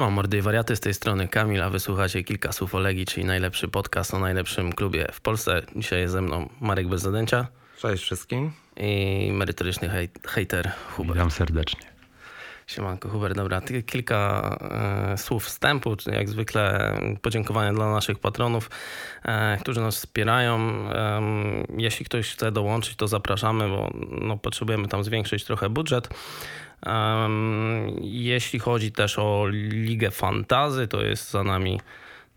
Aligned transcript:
Siema 0.00 0.10
mordy 0.10 0.38
i 0.38 0.42
wariaty, 0.42 0.76
z 0.76 0.80
tej 0.80 0.94
strony 0.94 1.28
Kamil, 1.28 1.62
a 1.62 1.70
wysłuchacie 1.70 2.24
kilka 2.24 2.52
słów 2.52 2.74
o 2.74 2.78
Legii, 2.78 3.06
czyli 3.06 3.26
najlepszy 3.26 3.68
podcast 3.68 4.14
o 4.14 4.18
najlepszym 4.18 4.72
klubie 4.72 5.06
w 5.12 5.20
Polsce. 5.20 5.62
Dzisiaj 5.76 6.00
jest 6.00 6.12
ze 6.12 6.22
mną 6.22 6.48
Marek 6.60 6.88
bez 6.88 7.02
zadęcia 7.02 7.46
Cześć 7.78 8.02
wszystkim. 8.02 8.52
i 8.76 9.30
merytoryczny 9.32 9.88
hej, 9.88 10.08
hejter 10.26 10.72
Hubert. 10.96 11.14
Witam 11.14 11.30
serdecznie. 11.30 11.80
Siemanko 12.66 13.08
Hubert, 13.08 13.36
dobra, 13.36 13.62
kilka 13.86 14.58
e, 15.12 15.18
słów 15.18 15.44
wstępu, 15.44 15.96
czyli 15.96 16.16
jak 16.16 16.28
zwykle 16.28 16.94
podziękowania 17.22 17.72
dla 17.72 17.92
naszych 17.92 18.18
patronów, 18.18 18.70
e, 19.24 19.58
którzy 19.60 19.80
nas 19.80 19.96
wspierają. 19.96 20.58
Em, 20.58 21.66
jeśli 21.78 22.06
ktoś 22.06 22.32
chce 22.32 22.52
dołączyć, 22.52 22.96
to 22.96 23.08
zapraszamy, 23.08 23.68
bo 23.68 23.90
no, 24.10 24.36
potrzebujemy 24.36 24.88
tam 24.88 25.04
zwiększyć 25.04 25.44
trochę 25.44 25.68
budżet. 25.68 26.08
Jeśli 28.00 28.58
chodzi 28.58 28.92
też 28.92 29.18
o 29.18 29.46
Ligę 29.50 30.10
Fantazy, 30.10 30.88
to 30.88 31.02
jest 31.02 31.30
za 31.30 31.44
nami 31.44 31.80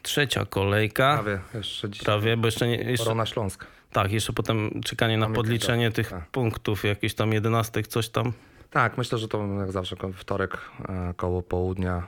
trzecia 0.02 0.46
kolejka. 0.46 1.14
Prawie, 1.14 1.40
jeszcze 1.54 1.90
dzisiaj. 1.90 2.06
Prawie, 2.06 2.38
bo 2.38 2.48
jeszcze 2.48 2.68
nie. 2.68 2.76
Jeszcze, 2.76 3.04
Korona 3.04 3.26
Śląsk. 3.26 3.66
tak, 3.92 4.12
jeszcze 4.12 4.34
potem 4.34 4.82
czekanie 4.86 5.18
na 5.18 5.30
podliczenie 5.30 5.92
tych 5.92 6.10
tak. 6.10 6.28
punktów, 6.28 6.84
jakieś 6.84 7.14
tam 7.14 7.34
jedenastek, 7.34 7.88
coś 7.88 8.10
tam. 8.10 8.34
Tak, 8.70 8.98
myślę, 8.98 9.18
że 9.18 9.28
to 9.28 9.48
jak 9.60 9.72
zawsze 9.72 9.96
wtorek 10.14 10.58
e, 10.90 11.14
koło 11.18 11.42
południa 11.42 12.04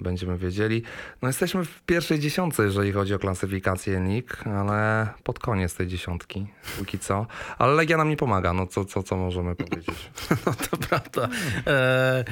będziemy 0.00 0.38
wiedzieli. 0.38 0.82
No 1.22 1.28
jesteśmy 1.28 1.64
w 1.64 1.82
pierwszej 1.82 2.18
dziesiątce, 2.18 2.64
jeżeli 2.64 2.92
chodzi 2.92 3.14
o 3.14 3.18
klasyfikację 3.18 4.00
lig, 4.08 4.46
ale 4.46 5.08
pod 5.24 5.38
koniec 5.38 5.74
tej 5.74 5.86
dziesiątki, 5.86 6.46
póki 6.78 6.98
co. 6.98 7.26
Ale 7.58 7.74
Legia 7.74 7.96
nam 7.96 8.08
nie 8.08 8.16
pomaga, 8.16 8.52
no 8.52 8.66
co, 8.66 8.84
co, 8.84 9.02
co 9.02 9.16
możemy 9.16 9.56
powiedzieć? 9.56 10.10
No 10.46 10.52
to 10.52 10.76
prawda. 10.76 11.28
E, 11.66 12.24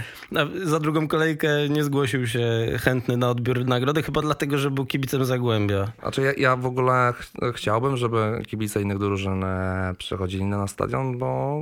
za 0.65 0.81
drugą 0.81 1.09
kolejkę 1.09 1.69
nie 1.69 1.85
zgłosił 1.85 2.27
się 2.27 2.49
chętny 2.81 3.17
na 3.17 3.31
odbiór 3.31 3.67
nagrody, 3.67 4.03
chyba 4.03 4.21
dlatego, 4.23 4.59
że 4.59 4.71
był 4.71 4.87
kibicem 4.87 5.25
Zagłębia. 5.25 5.93
Znaczy 6.01 6.23
ja, 6.23 6.33
ja 6.33 6.57
w 6.57 6.67
ogóle 6.67 7.13
ch 7.13 7.33
chciałbym, 7.55 7.97
żeby 7.97 8.43
kibice 8.47 8.83
innych 8.83 8.99
drużyn 8.99 9.45
e, 9.45 9.95
przychodzili 9.99 10.45
na 10.45 10.67
stadion, 10.67 11.19
bo 11.19 11.61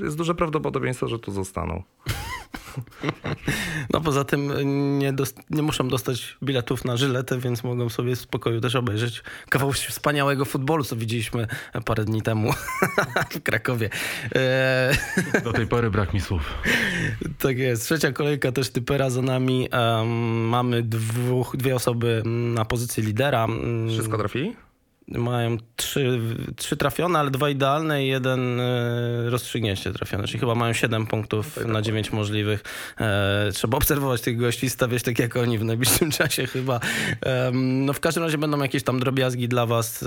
jest 0.00 0.16
duże 0.16 0.34
prawdopodobieństwo, 0.34 1.08
że 1.08 1.18
tu 1.18 1.32
zostaną. 1.32 1.82
No 3.92 4.00
poza 4.00 4.24
tym 4.24 4.52
nie, 4.98 5.12
dost- 5.12 5.40
nie 5.50 5.62
muszą 5.62 5.88
dostać 5.88 6.36
biletów 6.42 6.84
na 6.84 6.96
żyletę, 6.96 7.38
więc 7.38 7.64
mogą 7.64 7.88
sobie 7.88 8.16
w 8.16 8.20
spokoju 8.20 8.60
też 8.60 8.74
obejrzeć 8.76 9.22
kawał 9.48 9.72
wspaniałego 9.72 10.44
futbolu, 10.44 10.84
co 10.84 10.96
widzieliśmy 10.96 11.46
parę 11.84 12.04
dni 12.04 12.22
temu 12.22 12.52
w 13.34 13.40
Krakowie. 13.42 13.90
E, 14.34 14.92
Do 15.44 15.52
tej 15.52 15.66
pory 15.66 15.90
brak 15.90 16.14
mi 16.14 16.20
słów. 16.20 16.42
Tak 17.38 17.58
jest. 17.58 17.84
Trzecia 17.84 18.12
kolejka 18.12 18.52
też 18.52 18.70
typera 18.70 19.10
za 19.10 19.22
nami. 19.22 19.68
Mamy 20.48 20.82
dwóch, 20.82 21.56
dwie 21.56 21.74
osoby 21.74 22.22
na 22.26 22.64
pozycji 22.64 23.02
lidera. 23.02 23.44
Mm, 23.44 23.88
Wszystko 23.90 24.18
trafili? 24.18 24.56
Mają 25.08 25.56
trzy, 25.76 26.20
trzy 26.56 26.76
trafione, 26.76 27.18
ale 27.18 27.30
dwa 27.30 27.50
idealne 27.50 28.04
i 28.04 28.08
jeden 28.08 28.60
e, 28.60 29.30
rozstrzygnięcie 29.30 29.92
trafiony. 29.92 30.26
Czyli 30.26 30.40
chyba 30.40 30.54
mają 30.54 30.72
siedem 30.72 31.06
punktów 31.06 31.66
na 31.66 31.82
dziewięć 31.82 32.12
możliwych. 32.12 32.62
E, 33.00 33.50
trzeba 33.52 33.76
obserwować 33.76 34.20
tych 34.20 34.36
gości, 34.36 34.70
stawiać 34.70 35.02
tak 35.02 35.18
jak 35.18 35.36
oni 35.36 35.58
w 35.58 35.64
najbliższym 35.64 36.10
czasie 36.18 36.46
chyba. 36.46 36.80
Em, 37.20 37.84
no 37.84 37.92
w 37.92 38.00
każdym 38.00 38.22
razie 38.22 38.38
będą 38.38 38.62
jakieś 38.62 38.82
tam 38.82 39.00
drobiazgi 39.00 39.48
dla 39.48 39.66
was. 39.66 40.02
E, 40.02 40.06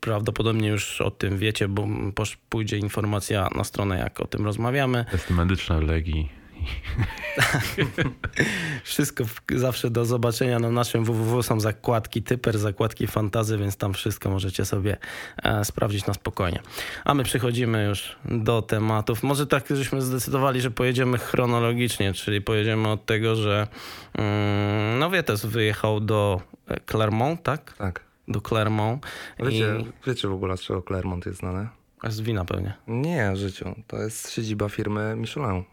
prawdopodobnie 0.00 0.68
już 0.68 1.00
o 1.00 1.10
tym 1.10 1.38
wiecie, 1.38 1.68
bo 1.68 1.88
posz, 2.14 2.38
pójdzie 2.48 2.78
informacja 2.78 3.48
na 3.54 3.64
stronę, 3.64 3.98
jak 3.98 4.20
o 4.20 4.26
tym 4.26 4.44
rozmawiamy. 4.44 5.04
Testy 5.10 5.34
medyczne 5.34 5.80
w 5.80 5.82
Legii. 5.82 6.43
Wszystko 8.84 9.24
w, 9.24 9.40
zawsze 9.54 9.90
do 9.90 10.04
zobaczenia 10.04 10.58
na 10.58 10.70
naszym 10.70 11.04
www. 11.04 11.42
Są 11.42 11.60
zakładki 11.60 12.22
typer, 12.22 12.58
zakładki 12.58 13.06
fantazy, 13.06 13.58
więc 13.58 13.76
tam 13.76 13.94
wszystko 13.94 14.30
możecie 14.30 14.64
sobie 14.64 14.96
e, 15.42 15.64
sprawdzić 15.64 16.06
na 16.06 16.14
spokojnie. 16.14 16.60
A 17.04 17.14
my 17.14 17.24
przechodzimy 17.24 17.84
już 17.84 18.16
do 18.24 18.62
tematów. 18.62 19.22
Może 19.22 19.46
tak, 19.46 19.64
żeśmy 19.70 20.02
zdecydowali, 20.02 20.60
że 20.60 20.70
pojedziemy 20.70 21.18
chronologicznie, 21.18 22.12
czyli 22.12 22.40
pojedziemy 22.40 22.88
od 22.88 23.06
tego, 23.06 23.36
że 23.36 23.66
mm, 24.14 24.98
no 24.98 25.10
Wietes 25.10 25.46
wyjechał 25.46 26.00
do 26.00 26.40
e, 26.68 26.80
Clermont, 26.80 27.42
tak? 27.42 27.74
Tak. 27.78 28.00
Do 28.28 28.40
Clermont. 28.40 29.06
Wiecie, 29.38 29.76
I 29.80 30.08
wiecie 30.08 30.28
w 30.28 30.32
ogóle, 30.32 30.56
z 30.56 30.60
czego 30.60 30.82
Clermont 30.82 31.26
jest 31.26 31.38
znane? 31.38 31.68
z 32.10 32.20
wina 32.20 32.44
pewnie. 32.44 32.74
Nie, 32.88 33.32
w 33.32 33.36
życiu. 33.36 33.74
To 33.86 34.02
jest 34.02 34.32
siedziba 34.32 34.68
firmy 34.68 35.16
Michelin. 35.16 35.64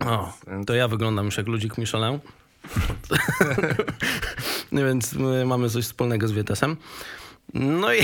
O, 0.00 0.32
to 0.66 0.74
ja 0.74 0.88
wyglądam 0.88 1.24
już 1.26 1.36
jak 1.36 1.46
ludzik 1.46 1.78
Michelin. 1.78 2.18
Więc 4.72 5.12
my 5.12 5.44
mamy 5.44 5.70
coś 5.70 5.84
wspólnego 5.84 6.28
z 6.28 6.32
Wietesem. 6.32 6.76
No 7.54 7.94
i 7.94 7.98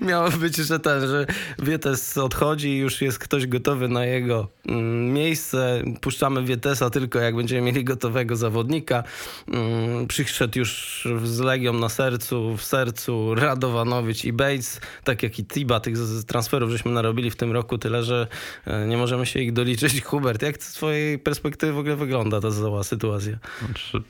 miało 0.08 0.30
być, 0.30 0.56
że 0.56 0.80
ten, 0.80 1.08
że 1.08 1.26
Wietes 1.58 2.18
odchodzi 2.18 2.68
i 2.68 2.76
już 2.78 3.02
jest 3.02 3.18
ktoś 3.18 3.46
gotowy 3.46 3.88
na 3.88 4.04
jego 4.04 4.48
mm, 4.66 5.12
miejsce. 5.12 5.82
Puszczamy 6.00 6.44
Wietesa 6.44 6.90
tylko 6.90 7.18
jak 7.18 7.36
będziemy 7.36 7.62
mieli 7.62 7.84
gotowego 7.84 8.36
zawodnika. 8.36 9.04
Mm, 9.48 10.06
Przyszedł 10.06 10.58
już 10.58 11.02
z 11.24 11.38
Legią 11.38 11.72
na 11.72 11.88
sercu, 11.88 12.56
w 12.56 12.64
sercu 12.64 13.34
Radowanowicz 13.34 14.24
i 14.24 14.32
Bates, 14.32 14.80
tak 15.04 15.22
jak 15.22 15.38
i 15.38 15.44
Tiba. 15.44 15.80
Tych 15.80 15.94
transferów 16.26 16.70
żeśmy 16.70 16.92
narobili 16.92 17.30
w 17.30 17.36
tym 17.36 17.52
roku 17.52 17.78
tyle, 17.78 18.02
że 18.02 18.26
e, 18.66 18.86
nie 18.86 18.96
możemy 18.96 19.26
się 19.26 19.40
ich 19.40 19.52
doliczyć. 19.52 20.02
Hubert, 20.04 20.42
jak 20.42 20.62
z 20.62 20.72
twojej 20.72 21.18
perspektywy 21.18 21.72
w 21.72 21.78
ogóle 21.78 21.96
wygląda 21.96 22.40
ta 22.40 22.50
cała 22.50 22.84
sytuacja? 22.84 23.38
Znaczy, 23.66 24.02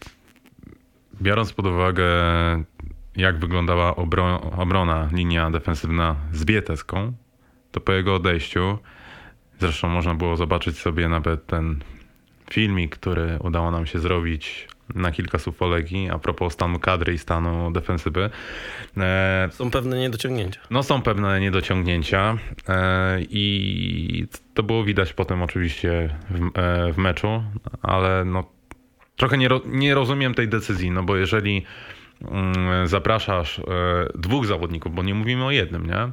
biorąc 1.22 1.52
pod 1.52 1.66
uwagę, 1.66 2.04
jak 3.16 3.38
wyglądała 3.38 3.92
obro- 3.92 4.60
obrona, 4.62 5.08
linia 5.12 5.50
defensywna 5.50 6.16
z 6.32 6.44
Bieteską, 6.44 7.12
to 7.72 7.80
po 7.80 7.92
jego 7.92 8.14
odejściu, 8.14 8.78
zresztą 9.60 9.88
można 9.88 10.14
było 10.14 10.36
zobaczyć 10.36 10.78
sobie 10.78 11.08
nawet 11.08 11.46
ten 11.46 11.78
filmik, 12.50 12.96
który 12.96 13.38
udało 13.40 13.70
nam 13.70 13.86
się 13.86 13.98
zrobić 13.98 14.68
na 14.94 15.12
kilka 15.12 15.38
słów 15.38 15.62
o 15.62 15.66
Legii, 15.68 16.10
a 16.10 16.18
propos 16.18 16.52
stanu 16.52 16.78
kadry 16.78 17.14
i 17.14 17.18
stanu 17.18 17.70
defensywy. 17.70 18.30
E, 18.96 19.48
Są 19.52 19.70
pewne 19.70 19.98
niedociągnięcia. 19.98 20.60
No 20.70 20.82
są 20.82 21.02
pewne 21.02 21.40
niedociągnięcia 21.40 22.36
e, 22.68 23.18
i 23.22 24.26
to 24.54 24.62
było 24.62 24.84
widać 24.84 25.12
potem 25.12 25.42
oczywiście 25.42 26.16
w, 26.30 26.58
e, 26.58 26.92
w 26.92 26.98
meczu, 26.98 27.44
ale 27.82 28.24
no 28.24 28.44
trochę 29.16 29.38
nie, 29.38 29.48
ro, 29.48 29.60
nie 29.66 29.94
rozumiem 29.94 30.34
tej 30.34 30.48
decyzji, 30.48 30.90
no 30.90 31.02
bo 31.02 31.16
jeżeli 31.16 31.64
zapraszasz 32.84 33.58
e, 33.58 33.62
dwóch 34.14 34.46
zawodników, 34.46 34.94
bo 34.94 35.02
nie 35.02 35.14
mówimy 35.14 35.44
o 35.44 35.50
jednym, 35.50 35.86
nie? 35.86 36.08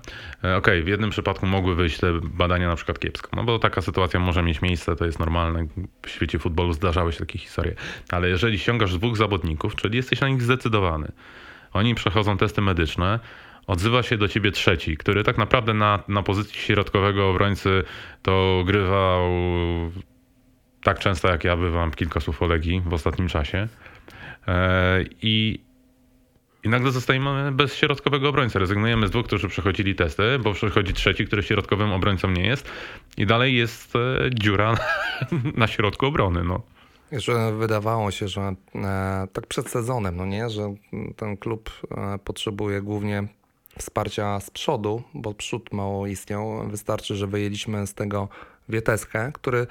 E, 0.49 0.55
Okej, 0.57 0.83
w 0.83 0.87
jednym 0.87 1.09
przypadku 1.09 1.45
mogły 1.45 1.75
wyjść 1.75 1.99
te 1.99 2.07
badania 2.23 2.67
na 2.67 2.75
przykład 2.75 2.99
kiepsko, 2.99 3.29
no 3.35 3.43
bo 3.43 3.59
taka 3.59 3.81
sytuacja 3.81 4.19
może 4.19 4.43
mieć 4.43 4.61
miejsce, 4.61 4.95
to 4.95 5.05
jest 5.05 5.19
normalne, 5.19 5.67
w 6.05 6.09
świecie 6.09 6.39
futbolu 6.39 6.73
zdarzały 6.73 7.13
się 7.13 7.19
takie 7.19 7.39
historie, 7.39 7.75
ale 8.09 8.29
jeżeli 8.29 8.59
ściągasz 8.59 8.97
dwóch 8.97 9.17
zawodników, 9.17 9.75
czyli 9.75 9.97
jesteś 9.97 10.21
na 10.21 10.29
nich 10.29 10.41
zdecydowany, 10.41 11.11
oni 11.73 11.95
przechodzą 11.95 12.37
testy 12.37 12.61
medyczne, 12.61 13.19
odzywa 13.67 14.03
się 14.03 14.17
do 14.17 14.27
ciebie 14.27 14.51
trzeci, 14.51 14.97
który 14.97 15.23
tak 15.23 15.37
naprawdę 15.37 15.73
na, 15.73 16.03
na 16.07 16.23
pozycji 16.23 16.59
środkowego 16.59 17.29
obrońcy 17.29 17.83
to 18.21 18.63
grywał 18.65 19.31
tak 20.83 20.99
często 20.99 21.27
jak 21.27 21.43
ja 21.43 21.57
bywam 21.57 21.91
kilka 21.91 22.19
słów 22.19 22.41
o 22.41 22.45
Legii 22.45 22.81
w 22.85 22.93
ostatnim 22.93 23.27
czasie. 23.27 23.67
E, 24.47 25.03
I, 25.21 25.59
I 26.63 26.69
nagle 26.69 26.91
zostajemy 26.91 27.51
bez 27.51 27.75
środkowego 27.75 28.29
obrońcy. 28.29 28.59
Rezygnujemy 28.59 29.07
z 29.07 29.11
dwóch, 29.11 29.25
którzy 29.25 29.47
przechodzili 29.47 29.95
testy, 29.95 30.39
bo 30.39 30.53
przychodzi 30.53 30.93
trzeci, 30.93 31.25
który 31.25 31.43
środkowym 31.43 31.91
obrońcą 31.91 32.31
nie 32.31 32.45
jest. 32.45 32.69
I 33.17 33.25
dalej 33.25 33.55
jest 33.55 33.95
e, 33.95 34.29
dziura 34.33 34.75
na 35.57 35.67
środku 35.67 36.05
obrony. 36.05 36.43
No. 36.43 36.61
Że 37.11 37.53
wydawało 37.53 38.11
się, 38.11 38.27
że 38.27 38.41
e, 38.75 39.27
tak 39.33 39.47
przed 39.47 39.69
sezonem, 39.69 40.15
no 40.15 40.25
nie, 40.25 40.49
że 40.49 40.73
ten 41.15 41.37
klub 41.37 41.69
e, 41.91 42.19
potrzebuje 42.19 42.81
głównie 42.81 43.27
wsparcia 43.77 44.39
z 44.39 44.49
przodu, 44.49 45.03
bo 45.13 45.33
przód 45.33 45.73
mało 45.73 46.07
istniał. 46.07 46.67
Wystarczy, 46.69 47.15
że 47.15 47.27
wyjęliśmy 47.27 47.87
z 47.87 47.93
tego 47.93 48.27
Wieteskę, 48.69 49.31
który 49.33 49.67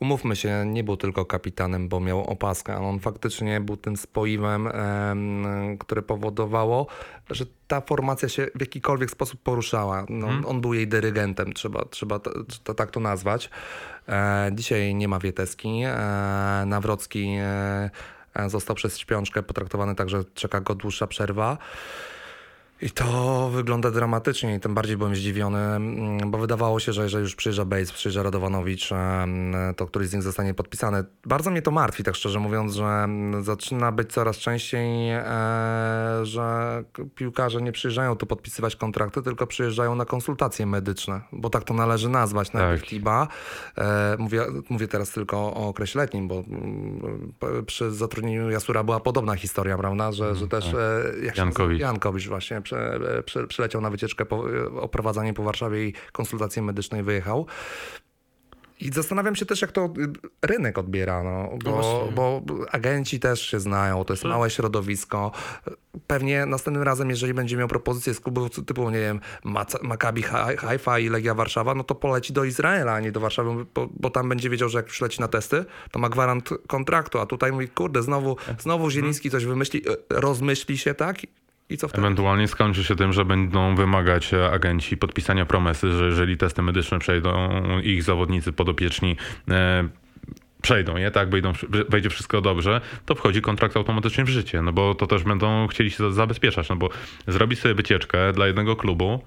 umówmy 0.00 0.36
się, 0.36 0.64
nie 0.66 0.84
był 0.84 0.96
tylko 0.96 1.24
kapitanem, 1.24 1.88
bo 1.88 2.00
miał 2.00 2.24
opaskę, 2.24 2.76
ale 2.76 2.86
on 2.86 3.00
faktycznie 3.00 3.60
był 3.60 3.76
tym 3.76 3.96
spoiwem, 3.96 4.66
em, 4.66 5.78
które 5.78 6.02
powodowało, 6.02 6.86
że 7.30 7.44
ta 7.68 7.80
formacja 7.80 8.28
się 8.28 8.46
w 8.54 8.60
jakikolwiek 8.60 9.10
sposób 9.10 9.42
poruszała. 9.42 10.06
No, 10.08 10.28
On 10.46 10.60
był 10.60 10.74
jej 10.74 10.88
dyrygentem, 10.88 11.52
trzeba, 11.52 11.84
trzeba 11.84 12.18
to, 12.18 12.30
to, 12.64 12.74
tak 12.74 12.90
to 12.90 13.00
nazwać. 13.00 13.50
E, 14.08 14.50
dzisiaj 14.52 14.94
nie 14.94 15.08
ma 15.08 15.18
Wieteski. 15.18 15.82
E, 15.86 16.64
Nawrocki 16.66 17.36
e, 17.38 17.90
został 18.46 18.76
przez 18.76 18.98
śpiączkę 18.98 19.42
potraktowany 19.42 19.94
tak, 19.94 20.10
że 20.10 20.24
czeka 20.34 20.60
go 20.60 20.74
dłuższa 20.74 21.06
przerwa. 21.06 21.58
I 22.82 22.90
to 22.90 23.50
wygląda 23.50 23.90
dramatycznie 23.90 24.54
i 24.54 24.60
tym 24.60 24.74
bardziej 24.74 24.96
byłem 24.96 25.16
zdziwiony, 25.16 25.58
mm, 25.58 26.30
bo 26.30 26.38
wydawało 26.38 26.80
się, 26.80 26.92
że 26.92 27.02
jeżeli 27.02 27.22
już 27.22 27.34
przyjeżdża 27.34 27.64
Bates, 27.64 27.92
przyjeżdża 27.92 28.22
Radowanowicz, 28.22 28.90
to 29.76 29.86
któryś 29.86 30.08
z 30.08 30.14
nich 30.14 30.22
zostanie 30.22 30.54
podpisany. 30.54 31.04
Bardzo 31.26 31.50
mnie 31.50 31.62
to 31.62 31.70
martwi, 31.70 32.04
tak 32.04 32.14
szczerze 32.14 32.38
mówiąc, 32.40 32.74
że 32.74 32.84
mm, 32.84 33.44
zaczyna 33.44 33.92
być 33.92 34.12
coraz 34.12 34.36
częściej, 34.36 35.10
e, 35.10 35.24
że 36.22 36.84
piłkarze 37.14 37.62
nie 37.62 37.72
przyjeżdżają 37.72 38.16
tu 38.16 38.26
podpisywać 38.26 38.76
kontrakty, 38.76 39.22
tylko 39.22 39.46
przyjeżdżają 39.46 39.94
na 39.94 40.04
konsultacje 40.04 40.66
medyczne, 40.66 41.20
bo 41.32 41.50
tak 41.50 41.64
to 41.64 41.74
należy 41.74 42.08
nazwać 42.08 42.52
najpierw 42.52 42.80
Tak. 42.80 42.90
TIBA. 42.90 43.28
E, 43.78 44.16
mówię, 44.18 44.42
mówię 44.70 44.88
teraz 44.88 45.10
tylko 45.10 45.36
o 45.36 45.68
okresie 45.68 45.98
letnim, 45.98 46.28
bo 46.28 46.34
mm, 46.34 47.32
przy 47.66 47.90
zatrudnieniu 47.90 48.50
Jasura 48.50 48.84
była 48.84 49.00
podobna 49.00 49.34
historia, 49.34 49.78
prawda, 49.78 50.12
że, 50.12 50.34
że 50.34 50.48
też 50.48 50.74
e, 50.74 51.02
jak 51.22 51.36
Jankowicz. 51.36 51.80
Jankowicz 51.80 52.28
właśnie 52.28 52.60
prze, 52.70 53.22
prze, 53.22 53.46
przyleciał 53.46 53.80
na 53.80 53.90
wycieczkę 53.90 54.26
po, 54.26 54.44
o 54.80 54.88
prowadzenie 54.88 55.34
po 55.34 55.42
Warszawie 55.42 55.84
i 55.84 55.94
konsultacje 56.12 56.62
medyczne 56.62 57.00
i 57.00 57.02
wyjechał. 57.02 57.46
I 58.80 58.92
zastanawiam 58.92 59.36
się 59.36 59.46
też, 59.46 59.62
jak 59.62 59.72
to 59.72 59.84
y, 59.84 60.46
rynek 60.46 60.78
odbiera, 60.78 61.22
no, 61.22 61.58
bo, 61.64 61.70
właśnie. 61.70 62.12
bo 62.12 62.42
agenci 62.70 63.20
też 63.20 63.40
się 63.50 63.60
znają, 63.60 64.04
to 64.04 64.12
jest 64.12 64.24
małe 64.24 64.50
środowisko. 64.50 65.32
Pewnie 66.06 66.46
następnym 66.46 66.82
razem, 66.82 67.10
jeżeli 67.10 67.34
będzie 67.34 67.56
miał 67.56 67.68
propozycję 67.68 68.14
z 68.14 68.20
klubów 68.20 68.50
typu, 68.66 68.90
nie 68.90 68.98
wiem, 68.98 69.20
Maccabi 69.82 70.22
Hai- 70.22 70.56
Haifa 70.56 70.98
i 70.98 71.08
Legia 71.08 71.34
Warszawa, 71.34 71.74
no 71.74 71.84
to 71.84 71.94
poleci 71.94 72.32
do 72.32 72.44
Izraela, 72.44 72.92
a 72.92 73.00
nie 73.00 73.12
do 73.12 73.20
Warszawy, 73.20 73.66
bo, 73.74 73.88
bo 73.92 74.10
tam 74.10 74.28
będzie 74.28 74.50
wiedział, 74.50 74.68
że 74.68 74.78
jak 74.78 74.86
przyleci 74.86 75.20
na 75.20 75.28
testy, 75.28 75.64
to 75.90 75.98
ma 75.98 76.08
gwarant 76.08 76.50
kontraktu, 76.68 77.18
a 77.18 77.26
tutaj 77.26 77.52
mówi, 77.52 77.68
kurde, 77.68 78.02
znowu, 78.02 78.36
znowu 78.58 78.90
Zieliński 78.90 79.30
coś 79.30 79.44
wymyśli, 79.44 79.88
y, 79.88 79.96
rozmyśli 80.10 80.78
się, 80.78 80.94
tak? 80.94 81.16
I 81.70 81.76
co 81.76 81.88
wtedy? 81.88 82.02
Ewentualnie 82.06 82.48
skończy 82.48 82.84
się 82.84 82.96
tym, 82.96 83.12
że 83.12 83.24
będą 83.24 83.74
wymagać 83.74 84.34
e, 84.34 84.50
agenci 84.50 84.96
podpisania 84.96 85.46
promesy, 85.46 85.92
że 85.92 86.04
jeżeli 86.06 86.36
testy 86.36 86.62
medyczne 86.62 86.98
przejdą, 86.98 87.48
ich 87.82 88.02
zawodnicy 88.02 88.52
podopieczni 88.52 89.16
e, 89.50 89.88
przejdą 90.62 90.96
je, 90.96 91.10
tak, 91.10 91.30
wejdą, 91.30 91.52
wejdzie 91.88 92.10
wszystko 92.10 92.40
dobrze, 92.40 92.80
to 93.06 93.14
wchodzi 93.14 93.42
kontrakt 93.42 93.76
automatycznie 93.76 94.24
w 94.24 94.28
życie, 94.28 94.62
no 94.62 94.72
bo 94.72 94.94
to 94.94 95.06
też 95.06 95.22
będą 95.24 95.66
chcieli 95.66 95.90
się 95.90 95.96
za- 95.96 96.10
zabezpieczać, 96.10 96.68
no 96.68 96.76
bo 96.76 96.88
zrobić 97.26 97.58
sobie 97.60 97.74
wycieczkę 97.74 98.32
dla 98.32 98.46
jednego 98.46 98.76
klubu, 98.76 99.20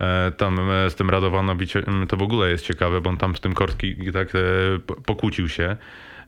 e, 0.00 0.32
tam 0.36 0.70
e, 0.70 0.90
z 0.90 0.94
tym 0.94 1.10
Radowanowicz 1.10 1.72
to 2.08 2.16
w 2.16 2.22
ogóle 2.22 2.50
jest 2.50 2.64
ciekawe, 2.66 3.00
bo 3.00 3.10
on 3.10 3.16
tam 3.16 3.36
z 3.36 3.40
tym 3.40 3.54
Korski 3.54 4.12
tak 4.12 4.28
po- 4.86 4.94
pokłócił 4.94 5.48
się. 5.48 5.76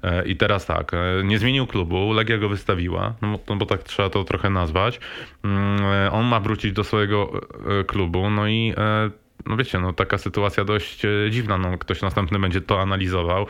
E, 0.03 0.27
I 0.29 0.37
teraz 0.37 0.67
tak, 0.67 0.95
e, 0.95 0.99
nie 1.25 1.39
zmienił 1.39 1.67
klubu, 1.67 2.13
Legia 2.13 2.39
go 2.39 2.49
wystawiła, 2.49 3.15
no, 3.23 3.29
bo- 3.33 3.41
no 3.49 3.57
bo 3.57 3.67
tak 3.67 3.83
trzeba 3.83 4.11
to 4.11 4.25
trochę 4.25 4.51
nazwać. 4.51 5.01
Mm, 5.45 5.81
e, 5.85 6.11
On 6.13 6.27
ma 6.27 6.41
wrócić 6.41 6.73
do 6.73 6.85
swojego 6.85 7.41
klubu, 7.87 8.31
no 8.31 8.49
i 8.49 8.75
no 9.47 9.57
wiecie, 9.57 9.79
no 9.81 9.93
taka 9.93 10.19
sytuacja 10.19 10.65
dość 10.65 11.03
dziwna, 11.31 11.59
no 11.59 11.79
ktoś 11.79 12.03
następny 12.03 12.39
będzie 12.39 12.61
to 12.61 12.81
analizował. 12.81 13.47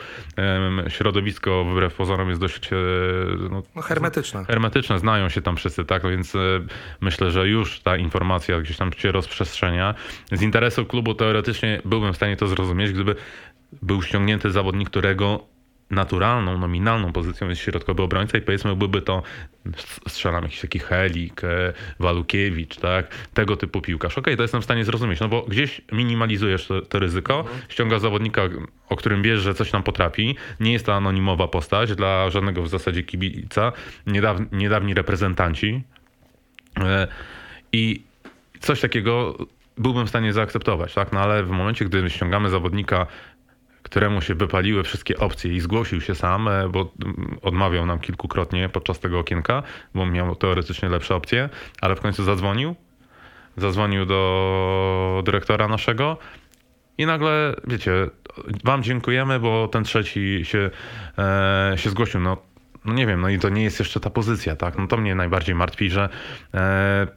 Środowisko 0.87 1.65
wbrew 1.65 1.93
pozorom 1.95 2.29
jest 2.29 2.41
dość 2.41 2.69
no, 3.49 3.63
No, 3.75 3.81
hermetyczne. 3.81 4.45
hermetyczne, 4.45 4.99
znają 4.99 5.29
się 5.29 5.41
tam 5.41 5.55
wszyscy, 5.57 5.85
tak, 5.85 6.03
więc 6.07 6.33
myślę, 7.01 7.31
że 7.31 7.47
już 7.47 7.79
ta 7.79 7.97
informacja 7.97 8.61
gdzieś 8.61 8.77
tam 8.77 8.93
się 8.93 9.11
rozprzestrzenia. 9.11 9.95
Z 10.31 10.41
interesu 10.41 10.85
klubu 10.85 11.13
teoretycznie 11.13 11.81
byłbym 11.85 12.13
w 12.13 12.15
stanie 12.15 12.37
to 12.37 12.47
zrozumieć, 12.47 12.91
gdyby 12.91 13.15
był 13.81 14.01
ściągnięty 14.01 14.51
zawodnik, 14.51 14.89
którego 14.89 15.50
naturalną, 15.91 16.57
nominalną 16.57 17.13
pozycją 17.13 17.49
jest 17.49 17.61
środkowy 17.61 18.03
obrońca 18.03 18.37
i 18.37 18.41
powiedzmy 18.41 18.75
byłby 18.75 19.01
to, 19.01 19.23
strzelam 20.07 20.43
jakiś 20.43 20.61
taki 20.61 20.79
Helik, 20.79 21.43
e, 21.43 21.73
Walukiewicz, 21.99 22.75
tak, 22.77 23.07
tego 23.33 23.57
typu 23.57 23.81
piłkarz. 23.81 24.17
Okej, 24.17 24.37
to 24.37 24.41
jestem 24.41 24.61
w 24.61 24.63
stanie 24.63 24.85
zrozumieć, 24.85 25.19
no 25.19 25.27
bo 25.27 25.41
gdzieś 25.41 25.81
minimalizujesz 25.91 26.67
to, 26.67 26.81
to 26.81 26.99
ryzyko, 26.99 27.45
ściągasz 27.69 28.01
zawodnika, 28.01 28.41
o 28.89 28.95
którym 28.95 29.21
wiesz, 29.21 29.39
że 29.39 29.53
coś 29.53 29.71
tam 29.71 29.83
potrafi, 29.83 30.35
nie 30.59 30.73
jest 30.73 30.85
to 30.85 30.95
anonimowa 30.95 31.47
postać 31.47 31.95
dla 31.95 32.29
żadnego 32.29 32.63
w 32.63 32.67
zasadzie 32.67 33.03
kibica, 33.03 33.71
niedaw, 34.07 34.37
niedawni 34.51 34.93
reprezentanci. 34.93 35.83
E, 36.79 37.07
i 37.71 38.03
coś 38.59 38.81
takiego 38.81 39.37
byłbym 39.77 40.05
w 40.05 40.09
stanie 40.09 40.33
zaakceptować, 40.33 40.93
tak, 40.93 41.11
no 41.11 41.19
ale 41.19 41.43
w 41.43 41.49
momencie, 41.49 41.85
gdy 41.85 42.09
ściągamy 42.09 42.49
zawodnika 42.49 43.07
któremu 43.91 44.21
się 44.21 44.35
wypaliły 44.35 44.83
wszystkie 44.83 45.17
opcje 45.17 45.53
i 45.53 45.59
zgłosił 45.59 46.01
się 46.01 46.15
sam, 46.15 46.47
e, 46.47 46.69
bo 46.69 46.91
mm, 47.05 47.37
odmawiał 47.41 47.85
nam 47.85 47.99
kilkukrotnie 47.99 48.69
podczas 48.69 48.99
tego 48.99 49.19
okienka, 49.19 49.63
bo 49.95 50.05
miał 50.05 50.35
teoretycznie 50.35 50.89
lepsze 50.89 51.15
opcje, 51.15 51.49
ale 51.81 51.95
w 51.95 51.99
końcu 51.99 52.23
zadzwonił. 52.23 52.75
Zadzwonił 53.57 54.05
do 54.05 55.21
dyrektora 55.25 55.67
naszego 55.67 56.17
i 56.97 57.05
nagle, 57.05 57.55
wiecie, 57.67 57.91
wam 58.63 58.83
dziękujemy, 58.83 59.39
bo 59.39 59.67
ten 59.67 59.83
trzeci 59.83 60.41
się, 60.43 60.69
e, 61.17 61.73
się 61.75 61.89
zgłosił. 61.89 62.19
No, 62.19 62.37
no 62.85 62.93
nie 62.93 63.07
wiem, 63.07 63.21
no 63.21 63.29
i 63.29 63.39
to 63.39 63.49
nie 63.49 63.63
jest 63.63 63.79
jeszcze 63.79 63.99
ta 63.99 64.09
pozycja, 64.09 64.55
tak? 64.55 64.77
No 64.77 64.87
to 64.87 64.97
mnie 64.97 65.15
najbardziej 65.15 65.55
martwi, 65.55 65.89
że 65.89 66.09
e, 66.53 67.07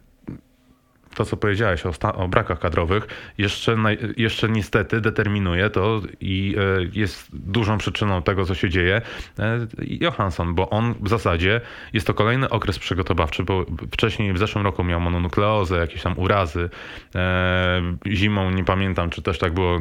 to, 1.14 1.24
co 1.24 1.36
powiedziałeś 1.36 1.86
o, 1.86 1.92
o 2.14 2.28
brakach 2.28 2.58
kadrowych, 2.58 3.06
jeszcze, 3.38 3.76
jeszcze 4.16 4.48
niestety 4.48 5.00
determinuje 5.00 5.70
to 5.70 6.00
i 6.20 6.56
e, 6.58 6.88
jest 6.92 7.28
dużą 7.32 7.78
przyczyną 7.78 8.22
tego, 8.22 8.44
co 8.44 8.54
się 8.54 8.70
dzieje 8.70 9.02
e, 9.38 9.66
Johansson, 9.78 10.54
bo 10.54 10.70
on 10.70 10.94
w 11.00 11.08
zasadzie 11.08 11.60
jest 11.92 12.06
to 12.06 12.14
kolejny 12.14 12.48
okres 12.48 12.78
przygotowawczy, 12.78 13.44
bo 13.44 13.66
wcześniej 13.92 14.32
w 14.32 14.38
zeszłym 14.38 14.64
roku 14.64 14.84
miał 14.84 15.00
mononukleozę, 15.00 15.76
jakieś 15.76 16.02
tam 16.02 16.18
urazy. 16.18 16.70
E, 17.14 17.82
zimą 18.06 18.50
nie 18.50 18.64
pamiętam, 18.64 19.10
czy 19.10 19.22
też 19.22 19.38
tak 19.38 19.54
było, 19.54 19.78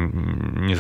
nie, 0.56 0.76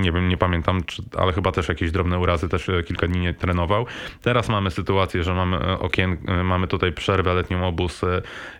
nie 0.00 0.12
wiem, 0.12 0.28
nie 0.28 0.36
pamiętam, 0.36 0.84
czy, 0.84 1.02
ale 1.18 1.32
chyba 1.32 1.52
też 1.52 1.68
jakieś 1.68 1.90
drobne 1.90 2.18
urazy, 2.18 2.48
też 2.48 2.70
kilka 2.86 3.06
dni 3.06 3.20
nie 3.20 3.34
trenował. 3.34 3.86
Teraz 4.22 4.48
mamy 4.48 4.70
sytuację, 4.70 5.22
że 5.22 5.34
mamy 5.34 5.78
okien, 5.78 6.16
mamy 6.44 6.66
tutaj 6.66 6.92
przerwę, 6.92 7.34
letnią 7.34 7.66
obóz 7.66 8.00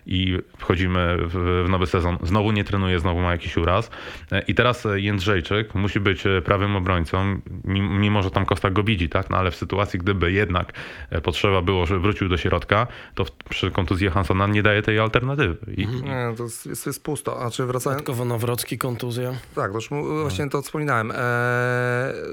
i 0.05 0.37
wchodzimy 0.83 1.17
w, 1.27 1.63
w 1.65 1.69
nowy 1.69 1.87
sezon. 1.87 2.17
Znowu 2.23 2.51
nie 2.51 2.63
trenuje, 2.63 2.99
znowu 2.99 3.19
ma 3.21 3.31
jakiś 3.31 3.57
uraz. 3.57 3.89
E, 4.31 4.41
I 4.41 4.55
teraz 4.55 4.85
e, 4.85 4.99
Jędrzejczyk 4.99 5.75
musi 5.75 5.99
być 5.99 6.25
e, 6.27 6.41
prawym 6.41 6.75
obrońcą, 6.75 7.39
mim- 7.65 7.99
mimo 7.99 8.23
że 8.23 8.31
tam 8.31 8.45
Kostak 8.45 8.73
go 8.73 8.83
widzi, 8.83 9.09
tak? 9.09 9.29
No 9.29 9.37
ale 9.37 9.51
w 9.51 9.55
sytuacji, 9.55 9.99
gdyby 9.99 10.31
jednak 10.31 10.73
potrzeba 11.23 11.61
było, 11.61 11.85
żeby 11.85 11.99
wrócił 11.99 12.29
do 12.29 12.37
środka, 12.37 12.87
to 13.15 13.25
w, 13.25 13.31
przy 13.31 13.71
kontuzji 13.71 14.09
Hansona 14.09 14.47
nie 14.47 14.63
daje 14.63 14.81
tej 14.81 14.99
alternatywy. 14.99 15.57
I, 15.77 15.87
Nie, 15.87 16.33
to 16.37 16.43
jest, 16.43 16.65
jest, 16.65 16.85
jest 16.85 17.03
pusto. 17.03 17.41
A 17.45 17.51
czy 17.51 17.65
wracając... 17.65 18.01
Dodatkowo 18.01 18.25
Nawrocki, 18.25 18.77
kontuzja. 18.77 19.31
Tak, 19.55 19.71
to 19.71 19.77
już 19.77 19.91
mu- 19.91 20.21
właśnie 20.21 20.49
to 20.49 20.61
wspominałem. 20.61 21.11
Eee, 21.11 21.17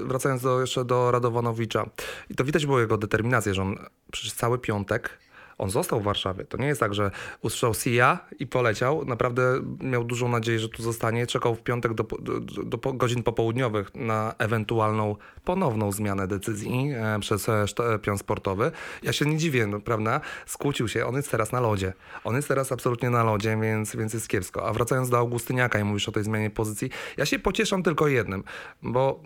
wracając 0.05 0.41
do, 0.41 0.61
jeszcze 0.61 0.85
do 0.85 1.11
Radowanowicza. 1.11 1.85
I 2.29 2.35
to 2.35 2.43
widać 2.43 2.65
było 2.65 2.79
jego 2.79 2.97
determinację, 2.97 3.53
że 3.53 3.61
on 3.61 3.75
przez 4.11 4.33
cały 4.35 4.59
piątek 4.59 5.19
on 5.61 5.69
został 5.69 5.99
w 5.99 6.03
Warszawie. 6.03 6.45
To 6.45 6.57
nie 6.57 6.67
jest 6.67 6.79
tak, 6.79 6.93
że 6.93 7.11
usłyszał 7.41 7.73
Sia 7.73 8.19
i 8.39 8.47
poleciał. 8.47 9.05
Naprawdę 9.05 9.43
miał 9.79 10.03
dużą 10.03 10.27
nadzieję, 10.27 10.59
że 10.59 10.69
tu 10.69 10.83
zostanie. 10.83 11.27
Czekał 11.27 11.55
w 11.55 11.63
piątek 11.63 11.93
do, 11.93 12.03
do, 12.03 12.63
do 12.63 12.77
godzin 12.93 13.23
popołudniowych 13.23 13.95
na 13.95 14.35
ewentualną 14.37 15.15
ponowną 15.45 15.91
zmianę 15.91 16.27
decyzji 16.27 16.91
e, 16.95 17.19
przez 17.19 17.49
e, 17.49 17.67
szta- 17.67 17.99
pion 17.99 18.17
sportowy. 18.17 18.71
Ja 19.03 19.13
się 19.13 19.25
nie 19.25 19.37
dziwię, 19.37 19.67
no, 19.67 19.79
prawda? 19.79 20.21
Skłócił 20.45 20.87
się. 20.87 21.05
On 21.05 21.15
jest 21.15 21.31
teraz 21.31 21.51
na 21.51 21.59
lodzie. 21.59 21.93
On 22.23 22.35
jest 22.35 22.47
teraz 22.47 22.71
absolutnie 22.71 23.09
na 23.09 23.23
lodzie, 23.23 23.57
więc, 23.61 23.95
więc 23.95 24.13
jest 24.13 24.27
kiepsko. 24.27 24.67
A 24.67 24.73
wracając 24.73 25.09
do 25.09 25.17
Augustyniaka 25.17 25.79
i 25.79 25.83
mówisz 25.83 26.09
o 26.09 26.11
tej 26.11 26.23
zmianie 26.23 26.49
pozycji, 26.49 26.89
ja 27.17 27.25
się 27.25 27.39
pocieszam 27.39 27.83
tylko 27.83 28.07
jednym, 28.07 28.43
bo 28.83 29.23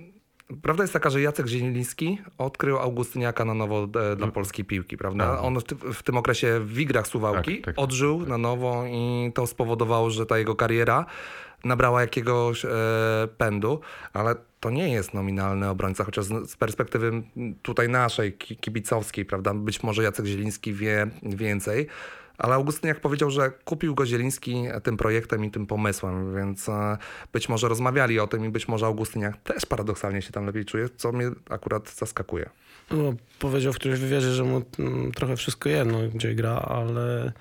Prawda 0.61 0.83
jest 0.83 0.93
taka, 0.93 1.09
że 1.09 1.21
Jacek 1.21 1.47
Zieliński 1.47 2.17
odkrył 2.37 2.77
Augustyniaka 2.77 3.45
na 3.45 3.53
nowo 3.53 3.87
e, 4.11 4.15
dla 4.15 4.27
polskiej 4.27 4.65
piłki, 4.65 4.97
prawda? 4.97 5.35
Tak. 5.35 5.43
On 5.43 5.59
w, 5.59 5.63
ty- 5.63 5.75
w 5.75 6.03
tym 6.03 6.17
okresie 6.17 6.59
w 6.59 6.73
Wigrach 6.73 7.07
Suwałki 7.07 7.55
Tak, 7.61 7.65
tak, 7.75 7.83
odżył 7.83 8.25
na 8.25 8.37
nowo 8.37 8.83
i 8.85 9.31
to 9.35 9.47
spowodowało, 9.47 10.09
że 10.09 10.25
ta 10.25 10.37
jego 10.37 10.55
kariera 10.55 11.05
nabrała 11.63 12.01
jakiegoś 12.01 12.65
e, 12.65 12.69
pędu, 13.37 13.79
ale 14.13 14.35
to 14.59 14.69
nie 14.69 14.89
jest 14.89 15.13
nominalny 15.13 15.69
obrońca, 15.69 16.03
chociaż 16.03 16.25
z, 16.25 16.55
perspektywy 16.55 17.23
tutaj 17.61 17.89
naszej, 17.89 18.33
ki- 18.33 18.57
kibicowskiej, 18.57 19.25
prawda? 19.25 19.53
Być 19.53 19.83
może 19.83 20.03
Jacek 20.03 20.25
Zieliński 20.25 20.73
wie 20.73 21.07
więcej, 21.23 21.87
ale 22.37 22.55
Augustyniak 22.55 22.99
powiedział, 22.99 23.31
że 23.31 23.51
kupił 23.65 23.95
go 23.95 24.05
Zieliński 24.05 24.63
tym 24.83 24.97
projektem 24.97 25.45
i 25.45 25.51
tym 25.51 25.67
pomysłem, 25.67 26.35
więc 26.35 26.69
e, 26.69 26.97
być 27.33 27.49
może 27.49 27.67
rozmawiali 27.67 28.19
o 28.19 28.27
tym 28.27 28.45
i 28.45 28.49
być 28.49 28.67
może 28.67 28.85
Augustyniak 28.85 29.37
też 29.43 29.65
paradoksalnie 29.65 30.21
się 30.21 30.31
tam 30.31 30.45
lepiej 30.45 30.65
czuje, 30.65 30.89
co 30.97 31.11
mnie 31.11 31.31
akurat 31.49 31.89
zaskakuje. 31.89 32.49
No, 32.91 33.13
powiedział 33.39 33.73
w 33.73 33.75
którymś 33.75 33.99
wywiadzie, 33.99 34.31
że 34.31 34.43
mu 34.43 34.61
mm, 34.79 35.11
trochę 35.11 35.35
wszystko 35.35 35.69
jedno, 35.69 35.99
gdzie 36.13 36.35
gra, 36.35 36.55
ale 36.55 37.33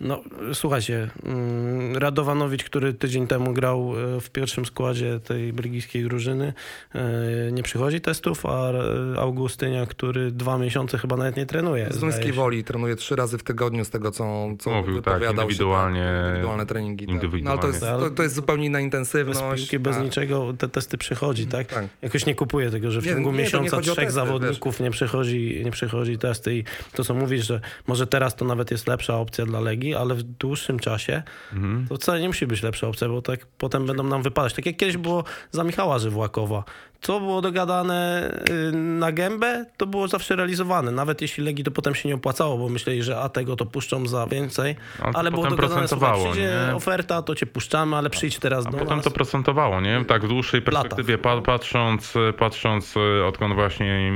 No, 0.00 0.22
słuchajcie, 0.54 1.10
mm, 1.24 1.96
Radowanowicz, 1.96 2.64
który 2.64 2.94
tydzień 2.94 3.26
temu 3.26 3.52
grał 3.52 3.92
e, 4.16 4.20
w 4.20 4.30
pierwszym 4.30 4.66
składzie 4.66 5.20
tej 5.20 5.52
brygijskiej 5.52 6.04
drużyny, 6.04 6.52
e, 6.94 7.52
nie 7.52 7.62
przychodzi 7.62 8.00
testów, 8.00 8.46
a 8.46 8.70
e, 8.72 9.18
Augustynia, 9.20 9.86
który 9.86 10.30
dwa 10.32 10.58
miesiące 10.58 10.98
chyba 10.98 11.16
nawet 11.16 11.36
nie 11.36 11.46
trenuje. 11.46 11.86
Z 11.90 11.98
Duńskiej. 11.98 12.32
Woli 12.32 12.64
trenuje 12.64 12.96
trzy 12.96 13.16
razy 13.16 13.38
w 13.38 13.42
tygodniu 13.42 13.84
z 13.84 13.90
tego, 13.90 14.10
co, 14.10 14.48
co 14.58 14.70
Mówił, 14.70 15.02
tak, 15.02 15.14
wypowiadał 15.14 15.48
indywidualnie- 15.48 15.98
się. 16.00 16.18
Tak, 16.18 16.26
indywidualne 16.26 16.66
treningi. 16.66 17.06
Tak. 17.06 17.14
No, 17.14 17.20
ale 17.20 17.20
to 17.20 17.26
indywidualnie. 17.26 17.66
jest, 17.68 17.80
to, 17.80 18.10
to 18.10 18.22
jest 18.22 18.34
zupełnie 18.34 18.66
inna 18.66 18.78
Bez 18.78 18.84
intensywność. 18.84 19.62
piłki, 19.62 19.78
bez 19.78 19.96
tak. 19.96 20.04
niczego 20.04 20.52
te 20.58 20.68
testy 20.68 20.98
przychodzi, 20.98 21.46
tak? 21.46 21.66
Tak. 21.66 21.84
Jakoś 22.02 22.26
nie 22.26 22.34
kupuję 22.34 22.70
tego, 22.70 22.90
że 22.90 23.00
w 23.00 23.06
Nie, 23.06 23.12
ciągu 23.12 23.32
nie, 23.32 23.38
miesiąca 23.38 23.80
trzech 23.80 23.94
testy, 23.94 24.12
zawodników 24.12 24.80
nie 24.80 24.90
przechodzi, 24.90 25.62
nie 25.64 25.70
przechodzi 25.70 26.18
testy 26.18 26.54
i 26.56 26.64
to 26.92 27.04
co 27.04 27.14
mówisz, 27.14 27.46
że 27.46 27.60
może 27.86 28.06
teraz 28.06 28.36
to 28.36 28.44
nawet 28.44 28.70
jest 28.70 28.86
lepsza 28.88 29.16
opcja 29.16 29.46
dla 29.46 29.60
Legii, 29.60 29.87
ale 29.94 30.14
w 30.14 30.22
dłuższym 30.22 30.78
czasie 30.78 31.22
Mhm. 31.52 31.86
to 31.88 31.96
wcale 31.96 32.20
nie 32.20 32.28
musi 32.28 32.46
być 32.46 32.62
lepsza 32.62 32.88
opcja, 32.88 33.08
bo 33.08 33.22
tak 33.22 33.46
potem 33.46 33.86
będą 33.86 34.02
nam 34.02 34.22
wypadać. 34.22 34.54
Tak 34.54 34.66
jak 34.66 34.76
kiedyś 34.76 34.96
było 34.96 35.24
za 35.50 35.64
Michała 35.64 35.98
Żywłakowa. 35.98 36.64
Co 37.00 37.20
było 37.20 37.40
dogadane 37.42 38.30
y, 38.50 38.72
na 38.76 39.12
gębę, 39.12 39.64
to 39.76 39.86
było 39.86 40.08
zawsze 40.08 40.36
realizowane. 40.36 40.90
Nawet 40.92 41.22
jeśli 41.22 41.44
Legii 41.44 41.64
to 41.64 41.70
potem 41.70 41.94
się 41.94 42.08
nie 42.08 42.14
opłacało, 42.14 42.58
bo 42.58 42.68
myśleli, 42.68 43.02
że 43.02 43.20
a 43.20 43.28
tego 43.28 43.56
to 43.56 43.66
puszczą 43.66 44.06
za 44.06 44.26
więcej, 44.26 44.76
Ale 45.02 45.12
ale 45.14 45.30
było 45.30 45.46
dogadane, 45.50 45.88
słuchaj, 45.88 46.20
przyjdzie 46.20 46.50
nie? 46.68 46.74
oferta, 46.74 47.22
to 47.22 47.34
cię 47.34 47.46
puszczamy, 47.46 47.96
ale 47.96 48.10
przyjdź 48.10 48.38
teraz 48.38 48.66
A 48.66 48.70
do 48.70 48.78
potem 48.78 48.96
nas. 48.96 49.04
to 49.04 49.10
procentowało, 49.10 49.80
nie? 49.80 50.04
Tak 50.04 50.24
w 50.24 50.28
dłuższej 50.28 50.62
perspektywie, 50.62 51.18
pa, 51.18 51.40
patrząc, 51.40 52.14
patrząc 52.38 52.94
e, 52.96 53.26
odkąd 53.26 53.54
właśnie 53.54 54.10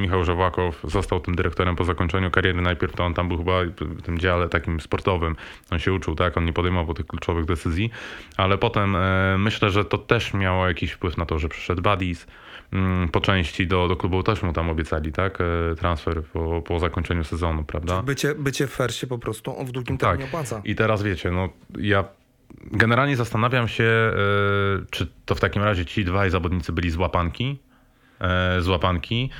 Michał 0.00 0.24
Żowakow 0.24 0.80
został 0.84 1.20
tym 1.20 1.34
dyrektorem 1.34 1.76
po 1.76 1.84
zakończeniu 1.84 2.30
kariery, 2.30 2.62
najpierw 2.62 2.92
to 2.96 3.04
on 3.04 3.14
tam 3.14 3.28
był 3.28 3.38
chyba 3.38 3.52
w 3.80 4.02
tym 4.02 4.18
dziale 4.18 4.48
takim 4.48 4.80
sportowym, 4.80 5.36
on 5.70 5.78
się 5.78 5.92
uczył, 5.92 6.14
tak? 6.14 6.36
On 6.36 6.44
nie 6.44 6.52
podejmował 6.52 6.94
tych 6.94 7.06
kluczowych 7.06 7.44
decyzji, 7.44 7.90
ale 8.36 8.58
potem 8.58 8.96
e, 8.96 9.36
myślę, 9.38 9.70
że 9.70 9.84
to 9.84 9.98
też 9.98 10.34
miało 10.34 10.68
jakiś 10.68 10.92
wpływ 10.92 11.16
na 11.16 11.26
to, 11.26 11.38
że 11.38 11.48
przyszedł 11.48 11.82
Badis, 11.86 12.26
mm, 12.72 13.08
po 13.08 13.20
części 13.20 13.66
do, 13.66 13.88
do 13.88 13.96
klubu 13.96 14.22
też 14.22 14.42
mu 14.42 14.52
tam 14.52 14.70
obiecali, 14.70 15.12
tak? 15.12 15.38
E, 15.40 15.74
Transfer 15.74 16.22
po, 16.24 16.62
po 16.62 16.78
zakończeniu 16.78 17.24
sezonu, 17.24 17.64
prawda? 17.64 18.02
Bycie, 18.02 18.34
bycie 18.34 18.66
w 18.66 18.70
fersie 18.70 19.06
po 19.06 19.18
prostu 19.18 19.64
w 19.64 19.72
długim 19.72 19.98
terminie 19.98 20.24
opłaca. 20.24 20.62
I 20.64 20.74
teraz 20.74 21.02
wiecie, 21.02 21.30
no 21.30 21.48
ja 21.78 22.04
generalnie 22.72 23.16
zastanawiam 23.16 23.68
się, 23.68 23.84
e, 23.84 24.12
czy 24.90 25.06
to 25.26 25.34
w 25.34 25.40
takim 25.40 25.62
razie 25.62 25.84
ci 25.84 26.04
dwaj 26.04 26.30
zawodnicy 26.30 26.72
byli 26.72 26.90
z 26.90 26.96
łapanki. 26.96 27.58
E, 28.20 28.62
z 28.62 28.68
łapanki, 28.68 29.30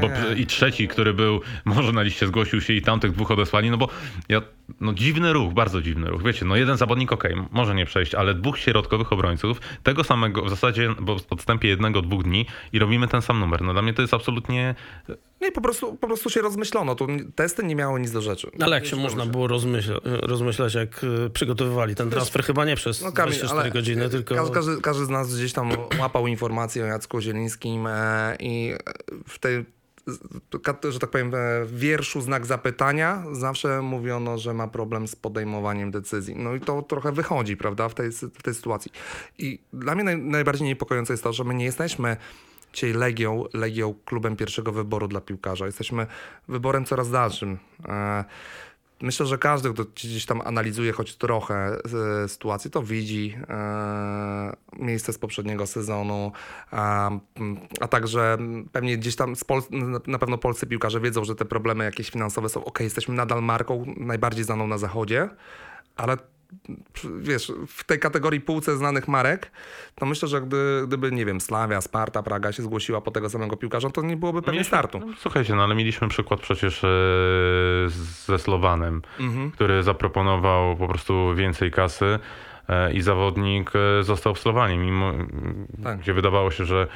bo 0.00 0.08
i 0.36 0.46
trzeci, 0.46 0.88
który 0.88 1.14
był, 1.14 1.40
może 1.64 1.92
na 1.92 2.02
liście 2.02 2.26
zgłosił 2.26 2.60
się 2.60 2.72
i 2.72 2.82
tamtych 2.82 3.12
dwóch 3.12 3.30
odesłali, 3.30 3.70
no 3.70 3.76
bo 3.76 3.88
ja, 4.28 4.42
no 4.80 4.92
dziwny 4.94 5.32
ruch, 5.32 5.52
bardzo 5.52 5.82
dziwny 5.82 6.10
ruch. 6.10 6.22
Wiecie, 6.22 6.44
no 6.44 6.56
jeden 6.56 6.76
zawodnik, 6.76 7.12
okej, 7.12 7.36
może 7.50 7.74
nie 7.74 7.86
przejść, 7.86 8.14
ale 8.14 8.34
dwóch 8.34 8.58
środkowych 8.58 9.12
obrońców, 9.12 9.60
tego 9.82 10.04
samego, 10.04 10.42
w 10.42 10.50
zasadzie, 10.50 10.94
bo 11.00 11.18
w 11.18 11.32
odstępie 11.32 11.68
jednego, 11.68 12.02
dwóch 12.02 12.22
dni 12.22 12.46
i 12.72 12.78
robimy 12.78 13.08
ten 13.08 13.22
sam 13.22 13.40
numer. 13.40 13.62
No 13.62 13.72
dla 13.72 13.82
mnie 13.82 13.94
to 13.94 14.02
jest 14.02 14.14
absolutnie, 14.14 14.74
Nie, 15.40 15.52
po 15.52 15.60
prostu, 15.60 15.96
po 15.96 16.06
prostu 16.06 16.30
się 16.30 16.40
rozmyślono. 16.40 16.94
Tu 16.94 17.06
testy 17.34 17.64
nie 17.64 17.76
miały 17.76 18.00
nic 18.00 18.10
do 18.10 18.20
rzeczy. 18.20 18.50
Ale 18.60 18.76
jak 18.76 18.86
się 18.86 18.96
można 18.96 19.26
było 19.26 19.46
rozmyślać, 19.46 20.00
rozmyślać 20.04 20.74
jak 20.74 21.04
y, 21.04 21.30
przygotowywali 21.30 21.94
ten 21.94 22.10
transfer? 22.10 22.44
Chyba 22.44 22.64
nie 22.64 22.76
przez 22.76 23.02
No 23.02 23.12
Kamil, 23.12 23.34
24 23.34 23.60
ale 23.60 23.70
godziny, 23.70 24.08
tylko... 24.08 24.50
każdy, 24.50 24.80
każdy, 24.80 25.04
z 25.04 25.08
nas 25.08 25.36
gdzieś 25.36 25.52
tam 25.52 25.70
łapał 26.00 26.26
informacje 26.26 26.84
o 26.84 26.86
Jacku 26.86 27.20
Zielińskim 27.20 27.86
e, 27.86 28.36
i 28.40 28.74
w 29.28 29.38
tej, 29.38 29.64
że 30.90 30.98
tak 30.98 31.10
powiem, 31.10 31.34
e, 31.34 31.38
wierszu 31.66 32.20
znak 32.20 32.46
zapytania 32.46 33.24
zawsze 33.32 33.82
mówiono, 33.82 34.38
że 34.38 34.54
ma 34.54 34.68
problem 34.68 35.08
z 35.08 35.16
podejmowaniem 35.16 35.90
decyzji. 35.90 36.36
No 36.36 36.54
i 36.54 36.60
to 36.60 36.82
trochę 36.82 37.12
wychodzi, 37.12 37.56
prawda, 37.56 37.88
w 37.88 37.94
tej, 37.94 38.12
w 38.12 38.42
tej 38.42 38.54
sytuacji. 38.54 38.92
I 39.38 39.58
dla 39.72 39.94
mnie 39.94 40.04
naj, 40.04 40.18
najbardziej 40.18 40.66
niepokojące 40.66 41.12
jest 41.12 41.22
to, 41.22 41.32
że 41.32 41.44
my 41.44 41.54
nie 41.54 41.64
jesteśmy 41.64 42.16
dzisiaj 42.72 42.92
Legią, 42.92 43.44
Legią 43.54 43.94
klubem 44.04 44.36
pierwszego 44.36 44.72
wyboru 44.72 45.08
dla 45.08 45.20
piłkarza. 45.20 45.66
Jesteśmy 45.66 46.06
wyborem 46.48 46.84
coraz 46.84 47.10
dalszym. 47.10 47.58
E, 47.88 48.24
Myślę, 49.00 49.26
że 49.26 49.38
każdy, 49.38 49.72
kto 49.72 49.84
gdzieś 49.84 50.26
tam 50.26 50.40
analizuje 50.44 50.92
choć 50.92 51.16
trochę 51.16 51.78
e, 52.24 52.28
sytuację, 52.28 52.70
to 52.70 52.82
widzi 52.82 53.36
e, 53.48 54.56
miejsce 54.78 55.12
z 55.12 55.18
poprzedniego 55.18 55.66
sezonu, 55.66 56.32
a, 56.70 57.10
a 57.80 57.88
także 57.88 58.38
pewnie 58.72 58.98
gdzieś 58.98 59.16
tam 59.16 59.34
na 60.06 60.18
pewno 60.18 60.38
polscy 60.38 60.66
piłkarze 60.66 61.00
wiedzą, 61.00 61.24
że 61.24 61.34
te 61.34 61.44
problemy 61.44 61.84
jakieś 61.84 62.10
finansowe 62.10 62.48
są. 62.48 62.64
Ok, 62.64 62.80
jesteśmy 62.80 63.14
nadal 63.14 63.42
marką 63.42 63.84
najbardziej 63.96 64.44
znaną 64.44 64.66
na 64.66 64.78
zachodzie, 64.78 65.28
ale 65.96 66.16
wiesz, 67.20 67.52
w 67.68 67.84
tej 67.84 67.98
kategorii 67.98 68.40
półce 68.40 68.76
znanych 68.76 69.08
marek, 69.08 69.50
to 69.94 70.06
myślę, 70.06 70.28
że 70.28 70.40
gdy, 70.40 70.82
gdyby, 70.86 71.12
nie 71.12 71.24
wiem, 71.26 71.40
Slavia, 71.40 71.80
Sparta, 71.80 72.22
Praga 72.22 72.52
się 72.52 72.62
zgłosiła 72.62 73.00
po 73.00 73.10
tego 73.10 73.30
samego 73.30 73.56
piłkarza, 73.56 73.90
to 73.90 74.02
nie 74.02 74.16
byłoby 74.16 74.42
pewnie 74.42 74.52
Mieliśmy- 74.58 74.68
startu. 74.78 74.98
No, 74.98 75.06
słuchajcie, 75.18 75.54
no 75.54 75.64
ale 75.64 75.74
mieliśmy 75.74 76.08
przykład 76.08 76.40
przecież 76.40 76.84
e, 76.84 76.88
ze 78.26 78.38
Slowanem, 78.38 79.02
Mhm. 79.20 79.50
który 79.50 79.82
zaproponował 79.82 80.76
po 80.76 80.88
prostu 80.88 81.34
więcej 81.34 81.70
kasy 81.70 82.18
i 82.94 83.02
zawodnik 83.02 83.70
e, 84.00 84.02
został 84.02 84.34
w 84.34 84.38
Słowanie, 84.38 84.78
mimo 84.78 85.12
Tak. 85.84 85.98
gdzie 85.98 86.14
wydawało 86.14 86.50
się, 86.50 86.64
że 86.64 86.82
e, 86.82 86.86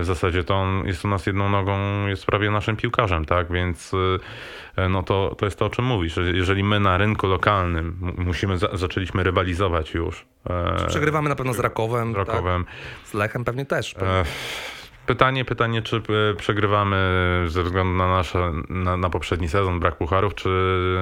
w 0.00 0.04
zasadzie 0.04 0.44
to 0.44 0.54
on 0.54 0.86
jest 0.86 1.04
u 1.04 1.08
nas 1.08 1.26
jedną 1.26 1.48
nogą, 1.48 2.06
jest 2.06 2.26
prawie 2.26 2.50
naszym 2.50 2.76
piłkarzem, 2.76 3.24
tak? 3.24 3.52
Więc 3.52 3.92
e, 4.76 4.88
no 4.88 5.02
to, 5.02 5.34
to 5.38 5.44
jest 5.44 5.58
to, 5.58 5.66
o 5.66 5.70
czym 5.70 5.84
mówisz. 5.84 6.14
że 6.14 6.22
Jeżeli 6.22 6.64
my 6.64 6.80
na 6.80 6.96
rynku 6.98 7.26
lokalnym 7.26 7.96
mu- 8.00 8.12
musimy, 8.16 8.58
za, 8.58 8.68
zaczęliśmy 8.72 9.22
rywalizować 9.22 9.94
już 9.94 10.26
e, 10.50 10.86
Przegrywamy 10.88 11.28
na 11.28 11.36
pewno 11.36 11.54
z 11.54 11.58
Rakowem, 11.58 12.12
z 12.12 12.16
Rakowem, 12.16 12.64
Tak? 12.64 12.74
z 13.04 13.14
Lechem 13.14 13.44
pewnie 13.44 13.66
też. 13.66 13.94
E, 14.02 14.24
Pytanie, 15.06 15.44
pytanie, 15.44 15.82
czy 15.82 15.96
e, 15.96 16.34
przegrywamy 16.34 16.96
ze 17.48 17.62
względu 17.62 17.92
na, 17.92 18.08
nasze, 18.08 18.52
na, 18.68 18.96
na 18.96 19.10
poprzedni 19.10 19.48
sezon, 19.48 19.80
brak 19.80 19.96
pucharów, 19.96 20.34
czy 20.34 20.48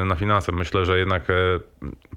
na 0.06 0.14
finanse? 0.14 0.52
Myślę, 0.52 0.86
że 0.86 0.98
jednak 0.98 1.30
e, 1.30 1.34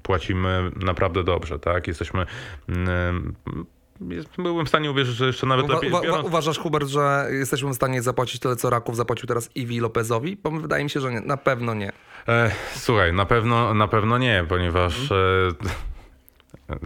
płacimy 0.02 0.70
naprawdę 0.76 1.24
dobrze, 1.24 1.58
tak? 1.58 1.86
Jesteśmy... 1.88 2.26
mm, 2.68 3.34
jest- 4.00 4.28
Byłem 4.38 4.66
w 4.66 4.68
stanie 4.68 4.90
uwierzyć, 4.90 5.16
że 5.16 5.26
jeszcze 5.26 5.46
nawet 5.46 5.66
Uwa- 5.66 5.74
lepiej 5.74 5.90
uwa- 5.90 6.02
biorąc... 6.02 6.26
uważasz, 6.26 6.58
Hubert, 6.58 6.88
że 6.88 7.26
jesteśmy 7.30 7.70
w 7.70 7.74
stanie 7.74 8.02
zapłacić 8.02 8.40
tyle, 8.40 8.56
co 8.56 8.70
Raków 8.70 8.96
zapłacił 8.96 9.26
teraz 9.28 9.50
Iwi 9.56 9.80
Lopezowi? 9.80 10.36
Bo 10.42 10.50
wydaje 10.50 10.84
mi 10.84 10.90
się, 10.90 11.00
że 11.00 11.10
nie. 11.12 11.20
Na 11.20 11.36
pewno 11.36 11.74
nie. 11.74 11.92
E, 12.28 12.50
słuchaj, 12.74 13.12
na 13.12 13.26
pewno, 13.26 13.74
na 13.74 13.88
pewno 13.88 14.18
nie, 14.18 14.44
ponieważ 14.48 15.12
e, 15.12 15.16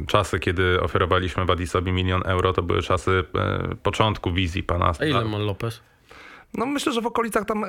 czasy, 0.07 0.39
kiedy 0.41 0.81
oferowaliśmy 0.81 1.45
Badisowi 1.47 1.93
milion 1.93 2.23
euro, 2.25 2.53
to 2.53 2.63
były 2.63 2.83
czasy 2.83 3.25
e, 3.35 3.75
początku 3.83 4.33
wizji 4.33 4.63
pana... 4.63 4.93
A 5.01 5.05
ile 5.05 5.25
ma 5.25 5.39
Lopez? 5.39 5.81
No 6.55 6.67
myślę, 6.67 6.93
że 6.93 7.01
w 7.01 7.07
okolicach 7.07 7.45
tam, 7.45 7.65
e, 7.65 7.69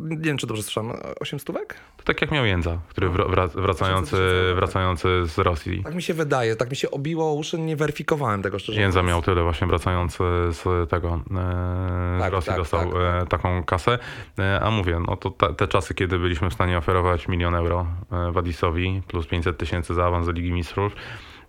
nie 0.00 0.16
wiem 0.16 0.36
czy 0.38 0.46
dobrze 0.46 0.62
słyszałem, 0.62 0.92
8 1.20 1.38
stówek? 1.38 1.74
To 1.96 2.02
tak 2.04 2.20
jak 2.20 2.30
miał 2.30 2.46
Jędza, 2.46 2.78
który 2.88 3.08
wra- 3.10 3.30
wra- 3.30 3.62
wracający, 3.62 4.16
wracający 4.54 5.08
z 5.26 5.38
Rosji. 5.38 5.82
Tak 5.84 5.94
mi 5.94 6.02
się 6.02 6.14
wydaje, 6.14 6.56
tak 6.56 6.70
mi 6.70 6.76
się 6.76 6.90
obiło 6.90 7.34
uszy, 7.34 7.58
nie 7.58 7.76
weryfikowałem 7.76 8.42
tego 8.42 8.58
szczerze 8.58 8.80
Jędza 8.80 9.02
miał 9.02 9.22
tyle 9.22 9.42
właśnie 9.42 9.66
wracający 9.66 10.18
z 10.50 10.90
tego, 10.90 11.20
e, 11.30 12.18
z 12.18 12.20
Tak, 12.20 12.32
Rosji 12.32 12.48
tak, 12.48 12.56
dostał 12.58 12.92
tak. 12.92 13.00
e, 13.22 13.26
taką 13.26 13.64
kasę. 13.64 13.98
E, 14.38 14.60
A 14.60 14.70
mówię, 14.70 15.00
no 15.08 15.16
to 15.16 15.30
ta, 15.30 15.52
te 15.52 15.68
czasy, 15.68 15.94
kiedy 15.94 16.18
byliśmy 16.18 16.50
w 16.50 16.54
stanie 16.54 16.78
oferować 16.78 17.28
milion 17.28 17.54
euro 17.54 17.86
e, 18.12 18.32
Wadisowi 18.32 19.02
plus 19.08 19.26
500 19.26 19.58
tysięcy 19.58 19.94
za 19.94 20.06
awans 20.06 20.26
do 20.26 20.32
Ligi 20.32 20.52
Mistrzów, 20.52 20.92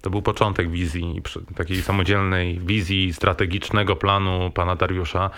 to 0.02 0.10
był 0.10 0.22
początek 0.22 0.72
wizji, 0.72 1.22
takiej 1.56 1.82
samodzielnej 1.82 2.60
wizji 2.60 3.14
strategicznego 3.14 3.96
planu 3.96 4.52
pana 4.52 4.76
Dariusza 4.76 5.30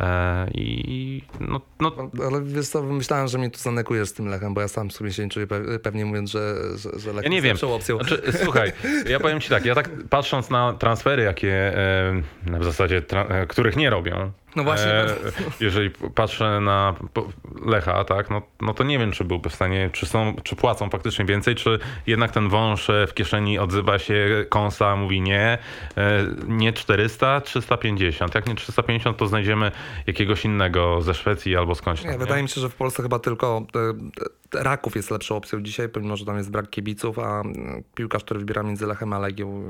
E, 0.00 0.50
i 0.54 1.22
no, 1.40 1.60
no 1.80 1.92
Ale 2.26 2.42
wiesz 2.42 2.68
co, 2.68 2.82
myślałem, 2.82 3.28
że 3.28 3.38
mnie 3.38 3.50
tu 3.50 3.58
zanekujesz 3.58 4.08
z 4.08 4.12
tym 4.12 4.26
Lechem, 4.26 4.54
bo 4.54 4.60
ja 4.60 4.68
sam 4.68 4.90
sobie 4.90 5.12
się 5.12 5.22
nie 5.24 5.28
czuję 5.30 5.46
pe- 5.46 5.78
pewnie 5.78 6.04
mówiąc, 6.04 6.30
że, 6.30 6.54
że, 6.76 6.98
że 6.98 7.12
Lech 7.12 7.24
Ja 7.24 7.30
nie 7.30 7.42
wiem. 7.42 7.56
opcją. 7.62 7.96
Znaczy, 7.98 8.22
słuchaj, 8.42 8.72
ja 9.10 9.20
powiem 9.20 9.40
ci 9.40 9.48
tak, 9.48 9.64
ja 9.64 9.74
tak 9.74 9.90
patrząc 10.10 10.50
na 10.50 10.72
transfery, 10.72 11.22
jakie 11.22 11.52
e, 11.78 12.22
w 12.60 12.64
zasadzie, 12.64 13.02
e, 13.12 13.46
których 13.46 13.76
nie 13.76 13.90
robią. 13.90 14.32
No 14.56 14.64
właśnie. 14.64 14.92
E, 14.92 15.16
jeżeli 15.60 15.90
patrzę 15.90 16.60
na 16.60 16.94
Lecha, 17.66 18.04
tak, 18.04 18.30
no, 18.30 18.42
no 18.60 18.74
to 18.74 18.84
nie 18.84 18.98
wiem, 18.98 19.12
czy 19.12 19.24
byłby 19.24 19.50
w 19.50 19.54
stanie, 19.54 19.90
czy 19.92 20.06
są, 20.06 20.36
czy 20.42 20.56
płacą 20.56 20.90
faktycznie 20.90 21.24
więcej, 21.24 21.54
czy 21.54 21.78
jednak 22.06 22.30
ten 22.30 22.48
wąż 22.48 22.90
e, 22.90 23.06
w 23.06 23.14
kieszeni 23.14 23.58
odzywa 23.58 23.98
się, 23.98 24.44
kąsa 24.48 24.96
mówi 24.96 25.20
nie, 25.20 25.58
e, 25.96 26.24
nie 26.46 26.72
400, 26.72 27.40
350. 27.40 28.34
Jak 28.34 28.48
nie 28.48 28.54
350, 28.54 29.16
to 29.16 29.26
znajdziemy 29.26 29.72
jakiegoś 30.06 30.44
innego 30.44 31.02
ze 31.02 31.14
Szwecji 31.14 31.56
albo 31.56 31.74
skądś 31.74 32.02
tam. 32.02 32.10
Nie, 32.10 32.18
wydaje 32.18 32.42
mi 32.42 32.48
się, 32.48 32.60
że 32.60 32.68
w 32.68 32.74
Polsce 32.74 33.02
chyba 33.02 33.18
tylko 33.18 33.66
e, 33.76 33.78
Raków 34.54 34.96
jest 34.96 35.10
lepszą 35.10 35.36
opcją 35.36 35.62
dzisiaj, 35.62 35.88
pomimo 35.88 36.16
że 36.16 36.24
tam 36.24 36.36
jest 36.36 36.50
brak 36.50 36.70
kibiców, 36.70 37.18
a 37.18 37.40
mm, 37.40 37.82
piłkarz, 37.94 38.24
który 38.24 38.40
wybiera 38.40 38.62
między 38.62 38.86
Lechem 38.86 39.12
a 39.12 39.18
Legią, 39.18 39.62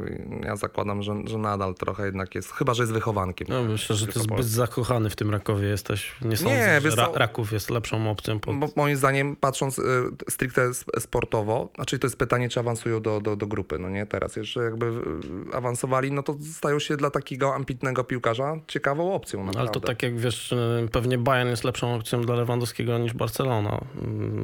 ja 0.44 0.56
zakładam, 0.56 1.02
że, 1.02 1.14
że 1.24 1.38
nadal 1.38 1.74
trochę 1.74 2.06
jednak 2.06 2.34
jest, 2.34 2.52
chyba 2.52 2.74
że 2.74 2.82
jest 2.82 2.92
wychowankiem. 2.92 3.46
No, 3.50 3.62
myślę, 3.64 3.96
że 3.96 4.06
ty 4.06 4.20
zbyt 4.20 4.46
zakochany 4.46 5.10
w 5.10 5.16
tym 5.16 5.30
Rakowie 5.30 5.68
jesteś. 5.68 6.12
Nie 6.22 6.36
sądzę, 6.36 6.80
Nie, 6.82 6.90
że 6.90 6.96
Ra- 6.96 7.10
Raków 7.14 7.52
jest 7.52 7.70
lepszą 7.70 8.10
opcją. 8.10 8.40
Pod... 8.40 8.58
Bo 8.58 8.68
moim 8.76 8.96
zdaniem, 8.96 9.36
patrząc 9.36 9.78
y, 9.78 9.82
stricte 10.28 10.74
sportowo, 10.98 11.68
znaczy 11.74 11.98
to 11.98 12.06
jest 12.06 12.16
pytanie, 12.16 12.48
czy 12.48 12.60
awansują 12.60 13.02
do, 13.02 13.20
do, 13.20 13.36
do 13.36 13.46
grupy, 13.46 13.78
no 13.78 13.90
nie? 13.90 14.06
Teraz 14.06 14.36
jeszcze 14.36 14.60
jakby 14.60 14.86
y, 14.86 15.56
awansowali, 15.56 16.12
no 16.12 16.22
to 16.22 16.36
stają 16.52 16.78
się 16.78 16.96
dla 16.96 17.10
takiego 17.10 17.54
ambitnego 17.54 18.04
piłkarza 18.04 18.56
ciekawą 18.66 19.14
opcją 19.14 19.38
naprawdę. 19.38 19.60
Ale 19.60 19.70
to 19.70 19.80
tak 19.80 20.02
jak 20.02 20.18
wiesz, 20.18 20.52
y, 20.52 20.88
pewnie 20.92 21.18
Bayern 21.18 21.48
jest 21.50 21.64
lepszą 21.64 21.94
opcją 21.94 22.22
dla 22.22 22.34
Lewandowskiego 22.34 22.98
niż 22.98 23.12
Barcelona 23.12 23.80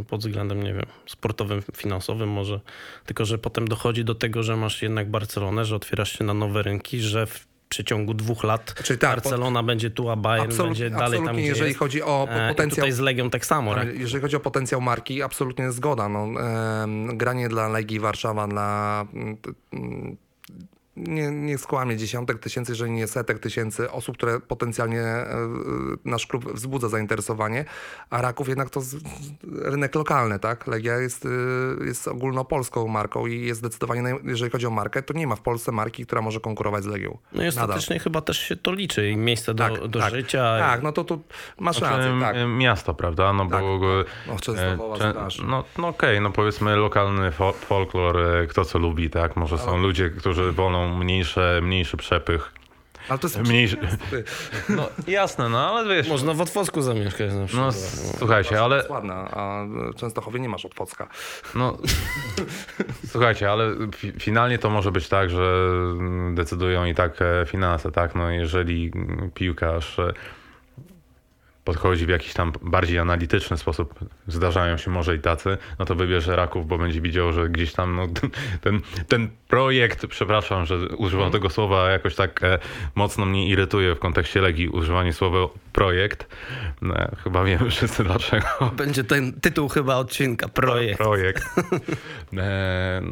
y, 0.00 0.04
pod 0.04 0.23
względem, 0.28 0.62
nie 0.62 0.72
wiem, 0.74 0.86
sportowym, 1.06 1.62
finansowym 1.76 2.28
może. 2.28 2.60
Tylko, 3.06 3.24
że 3.24 3.38
potem 3.38 3.68
dochodzi 3.68 4.04
do 4.04 4.14
tego, 4.14 4.42
że 4.42 4.56
masz 4.56 4.82
jednak 4.82 5.10
Barcelonę, 5.10 5.64
że 5.64 5.76
otwierasz 5.76 6.18
się 6.18 6.24
na 6.24 6.34
nowe 6.34 6.62
rynki, 6.62 7.00
że 7.00 7.26
w 7.26 7.46
przeciągu 7.68 8.14
dwóch 8.14 8.44
lat 8.44 8.74
Czyli 8.84 8.98
tak, 8.98 9.14
Barcelona 9.14 9.62
będzie 9.62 9.90
tu, 9.90 10.10
a 10.10 10.16
Bayern 10.16 10.50
Absolut- 10.50 10.66
będzie 10.68 10.90
dalej 10.90 11.20
tam, 11.24 11.36
gdzie 11.36 11.46
jeżeli 11.46 11.68
jest. 11.68 11.78
chodzi 11.78 12.02
o 12.02 12.26
po- 12.30 12.34
E, 12.34 12.46
i 12.46 12.54
potencjał- 12.54 12.74
Tutaj 12.76 12.92
z 12.92 12.98
Legią 12.98 13.30
tak 13.30 13.46
samo. 13.46 13.72
Ale 13.72 13.84
Rak- 13.84 13.98
Jeżeli 14.00 14.22
chodzi 14.22 14.36
o 14.36 14.40
potencjał 14.40 14.80
marki, 14.80 15.22
absolutnie 15.22 15.72
zgoda. 15.72 16.08
No, 16.08 16.26
granie 17.16 17.48
dla 17.48 17.68
Legii 17.68 18.00
Warszawa, 18.00 18.48
dla 18.48 19.06
mm, 19.14 19.36
mm, 19.72 20.16
nie, 20.96 21.30
nie 21.30 21.58
skłamie 21.58 21.96
dziesiątek 21.96 22.38
tysięcy, 22.38 22.72
jeżeli 22.72 22.90
nie 22.90 23.06
setek 23.06 23.38
tysięcy 23.38 23.90
osób, 23.90 24.16
które 24.16 24.40
potencjalnie 24.40 25.00
e, 25.00 25.32
e, 25.32 25.38
nasz 26.04 26.26
klub 26.26 26.52
wzbudza 26.52 26.88
zainteresowanie, 26.88 27.64
a 28.10 28.22
Raków 28.22 28.48
jednak 28.48 28.70
to 28.70 28.80
z, 28.80 28.96
rynek 29.62 29.94
lokalny, 29.94 30.38
tak? 30.38 30.66
Legia 30.66 30.98
jest, 30.98 31.26
e, 31.80 31.84
jest 31.84 32.08
ogólnopolską 32.08 32.88
marką 32.88 33.26
i 33.26 33.40
jest 33.46 33.60
zdecydowanie, 33.60 34.02
naj- 34.02 34.28
jeżeli 34.28 34.50
chodzi 34.50 34.66
o 34.66 34.70
markę, 34.70 35.02
to 35.02 35.14
nie 35.14 35.26
ma 35.26 35.36
w 35.36 35.40
Polsce 35.40 35.72
marki, 35.72 36.06
która 36.06 36.22
może 36.22 36.40
konkurować 36.40 36.84
z 36.84 36.86
Legią. 36.86 37.18
No 37.32 37.42
i 37.42 37.46
Nadal. 37.46 37.64
ostatecznie 37.64 37.98
chyba 37.98 38.20
też 38.20 38.38
się 38.38 38.56
to 38.56 38.72
liczy 38.72 39.10
i 39.10 39.16
miejsce 39.16 39.54
do, 39.54 39.64
Tak, 39.68 39.86
do 39.88 40.00
tak. 40.00 40.14
życia. 40.14 40.56
Tak, 40.58 40.82
no 40.82 40.92
to 40.92 41.04
tu 41.04 41.22
masz 41.60 41.78
Znaczy, 41.78 41.96
rację, 41.96 42.18
tak. 42.20 42.36
Miasto, 42.56 42.94
prawda? 42.94 43.32
No 43.32 43.46
Tak, 43.46 43.60
bo 43.60 43.80
No, 44.28 44.36
Częstochowa, 44.40 44.94
E, 45.06 45.10
strasznie. 45.10 45.44
No, 45.46 45.64
no 45.78 45.88
okej, 45.88 46.20
no 46.20 46.30
powiedzmy 46.30 46.76
lokalny 46.76 47.30
fo- 47.30 47.52
folklor, 47.54 48.18
e, 48.20 48.46
kto 48.46 48.64
co 48.64 48.78
lubi, 48.78 49.10
tak? 49.10 49.36
Może 49.36 49.58
są 49.58 49.78
ludzie, 49.78 50.10
którzy 50.10 50.52
wolą 50.52 50.83
mniejsze, 50.88 51.60
mniejszy 51.62 51.96
przepych. 51.96 52.52
Ale 53.08 53.18
to 53.18 53.26
jest 53.26 53.38
Mniejszy... 53.40 53.76
No 54.68 54.88
jasne, 55.06 55.48
no 55.48 55.68
ale 55.70 55.94
wiesz, 55.96 56.08
Można 56.08 56.34
w 56.34 56.40
Otwocku 56.40 56.82
zamieszkać 56.82 57.32
na 57.32 57.40
no 57.40 57.46
przykład. 57.46 57.68
s- 57.74 58.16
słuchajcie, 58.18 58.60
ale 58.62 58.76
jest 58.76 58.90
ładna, 58.90 59.14
a 59.14 59.66
Częstochowie 59.96 60.40
nie 60.40 60.48
masz 60.48 60.64
Otwocka. 60.64 61.08
no 61.54 61.78
słuchajcie, 63.10 63.50
ale 63.50 63.70
fi- 63.90 64.20
finalnie 64.20 64.58
to 64.58 64.70
może 64.70 64.92
być 64.92 65.08
tak, 65.08 65.30
że 65.30 65.68
decydują 66.34 66.84
i 66.84 66.94
tak 66.94 67.22
e, 67.22 67.46
finanse, 67.46 67.92
tak? 67.92 68.14
No 68.14 68.30
jeżeli 68.30 68.92
piłkarz 69.34 69.98
e, 69.98 70.12
podchodzi 71.64 72.06
w 72.06 72.09
jakiś 72.09 72.33
tam 72.33 72.52
bardziej 72.62 72.99
analityczny 72.99 73.59
sposób, 73.59 73.94
zdarzają 74.26 74.76
się 74.76 74.90
może 74.90 75.16
i 75.16 75.18
tacy, 75.18 75.59
no 75.78 75.85
to 75.85 75.94
wybierze 75.94 76.37
Raków, 76.37 76.66
bo 76.66 76.78
będzie 76.78 77.00
widział, 77.00 77.33
że 77.33 77.49
gdzieś 77.49 77.73
tam 77.73 77.97
no, 77.97 78.09
ten, 78.61 78.80
ten 79.09 79.30
projekt, 79.49 80.06
przepraszam, 80.06 80.66
że 80.66 80.88
używam 80.88 81.30
tego 81.30 81.50
słowa, 81.50 81.90
jakoś 81.90 82.14
tak 82.14 82.44
e, 82.44 82.59
mocno 82.94 83.26
mnie 83.26 83.49
irytuje 83.49 83.94
w 83.94 83.99
kontekście 83.99 84.40
Legii 84.40 84.68
używanie 84.68 85.12
słowa 85.12 85.38
projekt. 85.73 86.26
No, 86.83 86.94
chyba 87.25 87.44
wiemy 87.44 87.71
wszyscy 87.71 88.04
dlaczego. 88.04 88.47
Będzie 88.76 89.04
ten 89.04 89.40
tytuł 89.40 89.68
chyba 89.68 89.97
odcinka, 89.97 90.49
projekt. 90.49 90.99
Projekt. 90.99 91.44
E, 92.38 93.02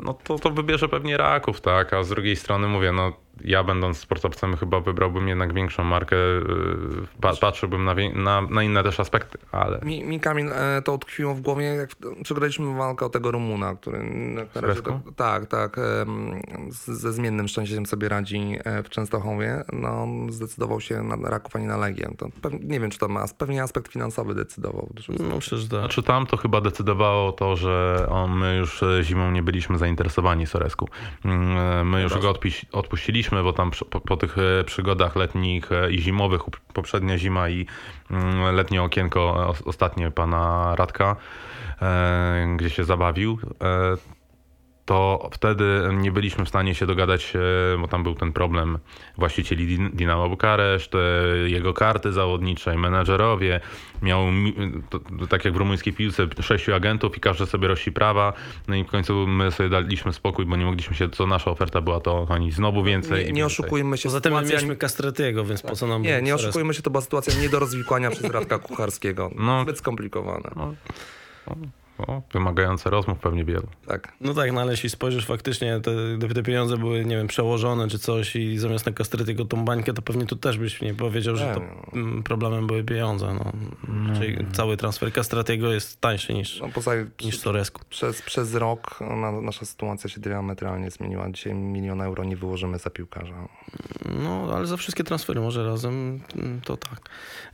no 0.00 0.14
to, 0.14 0.38
to 0.38 0.50
wybierze 0.50 0.88
pewnie 0.88 1.16
Raków, 1.16 1.60
tak, 1.60 1.92
a 1.92 2.02
z 2.02 2.08
drugiej 2.08 2.36
strony 2.36 2.68
mówię, 2.68 2.92
no 2.92 3.12
ja 3.44 3.64
będąc 3.64 3.98
sportowcem 3.98 4.56
chyba 4.56 4.80
wybrałbym 4.80 5.28
jednak 5.28 5.54
większą 5.54 5.84
markę, 5.84 6.16
y, 6.16 7.20
pa, 7.20 7.36
patrzyłbym 7.36 7.84
na, 7.84 7.94
na, 8.14 8.40
na 8.40 8.62
inne 8.62 8.82
też 8.82 9.00
aspekty, 9.00 9.38
ale 9.52 9.80
Mi, 9.82 10.04
mi 10.04 10.20
Kamil, 10.20 10.52
e, 10.52 10.82
to 10.82 10.92
utkwiło 10.92 11.34
w 11.34 11.40
głowie, 11.40 11.64
jak 11.64 11.90
przegraliśmy 12.22 12.76
walkę 12.76 13.06
o 13.06 13.08
tego 13.08 13.30
Rumuna, 13.30 13.74
który 13.74 13.98
to, 14.82 15.00
tak, 15.16 15.46
tak, 15.46 15.80
z, 16.68 16.86
ze 16.86 17.12
zmiennym 17.12 17.48
szczęściem 17.48 17.86
sobie 17.86 18.08
radzi 18.08 18.58
e, 18.64 18.82
w 18.82 18.88
Częstochowie. 18.88 19.64
No, 19.72 20.06
zdecydował 20.28 20.80
się 20.80 21.02
na 21.02 21.30
Raków, 21.30 21.56
a 21.56 21.58
nie 21.58 21.66
na 21.66 21.76
Legię. 21.76 22.10
To 22.18 22.28
pewnie, 22.42 22.58
nie 22.62 22.80
wiem, 22.80 22.90
czy 22.90 22.98
to 22.98 23.08
ma, 23.08 23.24
pewnie 23.38 23.62
aspekt 23.62 23.92
finansowy 23.92 24.34
decydował. 24.34 24.88
No 25.30 25.38
przecież 25.38 25.68
tak. 25.68 25.80
Znaczy 25.80 26.02
tam 26.02 26.26
to 26.26 26.36
chyba 26.36 26.60
decydowało 26.60 27.32
to, 27.32 27.56
że 27.56 28.06
on, 28.10 28.36
my 28.36 28.56
już 28.56 28.82
e, 28.82 29.04
zimą 29.04 29.30
nie 29.30 29.42
byliśmy 29.42 29.78
zainteresowani 29.78 30.46
Soresku. 30.46 30.88
Mm, 31.24 31.88
My 31.88 32.02
już 32.02 32.18
go 32.18 32.30
odpiś, 32.30 32.66
bo 33.32 33.52
tam 33.52 33.70
po, 33.90 34.00
po 34.00 34.16
tych 34.16 34.36
e, 34.38 34.64
przygodach 34.64 35.16
letnich 35.16 35.72
e, 35.72 35.90
i 35.92 36.00
zimowych, 36.00 36.40
poprzednia 36.74 37.18
zima 37.18 37.48
i 37.48 37.66
mm, 38.10 38.54
letnie 38.54 38.82
okienko 38.82 39.20
e, 39.44 39.46
os- 39.46 39.62
ostatnie 39.62 40.10
pana 40.10 40.74
Radka, 40.76 41.16
gdzie 42.56 42.70
się 42.70 42.84
zabawił, 42.84 43.38
to 44.90 45.28
wtedy 45.32 45.64
nie 45.92 46.12
byliśmy 46.12 46.44
w 46.44 46.48
stanie 46.48 46.74
się 46.74 46.86
dogadać, 46.86 47.32
e, 47.36 47.78
bo 47.78 47.88
tam 47.88 48.02
był 48.02 48.14
ten 48.14 48.32
problem 48.32 48.78
właścicieli 49.18 49.66
Din- 49.66 49.90
Dinamo 49.92 50.28
Bukareszt, 50.28 50.94
e, 50.94 50.98
jego 51.48 51.74
karty 51.74 52.12
zawodnicze, 52.12 52.76
menedżerowie. 52.78 53.60
Miał, 54.02 54.20
to, 54.90 55.00
tak 55.28 55.44
jak 55.44 55.54
w 55.54 55.56
rumuńskiej 55.56 55.92
piłce, 55.92 56.26
sześciu 56.40 56.74
agentów 56.74 57.16
i 57.16 57.20
każdy 57.20 57.46
sobie 57.46 57.68
rości 57.68 57.92
prawa. 57.92 58.32
No 58.68 58.74
i 58.74 58.84
w 58.84 58.86
końcu 58.86 59.26
my 59.26 59.50
sobie 59.50 59.68
daliśmy 59.68 60.12
spokój, 60.12 60.46
bo 60.46 60.56
nie 60.56 60.64
mogliśmy 60.64 60.96
się, 60.96 61.08
co 61.08 61.26
nasza 61.26 61.50
oferta 61.50 61.80
była, 61.80 62.00
to 62.00 62.26
oni 62.30 62.52
znowu 62.52 62.84
więcej. 62.84 63.12
Nie, 63.12 63.18
nie 63.18 63.24
więcej. 63.26 63.42
oszukujmy 63.42 63.98
się. 63.98 64.02
Poza 64.08 64.20
tym 64.20 64.32
sytuacja- 64.32 64.50
mieliśmy 64.54 64.76
Castretiego, 64.76 65.44
więc 65.44 65.62
po 65.62 65.76
co 65.76 65.86
nam 65.86 66.02
Nie, 66.02 66.22
nie 66.22 66.34
oszukujmy 66.34 66.74
się, 66.74 66.82
to 66.82 66.90
była 66.90 67.00
sytuacja 67.00 67.42
nie 67.42 67.48
do 67.48 67.58
rozwikłania 67.58 68.10
przez 68.10 68.30
Radka 68.30 68.58
Kucharskiego. 68.58 69.30
No. 69.36 69.62
Zbyt 69.62 69.78
skomplikowana. 69.78 70.50
No, 70.56 70.74
o, 72.06 72.22
wymagające 72.32 72.90
rozmów 72.90 73.18
pewnie 73.18 73.44
wielu. 73.44 73.66
Tak. 73.86 74.12
No 74.20 74.34
tak, 74.34 74.52
no 74.52 74.60
ale 74.60 74.70
jeśli 74.70 74.90
spojrzysz 74.90 75.26
faktycznie, 75.26 75.80
te, 75.80 76.34
te 76.34 76.42
pieniądze 76.42 76.76
były, 76.76 77.04
nie 77.04 77.16
wiem, 77.16 77.26
przełożone 77.26 77.88
czy 77.88 77.98
coś 77.98 78.36
i 78.36 78.58
zamiast 78.58 78.86
na 78.86 78.92
Castretiego 78.92 79.44
tą 79.44 79.64
bańkę, 79.64 79.92
to 79.92 80.02
pewnie 80.02 80.26
tu 80.26 80.36
też 80.36 80.58
byś 80.58 80.80
nie 80.80 80.94
powiedział, 80.94 81.36
że 81.36 81.54
to 81.54 81.60
Nie. 81.60 82.00
mm, 82.02 82.22
problemem 82.22 82.66
były 82.66 82.84
pieniądze. 82.84 83.34
No. 83.34 83.52
Czyli 84.18 84.36
cały 84.52 84.76
transfer 84.76 85.12
Castretiego 85.12 85.72
jest 85.72 86.00
tańszy 86.00 86.34
niż, 86.34 86.60
No, 86.60 86.68
poza 86.74 86.90
niż 87.24 87.38
Soresku. 87.38 87.82
przez, 87.90 88.22
przez 88.22 88.54
rok 88.54 88.98
na, 89.00 89.32
nasza 89.32 89.64
sytuacja 89.66 90.10
się 90.10 90.20
diametralnie 90.20 90.90
zmieniła. 90.90 91.30
Dzisiaj 91.30 91.54
milion 91.54 92.00
euro 92.00 92.24
nie 92.24 92.36
wyłożymy 92.36 92.78
za 92.78 92.90
piłkarza. 92.90 93.34
No, 94.22 94.48
ale 94.56 94.66
za 94.66 94.76
wszystkie 94.76 95.04
transfery 95.04 95.40
może 95.40 95.64
razem, 95.66 96.20
mm, 96.36 96.60
to 96.60 96.76
tak. 96.76 97.00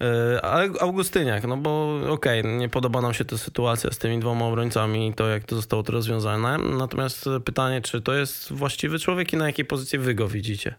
E, 0.01 0.45
Ale 0.45 0.69
Augustyniak, 0.81 1.45
no 1.45 1.57
bo 1.57 1.99
okej, 2.09 2.45
nie 2.59 2.69
podoba 2.69 3.01
nam 3.01 3.15
się 3.15 3.25
ta 3.25 3.39
sytuacja 3.39 3.91
z 3.91 3.99
tymi 3.99 4.19
dwoma 4.19 4.36
obrońcami 4.45 5.09
i 5.09 5.15
to, 5.15 5.29
jak 5.29 5.45
to 5.45 5.57
zostało 5.57 5.83
to 5.83 5.93
rozwiązane. 5.93 6.59
Natomiast 6.59 7.29
pytanie, 7.45 7.81
czy 7.81 8.01
to 8.01 8.15
jest 8.15 8.53
właściwy 8.53 8.99
człowiek 8.99 9.33
i 9.33 9.37
na 9.37 9.47
jakiej 9.47 9.65
pozycji 9.65 9.99
wy 9.99 10.15
go 10.15 10.29
widzicie? 10.29 10.75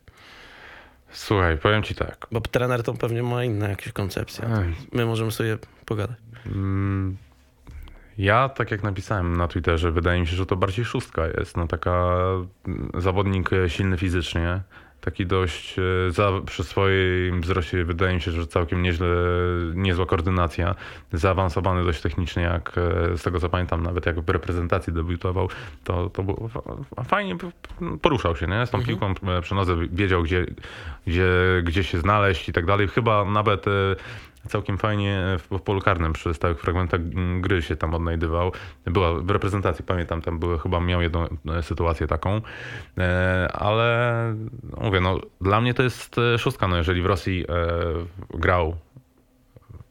Słuchaj, 1.12 1.58
powiem 1.58 1.84
ci 1.84 1.96
tak. 1.96 2.28
Bo 2.32 2.42
trener 2.42 2.84
to 2.84 2.94
pewnie 2.94 3.24
ma 3.24 3.44
inne 3.44 3.70
jakieś 3.70 3.94
koncepcje. 3.94 4.50
My 4.92 5.06
możemy 5.06 5.32
sobie 5.32 5.58
pogadać. 5.86 6.18
Mm, 6.46 7.18
Ja, 8.18 8.50
tak 8.50 8.72
jak 8.72 8.84
napisałem 8.84 9.38
na 9.38 9.48
Twitterze, 9.48 9.92
wydaje 9.92 10.20
mi 10.22 10.28
się, 10.28 10.36
że 10.36 10.46
to 10.46 10.56
bardziej 10.56 10.86
szóstka 10.86 11.28
jest. 11.28 11.58
No 11.58 11.68
taka 11.68 12.18
mm, 12.68 12.90
zawodnik 12.98 13.54
e, 13.54 13.70
silny 13.70 13.98
fizycznie, 13.98 14.62
taki 15.08 15.26
dość 15.26 15.80
e, 15.80 16.12
za, 16.12 16.32
przy 16.46 16.64
swoim 16.64 17.42
wzroście 17.42 17.86
wydaje 17.86 18.16
mi 18.16 18.22
się, 18.22 18.32
że 18.32 18.48
całkiem 18.48 18.82
nieźle, 18.82 19.08
niezła 19.74 20.06
koordynacja, 20.06 20.76
zaawansowany 21.14 21.84
dość 21.84 22.02
technicznie, 22.02 22.44
jak 22.44 22.74
e, 22.78 23.18
z 23.18 23.24
tego 23.24 23.40
co 23.40 23.50
pamiętam, 23.50 23.84
nawet 23.84 24.06
jak 24.06 24.20
w 24.20 24.30
reprezentacji 24.30 24.94
debiutował, 24.94 25.50
to, 25.84 26.10
to 26.10 26.24
było 26.24 26.48
fa- 26.48 27.04
fajnie 27.04 27.36
poruszał 28.02 28.36
się, 28.36 28.48
nie? 28.48 28.66
Z 28.66 28.70
tą 28.70 28.84
piłką 28.84 29.14
e, 29.28 29.42
przy 29.42 29.56
nodze 29.56 29.76
wiedział, 29.92 30.24
gdzie, 30.24 30.46
gdzie, 31.08 31.32
gdzie 31.64 31.84
się 31.84 32.00
znaleźć 32.00 32.50
i 32.50 32.54
tak 32.54 32.66
dalej. 32.66 32.88
Chyba 32.88 33.26
nawet 33.26 33.66
całkiem 34.48 34.78
fajnie 34.78 35.38
w, 35.40 35.58
w 35.58 35.62
polu 35.62 35.82
karnym 35.82 36.14
przy 36.14 36.34
stałych 36.34 36.60
fragmentach 36.60 37.00
mm, 37.02 37.42
gry 37.42 37.62
się 37.62 37.76
tam 37.76 37.94
odnajdywał. 37.94 38.52
Była 38.86 39.14
w 39.14 39.30
reprezentacji, 39.30 39.86
pamiętam, 39.86 40.22
tam 40.22 40.40
były, 40.40 40.60
chyba 40.60 40.80
miał 40.80 41.02
jedną 41.02 41.26
e, 41.26 41.64
sytuację 41.64 42.08
taką, 42.08 42.42
e, 42.98 43.48
ale 43.54 44.36
no 44.64 44.78
mówię, 44.82 45.00
no 45.00 45.20
dla 45.42 45.62
mnie 45.62 45.74
to 45.74 45.84
jest 45.84 46.18
e, 46.18 46.38
szóstka, 46.38 46.68
no 46.68 46.78
jeżeli 46.78 47.02
w 47.02 47.06
Rosji 47.06 47.46
e, 47.50 48.38
grał 48.38 48.78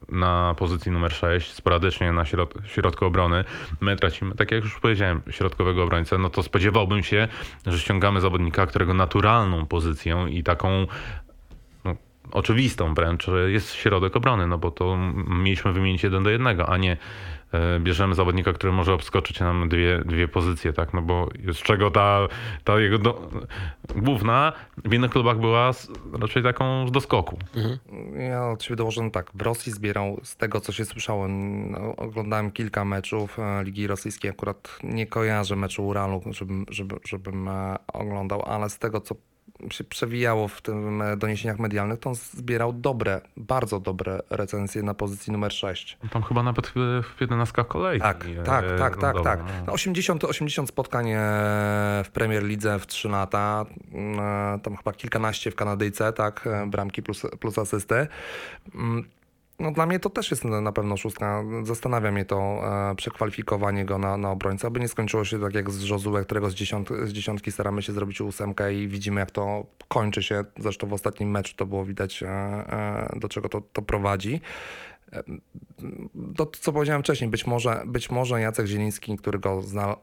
na 0.08 0.54
pozycji 0.58 0.92
numer 0.92 1.12
6, 1.12 1.52
sporadycznie 1.52 2.12
na 2.12 2.24
środ 2.24 2.54
środku 2.64 3.04
obrony. 3.04 3.44
My 3.80 3.96
tracimy, 3.96 4.34
tak 4.34 4.50
jak 4.50 4.64
już 4.64 4.80
powiedziałem, 4.80 5.22
środkowego 5.30 5.82
obrońcę, 5.82 6.18
no 6.18 6.30
to 6.30 6.42
spodziewałbym 6.42 7.02
się, 7.02 7.28
że 7.66 7.78
ściągamy 7.78 8.20
zawodnika, 8.20 8.66
którego 8.66 8.94
naturalną 8.94 9.66
pozycją 9.66 10.26
i 10.26 10.42
taką 10.42 10.86
oczywistą 12.32 12.94
wręcz, 12.94 13.26
jest 13.46 13.74
środek 13.74 14.16
obrony, 14.16 14.46
no 14.46 14.58
bo 14.58 14.70
to 14.70 14.98
mieliśmy 15.28 15.72
wymienić 15.72 16.02
jeden 16.02 16.22
do 16.22 16.30
jednego, 16.30 16.68
a 16.68 16.76
nie 16.76 16.96
E, 17.52 17.80
bierzemy 17.80 18.14
zawodnika, 18.14 18.52
który 18.52 18.72
może 18.72 18.94
obskoczyć 18.94 19.40
nam 19.40 19.68
dwie, 19.68 20.02
dwie 20.04 20.28
pozycje, 20.28 20.72
tak? 20.72 20.94
No 20.94 21.02
bo 21.02 21.28
z 21.52 21.56
czego 21.56 21.90
ta, 21.90 22.28
ta 22.64 22.80
jego 22.80 22.98
do... 22.98 23.30
główna 23.96 24.52
w 24.84 24.94
innych 24.94 25.10
klubach 25.10 25.38
była 25.38 25.70
raczej 26.20 26.42
taką 26.42 26.88
z 26.88 26.92
doskoku. 26.92 27.38
Mhm. 27.56 27.78
Ja 28.20 28.50
od 28.50 28.62
siebie 28.62 28.76
dołożę 28.76 29.02
no 29.02 29.10
tak. 29.10 29.30
W 29.34 29.42
Rosji 29.42 29.72
zbierał 29.72 30.20
z 30.22 30.36
tego, 30.36 30.60
co 30.60 30.72
się 30.72 30.84
słyszałem. 30.84 31.70
No, 31.70 31.96
oglądałem 31.96 32.50
kilka 32.50 32.84
meczów 32.84 33.38
e, 33.38 33.64
Ligi 33.64 33.86
Rosyjskiej. 33.86 34.30
Akurat 34.30 34.78
nie 34.82 35.06
kojarzę 35.06 35.56
meczu 35.56 35.86
Uralu, 35.86 36.22
żebym, 36.30 36.66
żeby, 36.70 36.96
żebym 37.04 37.48
e, 37.48 37.76
oglądał, 37.92 38.42
ale 38.46 38.70
z 38.70 38.78
tego, 38.78 39.00
co 39.00 39.14
się 39.70 39.84
przewijało 39.84 40.48
w 40.48 40.62
tym 40.62 41.02
e, 41.02 41.16
doniesieniach 41.16 41.58
medialnych, 41.58 41.98
to 41.98 42.10
on 42.10 42.14
zbierał 42.14 42.72
dobre, 42.72 43.20
bardzo 43.36 43.80
dobre 43.80 44.20
recenzje 44.30 44.82
na 44.82 44.94
pozycji 44.94 45.32
numer 45.32 45.52
6. 45.52 45.98
Tam 46.10 46.22
chyba 46.22 46.42
nawet 46.42 46.66
w 46.66 47.20
11 47.20 47.64
kolei. 47.64 48.00
Tak, 48.00 48.26
tak, 48.44 48.64
tak, 48.78 48.96
tak, 48.96 49.22
tak. 49.24 49.40
No 49.66 49.72
80, 49.72 50.24
80 50.24 50.68
spotkań 50.68 51.10
e, 51.10 51.16
w 52.04 52.10
Premier 52.12 52.42
Lidze 52.42 52.78
w 52.78 52.86
3 52.86 53.08
lata, 53.08 53.64
mm, 53.92 54.20
e, 54.54 54.58
tam 54.60 54.76
chyba 54.76 54.92
kilkanaście 54.92 55.50
w 55.50 55.54
Kanadyjce, 55.54 56.12
tak, 56.12 56.48
bramki 56.66 57.02
plus, 57.02 57.26
plus 57.40 57.58
asysty. 57.58 58.06
No 59.58 59.72
dla 59.72 59.86
mnie 59.86 60.00
to 60.00 60.10
też 60.10 60.30
jest 60.30 60.44
na 60.44 60.72
pewno 60.72 60.96
szóstka. 60.96 61.44
Zastanawia 61.62 62.12
mnie 62.12 62.24
to 62.24 62.60
e, 62.90 62.94
przekwalifikowanie 62.94 63.84
go 63.84 63.98
na, 63.98 64.16
na 64.16 64.30
obrońcę, 64.30 64.66
aby 64.66 64.80
nie 64.80 64.88
skończyło 64.88 65.24
się 65.24 65.40
tak 65.40 65.54
jak 65.54 65.70
z 65.70 65.88
Josue, 65.88 66.24
którego 66.24 66.50
z, 66.50 66.54
dziesiąt, 66.54 66.88
z 67.04 67.12
dziesiątki 67.12 67.52
staramy 67.52 67.82
się 67.82 67.92
zrobić 67.92 68.20
ósemkę 68.20 68.74
i 68.74 68.88
widzimy 68.88 69.20
jak 69.20 69.30
to 69.30 69.66
kończy 69.88 70.22
się. 70.22 70.44
Zresztą 70.58 70.86
w 70.86 70.92
ostatnim 70.92 71.30
meczu 71.30 71.56
to 71.56 71.66
było 71.66 71.84
widać 71.84 72.22
e, 72.22 72.28
e, 72.28 73.18
do 73.20 73.28
czego 73.28 73.48
to, 73.48 73.62
to 73.72 73.82
prowadzi. 73.82 74.40
E, 75.12 75.22
to, 76.36 76.46
co 76.46 76.72
powiedziałem 76.72 77.02
wcześniej, 77.02 77.30
być 77.30 77.46
może, 77.46 77.82
być 77.86 78.10
może 78.10 78.40
Jacek 78.40 78.66
Zieliński, 78.66 79.16
który 79.16 79.38
go 79.38 79.62
zna 79.62 79.96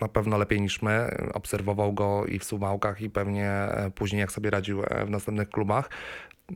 na 0.00 0.08
pewno 0.08 0.38
lepiej 0.38 0.60
niż 0.60 0.82
my, 0.82 1.16
obserwował 1.34 1.92
go 1.92 2.26
i 2.26 2.38
w 2.38 2.44
Suwałkach 2.44 3.00
i 3.00 3.10
pewnie 3.10 3.50
e, 3.50 3.90
później 3.94 4.20
jak 4.20 4.32
sobie 4.32 4.50
radził 4.50 4.82
e, 4.82 5.04
w 5.06 5.10
następnych 5.10 5.50
klubach, 5.50 5.90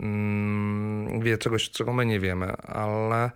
Mm, 0.01 1.21
wie 1.21 1.39
czegoś, 1.39 1.71
czego 1.71 1.93
my 1.93 2.07
nie 2.07 2.21
wiemy, 2.21 2.57
ale 2.57 3.31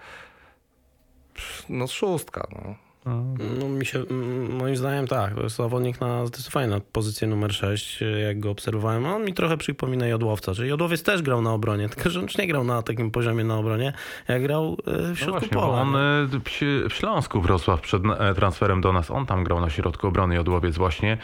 no 1.68 1.86
szóstka. 1.86 2.46
No. 2.52 2.85
No, 3.06 3.68
mi 3.68 3.86
się, 3.86 4.04
moim 4.48 4.76
zdaniem 4.76 5.06
tak, 5.06 5.34
to 5.34 5.42
jest 5.42 5.56
zawodnik 5.56 6.00
na 6.00 6.26
zdecydowanie 6.26 6.66
na 6.66 6.80
pozycję 6.80 7.28
numer 7.28 7.54
6, 7.54 8.00
jak 8.26 8.40
go 8.40 8.50
obserwowałem. 8.50 9.06
On 9.06 9.24
mi 9.24 9.34
trochę 9.34 9.56
przypomina 9.56 10.06
Jodłowca, 10.06 10.54
czyli 10.54 10.68
Jodłowiec 10.68 11.02
też 11.02 11.22
grał 11.22 11.42
na 11.42 11.52
obronie, 11.52 11.88
tylko 11.88 12.10
że 12.10 12.18
on 12.18 12.24
już 12.24 12.38
nie 12.38 12.46
grał 12.46 12.64
na 12.64 12.82
takim 12.82 13.10
poziomie 13.10 13.44
na 13.44 13.58
obronie, 13.58 13.92
jak 14.28 14.42
grał 14.42 14.76
e, 14.86 14.92
w 14.92 15.08
no 15.08 15.14
środku 15.14 15.32
no 15.32 15.32
właśnie, 15.32 15.48
pola. 15.48 15.82
On 15.82 15.96
e, 15.96 16.88
w 16.88 16.94
Śląsku 16.94 17.40
Wrocław 17.40 17.80
przed 17.80 18.02
e, 18.18 18.34
transferem 18.34 18.80
do 18.80 18.92
nas, 18.92 19.10
on 19.10 19.26
tam 19.26 19.44
grał 19.44 19.60
na 19.60 19.70
środku 19.70 20.06
obrony 20.06 20.34
Jodłowiec 20.34 20.76
właśnie, 20.76 21.18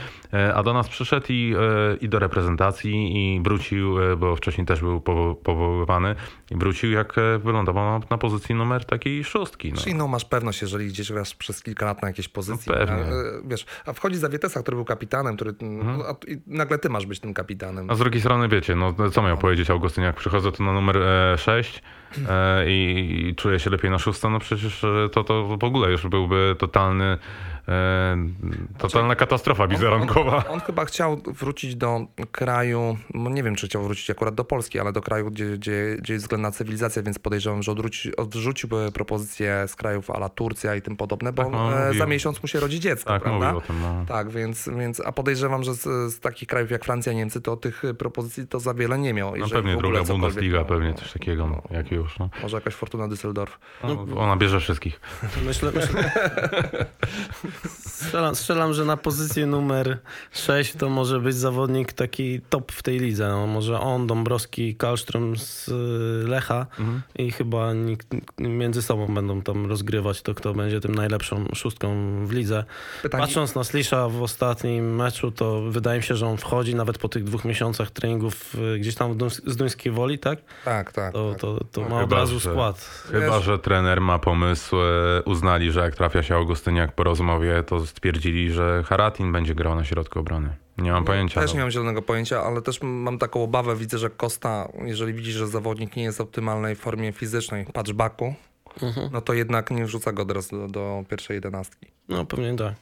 a 0.54 0.62
do 0.62 0.72
nas 0.72 0.88
przyszedł 0.88 1.26
i, 1.28 1.54
i 2.00 2.08
do 2.08 2.18
reprezentacji 2.18 3.16
i 3.16 3.42
wrócił, 3.42 3.94
bo 4.16 4.36
wcześniej 4.36 4.66
też 4.66 4.80
był 4.80 5.00
powoływany 5.42 6.14
i 6.52 6.56
wrócił 6.56 6.90
jak 6.90 7.14
wylądował 7.44 7.98
na, 7.98 8.06
na 8.10 8.18
pozycji 8.18 8.54
numer 8.54 8.84
takiej 8.84 9.24
szóstki. 9.24 9.72
No. 9.72 9.80
Czyli 9.80 9.94
no 9.94 10.08
masz 10.08 10.24
pewność, 10.24 10.62
jeżeli 10.62 10.88
gdzieś 10.88 11.12
grasz 11.12 11.34
przez 11.34 11.62
kilka 11.62 11.86
lat 11.86 12.02
na 12.02 12.08
jakiejś 12.08 12.28
pozycji. 12.28 12.72
No 12.72 12.78
pewnie. 12.78 12.96
A, 12.96 12.98
e, 12.98 13.42
wiesz, 13.44 13.66
a 13.86 13.92
wchodzi 13.92 14.16
Zawietesa, 14.16 14.62
który 14.62 14.74
był 14.74 14.84
kapitanem, 14.84 15.36
który, 15.36 15.54
mhm. 15.62 15.98
No, 15.98 16.04
a, 16.04 16.30
i 16.30 16.40
nagle 16.46 16.78
ty 16.78 16.88
masz 16.88 17.06
być 17.06 17.20
tym 17.20 17.34
kapitanem. 17.34 17.90
A 17.90 17.94
z 17.94 17.98
drugiej 17.98 18.20
strony 18.20 18.48
wiecie, 18.48 18.74
no 18.74 18.94
co 19.10 19.22
miał 19.22 19.30
no. 19.30 19.36
powiedzieć 19.36 19.70
Augustyn, 19.70 20.04
jak 20.04 20.16
przychodzę 20.16 20.52
tu 20.52 20.64
na 20.64 20.72
numer 20.72 20.96
6 21.38 21.82
e, 22.28 22.30
e, 22.30 22.70
i, 22.70 23.28
i 23.28 23.34
czuję 23.34 23.58
się 23.58 23.70
lepiej 23.70 23.90
na 23.90 23.98
szóstą, 23.98 24.30
no 24.30 24.38
przecież 24.38 24.84
e, 24.84 25.08
to, 25.12 25.24
to 25.24 25.56
w 25.56 25.64
ogóle 25.64 25.90
już 25.90 26.06
byłby 26.06 26.56
totalny 26.58 27.04
E, 27.04 27.18
totalna 28.78 29.08
znaczy, 29.08 29.18
katastrofa 29.18 29.66
wizerunkowa. 29.66 30.36
On, 30.36 30.44
on, 30.46 30.52
on, 30.52 30.60
chyba 30.60 30.84
chciał 30.84 31.22
wrócić 31.26 31.76
do 31.76 32.06
kraju, 32.30 32.96
no 33.14 33.30
nie 33.30 33.42
wiem 33.42 33.56
czy 33.56 33.66
chciał 33.66 33.82
wrócić 33.82 34.10
akurat 34.10 34.34
do 34.34 34.44
Polski, 34.44 34.80
ale 34.80 34.92
do 34.92 35.00
kraju, 35.00 35.30
gdzie, 35.30 35.46
gdzie, 35.46 35.96
gdzie 35.98 36.12
jest 36.12 36.24
względna 36.24 36.50
cywilizacja, 36.50 37.02
więc 37.02 37.18
podejrzewam, 37.18 37.62
że 37.62 37.72
odwróci, 37.72 38.16
odrzucił 38.16 38.68
propozycje 38.94 39.64
z 39.68 39.76
krajów 39.76 40.10
ala 40.10 40.28
Turcja 40.28 40.74
i 40.74 40.82
tym 40.82 40.96
podobne, 40.96 41.32
bo 41.32 41.42
tak, 41.42 41.52
no, 41.52 41.88
e, 41.88 41.94
za 41.94 42.06
miesiąc 42.06 42.42
mu 42.42 42.48
się 42.48 42.60
rodzi 42.60 42.80
dziecko, 42.80 43.10
tak, 43.10 43.22
prawda? 43.22 43.54
O 43.54 43.60
tym, 43.60 43.80
no. 43.80 44.04
Tak, 44.08 44.30
więc, 44.30 44.68
więc, 44.78 45.00
a 45.00 45.12
podejrzewam, 45.12 45.64
że 45.64 45.74
z, 45.74 46.12
z, 46.12 46.20
takich 46.20 46.48
krajów 46.48 46.70
jak 46.70 46.84
Francja, 46.84 47.12
Niemcy, 47.12 47.40
to 47.40 47.56
tych 47.56 47.82
propozycji 47.98 48.46
to 48.46 48.60
za 48.60 48.74
wiele 48.74 48.98
nie 48.98 49.14
miał. 49.14 49.36
No 49.36 49.48
pewnie 49.48 49.76
druga 49.76 50.04
Bundesliga, 50.04 50.64
pewnie 50.64 50.94
coś 50.94 51.12
takiego, 51.12 51.46
no, 51.46 51.62
jak 51.76 51.90
już. 51.90 52.18
No. 52.18 52.30
Może 52.42 52.56
jakaś 52.56 52.74
Fortuna 52.74 53.08
Düsseldorf. 53.08 53.58
No, 53.84 54.06
ona 54.16 54.36
bierze 54.36 54.60
wszystkich. 54.60 55.00
Myślę, 55.46 55.72
myślę, 55.74 56.10
Strzelam, 58.02 58.34
strzelam, 58.34 58.72
że 58.72 58.84
na 58.84 58.96
pozycję 58.96 59.46
numer 59.46 59.98
6 60.32 60.74
to 60.74 60.88
może 60.88 61.20
być 61.20 61.34
zawodnik 61.34 61.92
taki 61.92 62.40
top 62.40 62.72
w 62.72 62.82
tej 62.82 62.98
lidze. 62.98 63.28
No, 63.28 63.46
może 63.46 63.80
on, 63.80 64.06
Dąbrowski, 64.06 64.76
Kalström 64.76 65.36
z 65.36 65.68
y, 65.68 66.28
Lecha 66.28 66.66
mhm. 66.78 67.02
i 67.16 67.32
chyba 67.32 67.72
nikt, 67.72 68.06
między 68.38 68.82
sobą 68.82 69.14
będą 69.14 69.42
tam 69.42 69.66
rozgrywać 69.66 70.22
to, 70.22 70.34
kto 70.34 70.54
będzie 70.54 70.80
tym 70.80 70.94
najlepszą 70.94 71.44
szóstką 71.54 71.96
w 72.26 72.32
lidze. 72.32 72.64
Pytanie... 73.02 73.24
Patrząc 73.24 73.54
na 73.54 73.64
Slisza 73.64 74.08
w 74.08 74.22
ostatnim 74.22 74.96
meczu, 74.96 75.30
to 75.30 75.62
wydaje 75.62 75.98
mi 75.98 76.04
się, 76.04 76.14
że 76.14 76.26
on 76.26 76.36
wchodzi 76.36 76.74
nawet 76.74 76.98
po 76.98 77.08
tych 77.08 77.24
dwóch 77.24 77.44
miesiącach 77.44 77.90
treningów 77.90 78.54
y, 78.54 78.78
gdzieś 78.78 78.94
tam 78.94 79.30
z 79.46 79.56
Duńskiej 79.56 79.92
Woli, 79.92 80.18
tak? 80.18 80.38
Tak, 80.64 80.92
tak. 80.92 81.12
To, 81.12 81.30
tak. 81.30 81.40
to, 81.40 81.64
to 81.72 81.80
no, 81.80 81.88
ma 81.88 82.00
chyba, 82.00 82.04
od 82.04 82.12
razu 82.12 82.40
skład. 82.40 83.04
Chyba, 83.10 83.40
że 83.40 83.58
trener 83.58 84.00
ma 84.00 84.18
pomysł, 84.18 84.76
e, 84.76 85.22
uznali, 85.22 85.72
że 85.72 85.80
jak 85.80 85.94
trafia 85.94 86.22
się 86.22 86.34
Augustyniak 86.34 86.92
po 86.92 87.04
rozmowie, 87.04 87.41
to 87.66 87.86
stwierdzili, 87.86 88.52
że 88.52 88.82
Haratin 88.86 89.32
będzie 89.32 89.54
grał 89.54 89.74
na 89.74 89.84
środku 89.84 90.18
obrony. 90.18 90.56
Nie 90.78 90.92
mam 90.92 91.04
pojęcia. 91.04 91.40
Też 91.40 91.50
no. 91.50 91.56
nie 91.56 91.60
mam 91.60 91.70
zielonego 91.70 92.02
pojęcia, 92.02 92.42
ale 92.42 92.62
też 92.62 92.82
mam 92.82 93.18
taką 93.18 93.42
obawę. 93.42 93.76
Widzę, 93.76 93.98
że 93.98 94.10
Costa, 94.10 94.68
jeżeli 94.84 95.12
widzi, 95.14 95.32
że 95.32 95.48
zawodnik 95.48 95.96
nie 95.96 96.02
jest 96.02 96.18
w 96.18 96.20
optymalnej 96.20 96.76
formie 96.76 97.12
fizycznej, 97.12 97.66
patchbacku, 97.72 98.34
mhm. 98.82 99.10
no 99.12 99.20
to 99.20 99.32
jednak 99.34 99.70
nie 99.70 99.84
wrzuca 99.84 100.12
go 100.12 100.24
teraz 100.24 100.48
do, 100.48 100.68
do 100.68 101.04
pierwszej 101.08 101.34
jedenastki. 101.34 101.86
No 102.08 102.24
pewnie 102.24 102.56
tak. 102.56 102.74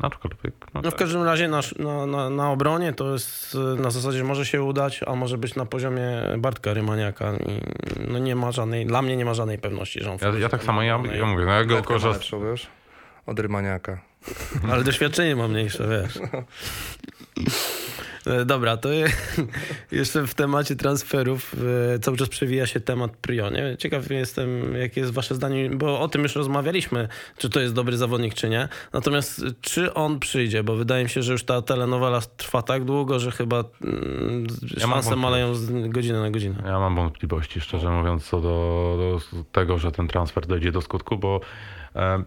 Aczkolwiek. 0.00 0.54
No, 0.74 0.80
no 0.82 0.90
w 0.90 0.92
tak. 0.92 0.98
każdym 0.98 1.22
razie 1.22 1.48
na, 1.48 1.60
na, 1.78 2.06
na, 2.06 2.30
na, 2.30 2.50
obronie 2.50 2.92
to 2.92 3.12
jest 3.12 3.56
na 3.78 3.90
zasadzie, 3.90 4.18
że 4.18 4.24
może 4.24 4.46
się 4.46 4.62
udać, 4.62 5.00
a 5.06 5.14
może 5.14 5.38
być 5.38 5.54
na 5.54 5.66
poziomie 5.66 6.22
Bartka 6.38 6.74
Rymaniaka. 6.74 7.32
I, 7.36 7.60
no 8.08 8.18
nie 8.18 8.36
ma 8.36 8.52
żadnej, 8.52 8.86
dla 8.86 9.02
mnie 9.02 9.16
nie 9.16 9.24
ma 9.24 9.34
żadnej 9.34 9.58
pewności, 9.58 10.00
że 10.02 10.10
on 10.12 10.18
Ja, 10.22 10.38
ja 10.38 10.48
tak 10.48 10.64
samo, 10.64 10.82
ja, 10.82 11.00
ja 11.12 11.26
mówię, 11.26 11.44
no 11.44 11.52
ja 11.52 11.64
go 11.64 11.82
korzystam. 11.82 12.40
Od 13.28 13.38
Rymaniaka. 13.38 14.00
Ale 14.70 14.84
doświadczenie 14.84 15.36
ma 15.36 15.48
mniejsze, 15.48 15.88
wiesz. 15.88 16.18
E, 18.26 18.44
dobra, 18.44 18.76
to 18.76 18.88
jeszcze 19.92 20.26
w 20.26 20.34
temacie 20.34 20.76
transferów 20.76 21.54
e, 21.94 21.98
cały 21.98 22.16
czas 22.16 22.28
przewija 22.28 22.66
się 22.66 22.80
temat 22.80 23.16
Prionie. 23.16 23.76
Ciekaw 23.78 24.10
jestem, 24.10 24.74
jakie 24.74 25.00
jest 25.00 25.12
wasze 25.12 25.34
zdanie, 25.34 25.70
bo 25.70 26.00
o 26.00 26.08
tym 26.08 26.22
już 26.22 26.36
rozmawialiśmy, 26.36 27.08
czy 27.38 27.50
to 27.50 27.60
jest 27.60 27.74
dobry 27.74 27.96
zawodnik, 27.96 28.34
czy 28.34 28.48
nie. 28.48 28.68
Natomiast 28.92 29.44
czy 29.60 29.94
on 29.94 30.18
przyjdzie, 30.18 30.62
bo 30.62 30.76
wydaje 30.76 31.04
mi 31.04 31.10
się, 31.10 31.22
że 31.22 31.32
już 31.32 31.44
ta 31.44 31.62
telenowela 31.62 32.20
trwa 32.20 32.62
tak 32.62 32.84
długo, 32.84 33.18
że 33.18 33.30
chyba 33.30 33.64
mm, 33.84 34.46
ja 34.76 34.86
szanse 34.86 35.16
maleją 35.16 35.54
z 35.54 35.88
godziny 35.88 36.20
na 36.20 36.30
godzinę. 36.30 36.62
Ja 36.66 36.78
mam 36.78 36.96
wątpliwości, 36.96 37.60
szczerze 37.60 37.90
mówiąc, 37.90 38.24
co 38.24 38.40
do, 38.40 39.20
do 39.32 39.44
tego, 39.52 39.78
że 39.78 39.92
ten 39.92 40.08
transfer 40.08 40.46
dojdzie 40.46 40.72
do 40.72 40.80
skutku, 40.80 41.18
bo 41.18 41.40
e, 41.96 42.24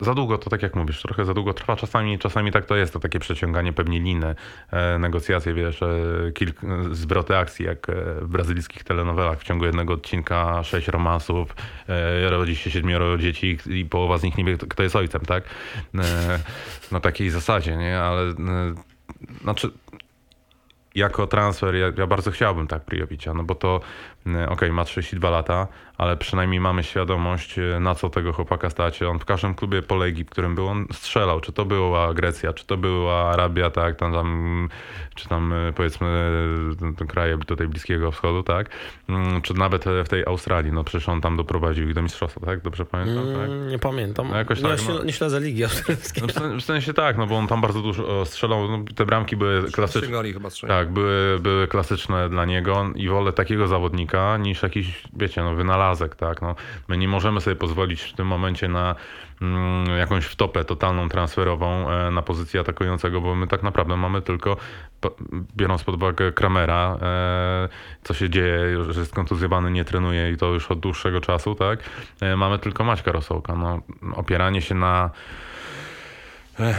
za 0.00 0.14
długo 0.14 0.38
to 0.38 0.50
tak 0.50 0.62
jak 0.62 0.74
mówisz, 0.74 1.02
trochę 1.02 1.24
za 1.24 1.34
długo 1.34 1.54
trwa. 1.54 1.76
Czasami, 1.76 2.18
czasami 2.18 2.52
tak 2.52 2.64
to 2.64 2.76
jest, 2.76 2.92
to 2.92 3.00
takie 3.00 3.18
przeciąganie 3.18 3.72
pewnie 3.72 4.00
liny, 4.00 4.34
e, 4.70 4.98
negocjacje, 4.98 5.54
wiesz, 5.54 5.82
e, 5.82 5.88
kilk, 6.34 6.60
zwroty 6.92 7.36
akcji, 7.36 7.66
jak 7.66 7.90
e, 7.90 7.92
w 8.20 8.28
brazylijskich 8.28 8.84
telenowelach. 8.84 9.38
W 9.38 9.44
ciągu 9.44 9.64
jednego 9.64 9.94
odcinka 9.94 10.64
sześć 10.64 10.88
romansów, 10.88 11.56
e, 11.88 12.30
rodzi 12.30 12.56
się 12.56 12.70
siedmioro 12.70 13.18
dzieci 13.18 13.58
i 13.66 13.84
połowa 13.84 14.18
z 14.18 14.22
nich 14.22 14.38
nie 14.38 14.44
wie, 14.44 14.56
kto 14.56 14.82
jest 14.82 14.96
ojcem, 14.96 15.20
tak? 15.20 15.44
E, 15.94 16.38
na 16.92 17.00
takiej 17.00 17.30
zasadzie, 17.30 17.76
nie? 17.76 17.98
Ale 17.98 18.22
e, 18.22 18.34
znaczy 19.42 19.70
jako 20.94 21.26
transfer 21.26 21.74
ja, 21.74 21.92
ja 21.98 22.06
bardzo 22.06 22.30
chciałbym 22.30 22.66
tak 22.66 22.84
Prijovicia, 22.84 23.34
no 23.34 23.44
bo 23.44 23.54
to 23.54 23.80
e, 24.26 24.30
okej, 24.30 24.46
okay, 24.46 24.72
ma 24.72 24.84
32 24.84 25.30
lata, 25.30 25.66
ale 25.98 26.16
przynajmniej 26.16 26.60
mamy 26.60 26.84
świadomość, 26.84 27.58
e, 27.58 27.80
na 27.80 27.94
co 27.94 28.10
tego 28.10 28.32
chłopaka 28.32 28.70
stać. 28.70 29.02
On 29.02 29.18
w 29.18 29.24
każdym 29.24 29.54
klubie 29.54 29.82
polegi, 29.82 30.24
w 30.24 30.30
którym 30.30 30.54
był, 30.54 30.68
on 30.68 30.86
strzelał. 30.92 31.40
Czy 31.40 31.52
to 31.52 31.64
była 31.64 32.14
Grecja, 32.14 32.52
czy 32.52 32.66
to 32.66 32.76
była 32.76 33.30
Arabia, 33.30 33.70
tak, 33.70 33.96
tam, 33.96 34.12
tam 34.12 34.68
czy 35.14 35.28
tam 35.28 35.52
e, 35.52 35.72
powiedzmy 35.72 36.30
kraje 37.08 37.38
tutaj 37.38 37.68
Bliskiego 37.68 38.10
Wschodu, 38.10 38.42
tak, 38.42 38.70
Mm, 39.08 39.42
czy 39.42 39.54
nawet 39.54 39.84
w 40.04 40.08
tej 40.08 40.24
Australii, 40.26 40.72
no 40.72 40.84
przecież 40.84 41.08
on 41.08 41.20
tam 41.20 41.36
doprowadził 41.36 41.88
ich 41.88 41.94
do 41.94 42.02
mistrzostwa, 42.02 42.40
tak, 42.46 42.60
dobrze 42.60 42.84
pamiętam, 42.84 43.24
tak? 43.26 43.48
Mm, 43.48 43.68
Nie 43.68 43.78
pamiętam. 43.78 44.28
No 44.30 44.36
jakoś 44.36 44.62
nie, 44.62 44.68
tak, 44.68 44.78
śle- 44.78 44.94
no. 44.94 45.04
nie 45.04 45.12
śledzę 45.12 45.40
ligi 45.40 45.64
australijskiej. 45.64 46.22
No 46.22 46.28
w, 46.28 46.32
sen- 46.32 46.60
w 46.60 46.64
sensie 46.64 46.94
tak, 46.94 47.18
no 47.18 47.26
bo 47.26 47.36
on 47.36 47.46
tam 47.46 47.60
bardzo 47.60 47.82
dużo 47.82 48.24
strzelał, 48.24 48.68
no, 48.68 48.84
te 48.94 49.06
bramki 49.06 49.36
były 49.36 49.70
klasyczne. 49.72 50.08
Tak, 50.68 50.92
były, 50.92 51.38
były 51.40 51.68
klasyczne 51.68 52.28
dla 52.28 52.44
niego 52.44 52.90
i 52.94 53.08
wolę 53.08 53.32
takiego 53.32 53.68
zawodnika 53.68 54.15
niż 54.38 54.62
jakiś, 54.62 55.02
wiecie, 55.16 55.42
no 55.42 55.54
wynalazek, 55.54 56.14
tak, 56.14 56.42
no. 56.42 56.54
My 56.88 56.96
nie 56.96 57.08
możemy 57.08 57.40
sobie 57.40 57.56
pozwolić 57.56 58.02
w 58.02 58.12
tym 58.12 58.26
momencie 58.26 58.68
na 58.68 58.94
mm, 59.42 59.98
jakąś 59.98 60.24
wtopę 60.24 60.64
totalną 60.64 61.08
transferową 61.08 61.90
e, 61.90 62.10
na 62.10 62.22
pozycję 62.22 62.60
atakującego, 62.60 63.20
bo 63.20 63.34
my 63.34 63.46
tak 63.46 63.62
naprawdę 63.62 63.96
mamy 63.96 64.22
tylko, 64.22 64.56
biorąc 65.56 65.84
pod 65.84 65.94
uwagę 65.94 66.32
Kramera, 66.32 66.98
e, 67.02 67.68
co 68.02 68.14
się 68.14 68.30
dzieje, 68.30 68.84
że 68.92 69.00
jest 69.00 69.14
kontuzjowany, 69.14 69.70
nie 69.70 69.84
trenuje 69.84 70.32
i 70.32 70.36
to 70.36 70.46
już 70.46 70.70
od 70.70 70.80
dłuższego 70.80 71.20
czasu, 71.20 71.54
tak, 71.54 71.78
e, 72.20 72.36
mamy 72.36 72.58
tylko 72.58 72.84
Maćka 72.84 73.12
Rosołka, 73.12 73.54
no, 73.54 73.80
opieranie 74.14 74.62
się 74.62 74.74
na 74.74 75.10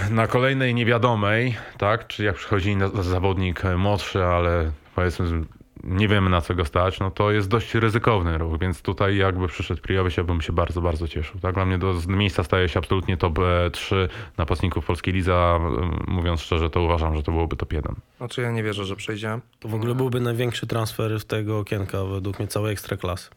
na 0.10 0.28
kolejnej 0.28 0.76
niewiadomej, 0.76 1.58
tak, 1.78 2.08
czy 2.08 2.23
jak 2.23 2.36
przychodzi 2.36 2.78
zawodnik 2.93 3.63
młodszy, 3.78 4.23
ale 4.23 4.71
powiedzmy 4.95 5.43
nie 5.88 6.08
wiemy 6.08 6.30
na 6.30 6.41
co 6.41 6.56
go 6.56 6.65
stać, 6.65 7.00
no 7.00 7.12
to 7.12 7.32
jest 7.32 7.47
dość 7.47 7.76
ryzykowny 7.76 8.38
ruch, 8.38 8.60
więc 8.60 8.82
tutaj 8.82 9.17
jakby 9.17 9.47
przyszedł 9.47 9.82
Prijowiec, 9.82 10.17
ja 10.17 10.23
bym 10.23 10.41
się 10.41 10.54
bardzo, 10.54 10.82
bardzo 10.82 11.08
cieszył. 11.08 11.39
Tak, 11.39 11.56
dla 11.56 11.65
mnie 11.65 11.78
do 11.78 11.93
z 11.93 12.08
miejsca 12.08 12.43
staje 12.43 12.69
się 12.69 12.80
absolutnie 12.80 13.17
top 13.17 13.39
e, 13.39 13.71
3 13.71 14.10
napastników 14.38 14.86
polskiej 14.86 15.13
lidze, 15.13 15.36
a 15.36 15.56
e, 15.56 15.60
mówiąc 16.08 16.41
szczerze, 16.41 16.69
to 16.69 16.82
uważam, 16.82 17.15
że 17.15 17.23
to 17.23 17.32
byłoby 17.32 17.56
top 17.56 17.73
1. 17.73 17.95
Znaczy 18.17 18.41
ja 18.41 18.52
nie 18.52 18.63
wierzę, 18.63 18.86
że 18.86 18.95
przejdzie. 18.95 19.39
To 19.60 19.67
w 19.67 19.76
ogóle 19.76 19.95
byłby 19.95 20.19
największy 20.19 20.67
transfer 20.67 21.19
w 21.19 21.26
tego 21.26 21.60
okienka 21.60 22.04
według 22.04 22.39
mnie 22.39 22.47
całej 22.47 22.73
ekstraklasy. 22.73 23.30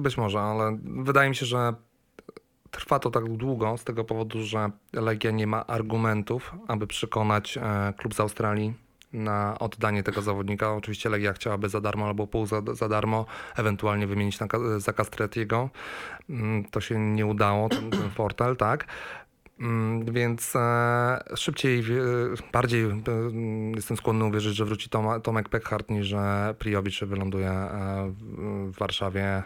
Być 0.00 0.16
może, 0.16 0.40
ale 0.40 0.78
wydaje 0.82 1.28
mi 1.28 1.36
się, 1.36 1.46
że 1.46 1.74
trwa 2.70 2.98
to 2.98 3.10
tak 3.10 3.28
długo 3.36 3.76
z 3.78 3.84
tego 3.84 4.04
powodu, 4.04 4.42
że 4.42 4.70
Legia 4.92 5.30
nie 5.30 5.46
ma 5.46 5.66
argumentów, 5.66 6.54
aby 6.68 6.86
przekonać 6.86 7.58
e, 7.58 7.92
klub 7.96 8.14
z 8.14 8.20
Australii 8.20 8.74
na 9.12 9.58
oddanie 9.58 10.02
tego 10.02 10.22
zawodnika. 10.22 10.74
Oczywiście 10.74 11.08
Legia 11.08 11.32
chciałaby 11.32 11.68
za 11.68 11.80
darmo 11.80 12.06
albo 12.06 12.26
pół 12.26 12.46
za, 12.46 12.62
za 12.72 12.88
darmo, 12.88 13.26
ewentualnie 13.56 14.06
wymienić 14.06 14.40
na, 14.40 14.46
za 14.78 14.92
Castretiego. 14.92 15.70
Mm, 16.30 16.64
To 16.64 16.80
się 16.80 16.98
nie 17.00 17.26
udało, 17.26 17.68
ten, 17.68 17.90
ten 17.90 18.10
portal, 18.10 18.56
tak. 18.56 18.84
Mm, 19.60 20.04
Więc 20.12 20.56
e, 20.56 21.18
szybciej, 21.36 21.82
wie- 21.82 22.02
bardziej 22.52 22.84
e, 22.84 23.00
jestem 23.74 23.96
skłonny 23.96 24.24
uwierzyć, 24.24 24.56
że 24.56 24.64
wróci 24.64 24.88
Tomek 25.22 25.48
Peckhardt 25.48 25.90
niż 25.90 26.06
że 26.06 26.54
Prijowicz 26.58 27.04
wyląduje 27.04 27.50
e, 27.50 28.12
w 28.66 28.72
Warszawie 28.78 29.42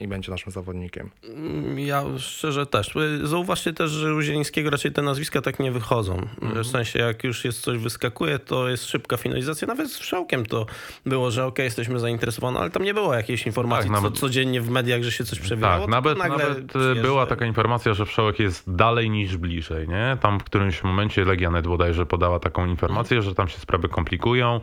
i 0.00 0.08
będzie 0.08 0.30
naszym 0.32 0.52
zawodnikiem. 0.52 1.10
Mm, 1.28 1.78
Ja 1.78 2.02
szczerze 2.18 2.66
też. 2.66 2.96
Y, 2.96 3.26
Zauważcie 3.26 3.72
też, 3.72 3.90
że 3.90 4.14
u 4.14 4.20
Zielińskiego 4.20 4.70
raczej 4.70 4.92
te 4.92 5.02
nazwiska 5.02 5.40
tak 5.40 5.60
nie 5.60 5.72
wychodzą. 5.72 6.26
W 6.42 6.66
sensie 6.66 6.98
jak 6.98 7.24
już 7.24 7.44
jest 7.44 7.60
coś 7.60 7.78
wyskakuje, 7.78 8.38
to 8.38 8.68
jest 8.68 8.84
szybka 8.90 9.16
finalizacja. 9.16 9.68
Nawet 9.68 9.90
z 9.90 9.98
Wszołkiem 9.98 10.46
to 10.46 10.66
było, 11.06 11.30
że 11.30 11.44
okej, 11.46 11.64
jesteśmy 11.64 11.98
zainteresowani, 11.98 12.58
ale 12.58 12.70
tam 12.70 12.82
nie 12.82 12.94
było 12.94 13.14
jakiejś 13.14 13.46
informacji 13.46 13.90
Tak, 13.90 13.98
co, 13.98 14.02
nawet- 14.02 14.18
codziennie 14.20 14.60
w 14.60 14.70
mediach, 14.70 15.02
że 15.02 15.12
się 15.12 15.24
coś 15.24 15.38
przewijało. 15.40 15.80
Tak, 15.80 15.90
nawet, 15.90 16.18
nagle 16.18 16.38
nawet 16.38 16.66
przyjeżdża. 16.66 17.02
była 17.02 17.26
taka 17.26 17.46
informacja, 17.46 17.94
że 17.94 18.06
Wszołek 18.06 18.38
jest 18.38 18.74
dalej 18.74 19.10
niż 19.10 19.36
bliżej, 19.36 19.88
nie? 19.88 20.16
Tam 20.20 20.40
w 20.40 20.44
którymś 20.44 20.82
momencie 20.82 21.24
Legia 21.24 21.50
Net 21.50 21.66
bodajże 21.66 22.06
podała 22.06 22.38
taką 22.40 22.66
informację, 22.66 23.22
że 23.22 23.34
tam 23.34 23.48
się 23.48 23.58
sprawy 23.58 23.88
komplikują, 23.88 24.60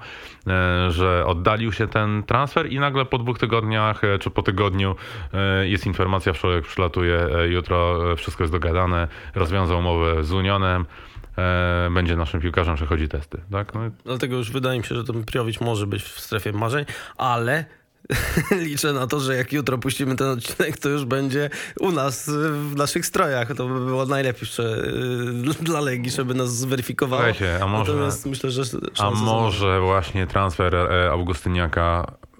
e, 0.47 0.91
że 0.91 1.23
oddalił 1.27 1.71
się 1.71 1.87
ten 1.87 2.23
transfer 2.23 2.71
i 2.71 2.79
nagle 2.79 3.05
po 3.05 3.17
dwóch 3.17 3.39
tygodniach, 3.39 4.03
e, 4.03 4.19
czy 4.19 4.29
po 4.29 4.41
tygodniu 4.41 4.95
jest 5.63 5.85
informacja, 5.85 6.33
Wszołek 6.33 6.65
przylatuje 6.65 7.27
e, 7.35 7.47
jutro, 7.47 8.11
e, 8.11 8.15
wszystko 8.15 8.43
jest 8.43 8.53
dogadane, 8.53 9.07
rozwiązał 9.35 9.79
umowę 9.79 10.23
z 10.23 10.31
Unionem, 10.31 10.85
e, 11.37 11.89
będzie 11.91 12.15
naszym 12.15 12.41
piłkarzem, 12.41 12.75
przechodzi 12.75 13.07
testy, 13.07 13.41
tak? 13.51 13.73
No, 13.73 13.81
Dlatego 14.05 14.37
już 14.37 14.51
wydaje 14.51 14.79
mi 14.79 14.85
się, 14.85 14.95
że 14.95 15.03
ten 15.03 15.23
Priowicz 15.23 15.61
może 15.61 15.87
być 15.87 16.03
w 16.03 16.19
strefie 16.19 16.51
marzeń, 16.51 16.85
ale 17.17 17.65
liczę 18.67 18.93
na 18.93 19.07
to, 19.07 19.19
że 19.19 19.35
jak 19.35 19.53
jutro 19.53 19.77
puścimy 19.77 20.15
ten 20.15 20.27
odcinek, 20.27 20.77
to 20.77 20.89
już 20.89 21.05
będzie 21.05 21.49
u 21.79 21.91
nas 21.91 22.29
w 22.51 22.75
naszych 22.75 23.05
strojach. 23.05 23.55
To 23.55 23.67
by 23.67 23.85
było 23.85 24.05
najlepsze 24.05 24.63
y, 25.59 25.63
dla 25.63 25.79
Legii, 25.79 26.11
żeby 26.11 26.33
nas 26.33 26.55
zweryfikowało. 26.55 27.23
Słuchajcie, 27.23 27.63
a 27.63 27.67
może- 27.67 27.91
Natomiast 27.91 28.25
myślę, 28.25 28.51
że 28.51 28.61
A 28.93 28.95
są 28.95 29.11
może 29.11 29.81
właśnie 29.81 30.27
transfer 30.27 30.75
e, 30.75 31.11
Augustyniaka 31.11 32.05
e, 32.07 32.30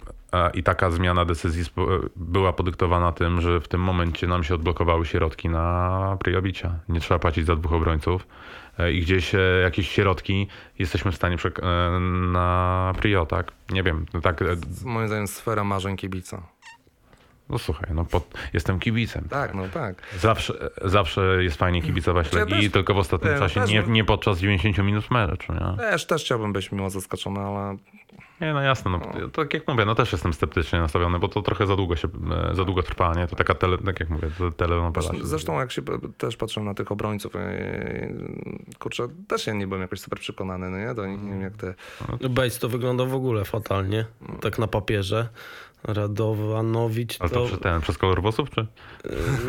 i 0.53 0.63
taka 0.63 0.91
zmiana 0.91 1.25
decyzji 1.25 1.63
była 2.15 2.53
podyktowana 2.53 3.11
tym, 3.11 3.41
że 3.41 3.59
w 3.61 3.67
tym 3.67 3.81
momencie 3.81 4.27
nam 4.27 4.43
się 4.43 4.55
odblokowały 4.55 5.05
środki 5.05 5.49
na 5.49 6.17
Prijobicia. 6.19 6.75
Nie 6.89 6.99
trzeba 6.99 7.19
płacić 7.19 7.45
za 7.45 7.55
dwóch 7.55 7.73
obrońców 7.73 8.27
e, 8.79 8.93
i 8.93 9.01
gdzieś 9.01 9.35
e, 9.35 9.39
jakieś 9.63 9.89
środki 9.89 10.47
jesteśmy 10.79 11.11
w 11.11 11.15
stanie 11.15 11.35
e, 11.61 11.99
na 12.31 12.93
Prio, 12.97 13.25
tak? 13.25 13.51
Nie 13.69 13.83
wiem, 13.83 14.05
no 14.13 14.21
tak, 14.21 14.43
Moim 14.85 15.07
zdaniem 15.07 15.27
sfera 15.27 15.63
marzeń 15.63 15.97
kibica. 15.97 16.41
no 17.49 17.57
słuchaj, 17.57 17.89
no 17.93 18.05
pod, 18.05 18.33
jestem 18.53 18.79
kibicem. 18.79 19.27
Tak, 19.29 19.53
no 19.53 19.63
tak. 19.73 19.95
Zawsze, 20.19 20.53
zawsze 20.85 21.43
jest 21.43 21.57
fajnie 21.57 21.81
kibicować 21.81 22.33
Ja 22.33 22.39
Legii, 22.39 22.55
też- 22.61 22.71
tylko 22.71 22.93
w 22.93 22.97
ostatnim 22.97 23.31
ja 23.33 23.39
czasie 23.39 23.61
też 23.61 23.69
nie, 23.69 23.83
nie 23.87 24.03
podczas 24.03 24.39
90 24.39 24.77
minut 24.77 25.11
meczu, 25.11 25.53
nie? 25.53 25.77
Też, 25.77 26.05
też 26.07 26.23
chciałbym 26.23 26.53
być 26.53 26.71
miło 26.71 26.89
zaskoczony, 26.89 27.39
ale 27.39 27.77
Nie, 28.41 28.53
no 28.53 28.61
jasne, 28.61 28.91
no, 28.91 29.29
tak 29.29 29.53
jak 29.53 29.67
mówię, 29.67 29.85
no 29.85 29.95
też 29.95 30.11
jestem 30.11 30.33
sceptycznie 30.33 30.79
nastawiony, 30.79 31.19
bo 31.19 31.27
to 31.27 31.41
trochę 31.41 31.67
za 31.67 31.75
długo 31.75 31.95
się, 31.95 32.07
e, 32.51 32.55
za 32.55 32.65
długo 32.65 32.83
trwa, 32.83 33.13
nie? 33.13 33.27
To 33.27 33.35
taka 33.35 33.55
tele, 33.55 33.77
tak 33.77 33.99
jak 33.99 34.09
mówię, 34.09 34.29
się 35.17 35.25
Zresztą 35.27 35.59
jak 35.59 35.71
się 35.71 35.81
też 36.17 36.37
patrzę 36.37 36.61
na 36.61 36.73
tych 36.73 36.91
obrońców, 36.91 37.33
yy, 37.33 38.75
kurczę, 38.79 39.07
też 39.27 39.47
ja 39.47 39.53
nie 39.53 39.67
byłem 39.67 39.81
jakoś 39.81 39.99
super 39.99 40.19
przekonany, 40.19 40.69
no 40.69 40.77
nie? 40.77 40.95
To 40.95 41.05
nie, 41.05 41.17
nie 41.17 41.31
wiem 41.31 41.41
jak 41.41 41.57
ty. 41.57 41.73
Bates 42.29 42.59
to 42.59 42.69
wygląda 42.69 43.05
w 43.05 43.15
ogóle 43.15 43.45
fatalnie, 43.45 44.05
tak 44.41 44.59
na 44.59 44.67
papierze. 44.67 45.29
Radowanowicz 45.83 47.17
Ale 47.19 47.29
to 47.29 47.35
to... 47.35 47.45
przez 47.45 47.59
ten, 47.59 47.81
przez 47.81 47.97
kolor 47.97 48.21
włosów, 48.21 48.49
czy? 48.49 48.65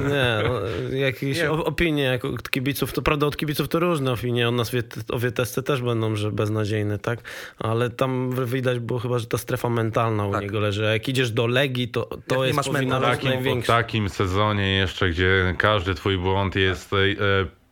Nie, 0.08 0.42
no, 0.48 0.60
jakieś 0.96 1.38
Nie. 1.38 1.50
opinie 1.50 2.02
jak 2.02 2.24
od 2.24 2.50
kibiców, 2.50 2.92
to 2.92 3.02
prawda 3.02 3.26
od 3.26 3.36
kibiców 3.36 3.68
to 3.68 3.78
różne 3.78 4.12
opinie, 4.12 4.48
od 4.48 4.54
nas 4.54 4.70
wie, 4.70 4.82
o 5.10 5.18
Wietesce 5.18 5.62
też 5.62 5.82
będą, 5.82 6.16
że 6.16 6.32
beznadziejny, 6.32 6.98
tak? 6.98 7.18
Ale 7.58 7.90
tam 7.90 8.30
widać 8.46 8.78
było 8.78 8.98
chyba, 8.98 9.18
że 9.18 9.26
ta 9.26 9.38
strefa 9.38 9.68
mentalna 9.68 10.26
u 10.26 10.32
Tak. 10.32 10.42
niego 10.42 10.60
leży, 10.60 10.86
a 10.88 10.92
jak 10.92 11.08
idziesz 11.08 11.30
do 11.30 11.46
Legii, 11.46 11.88
to, 11.88 12.08
to 12.26 12.44
jest 12.44 12.60
powinna 12.60 13.00
być 13.00 13.08
Takim, 13.08 13.30
w 13.30 13.34
największa. 13.34 13.72
takim 13.76 14.08
sezonie 14.08 14.76
jeszcze, 14.76 15.10
gdzie 15.10 15.54
każdy 15.58 15.94
twój 15.94 16.18
błąd 16.18 16.56
jest 16.56 16.92
e, 16.92 16.96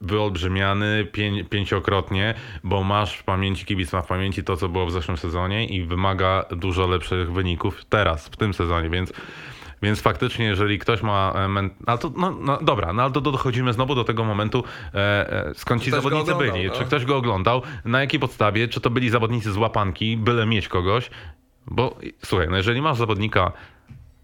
wyolbrzymiany 0.01 1.07
pię, 1.13 1.45
pięciokrotnie, 1.45 2.35
bo 2.65 2.83
masz 2.83 3.19
w 3.19 3.25
pamięci, 3.25 3.65
kibic 3.65 3.93
ma 3.93 4.03
w 4.03 4.07
pamięci 4.07 4.45
to, 4.45 4.57
co 4.57 4.69
było 4.69 4.87
w 4.87 4.93
zeszłym 4.93 5.17
sezonie 5.17 5.67
i 5.67 5.85
wymaga 5.85 6.45
dużo 6.51 6.87
lepszych 6.87 7.33
wyników 7.33 7.85
teraz, 7.85 8.29
w 8.29 8.37
tym 8.37 8.55
sezonie, 8.55 8.91
więc 8.91 9.13
Więc 9.83 10.01
faktycznie, 10.01 10.45
jeżeli 10.45 10.79
ktoś 10.79 11.03
ma. 11.03 11.33
Ale 11.87 11.99
to, 11.99 12.13
no, 12.17 12.31
no 12.31 12.59
dobra, 12.63 12.93
no 12.93 13.03
ale 13.03 13.13
to 13.13 13.21
dochodzimy 13.21 13.73
znowu 13.73 13.95
do 13.95 14.05
tego 14.05 14.25
momentu, 14.25 14.65
e, 14.95 15.33
e, 15.49 15.55
skąd 15.55 15.83
ci 15.83 15.91
zawodnicy 15.91 16.33
oglądał, 16.35 16.53
byli. 16.53 16.69
no. 16.69 16.75
Czy 16.75 16.85
ktoś 16.85 17.05
go 17.05 17.17
oglądał, 17.17 17.63
na 17.85 18.01
jakiej 18.01 18.21
podstawie, 18.21 18.69
czy 18.69 18.81
to 18.81 18.91
byli 18.91 19.11
zawodnicy 19.11 19.53
z 19.53 19.57
łapanki, 19.57 20.17
byle 20.17 20.47
mieć 20.47 20.69
kogoś. 20.69 21.11
Bo 21.67 21.97
słuchaj, 22.25 22.49
no 22.51 22.57
jeżeli 22.57 22.83
masz 22.83 22.97
zawodnika, 22.97 23.53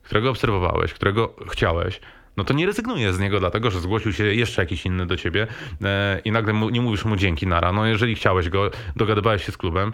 którego 0.03 0.31
obserwowałeś, 0.31 0.93
którego 0.95 1.35
chciałeś, 1.49 2.01
no 2.37 2.44
to 2.44 2.55
nie 2.55 2.66
rezygnujesz 2.66 3.14
z 3.14 3.18
niego, 3.18 3.40
dlatego 3.40 3.70
że 3.70 3.81
zgłosił 3.81 4.12
się 4.12 4.25
jeszcze 4.25 4.62
jakiś 4.62 4.87
inny 4.87 5.07
do 5.07 5.16
ciebie 5.16 5.46
e, 5.85 6.20
i 6.25 6.33
nagle 6.33 6.53
mu, 6.53 6.70
nie 6.70 6.81
mówisz 6.81 7.05
mu 7.05 7.16
dzięki 7.16 7.46
nara. 7.46 7.72
No 7.72 7.87
jeżeli 7.87 8.14
chciałeś 8.14 8.49
go, 8.49 8.70
dogadywałeś 8.96 9.44
się 9.46 9.53
z 9.53 9.57
klubem, 9.57 9.92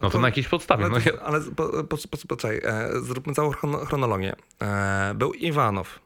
no 0.00 0.08
to, 0.08 0.12
To- 0.12 0.18
na 0.20 0.28
jakiejś 0.28 0.48
podstawie. 0.48 0.84
Ale, 0.84 0.92
No, 0.92 0.98
ja, 1.06 1.12
ale 1.22 1.40
po, 1.40 1.68
po, 1.84 1.96
po, 2.10 2.18
poczekaj, 2.28 2.60
e, 2.64 2.88
zróbmy 3.00 3.34
całą 3.34 3.50
chrono, 3.50 3.78
chronologię. 3.78 4.34
E, 4.62 5.12
był 5.14 5.32
Iwanow. 5.32 6.00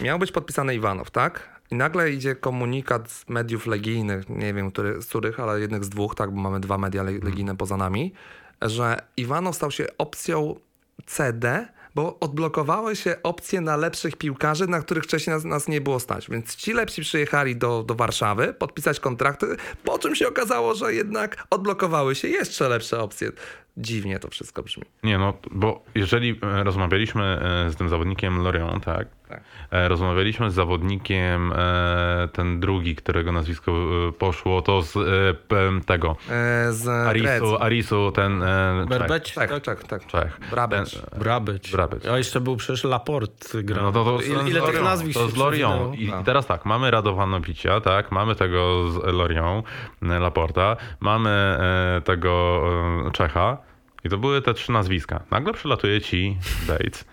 Miał 0.00 0.18
być 0.18 0.32
podpisany 0.32 0.74
Iwanow, 0.74 1.10
tak? 1.10 1.56
I 1.70 1.74
nagle 1.74 2.10
idzie 2.10 2.34
komunikat 2.34 3.10
z 3.10 3.28
mediów 3.28 3.66
legijnych, 3.66 4.28
nie 4.28 4.54
wiem 4.54 4.70
który, 4.70 5.02
z 5.02 5.06
których, 5.08 5.40
ale 5.40 5.60
jednych 5.60 5.84
z 5.84 5.88
dwóch, 5.88 6.14
tak, 6.14 6.30
bo 6.30 6.40
mamy 6.40 6.60
dwa 6.60 6.78
media 6.78 7.02
le- 7.02 7.18
legijne 7.22 7.56
poza 7.56 7.76
nami, 7.76 8.12
że 8.62 8.96
Iwanow 9.16 9.56
stał 9.56 9.70
się 9.70 9.86
opcją 9.98 10.54
CD 11.06 11.68
bo 11.96 12.18
odblokowały 12.20 12.96
się 12.96 13.16
opcje 13.22 13.60
na 13.60 13.76
lepszych 13.76 14.16
piłkarzy, 14.16 14.66
na 14.66 14.80
których 14.80 15.04
wcześniej 15.04 15.36
nas, 15.36 15.44
nas 15.44 15.68
nie 15.68 15.80
było 15.80 16.00
stać. 16.00 16.30
Więc 16.30 16.56
ci 16.56 16.72
lepsi 16.72 17.02
przyjechali 17.02 17.56
do, 17.56 17.82
do 17.82 17.94
Warszawy 17.94 18.54
podpisać 18.54 19.00
kontrakty, 19.00 19.46
po 19.84 19.98
czym 19.98 20.14
się 20.14 20.28
okazało, 20.28 20.74
że 20.74 20.94
jednak 20.94 21.46
odblokowały 21.50 22.14
się 22.14 22.28
jeszcze 22.28 22.68
lepsze 22.68 23.00
opcje. 23.00 23.30
Dziwnie 23.76 24.18
to 24.18 24.28
wszystko 24.30 24.62
brzmi. 24.62 24.84
Nie, 25.02 25.18
no, 25.18 25.34
bo 25.50 25.84
jeżeli 25.94 26.40
e, 26.42 26.64
rozmawialiśmy 26.64 27.24
e, 27.24 27.70
z 27.70 27.76
tym 27.76 27.88
zawodnikiem 27.88 28.42
Lorient, 28.42 28.84
tak? 28.84 29.08
Tak. 29.28 29.40
E, 29.70 29.88
Rozmawialiśmy 29.88 30.50
z 30.50 30.54
zawodnikiem, 30.54 31.52
e, 31.52 32.28
ten 32.32 32.60
drugi, 32.60 32.96
którego 32.96 33.32
nazwisko 33.32 33.72
e, 34.08 34.12
poszło, 34.12 34.62
to 34.62 34.82
z 34.82 34.94
tego 35.86 36.16
z 36.70 36.88
Arisu. 36.88 37.56
Arisu 37.60 38.12
ten 38.12 38.40
Czech. 38.40 38.88
Berbeć? 38.88 39.34
Tak, 39.34 39.60
tak, 39.60 39.84
tak. 39.84 40.06
Czech. 40.06 40.40
Brabecz. 40.50 41.02
Brabyć. 41.18 41.72
Brabyć. 41.72 42.06
A 42.06 42.18
jeszcze 42.18 42.40
był 42.40 42.56
przecież 42.56 42.84
Laport 42.84 43.56
grał. 43.56 43.84
No 43.84 43.92
to, 43.92 44.04
to, 44.04 44.22
ile, 44.22 44.50
ile 44.50 44.62
tych 44.62 44.82
nazwisk 44.82 45.20
To 45.20 45.28
z 45.28 45.32
przewinęło? 45.32 45.92
I 45.94 46.08
No. 46.08 46.24
teraz 46.24 46.46
tak, 46.46 46.64
mamy 46.64 46.90
Radowanowicia, 46.90 47.80
tak, 47.80 48.12
mamy 48.12 48.34
tego 48.34 48.90
z 48.90 48.96
Lorient, 49.04 49.66
e, 50.02 50.18
Laporta, 50.18 50.76
mamy 51.00 51.58
tego 52.04 52.62
Czecha 53.12 53.58
i 54.04 54.08
to 54.08 54.18
były 54.18 54.42
te 54.42 54.54
trzy 54.54 54.72
nazwiska. 54.72 55.20
Nagle 55.30 55.52
przylatuje 55.52 56.00
ci 56.00 56.38
Bates. 56.68 57.04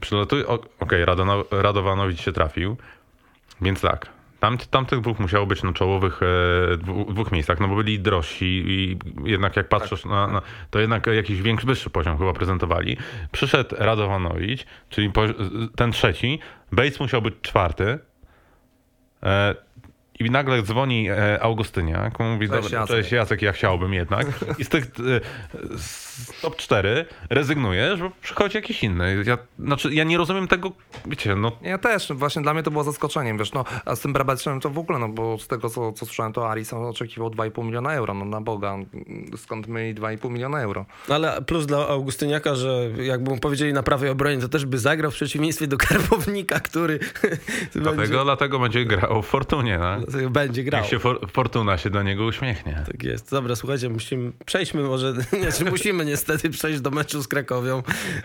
Przylatuje, 0.00 0.46
okej, 0.80 1.04
Radona- 1.04 1.44
Radowanowicz 1.50 2.20
się 2.20 2.32
trafił, 2.32 2.76
więc 3.60 3.80
tak. 3.80 4.06
Tam, 4.40 4.58
tamtych 4.58 5.00
dwóch 5.00 5.18
musiało 5.18 5.46
być 5.46 5.62
na 5.62 5.72
czołowych 5.72 6.20
e, 6.22 6.76
dwóch 7.12 7.32
miejscach, 7.32 7.60
no 7.60 7.68
bo 7.68 7.76
byli 7.76 8.00
drożsi 8.00 8.64
i 8.66 8.98
jednak 9.24 9.56
jak 9.56 9.68
patrzysz 9.68 10.04
na, 10.04 10.26
na, 10.26 10.42
to 10.70 10.80
jednak 10.80 11.06
jakiś 11.06 11.42
większy, 11.42 11.66
wyższy 11.66 11.90
poziom 11.90 12.18
chyba 12.18 12.32
prezentowali. 12.32 12.96
Przyszedł 13.32 13.76
Radowanowicz, 13.78 14.66
czyli 14.88 15.12
ten 15.76 15.92
trzeci, 15.92 16.38
Bates 16.72 17.00
musiał 17.00 17.22
być 17.22 17.34
czwarty 17.42 17.98
e, 19.22 19.54
i 20.20 20.30
nagle 20.30 20.62
dzwoni 20.62 21.10
e, 21.10 21.42
Augustyniak, 21.42 22.18
mówi, 22.20 22.48
Cześć, 22.48 22.62
dobra, 22.62 22.80
Jacek. 22.80 22.96
cześć 22.96 23.12
Jacek, 23.12 23.42
ja 23.42 23.52
chciałbym 23.52 23.94
jednak. 23.94 24.26
I 24.58 24.64
z 24.64 24.68
tych 24.68 24.84
e, 24.84 24.88
z 25.78 26.10
top 26.42 26.56
4 26.56 27.06
rezygnujesz, 27.30 28.00
bo 28.00 28.10
przychodzi 28.22 28.56
jakiś 28.56 28.82
inny. 28.82 29.24
Ja, 29.26 29.38
znaczy, 29.58 29.94
ja 29.94 30.04
nie 30.04 30.18
rozumiem 30.18 30.48
tego, 30.48 30.72
wiecie, 31.06 31.34
no 31.34 31.52
Ja 31.62 31.78
też, 31.78 32.12
właśnie 32.12 32.42
dla 32.42 32.54
mnie 32.54 32.62
to 32.62 32.70
było 32.70 32.84
zaskoczeniem, 32.84 33.38
wiesz, 33.38 33.52
no, 33.52 33.64
a 33.84 33.96
z 33.96 34.00
tym 34.00 34.12
Brabeczem 34.12 34.60
to 34.60 34.70
w 34.70 34.78
ogóle, 34.78 34.98
no, 34.98 35.08
bo 35.08 35.38
z 35.38 35.48
tego, 35.48 35.70
co, 35.70 35.92
co 35.92 36.06
słyszałem, 36.06 36.32
to 36.32 36.50
Aris 36.50 36.72
oczekiwał 36.72 37.30
2,5 37.30 37.64
miliona 37.64 37.94
euro, 37.94 38.14
no 38.14 38.24
na 38.24 38.40
Boga, 38.40 38.76
skąd 39.36 39.68
mieli 39.68 39.94
2,5 39.94 40.30
miliona 40.30 40.60
euro? 40.60 40.86
Ale 41.08 41.42
plus 41.42 41.66
dla 41.66 41.88
Augustyniaka, 41.88 42.54
że 42.54 42.90
jakby 43.02 43.30
mu 43.30 43.38
powiedzieli 43.38 43.72
na 43.72 43.82
prawej 43.82 44.10
obronie, 44.10 44.40
to 44.40 44.48
też 44.48 44.66
by 44.66 44.78
zagrał 44.78 45.10
w 45.10 45.14
przeciwieństwie 45.14 45.66
do 45.66 45.76
Karbownika, 45.76 46.60
który 46.60 46.98
dlatego, 47.72 47.96
będzie, 47.96 48.24
dlatego 48.24 48.58
będzie 48.58 48.84
grał 48.84 49.22
w 49.22 49.26
Fortunie, 49.26 49.78
tak? 49.78 50.09
Będzie 50.30 50.64
grał. 50.64 50.80
Niech 50.82 50.90
się 50.90 50.98
for, 50.98 51.30
Fortuna 51.30 51.78
się 51.78 51.90
do 51.90 52.02
niego 52.02 52.24
uśmiechnie. 52.24 52.82
Tak 52.86 53.02
jest. 53.02 53.30
Dobra, 53.30 53.56
słuchajcie, 53.56 53.88
musimy, 53.88 54.32
przejdźmy 54.46 54.82
może, 54.82 55.12
znaczy 55.40 55.64
musimy 55.70 56.04
niestety 56.04 56.50
przejść 56.50 56.80
do 56.80 56.90
meczu 56.90 57.22
z 57.22 57.28
Krakowią. 57.28 57.82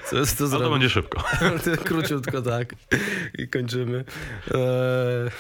Co 0.10 0.18
jest 0.18 0.38
to 0.38 0.44
No 0.44 0.60
to 0.60 0.70
będzie 0.70 0.90
szybko. 0.90 1.24
Króciutko, 1.86 2.42
tak. 2.42 2.76
I 3.38 3.48
kończymy. 3.48 4.04
Eee, 4.52 5.32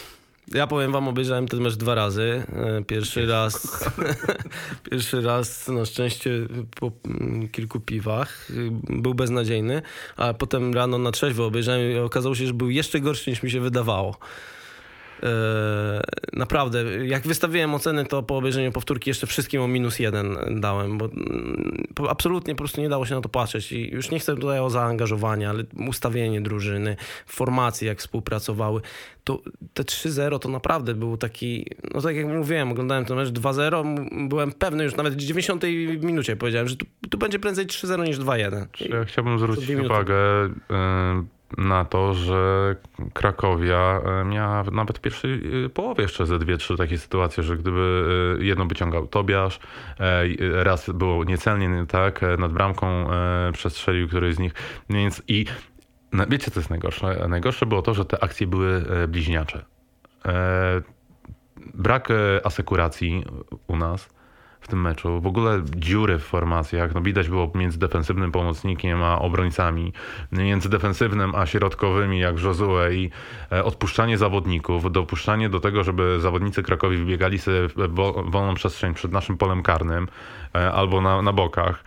ja 0.53 0.67
powiem 0.67 0.91
wam, 0.91 1.07
obejrzałem 1.07 1.47
ten 1.47 1.61
mecz 1.61 1.75
dwa 1.75 1.95
razy. 1.95 2.43
E, 2.53 2.83
Pierwszy 2.83 3.25
raz, 3.25 3.85
pierwszy 4.91 5.21
raz 5.21 5.67
na 5.67 5.85
szczęście 5.85 6.31
po 6.79 6.91
kilku 7.51 7.79
piwach 7.79 8.47
był 8.89 9.13
beznadziejny, 9.13 9.81
a 10.17 10.33
potem 10.33 10.73
rano 10.73 10.97
na 10.97 11.11
trzeźwo 11.11 11.45
obejrzałem 11.45 11.91
i 11.91 11.97
okazało 11.97 12.35
się, 12.35 12.47
że 12.47 12.53
był 12.53 12.69
jeszcze 12.69 12.99
gorszy 12.99 13.29
niż 13.29 13.43
mi 13.43 13.51
się 13.51 13.59
wydawało. 13.59 14.17
Eee, 15.23 15.29
naprawdę, 16.33 16.83
jak 17.07 17.27
wystawiłem 17.27 17.75
oceny, 17.75 18.05
to 18.05 18.23
po 18.23 18.37
obejrzeniu 18.37 18.71
powtórki 18.71 19.09
jeszcze 19.09 19.27
wszystkim 19.27 19.61
o 19.61 19.67
minus 19.67 19.99
jeden 19.99 20.37
dałem, 20.61 20.97
bo 20.97 21.05
mm, 21.05 21.83
absolutnie 22.09 22.55
po 22.55 22.57
prostu 22.57 22.81
nie 22.81 22.89
dało 22.89 23.05
się 23.05 23.15
na 23.15 23.21
to 23.21 23.29
patrzeć 23.29 23.71
i 23.71 23.89
już 23.91 24.11
nie 24.11 24.19
chcę 24.19 24.35
tutaj 24.35 24.59
o 24.59 24.69
zaangażowanie, 24.69 25.49
ale 25.49 25.63
ustawienie 25.87 26.41
drużyny, 26.41 26.95
formacje 27.25 27.87
jak 27.87 27.99
współpracowały, 27.99 28.81
to 29.23 29.41
te 29.73 29.83
3-0 29.83 30.39
to 30.39 30.49
naprawdę 30.49 30.93
był 30.93 31.17
taki, 31.17 31.65
no 31.93 32.01
tak 32.01 32.15
jak 32.15 32.25
mówiłem, 32.27 32.71
oglądałem 32.71 33.05
ten 33.05 33.17
mecz 33.17 33.29
2-0, 33.29 33.81
m- 33.81 34.29
byłem 34.29 34.51
pewny 34.51 34.83
już 34.83 34.95
nawet 34.95 35.13
w 35.13 35.17
90 35.17 35.63
minucie 36.01 36.35
powiedziałem, 36.35 36.67
że 36.67 36.75
tu, 36.75 36.85
tu 37.09 37.17
będzie 37.17 37.39
prędzej 37.39 37.65
3-0 37.67 38.03
niż 38.07 38.17
2-1. 38.19 38.65
I- 38.81 38.89
Ja 38.89 39.05
chciałbym 39.05 39.39
zwrócić 39.39 39.65
dwie 39.65 39.75
minuty. 39.75 39.93
Na 41.57 41.85
to, 41.85 42.13
że 42.13 42.75
Krakowia 43.13 44.01
e, 44.05 44.25
miała 44.25 44.63
nawet 44.63 44.97
w 44.97 45.01
pierwszej 45.01 45.41
połowie 45.73 46.01
jeszcze 46.01 46.25
ze 46.25 46.39
dwie, 46.39 46.57
trzy 46.57 46.77
takie 46.77 46.97
sytuacje, 46.97 47.43
że 47.43 47.57
gdyby 47.57 48.05
e, 48.39 48.43
jedno 48.43 48.65
wyciągał 48.65 49.07
Tobiasz, 49.07 49.59
e, 49.99 50.63
raz 50.63 50.89
było 50.89 51.23
niecelnie 51.23 51.67
nie 51.67 51.85
tak, 51.85 52.21
nad 52.37 52.53
bramką 52.53 53.07
przestrzelił 53.53 54.07
któryś 54.07 54.35
z 54.35 54.39
nich, 54.39 54.53
więc 54.89 55.21
i 55.27 55.45
no, 56.11 56.25
wiecie 56.29 56.51
co 56.51 56.59
jest 56.59 56.69
najgorsze? 56.69 57.25
Najgorsze 57.29 57.65
było 57.65 57.81
to, 57.81 57.93
że 57.93 58.05
te 58.05 58.23
akcje 58.23 58.47
były 58.47 58.85
bliźniacze. 59.07 59.65
Brak 61.73 62.09
asekuracji 62.43 63.23
u 63.67 63.75
nas 63.77 64.14
w 64.65 64.67
tym 64.67 64.81
meczu. 64.81 65.21
W 65.21 65.27
ogóle 65.27 65.61
dziury 65.75 66.19
w 66.19 66.23
formacjach. 66.23 66.93
No 66.95 67.01
widać 67.01 67.29
było 67.29 67.51
między 67.55 67.79
defensywnym 67.79 68.31
pomocnikiem 68.31 69.03
a 69.03 69.19
obrońcami, 69.19 69.93
między 70.31 70.69
defensywnym 70.69 71.35
a 71.35 71.45
środkowymi 71.45 72.19
jak 72.19 72.39
Josue 72.39 72.91
i 72.91 73.09
e, 73.51 73.63
odpuszczanie 73.63 74.17
zawodników, 74.17 74.91
dopuszczanie 74.91 75.49
do 75.49 75.59
tego, 75.59 75.83
żeby 75.83 76.19
zawodnicy 76.19 76.63
Krakowi 76.63 76.97
wybiegali 76.97 77.39
sobie 77.39 77.67
wolną 78.25 78.53
przestrzeń 78.53 78.93
przed 78.93 79.11
naszym 79.11 79.37
polem 79.37 79.63
karnym 79.63 80.07
e, 80.55 80.71
albo 80.71 81.01
na, 81.01 81.21
na 81.21 81.33
bokach. 81.33 81.83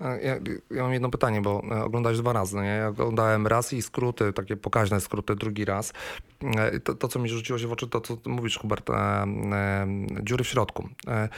E, 0.00 0.20
Ja, 0.22 0.36
ja 0.70 0.82
mam 0.82 0.92
jedno 0.92 1.10
pytanie, 1.10 1.40
bo 1.40 1.62
e, 1.70 1.84
oglądałeś 1.84 2.18
dwa 2.18 2.32
razy. 2.32 2.56
Nie? 2.56 2.64
Ja 2.68 2.88
oglądałem 2.88 3.46
raz 3.46 3.72
i 3.72 3.82
skróty, 3.82 4.32
takie 4.32 4.56
pokaźne 4.56 5.00
skróty, 5.00 5.36
drugi 5.36 5.64
raz. 5.64 5.92
E, 6.56 6.80
To, 6.80 6.94
to 6.94 7.08
co 7.08 7.18
mi 7.18 7.28
rzuciło 7.28 7.58
się 7.58 7.66
w 7.66 7.72
oczy, 7.72 7.88
to 7.88 8.00
co 8.00 8.16
mówisz, 8.26 8.58
Hubert, 8.58 8.90
e, 8.90 8.94
e, 8.94 9.86
dziury 10.22 10.44
w 10.44 10.48
środku. 10.48 10.88
E, 11.08 11.28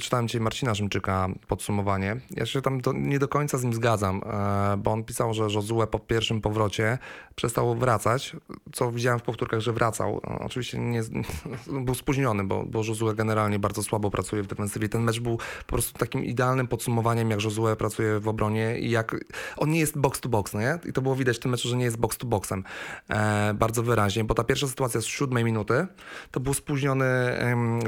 Czytałem 0.00 0.28
dzisiaj 0.28 0.40
Marcina 0.40 0.74
Rzymczyka 0.74 1.28
podsumowanie. 1.48 2.16
Ja 2.30 2.46
się 2.46 2.62
tam 2.62 2.80
do, 2.80 2.92
nie 2.92 3.18
do 3.18 3.28
końca 3.28 3.58
z 3.58 3.64
nim 3.64 3.74
zgadzam, 3.74 4.22
e, 4.26 4.76
bo 4.76 4.92
on 4.92 5.04
pisał, 5.04 5.34
że 5.34 5.42
Josue 5.42 5.86
po 5.90 5.98
pierwszym 5.98 6.40
powrocie 6.40 6.98
przestał 7.34 7.74
wracać, 7.74 8.36
co 8.72 8.92
widziałem 8.92 9.18
w 9.18 9.22
powtórkach, 9.22 9.60
że 9.60 9.72
wracał. 9.72 10.20
E, 10.24 10.38
Oczywiście 10.38 10.78
nie, 10.78 11.02
był 11.86 11.94
spóźniony, 11.94 12.44
bo, 12.44 12.64
bo 12.64 12.82
generalnie 13.14 13.58
bardzo 13.58 13.82
słabo 13.82 14.10
pracuje 14.10 14.42
w 14.42 14.46
defensywie. 14.46 14.88
Ten 14.88 15.02
mecz 15.02 15.20
był 15.20 15.36
po 15.36 15.72
prostu 15.72 15.98
takim 15.98 16.24
idealnym 16.24 16.68
podsumowaniem, 16.68 17.30
jak 17.30 17.42
Josue 17.42 17.76
pracuje 17.78 18.20
w 18.20 18.28
obronie 18.28 18.78
i 18.78 18.90
jak 18.90 19.16
on 19.56 19.70
nie 19.70 19.80
jest 19.80 19.98
box 19.98 20.20
to 20.20 20.28
box, 20.28 20.52
no 20.52 20.60
nie? 20.60 20.78
I 20.88 20.92
to 20.92 21.02
było 21.02 21.16
widać 21.16 21.36
w 21.36 21.40
tym 21.40 21.50
meczu, 21.50 21.68
że 21.68 21.76
nie 21.76 21.84
jest 21.84 21.96
box 21.96 22.16
to 22.16 22.26
boxem 22.26 22.64
e, 23.08 23.54
bardzo 23.54 23.82
wyraźnie, 23.82 24.24
bo 24.24 24.34
ta 24.34 24.44
pierwsza 24.44 24.68
sytuacja 24.68 25.00
z 25.00 25.04
siódmej 25.04 25.44
minuty 25.44 25.86
to 26.30 26.40
był 26.40 26.54
spóźniony 26.54 27.06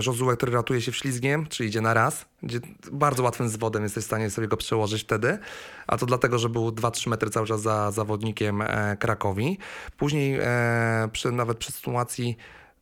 Josue, 0.06 0.36
który 0.36 0.52
ratuje 0.52 0.80
się 0.80 0.92
wślizgiem, 0.92 1.46
czy 1.46 1.57
idzie 1.64 1.80
na 1.80 1.94
raz, 1.94 2.26
gdzie 2.42 2.60
bardzo 2.92 3.22
łatwym 3.22 3.48
zwodem 3.48 3.82
jesteś 3.82 4.04
w 4.04 4.06
stanie 4.06 4.30
sobie 4.30 4.48
go 4.48 4.56
przełożyć 4.56 5.02
wtedy, 5.02 5.38
a 5.86 5.98
to 5.98 6.06
dlatego, 6.06 6.38
że 6.38 6.48
był 6.48 6.68
2-3 6.68 7.08
metry 7.08 7.30
cały 7.30 7.46
czas 7.46 7.62
za 7.62 7.90
zawodnikiem 7.90 8.62
e, 8.62 8.96
Krakowi. 8.96 9.58
Później 9.96 10.38
e, 10.42 11.08
przy, 11.12 11.32
nawet 11.32 11.58
przy 11.58 11.72
sytuacji 11.72 12.36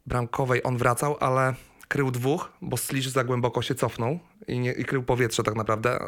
bramkowej 0.07 0.61
on 0.65 0.77
wracał, 0.77 1.17
ale 1.21 1.55
krył 1.89 2.11
dwóch, 2.11 2.53
bo 2.62 2.77
Slisz 2.77 3.09
za 3.09 3.25
głęboko 3.25 3.62
się 3.62 3.75
cofnął 3.75 4.19
i, 4.49 4.59
nie, 4.59 4.72
i 4.72 4.85
krył 4.85 5.03
powietrze 5.03 5.42
tak 5.42 5.55
naprawdę, 5.57 5.99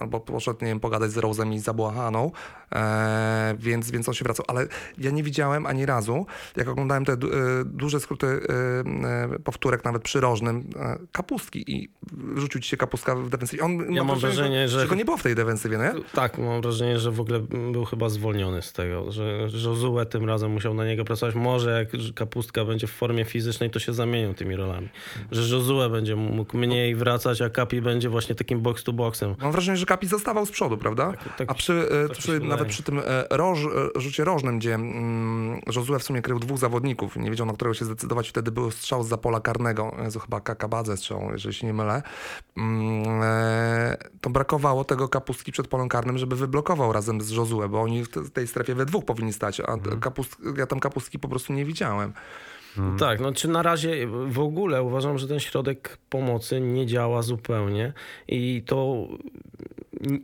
albo 0.00 0.20
poszedł, 0.20 0.58
nie 0.62 0.68
wiem, 0.68 0.80
pogadać 0.80 1.10
z 1.10 1.16
Rose'em 1.16 1.52
i 1.54 1.58
Zabłahaną, 1.58 2.30
e, 2.74 3.54
więc, 3.58 3.90
więc 3.90 4.08
on 4.08 4.14
się 4.14 4.24
wracał, 4.24 4.44
ale 4.48 4.66
ja 4.98 5.10
nie 5.10 5.22
widziałem 5.22 5.66
ani 5.66 5.86
razu, 5.86 6.26
jak 6.56 6.68
oglądałem 6.68 7.04
te 7.04 7.16
du, 7.16 7.26
e, 7.26 7.30
duże 7.64 8.00
skróty 8.00 8.26
e, 8.26 9.34
e, 9.34 9.38
powtórek, 9.44 9.84
nawet 9.84 10.02
przy 10.02 10.20
rożnym, 10.20 10.70
e, 10.76 10.98
kapustki 11.12 11.64
i 11.72 11.88
rzucił 12.36 12.60
ci 12.60 12.68
się 12.68 12.76
kapustka 12.76 13.14
w 13.16 13.28
defensywie. 13.28 13.62
On, 13.62 13.92
Ja 13.94 14.04
mam 14.04 14.18
wrażenie, 14.18 14.68
że- 14.68 14.86
go 14.86 14.94
nie 14.94 15.04
było 15.04 15.16
w 15.16 15.22
tej 15.22 15.34
defensywie, 15.34 15.78
nie? 15.78 15.92
Tak, 16.14 16.38
mam 16.38 16.62
wrażenie, 16.62 16.98
że 16.98 17.10
w 17.10 17.20
ogóle 17.20 17.40
był 17.72 17.84
chyba 17.84 18.08
zwolniony 18.08 18.62
z 18.62 18.72
tego, 18.72 19.12
że 19.12 19.48
Josue 19.64 20.06
tym 20.10 20.24
razem 20.28 20.50
musiał 20.50 20.74
na 20.74 20.84
niego 20.86 21.04
pracować. 21.04 21.34
Może 21.34 21.70
jak 21.92 22.14
Kapustka 22.14 22.64
będzie 22.64 22.86
w 22.86 22.90
formie 22.92 23.24
fizycznej, 23.24 23.70
to 23.70 23.78
się 23.78 23.92
zamienią 23.92 24.34
tymi 24.34 24.56
rolami. 24.56 24.88
Że 25.30 25.56
Josue 25.56 25.90
będzie 25.90 26.16
mógł 26.16 26.56
mniej 26.56 26.94
wracać, 26.94 27.42
a 27.42 27.50
Kapustka 27.50 27.71
Kapi 27.72 27.82
będzie 27.82 28.08
właśnie 28.08 28.34
takim 28.34 28.60
box 28.60 28.84
to 28.84 28.92
boxem. 28.92 29.34
Mam 29.42 29.52
wrażenie, 29.52 29.76
że 29.78 29.86
Kapi 29.86 30.06
zostawał 30.06 30.46
z 30.46 30.50
przodu, 30.50 30.76
prawda? 30.78 31.12
tak- 31.38 31.50
A 31.50 31.54
przy, 31.54 31.88
e, 32.04 32.08
tak 32.08 32.18
przy 32.18 32.40
nawet 32.40 32.68
przy 32.68 32.82
tym 32.82 32.98
e, 32.98 33.02
roż, 33.30 33.58
e, 33.96 34.00
rzucie 34.00 34.24
rożnym, 34.24 34.58
gdzie 34.58 34.74
mm, 34.74 35.60
Josue 35.76 35.98
w 35.98 36.02
sumie 36.02 36.22
krył 36.22 36.38
dwóch 36.38 36.58
zawodników, 36.58 37.16
nie 37.16 37.30
wiedział 37.30 37.46
na 37.46 37.52
którego 37.52 37.74
się 37.74 37.84
zdecydować, 37.84 38.28
wtedy 38.28 38.50
był 38.52 38.70
strzał 38.70 39.04
z 39.04 39.20
pola 39.20 39.40
karnego, 39.40 39.96
Jezu, 40.04 40.20
chyba 40.20 40.40
Kakabadze 40.40 40.96
strzał, 40.96 41.28
jeżeli 41.32 41.54
się 41.54 41.66
nie 41.66 41.72
mylę, 41.74 42.02
mm, 42.56 43.22
e, 43.22 43.96
to 44.20 44.30
brakowało 44.30 44.84
tego 44.84 45.08
Kapustki 45.08 45.52
przed 45.52 45.68
polem 45.68 45.88
karnym, 45.88 46.18
żeby 46.18 46.36
wyblokował 46.36 46.92
razem 46.92 47.20
z 47.20 47.30
Josue, 47.30 47.68
bo 47.68 47.82
oni 47.82 48.04
w 48.04 48.08
te- 48.08 48.30
tej 48.30 48.46
strefie 48.46 48.74
we 48.74 48.86
dwóch 48.86 49.04
powinni 49.04 49.32
stać, 49.32 49.60
a 49.60 49.72
Mhm. 49.72 50.00
kapust, 50.00 50.36
ja 50.56 50.66
tam 50.66 50.80
Kapustki 50.80 51.18
po 51.18 51.28
prostu 51.28 51.52
nie 51.52 51.64
widziałem. 51.64 52.12
Tak, 52.98 53.20
no 53.20 53.32
czy 53.32 53.48
na 53.48 53.62
razie 53.62 54.06
w 54.26 54.38
ogóle 54.40 54.82
uważam, 54.82 55.18
że 55.18 55.28
ten 55.28 55.40
środek 55.40 55.98
pomocy 56.10 56.60
nie 56.60 56.86
działa 56.86 57.22
zupełnie 57.22 57.92
i 58.28 58.62
to 58.66 59.08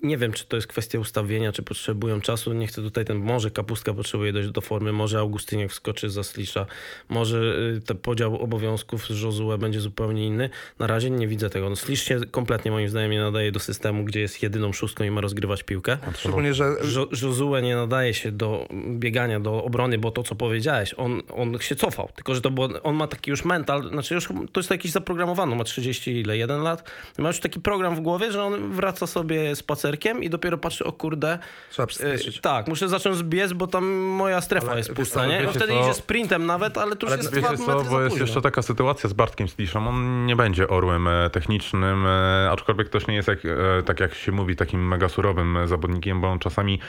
nie 0.02 0.16
wiem, 0.18 0.32
czy 0.32 0.46
to 0.46 0.56
jest 0.56 0.68
kwestia 0.68 0.98
ustawienia, 0.98 1.52
czy 1.52 1.62
potrzebują 1.62 2.20
czasu. 2.20 2.52
Nie 2.52 2.66
chcę 2.66 2.82
tutaj 2.82 3.04
ten, 3.04 3.16
może 3.16 3.50
Kapustka 3.50 3.94
potrzebuje 3.94 4.32
dojść 4.32 4.50
do 4.50 4.60
formy, 4.60 4.92
może 4.92 5.18
Augustyniak 5.18 5.70
wskoczy 5.70 6.10
za 6.10 6.22
Slisza, 6.22 6.66
może 7.08 7.38
y, 7.76 7.80
ten 7.80 7.96
podział 7.96 8.36
obowiązków 8.42 9.06
z 9.06 9.22
Josue 9.22 9.58
będzie 9.58 9.80
zupełnie 9.80 10.26
inny. 10.26 10.50
Na 10.78 10.86
razie 10.86 11.10
nie 11.10 11.28
widzę 11.28 11.50
tego. 11.50 11.70
No, 11.70 11.76
Slisz 11.76 12.02
się 12.04 12.20
kompletnie 12.30 12.70
moim 12.70 12.88
zdaniem 12.88 13.10
nie 13.10 13.20
nadaje 13.20 13.52
do 13.52 13.60
systemu, 13.60 14.04
gdzie 14.04 14.20
jest 14.20 14.42
jedyną 14.42 14.72
szóstką 14.72 15.04
i 15.04 15.10
ma 15.10 15.20
rozgrywać 15.20 15.62
piłkę. 15.62 15.98
Szczególnie, 16.16 16.54
że 16.54 16.64
Jo- 16.94 17.08
Josue 17.22 17.62
nie 17.62 17.76
nadaje 17.76 18.14
się 18.14 18.32
do 18.32 18.68
biegania, 18.90 19.40
do 19.40 19.64
obrony, 19.64 19.98
bo 19.98 20.10
to, 20.10 20.22
co 20.22 20.34
powiedziałeś, 20.34 20.94
on, 20.96 21.22
on 21.34 21.58
się 21.58 21.76
cofał. 21.76 22.08
Tylko, 22.14 22.34
że 22.38 22.42
to 22.42 22.50
było, 22.50 22.68
on 22.82 22.94
ma 22.94 23.06
taki 23.06 23.30
już 23.30 23.44
mental, 23.44 23.88
znaczy 23.88 24.14
już 24.14 24.28
to 24.52 24.60
jest 24.60 24.70
jakiś 24.70 24.90
zaprogramowany, 24.90 25.56
ma 25.56 25.64
30 25.64 26.20
ile, 26.20 26.36
jeden 26.36 26.62
lat. 26.62 26.90
Ma 27.18 27.28
już 27.28 27.40
taki 27.40 27.60
program 27.60 27.96
w 27.96 28.00
głowie, 28.00 28.32
że 28.32 28.42
on 28.42 28.72
wraca 28.72 29.06
sobie 29.06 29.56
spacerkiem 29.56 30.22
i 30.22 30.30
dopiero 30.30 30.58
patrzy, 30.58 30.84
o 30.84 30.92
kurde, 30.92 31.38
trzeba 31.70 31.84
e, 31.84 31.86
przyspieszyć. 31.86 32.40
tak, 32.40 32.68
muszę 32.68 32.88
zacząć 32.88 33.16
zbiec, 33.16 33.52
bo 33.52 33.66
tam 33.66 33.86
moja 33.94 34.40
strefa 34.40 34.70
Ale 34.70 34.78
jest 34.78 34.92
pusta, 34.92 35.26
nie? 35.26 35.42
No 35.42 35.50
wtedy 35.50 35.72
co? 35.72 35.80
idzie 35.80 35.94
sprintem 35.94 36.46
nawet, 36.46 36.78
ale 36.78 36.96
to 36.96 37.06
już 37.06 37.12
Ale 37.12 37.22
jest 37.22 37.34
Wiecie 37.34 37.56
co, 37.56 37.84
bo 37.90 38.02
jest 38.02 38.20
jeszcze 38.20 38.42
taka 38.42 38.62
sytuacja 38.62 39.08
z 39.08 39.12
Bartkiem 39.12 39.48
Sliszem. 39.48 39.88
On 39.88 40.26
nie 40.26 40.36
będzie 40.36 40.68
orłem 40.68 41.08
e, 41.08 41.30
technicznym, 41.30 42.06
e, 42.06 42.50
aczkolwiek 42.50 42.88
też 42.88 43.06
nie 43.06 43.14
jest, 43.14 43.28
jak, 43.28 43.38
tak 43.84 44.00
jak 44.00 44.14
się 44.14 44.32
mówi, 44.32 44.56
takim 44.56 44.88
mega 44.88 45.08
surowym 45.08 45.58
zawodnikiem, 45.64 46.20
bo 46.20 46.28
on 46.28 46.38
czasami 46.38 46.80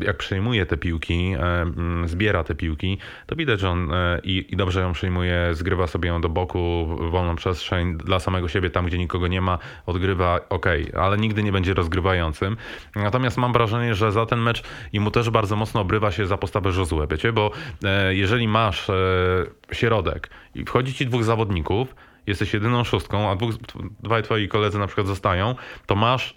jak 0.00 0.16
przejmuje 0.16 0.66
te 0.66 0.76
piłki, 0.76 1.34
zbiera 2.06 2.44
te 2.44 2.54
piłki, 2.54 2.98
to 3.26 3.36
widać, 3.36 3.60
że 3.60 3.70
on 3.70 3.92
i, 4.22 4.46
i 4.48 4.56
dobrze 4.66 4.80
ją 4.80 4.92
przyjmuje, 4.92 5.48
zgrywa 5.52 5.86
sobie 5.86 6.08
ją 6.08 6.20
do 6.20 6.28
boku, 6.28 6.86
wolną 7.10 7.36
przestrzeń 7.36 7.96
dla 7.96 8.20
samego 8.20 8.48
siebie, 8.48 8.70
tam 8.70 8.86
gdzie 8.86 8.98
nikogo 8.98 9.26
nie 9.26 9.40
ma, 9.40 9.58
odgrywa, 9.86 10.40
okej, 10.48 10.92
ale 10.96 11.16
nigdy 11.16 11.42
nie 11.42 11.52
będzie 11.52 11.74
rozgrywającym. 11.74 12.56
Natomiast 12.96 13.38
mam 13.38 13.52
wrażenie, 13.52 13.94
że 13.94 14.12
za 14.12 14.26
ten 14.26 14.40
mecz 14.40 14.62
i 14.92 15.00
mu 15.00 15.10
też 15.10 15.30
bardzo 15.30 15.56
mocno 15.56 15.80
obrywa 15.80 16.10
się 16.10 16.26
za 16.26 16.36
postawę 16.36 16.70
Josue, 16.70 17.06
wiecie, 17.10 17.32
bo 17.32 17.50
e, 17.84 18.14
jeżeli 18.14 18.48
masz 18.48 18.90
e, 18.90 18.94
środek 19.72 20.30
i 20.54 20.64
wchodzi 20.64 20.94
ci 20.94 21.06
dwóch 21.06 21.24
zawodników, 21.24 21.94
jesteś 22.26 22.54
jedyną 22.54 22.84
szóstką, 22.84 23.30
a 23.30 23.36
dwóch, 23.36 23.54
dwaj 24.02 24.22
twoi 24.22 24.48
koledzy 24.48 24.78
na 24.78 24.86
przykład 24.86 25.06
zostają, 25.06 25.54
to 25.86 25.94
masz, 25.94 26.34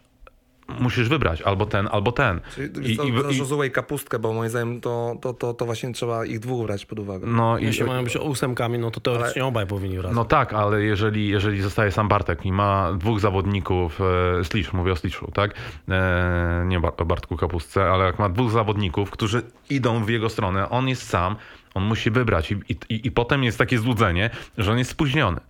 musisz 0.80 1.10
wybrać 1.10 1.42
albo 1.42 1.66
ten, 1.66 1.90
albo 1.92 2.12
ten. 2.12 2.42
Czyli 2.56 2.94
I, 2.94 3.66
i, 3.66 3.72
Kapustkę, 3.72 4.20
bo 4.20 4.34
moim 4.34 4.50
zdaniem 4.50 4.82
to, 4.82 5.16
to, 5.22 5.34
to, 5.34 5.54
to 5.54 5.66
właśnie 5.66 5.94
trzeba 5.94 6.26
ich 6.26 6.40
dwóch 6.40 6.66
brać 6.66 6.86
pod 6.86 7.00
uwagę. 7.00 7.28
no, 7.28 7.58
i, 7.58 7.66
Jeśli 7.66 7.86
mają 7.86 8.04
być 8.04 8.18
ósemkami, 8.18 8.80
no 8.80 8.92
to 8.92 9.00
teoretycznie 9.00 9.46
obaj 9.46 9.68
powinni 9.68 9.98
wracać. 9.98 10.16
no 10.16 10.26
tak, 10.26 10.54
ale 10.54 10.82
jeżeli, 10.82 11.28
jeżeli 11.28 11.62
zostaje 11.62 11.92
sam 11.92 12.08
Bartek 12.08 12.46
i 12.46 12.52
ma 12.52 12.94
dwóch 12.94 13.20
zawodników, 13.20 14.00
e, 14.40 14.44
Slisz, 14.44 14.74
mówię 14.74 14.92
o 14.92 14.96
Sliszu, 14.96 15.32
tak? 15.34 15.54
E, 15.90 16.64
nie 16.68 16.78
o 16.98 17.06
Bartku 17.06 17.38
Kapustce, 17.38 17.92
ale 17.92 18.06
jak 18.06 18.20
ma 18.20 18.30
dwóch 18.30 18.52
zawodników, 18.52 19.12
którzy 19.12 19.42
idą 19.70 20.04
w 20.04 20.10
jego 20.10 20.30
stronę, 20.30 20.70
on 20.70 20.88
jest 20.88 21.10
sam, 21.10 21.36
on 21.74 21.84
musi 21.84 22.12
wybrać 22.12 22.52
i, 22.52 22.56
i, 22.70 23.08
i 23.08 23.12
potem 23.12 23.44
jest 23.44 23.58
takie 23.58 23.80
złudzenie, 23.80 24.30
że 24.58 24.72
on 24.72 24.78
jest 24.78 24.92
spóźniony. 24.92 25.42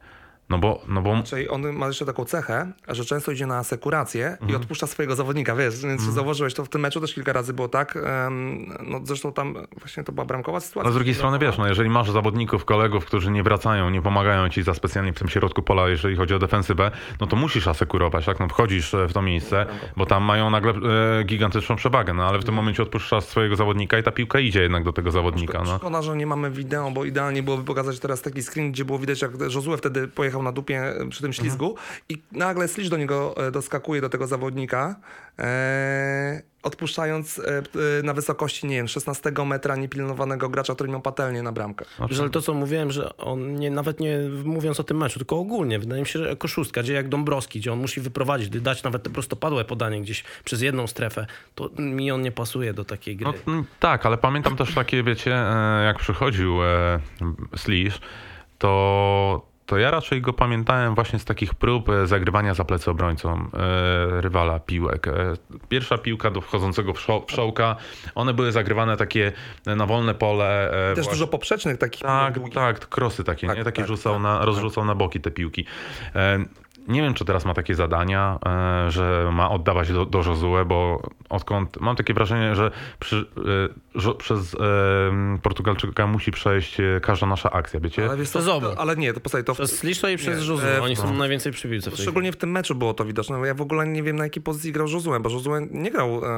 No 0.49 0.57
bo, 0.57 0.81
no 0.87 1.01
bo 1.01 1.23
Czyli 1.23 1.49
on 1.49 1.73
ma 1.73 1.87
jeszcze 1.87 2.05
taką 2.05 2.25
cechę, 2.25 2.71
że 2.87 3.05
często 3.05 3.31
idzie 3.31 3.45
na 3.45 3.57
asekurację 3.57 4.27
Mhm. 4.29 4.51
i 4.51 4.55
odpuszcza 4.55 4.87
swojego 4.87 5.15
zawodnika, 5.15 5.55
wiesz, 5.55 5.81
więc 5.85 6.01
zauważyłeś 6.01 6.53
to 6.53 6.65
w 6.65 6.69
tym 6.69 6.81
meczu 6.81 7.01
też 7.01 7.13
kilka 7.13 7.33
razy 7.33 7.53
było 7.53 7.67
tak, 7.67 7.97
no 8.87 8.99
zresztą 9.03 9.33
tam 9.33 9.55
właśnie 9.79 10.03
to 10.03 10.11
była 10.11 10.25
bramkowa 10.25 10.59
sytuacja. 10.59 10.87
No 10.89 10.91
z 10.91 10.95
drugiej 10.95 11.15
strony 11.15 11.39
wiesz, 11.39 11.57
no 11.57 11.67
jeżeli 11.67 11.89
masz 11.89 12.11
zawodników, 12.11 12.65
kolegów, 12.65 13.05
którzy 13.05 13.31
nie 13.31 13.43
wracają, 13.43 13.89
nie 13.89 14.01
pomagają 14.01 14.49
ci 14.49 14.63
za 14.63 14.73
specjalnie 14.73 15.13
w 15.13 15.19
tym 15.19 15.27
środku 15.29 15.61
pola, 15.61 15.89
jeżeli 15.89 16.15
chodzi 16.15 16.33
o 16.33 16.39
defensywę, 16.39 16.91
no 17.21 17.27
to 17.27 17.35
musisz 17.35 17.67
asekurować, 17.67 18.25
tak? 18.25 18.39
No 18.39 18.47
wchodzisz 18.47 18.93
e, 18.93 19.07
w 19.07 19.13
to 19.13 19.21
miejsce, 19.21 19.65
bo 19.97 20.05
tam 20.05 20.23
mają 20.23 20.49
nagle 20.49 20.73
e, 21.19 21.23
gigantyczną 21.23 21.75
przewagę, 21.75 22.13
no 22.13 22.23
ale 22.27 22.39
w 22.39 22.43
tym 22.45 22.55
momencie 22.55 22.83
odpuszczasz 22.83 23.23
swojego 23.23 23.55
zawodnika 23.55 23.99
i 23.99 24.03
ta 24.03 24.11
piłka 24.11 24.39
idzie 24.39 24.61
jednak 24.61 24.83
do 24.83 24.93
tego 24.93 25.11
zawodnika, 25.11 25.61
no. 25.65 25.77
Szkoda, 25.77 26.01
że 26.01 26.15
nie 26.17 26.25
mamy 26.27 26.51
wideo, 26.51 26.91
bo 26.91 27.05
idealnie 27.05 27.43
byłoby 27.43 27.63
pokazać 27.63 27.99
teraz 27.99 28.21
taki 28.21 28.43
screen, 28.43 28.71
gdzie 28.71 28.85
było 28.85 28.99
widać, 28.99 29.21
jak 29.21 29.31
Josue 29.55 29.77
wtedy 29.77 30.07
pojechał 30.07 30.38
na 30.43 30.51
dupie 30.51 30.81
e, 30.81 31.09
przy 31.09 31.21
tym 31.21 31.33
ślizgu 31.33 31.75
i 32.09 32.21
nagle 32.31 32.67
Slisz 32.67 32.89
do 32.89 32.97
niego 32.97 33.47
e, 33.47 33.51
doskakuje, 33.51 34.01
do 34.01 34.09
tego 34.09 34.27
zawodnika, 34.27 34.95
e, 35.39 36.41
odpuszczając 36.63 37.39
e, 37.39 37.57
e, 37.99 38.03
na 38.03 38.13
wysokości, 38.13 38.67
nie 38.67 38.75
wiem, 38.75 38.87
16 38.87 39.31
metra 39.45 39.75
niepilnowanego 39.75 40.49
gracza, 40.49 40.75
który 40.75 40.89
miał 40.89 41.01
patelnię 41.01 41.43
na 41.43 41.51
bramkę. 41.51 41.85
Ale 41.99 42.29
to, 42.29 42.41
co 42.41 42.53
mówiłem, 42.53 42.91
że 42.91 43.17
on 43.17 43.55
nie, 43.55 43.71
nawet 43.71 43.99
nie 43.99 44.19
mówiąc 44.43 44.79
o 44.79 44.83
tym 44.83 44.97
meczu, 44.97 45.19
tylko 45.19 45.39
ogólnie, 45.39 45.79
wydaje 45.79 46.01
mi 46.01 46.07
się, 46.07 46.19
że 46.19 46.29
jako 46.29 46.47
szóstka, 46.47 46.83
gdzie 46.83 46.93
jak 46.93 47.09
Dąbrowski, 47.09 47.59
gdzie 47.59 47.73
on 47.73 47.79
musi 47.79 48.01
wyprowadzić, 48.01 48.49
gdy 48.49 48.61
dać 48.61 48.83
nawet 48.83 49.03
te 49.03 49.09
prostopadłe 49.09 49.65
podanie 49.65 50.01
gdzieś 50.01 50.23
przez 50.43 50.61
jedną 50.61 50.87
strefę, 50.87 51.25
to 51.55 51.69
mi 51.77 52.11
on 52.11 52.21
nie 52.21 52.31
pasuje 52.31 52.73
do 52.73 52.85
takiej 52.85 53.15
gry. 53.15 53.27
No, 53.27 53.53
mm, 53.53 53.65
tak, 53.79 54.05
ale 54.05 54.17
pamiętam 54.17 54.55
też 54.55 54.75
takie, 54.75 55.03
wiecie, 55.03 55.31
jak 55.85 55.99
przychodził 55.99 56.63
e, 56.63 56.99
Slisz, 57.55 57.99
to, 58.57 59.48
to 59.70 59.78
ja 59.78 59.91
raczej 59.91 60.22
go 60.22 60.34
pamiętałem 60.34 60.95
właśnie 60.95 61.20
z 61.20 61.26
takich 61.26 61.53
prób 61.53 61.89
e, 61.89 62.07
zagrywania 62.07 62.53
za 62.53 62.63
plecy 62.65 62.91
obrońcom 62.91 63.51
e, 63.53 64.22
rywala 64.22 64.59
piłek. 64.59 65.07
E, 65.07 65.13
Pierwsza 65.70 65.97
piłka 65.97 66.32
do 66.32 66.41
wchodzącego 66.41 66.93
w 66.93 66.99
szo- 66.99 67.26
w 67.28 67.32
szołka, 67.32 67.76
one 68.15 68.34
były 68.34 68.51
zagrywane 68.51 68.97
takie 68.97 69.32
na 69.65 69.86
wolne 69.86 70.15
pole. 70.15 70.72
e, 70.72 70.95
Też 70.95 70.95
właśnie- 70.95 71.11
dużo 71.11 71.28
poprzecznych 71.28 71.78
takich 71.78 72.01
tak, 72.01 72.34
długich. 72.34 72.53
tak, 72.53 72.80
krosy 72.89 73.24
takie, 73.24 73.47
Tak, 73.47 73.57
nie? 73.57 73.63
Takie 73.63 73.82
tak, 73.82 73.88
rzucał 73.88 74.13
tak, 74.13 74.22
na, 74.24 74.45
rozrzucał 74.45 74.86
na 74.86 74.95
boki 74.95 75.22
te 75.22 75.32
piłki. 75.32 75.65
Nie 76.89 77.01
wiem, 77.01 77.13
czy 77.13 77.25
teraz 77.25 77.45
ma 77.45 77.53
takie 77.53 77.75
zadania, 77.75 78.39
e, 78.87 78.91
że 78.91 79.29
ma 79.33 79.49
oddawać 79.49 79.91
do, 79.91 80.05
do 80.05 80.17
Josue, 80.17 80.65
bo 80.65 81.01
odkąd 81.29 81.81
mam 81.81 81.95
takie 81.95 82.13
wrażenie, 82.13 82.55
że 82.55 82.71
przy, 82.99 83.15
e, 83.15 83.99
żo, 83.99 84.13
przez 84.13 84.55
e, 84.55 84.57
Portugalczyka 85.41 86.07
musi 86.07 86.31
przejść 86.31 86.79
e, 86.79 86.99
każda 87.01 87.27
nasza 87.27 87.51
akcja, 87.51 87.79
wiecie? 87.79 88.05
Ale, 88.05 88.17
wiesz, 88.17 88.35
obu. 88.35 88.67
to, 88.67 88.79
ale 88.79 88.95
nie, 88.95 89.13
to 89.13 89.19
posłuchaj, 89.19 89.43
to 89.43 89.53
Przez 89.53 89.79
Slisza 89.79 90.09
i 90.09 90.17
przez 90.17 90.47
Josue. 90.47 90.81
Oni 90.81 90.95
są 90.95 91.11
no. 91.11 91.17
najwięcej 91.17 91.51
przy 91.51 91.69
piłce 91.69 91.91
Szczególnie 91.91 92.31
w 92.31 92.37
tym 92.37 92.51
meczu 92.51 92.75
było 92.75 92.93
to 92.93 93.05
widoczne. 93.05 93.39
Ja 93.47 93.53
w 93.53 93.61
ogóle 93.61 93.87
nie 93.87 94.03
wiem, 94.03 94.15
na 94.15 94.23
jakiej 94.23 94.43
pozycji 94.43 94.71
grał 94.71 94.87
Josue, 94.87 95.19
bo 95.19 95.29
Josue 95.29 95.51
nie 95.71 95.91
grał 95.91 96.25
e, 96.25 96.29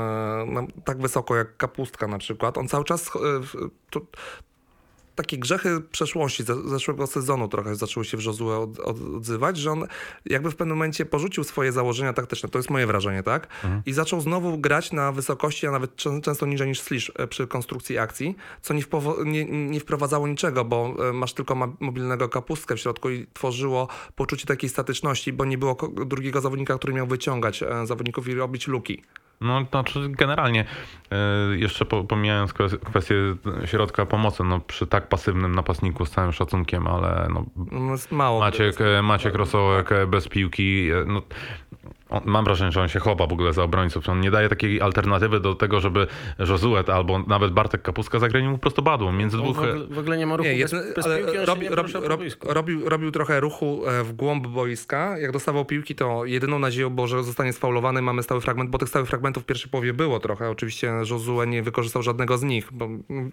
na, 0.45 0.61
tak 0.85 1.01
wysoko 1.01 1.35
jak 1.35 1.57
Kapustka 1.57 2.07
na 2.07 2.17
przykład. 2.17 2.57
On 2.57 2.67
cały 2.67 2.85
czas... 2.85 3.07
E, 3.07 3.19
to, 3.89 4.01
takie 5.15 5.37
grzechy 5.37 5.81
przeszłości, 5.91 6.43
ze, 6.43 6.69
zeszłego 6.69 7.07
sezonu 7.07 7.47
trochę 7.47 7.75
zaczęły 7.75 8.05
się 8.05 8.17
w 8.17 8.23
Josue 8.23 8.51
od, 8.51 8.79
od, 8.79 9.01
odzywać, 9.01 9.57
że 9.57 9.71
on 9.71 9.87
jakby 10.25 10.51
w 10.51 10.55
pewnym 10.55 10.77
momencie 10.77 11.05
porzucił 11.05 11.43
swoje 11.43 11.71
założenia 11.71 12.13
taktyczne, 12.13 12.49
to 12.49 12.59
jest 12.59 12.69
moje 12.69 12.87
wrażenie, 12.87 13.23
tak? 13.23 13.47
I 13.85 13.93
zaczął 13.93 14.21
znowu 14.21 14.57
grać 14.57 14.91
na 14.91 15.11
wysokości, 15.11 15.67
a 15.67 15.71
nawet 15.71 15.95
czę- 15.95 16.21
często 16.21 16.45
niżej 16.45 16.67
niż 16.67 16.81
Slish 16.81 17.11
e, 17.15 17.27
przy 17.27 17.47
konstrukcji 17.47 17.97
akcji, 17.97 18.35
co 18.61 18.73
nie, 18.73 18.83
nie, 19.25 19.45
nie 19.45 19.79
wprowadzało 19.79 20.27
niczego, 20.27 20.65
bo 20.65 20.95
e, 21.09 21.13
masz 21.13 21.33
tylko 21.33 21.55
mobilnego 21.79 22.29
kapustkę 22.29 22.75
w 22.75 22.79
środku 22.79 23.09
i 23.09 23.27
tworzyło 23.33 23.87
poczucie 24.15 24.45
takiej 24.45 24.69
statyczności, 24.69 25.33
bo 25.33 25.45
nie 25.45 25.57
było 25.57 25.77
drugiego 26.05 26.41
zawodnika, 26.41 26.77
który 26.77 26.93
miał 26.93 27.07
wyciągać 27.07 27.63
e, 27.63 27.87
zawodników 27.87 28.27
i 28.27 28.33
robić 28.33 28.67
luki. 28.67 29.03
No, 29.41 29.65
znaczy 29.71 30.09
generalnie, 30.09 30.65
e, 31.11 31.17
jeszcze 31.57 31.85
po, 31.85 32.03
pomijając 32.03 32.53
kwe- 32.53 32.77
kwestię 32.79 33.15
środka 33.65 34.05
pomocy, 34.05 34.43
no 34.43 34.59
przy 34.59 34.87
tak 34.87 35.07
pasywnym 35.07 35.55
napastniku 35.55 36.05
z 36.05 36.11
całym 36.11 36.31
szacunkiem, 36.31 36.87
ale 36.87 37.27
no, 37.33 37.45
No, 37.71 37.95
mało. 38.11 38.39
Maciek, 38.39 38.81
e, 38.81 39.01
Maciek 39.01 39.35
Rosołek 39.35 39.91
e, 39.91 40.07
bez 40.07 40.27
piłki, 40.27 40.89
no, 41.05 41.21
on, 42.11 42.21
mam 42.25 42.45
wrażenie, 42.45 42.71
że 42.71 42.81
on 42.81 42.87
się 42.87 42.99
chowa 42.99 43.27
w 43.27 43.33
ogóle 43.33 43.53
za 43.53 43.63
obrońców. 43.63 44.09
On 44.09 44.21
nie 44.21 44.31
daje 44.31 44.49
takiej 44.49 44.81
alternatywy 44.81 45.39
do 45.39 45.55
tego, 45.55 45.79
żeby 45.79 46.07
Josuet 46.39 46.89
albo 46.89 47.19
nawet 47.19 47.53
Bartek 47.53 47.81
Kapuska 47.81 48.19
zagrali 48.19 48.47
mu 48.47 48.57
prosto 48.57 48.81
badło 48.81 49.11
między 49.11 49.37
On 49.37 49.43
dwóch... 49.43 49.55
w, 49.55 49.59
ogóle, 49.59 49.87
w 49.87 49.99
ogóle 49.99 50.17
nie 50.17 50.25
ma 50.27 50.37
ruchu 50.37 50.49
Nie, 50.49 50.57
bez, 50.61 50.71
bez 50.95 51.05
ale 51.05 51.17
piłki, 51.17 51.37
robi, 51.37 51.61
się 51.61 51.69
nie 51.69 51.75
robi, 52.07 52.29
robił, 52.45 52.89
robił 52.89 53.11
trochę 53.11 53.39
ruchu 53.39 53.87
e, 53.87 54.03
w 54.03 54.13
głąb 54.13 54.47
boiska. 54.47 55.17
Jak 55.17 55.31
dostawał 55.31 55.65
piłki, 55.65 55.95
to 55.95 56.25
jedyną 56.25 56.59
nadzieją 56.59 56.89
było, 56.89 57.07
że 57.07 57.23
zostanie 57.23 57.53
sfaulowany. 57.53 58.01
Mamy 58.01 58.23
stały 58.23 58.41
fragment, 58.41 58.69
bo 58.69 58.77
tych 58.77 58.89
stałych 58.89 59.07
fragmentów 59.09 59.43
w 59.43 59.45
pierwszej 59.45 59.71
połowie 59.71 59.93
było 59.93 60.19
trochę. 60.19 60.49
Oczywiście 60.49 60.93
Josue 61.09 61.45
nie 61.47 61.63
wykorzystał 61.63 62.03
żadnego 62.03 62.37
z 62.37 62.43
nich, 62.43 62.69
bo 62.71 62.85
mm, 62.85 63.31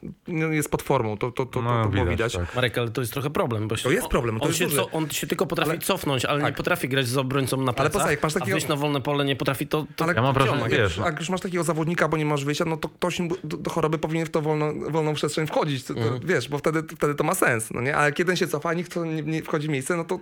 jest 0.52 0.70
pod 0.70 0.82
formą. 0.82 1.16
To, 1.16 1.30
to, 1.32 1.46
to, 1.46 1.62
No, 1.62 1.82
to 1.82 1.88
było 1.88 2.06
widać, 2.06 2.32
tak. 2.32 2.54
Marek, 2.54 2.78
ale 2.78 2.90
to 2.90 3.00
jest 3.00 3.12
trochę 3.12 3.30
problem. 3.30 3.68
Bo 3.68 3.76
To 3.76 3.90
jest 3.90 4.08
problem, 4.08 4.38
to 4.38 4.42
on, 4.42 4.48
jest 4.48 4.58
się, 4.58 4.68
co, 4.68 4.90
on 4.90 5.10
się 5.10 5.26
tylko 5.26 5.46
potrafi 5.46 5.70
Ale- 5.70 5.78
cofnąć, 5.78 6.24
ale 6.24 6.38
nie 6.38 6.46
tak. 6.46 6.56
potrafi 6.56 6.88
grać 6.88 7.06
z 7.06 7.16
obrońcą 7.16 7.56
na 7.56 7.72
plecach, 7.72 7.92
poza, 7.92 8.10
jak 8.10 8.22
masz 8.22 8.34
takiego- 8.34 8.67
wyjść 8.68 8.80
na 8.80 8.86
wolne 8.86 9.00
pole 9.00 9.24
nie 9.24 9.36
potrafi, 9.36 9.66
to, 9.66 9.86
to 9.96 10.04
Ale 10.04 10.14
Ja 10.14 10.22
mam 10.22 10.34
wrażenie, 10.34 10.68
wiesz, 10.68 10.96
Jak 10.96 11.18
już 11.18 11.28
masz 11.28 11.40
takiego 11.40 11.64
zawodnika, 11.64 12.08
bo 12.08 12.16
nie 12.16 12.24
masz 12.24 12.44
wyjścia, 12.44 12.64
no 12.64 12.76
to 12.76 12.88
ktoś 12.88 13.18
do, 13.44 13.56
do 13.56 13.70
choroby 13.70 13.98
powinien 13.98 14.26
w 14.26 14.30
to 14.30 14.40
wolno, 14.42 14.72
wolną 14.90 15.14
przestrzeń 15.14 15.46
wchodzić. 15.46 15.84
To, 15.84 15.94
to, 15.94 16.00
Mhm. 16.00 16.20
Wiesz, 16.24 16.48
bo 16.48 16.58
wtedy, 16.58 16.82
wtedy 16.96 17.14
to 17.14 17.24
ma 17.24 17.34
sens. 17.34 17.70
No 17.70 17.80
nie? 17.80 17.96
Ale 17.96 18.12
kiedy 18.12 18.36
się 18.36 18.46
cofa, 18.46 18.68
a 18.68 18.74
nikt 18.74 18.94
to 18.94 19.04
nie, 19.04 19.22
nie 19.22 19.42
wchodzi 19.42 19.66
w 19.68 19.70
miejsce, 19.70 19.96
no 19.96 20.04
to 20.04 20.18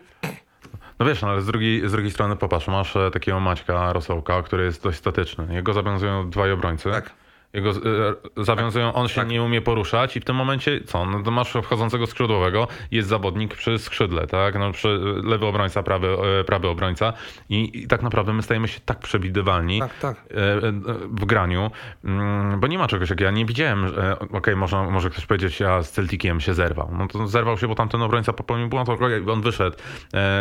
No 0.99 1.07
wiesz, 1.07 1.23
no, 1.23 1.29
ale 1.29 1.43
z 1.43 1.47
drugiej, 1.47 1.89
z 1.89 1.93
drugiej 1.93 2.11
strony 2.11 2.37
popatrz, 2.37 2.69
masz 2.69 2.97
e, 2.97 3.11
takiego 3.11 3.41
Maćka 3.41 3.93
Rosołka, 3.93 4.43
który 4.43 4.65
jest 4.65 4.83
dość 4.83 4.99
statyczny. 4.99 5.47
Jego 5.51 5.73
zawiązują 5.73 6.31
dwaj 6.31 6.53
obrońcy. 6.53 6.91
Tak. 6.91 7.11
Jego 7.57 7.71
e, 7.71 7.75
zawiązują, 8.45 8.93
on 8.93 9.09
się 9.09 9.25
nie 9.25 9.43
umie 9.43 9.61
poruszać 9.61 10.17
i 10.17 10.21
w 10.21 10.25
tym 10.25 10.37
momencie 10.37 10.81
co? 10.87 11.07
No 11.07 11.23
to 11.23 11.31
masz 11.31 11.53
wchodzącego 11.63 12.07
skrzydłowego, 12.07 12.69
jest 12.91 13.09
zawodnik 13.09 13.55
przy 13.55 13.79
skrzydle, 13.79 14.27
tak? 14.27 14.59
No, 14.59 14.73
przy, 14.73 14.89
lewy 15.25 15.47
obrońca, 15.47 15.83
prawy, 15.83 16.17
e, 16.41 16.45
prawy 16.45 16.69
obrońca 16.69 17.13
i, 17.49 17.83
i 17.83 17.87
tak 17.87 18.03
naprawdę 18.03 18.33
my 18.33 18.43
stajemy 18.43 18.69
się 18.69 18.81
tak 18.81 18.99
przewidywalni 18.99 19.81
Tak, 19.81 19.99
tak. 19.99 20.17
e, 20.17 20.57
e, 20.69 20.73
w 21.09 21.25
graniu, 21.25 21.71
mm, 22.05 22.61
bo 22.61 22.67
nie 22.67 22.79
ma 22.79 22.89
czegoś 22.89 23.11
jak 23.11 23.21
ja 23.21 23.31
nie 23.31 23.47
widziałem, 23.47 23.93
okej, 24.33 24.57
można, 24.57 24.91
może 24.91 25.11
ktoś 25.11 25.27
powiedzieć, 25.27 25.61
ja 25.61 25.83
z 25.83 25.91
Celticiem 25.91 26.41
się 26.41 26.55
zerwał. 26.55 26.91
No 26.99 27.09
to 27.09 27.27
zerwał 27.27 27.59
się, 27.59 27.69
bo 27.69 27.75
tamten 27.75 28.03
obrońca 28.03 28.33
popełnił 28.33 28.69
błąd, 28.69 28.89
on 29.33 29.41
wyszedł, 29.41 29.77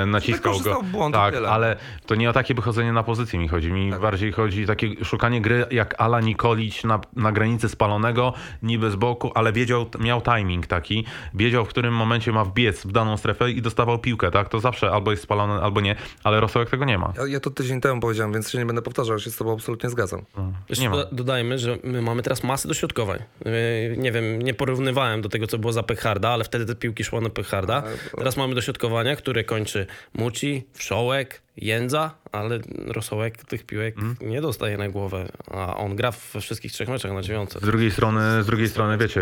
naciskał 0.08 0.60
go. 0.60 0.84
Błąd 0.84 1.16
tak, 1.16 1.34
tyle. 1.34 1.50
ale 1.50 1.76
to 2.06 2.16
nie 2.16 2.30
o 2.30 2.34
takie 2.34 2.54
wychodzenie 2.54 2.94
na 2.94 3.04
pozycję 3.04 3.40
mi 3.40 3.48
chodzi. 3.48 3.72
Mi 3.72 3.92
bardziej 4.02 4.32
chodzi 4.32 4.66
takie 4.66 5.06
szukanie 5.06 5.42
gry 5.42 5.66
jak 5.72 6.02
Ala 6.02 6.22
Nikolić 6.22 6.84
na, 6.84 7.00
na 7.16 7.32
granicy 7.32 7.70
spalonego, 7.70 8.34
niby 8.64 8.92
z 8.92 8.96
boku, 8.96 9.32
ale 9.36 9.54
wiedział, 9.54 9.86
miał 10.00 10.22
timing 10.22 10.68
taki, 10.68 11.06
wiedział 11.34 11.66
w 11.66 11.68
którym 11.68 11.94
momencie 11.94 12.32
ma 12.32 12.46
wbiec 12.46 12.86
w 12.86 12.92
daną 12.92 13.18
strefę 13.18 13.52
i 13.52 13.62
dostawał 13.62 14.00
piłkę, 14.00 14.32
tak? 14.32 14.50
To 14.50 14.60
zawsze 14.60 14.92
albo 14.92 15.12
jest 15.12 15.24
spalony, 15.24 15.54
albo 15.54 15.82
nie, 15.82 15.96
ale 16.24 16.40
Rosołek 16.40 16.70
tego 16.70 16.86
nie 16.86 16.98
ma. 16.98 17.14
ja, 17.18 17.28
ja 17.28 17.40
to 17.40 17.50
tydzień 17.50 17.82
temu 17.82 18.02
powiedziałem, 18.02 18.34
więc 18.34 18.50
się 18.52 18.58
nie 18.58 18.66
będę 18.66 18.82
powtarzał, 18.82 19.20
się 19.20 19.32
z 19.32 19.38
tobą 19.38 19.54
absolutnie 19.54 19.90
zgadzam. 19.90 20.22
Jeszcze 20.70 20.84
Nie 20.84 20.90
ma. 20.90 20.96
doda- 20.96 21.10
dodajmy, 21.16 21.58
że 21.60 21.78
my 21.84 22.02
mamy 22.02 22.22
teraz 22.24 22.44
masę 22.44 22.68
dośrodkowań. 22.68 23.20
Yy, 23.46 23.52
Nie 23.98 24.12
wiem, 24.12 24.42
nie 24.42 24.54
porównywałem 24.54 25.22
do 25.22 25.30
tego, 25.30 25.48
co 25.48 25.58
było 25.58 25.74
za 25.74 25.84
Pecharda, 25.84 26.30
ale 26.30 26.44
wtedy 26.44 26.66
te 26.66 26.76
piłki 26.76 27.04
szło 27.04 27.22
na 27.22 27.30
Pecharda. 27.30 27.84
Teraz 28.18 28.38
mamy 28.38 28.56
dośrodkowania, 28.56 29.16
które 29.16 29.44
kończy 29.44 29.88
Muci, 30.14 30.64
Wszołek, 30.74 31.42
Jędza, 31.58 32.12
ale 32.36 32.60
Rosołek 32.88 33.38
tych 33.46 33.66
piłek 33.66 33.96
Mhm. 33.98 34.32
nie 34.32 34.42
dostaje 34.42 34.78
na 34.78 34.90
głowę, 34.90 35.28
a 35.52 35.78
on 35.78 35.96
gra 35.96 36.12
we 36.34 36.42
wszystkich 36.42 36.72
trzech 36.72 36.90
meczach 36.90 37.12
na 37.12 37.22
dziewiątce. 37.22 37.60
Z 37.60 37.62
drugiej 37.62 37.92
strony, 37.92 38.44
z 38.44 38.46
drugiej 38.46 38.70
strony 38.70 38.98
wiecie, 38.98 39.22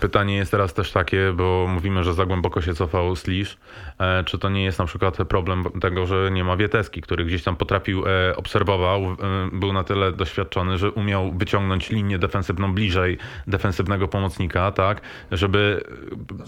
pytanie 0.00 0.36
jest 0.36 0.50
teraz 0.50 0.74
też 0.74 0.92
takie, 0.92 1.32
bo 1.36 1.66
mówimy, 1.68 2.04
że 2.04 2.14
za 2.14 2.26
głęboko 2.26 2.60
się 2.60 2.74
cofał 2.74 3.16
Slisz. 3.16 3.58
E, 3.98 4.24
czy 4.24 4.38
to 4.38 4.48
nie 4.48 4.64
jest 4.64 4.78
na 4.78 4.84
przykład 4.84 5.16
problem 5.28 5.64
tego, 5.80 6.06
że 6.06 6.30
nie 6.32 6.44
ma 6.44 6.56
Wieteski, 6.56 7.02
który 7.02 7.24
gdzieś 7.24 7.42
tam 7.42 7.56
potrafił, 7.56 8.04
e, 8.06 8.36
obserwował, 8.36 9.02
e, 9.04 9.16
był 9.52 9.72
na 9.72 9.84
tyle 9.84 10.12
doświadczony, 10.12 10.78
że 10.78 10.90
umiał 10.90 11.32
wyciągnąć 11.32 11.90
linię 11.90 12.18
defensywną 12.18 12.74
bliżej 12.74 13.18
defensywnego 13.46 14.08
pomocnika, 14.08 14.72
tak, 14.72 15.00
żeby 15.32 15.84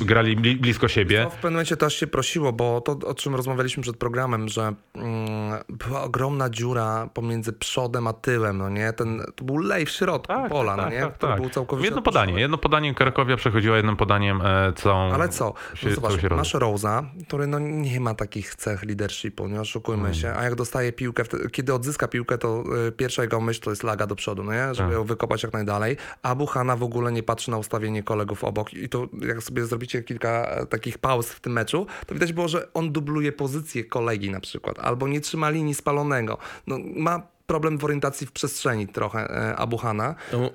grali 0.01 0.37
bli, 0.37 0.57
blisko 0.57 0.89
siebie. 0.89 1.25
To 1.25 1.31
w 1.31 1.35
pewnym 1.35 1.53
momencie 1.53 1.77
też 1.77 1.95
się 1.97 2.07
prosiło, 2.07 2.53
bo 2.53 2.81
to, 2.81 2.93
o 2.93 3.15
czym 3.15 3.35
rozmawialiśmy 3.35 3.83
przed 3.83 3.97
programem, 3.97 4.49
że 4.49 4.73
mm, 4.95 5.61
była 6.01 6.07
ogromna 6.09 6.51
dziura 6.51 7.09
pomiędzy 7.15 7.53
przodem 7.53 8.07
a 8.07 8.13
tyłem, 8.13 8.59
no 8.59 8.69
nie? 8.69 8.93
Ten, 8.93 9.23
to 9.37 9.45
był 9.45 9.59
lej 9.59 9.87
w 9.87 9.91
środku 9.91 10.33
pola, 10.49 10.77
no 10.77 10.91
nie? 10.91 11.11
Który 11.15 11.35
był 11.37 11.51
całkowicie 11.51 11.87
Jedno 11.87 12.03
podanie, 12.03 12.23
odpuszczony. 12.25 12.41
jedno 12.41 12.59
podanie 12.59 12.95
Krakowia 12.95 13.37
przechodziło 13.37 13.77
jednym 13.77 13.97
podaniem 13.97 14.41
e, 14.45 14.73
całą... 14.77 15.13
Ale 15.13 15.29
co? 15.29 15.55
No 15.85 15.91
zobacz, 15.95 16.23
masz 16.31 16.55
Rose'a, 16.55 17.05
który 17.29 17.47
no 17.47 17.59
nie 17.59 18.01
ma 18.01 18.15
takich 18.15 18.55
cech 18.55 18.83
leadershipu, 18.85 19.49
nie 19.49 19.61
oszukujmy 19.61 20.01
Mm. 20.01 20.15
się, 20.15 20.33
a 20.37 20.45
jak 20.45 20.55
dostaje 20.55 20.93
piłkę, 20.93 21.23
kiedy 21.53 21.75
odzyska 21.75 22.09
piłkę, 22.09 22.39
to 22.39 22.65
y, 22.89 22.93
pierwsza 22.93 23.23
jego 23.23 23.41
myśl 23.41 23.61
to 23.61 23.71
jest 23.71 23.83
laga 23.83 24.07
do 24.07 24.15
przodu, 24.17 24.45
no 24.45 24.53
nie? 24.53 24.75
Żeby 24.75 24.89
Tak. 24.89 24.93
ją 24.99 25.05
wykopać 25.05 25.43
jak 25.43 25.53
najdalej, 25.53 25.97
a 26.23 26.35
Buchana 26.35 26.77
w 26.77 26.83
ogóle 26.83 27.13
nie 27.13 27.23
patrzy 27.23 27.51
na 27.51 27.59
ustawienie 27.59 28.03
kolegów 28.03 28.45
obok 28.45 28.75
i 28.75 28.89
to 28.89 29.09
jak 29.29 29.43
sobie 29.43 29.65
zrobicie 29.67 30.03
kilka 30.03 30.29
e, 30.47 30.67
takich 30.67 30.99
pauz 30.99 31.29
w 31.31 31.41
tym 31.41 31.53
meczu, 31.53 31.87
to 32.07 32.15
widać 32.15 32.33
było, 32.33 32.49
że 32.49 32.69
on 32.75 32.93
dubluje 32.93 33.33
pozycję 33.33 33.85
kolegi 33.85 34.31
na 34.31 34.41
przykład, 34.41 34.79
albo 34.79 35.09
nie 35.09 35.21
trzyma 35.21 35.51
linii 35.51 35.75
spalonego. 35.81 36.39
No, 36.67 36.79
ma 36.97 37.23
problem 37.51 37.79
w 37.79 37.85
orientacji 37.85 38.27
w 38.27 38.33
przestrzeni 38.33 38.89
trochę 38.89 39.19
e, 39.31 39.57
Abuhana. 39.57 40.15
To, 40.31 40.51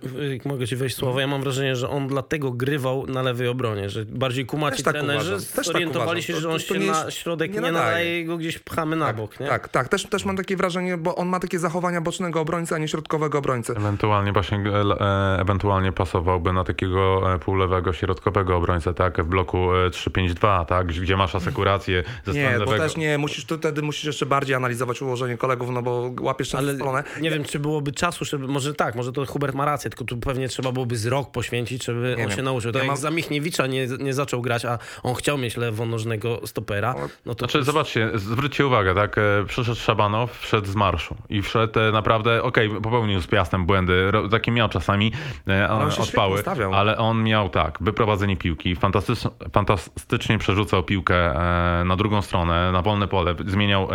mogę 0.46 0.68
ci 0.68 0.76
wejść 0.76 0.96
słowo. 0.96 1.20
Ja 1.20 1.28
mam 1.28 1.42
wrażenie, 1.42 1.76
że 1.76 1.90
on 1.90 2.08
dlatego 2.08 2.52
grywał 2.52 3.06
na 3.08 3.22
lewej 3.22 3.48
obronie, 3.48 3.90
że 3.90 4.06
bardziej 4.06 4.46
kumaci 4.46 4.76
Też 4.78 4.84
tak 4.86 4.94
trenerzy 4.94 5.32
uważam, 5.32 5.40
też 5.40 5.56
tak 5.56 5.66
zorientowali 5.66 6.10
uważam. 6.10 6.22
się, 6.22 6.34
To- 6.34 6.40
że 6.40 6.50
on 6.50 6.60
to- 6.60 6.68
to 6.68 6.74
się 6.74 6.80
nie 6.80 6.92
na 6.92 7.12
środek 7.12 7.54
nie 7.54 7.60
nie, 7.62 7.72
nadaje. 7.72 8.22
i 8.22 8.26
go 8.26 8.38
gdzieś 8.38 8.60
pchamy 8.60 8.96
na 8.96 9.14
bok. 9.14 9.40
Nie? 9.40 9.48
Tak, 9.48 9.70
tak, 9.70 9.88
też, 9.90 10.04
też 10.06 10.26
mam 10.26 10.38
takie 10.38 10.58
wrażenie, 10.58 10.98
bo 10.98 11.16
on 11.16 11.28
ma 11.28 11.40
takie 11.40 11.60
zachowania 11.60 12.02
bocznego 12.02 12.42
obrońcy, 12.42 12.76
a 12.76 12.78
nie 12.78 12.88
środkowego 12.88 13.38
obrońcy. 13.38 13.74
Ewentualnie 13.78 14.34
właśnie 14.34 14.58
e, 14.58 14.82
e, 15.02 15.38
ewentualnie 15.42 15.92
pasowałby 15.92 16.54
na 16.54 16.64
takiego 16.64 17.22
półlewego, 17.46 17.94
środkowego 17.94 18.56
obrońcę, 18.58 18.94
tak, 18.94 19.22
w 19.24 19.28
bloku 19.28 19.76
e, 19.76 19.90
3-5-2, 19.90 20.66
tak, 20.66 20.88
gdzie 20.88 21.18
masz 21.18 21.36
asekuracji 21.36 21.94
ze 22.26 22.34
Nie, 22.34 22.40
strony 22.42 22.60
bo 22.60 22.66
lewego. 22.66 22.84
też 22.84 22.98
nie, 22.98 23.18
musisz, 23.18 23.46
to 23.46 23.58
wtedy 23.58 23.82
musisz 23.82 24.04
jeszcze 24.06 24.26
bardziej 24.26 24.56
analizować 24.56 25.02
ułożenie 25.02 25.38
kolegów, 25.38 25.70
no 25.70 25.82
bo 25.82 26.12
łapiesz 26.22 26.50
często 26.50 26.70
Ale 26.70 26.78
nie 27.22 27.30
wiem, 27.30 27.44
czy 27.44 27.60
byłoby 27.60 27.92
czasu, 27.92 28.26
żeby, 28.26 28.48
może 28.48 28.74
tak, 28.74 28.96
może 28.96 29.12
to 29.12 29.26
Hubert 29.26 29.56
ma 29.56 29.66
rację, 29.66 29.90
tylko 29.90 30.06
tu 30.06 30.18
pewnie 30.18 30.48
trzeba 30.48 30.72
byłoby 30.72 30.98
z 30.98 31.06
rok 31.06 31.32
poświęcić, 31.32 31.86
żeby 31.86 32.12
on 32.12 32.18
wiem. 32.18 32.32
się 32.32 32.42
nauczył. 32.42 32.72
To 32.72 32.78
Ja 32.78 32.84
jak 32.84 32.88
mam- 32.92 32.98
za 32.98 33.12
Michniewicza 33.12 33.68
nie, 33.68 33.88
nie 34.00 34.14
zaczął 34.14 34.42
grać, 34.42 34.66
a 34.66 34.80
on 35.04 35.16
chciał 35.16 35.38
mieć 35.38 35.58
lewonożnego 35.58 36.42
stopera, 36.46 36.96
no 37.26 37.36
to 37.36 37.40
Znaczy, 37.46 37.64
zobaczcie, 37.64 38.12
zwróćcie 38.16 38.68
uwagę, 38.68 38.96
tak, 38.96 39.18
e, 39.18 39.22
przyszedł 39.48 39.80
Szabanow, 39.80 40.40
wszedł 40.40 40.68
z 40.68 40.76
marszu 40.76 41.16
i 41.30 41.42
wszedł 41.42 41.80
e, 41.80 41.92
naprawdę, 41.92 42.44
okej, 42.44 42.70
popełnił 42.70 43.22
z 43.22 43.28
Piastem 43.28 43.66
błędy, 43.66 44.12
takie 44.32 44.52
miał 44.52 44.70
czasami 44.70 45.12
e, 45.48 45.70
odpały, 46.00 46.44
ale 46.74 46.98
on 46.98 47.24
miał 47.24 47.50
tak, 47.50 47.78
wyprowadzenie 47.82 48.38
piłki, 48.38 48.76
fantastycz, 48.76 49.20
fantastycznie 49.54 50.38
przerzucał 50.38 50.84
piłkę 50.84 51.16
e, 51.16 51.84
na 51.86 51.96
drugą 51.96 52.22
stronę, 52.22 52.72
na 52.72 52.82
wolne 52.82 53.08
pole, 53.08 53.36
zmieniał, 53.46 53.88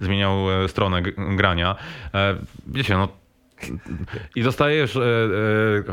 zmieniał 0.00 0.36
stronę 0.66 1.02
grania. 1.36 1.76
E, 2.30 2.36
wiecie, 2.66 2.94
no 2.94 3.21
i 4.36 4.42
dostajesz 4.42 4.96
e, 4.96 5.00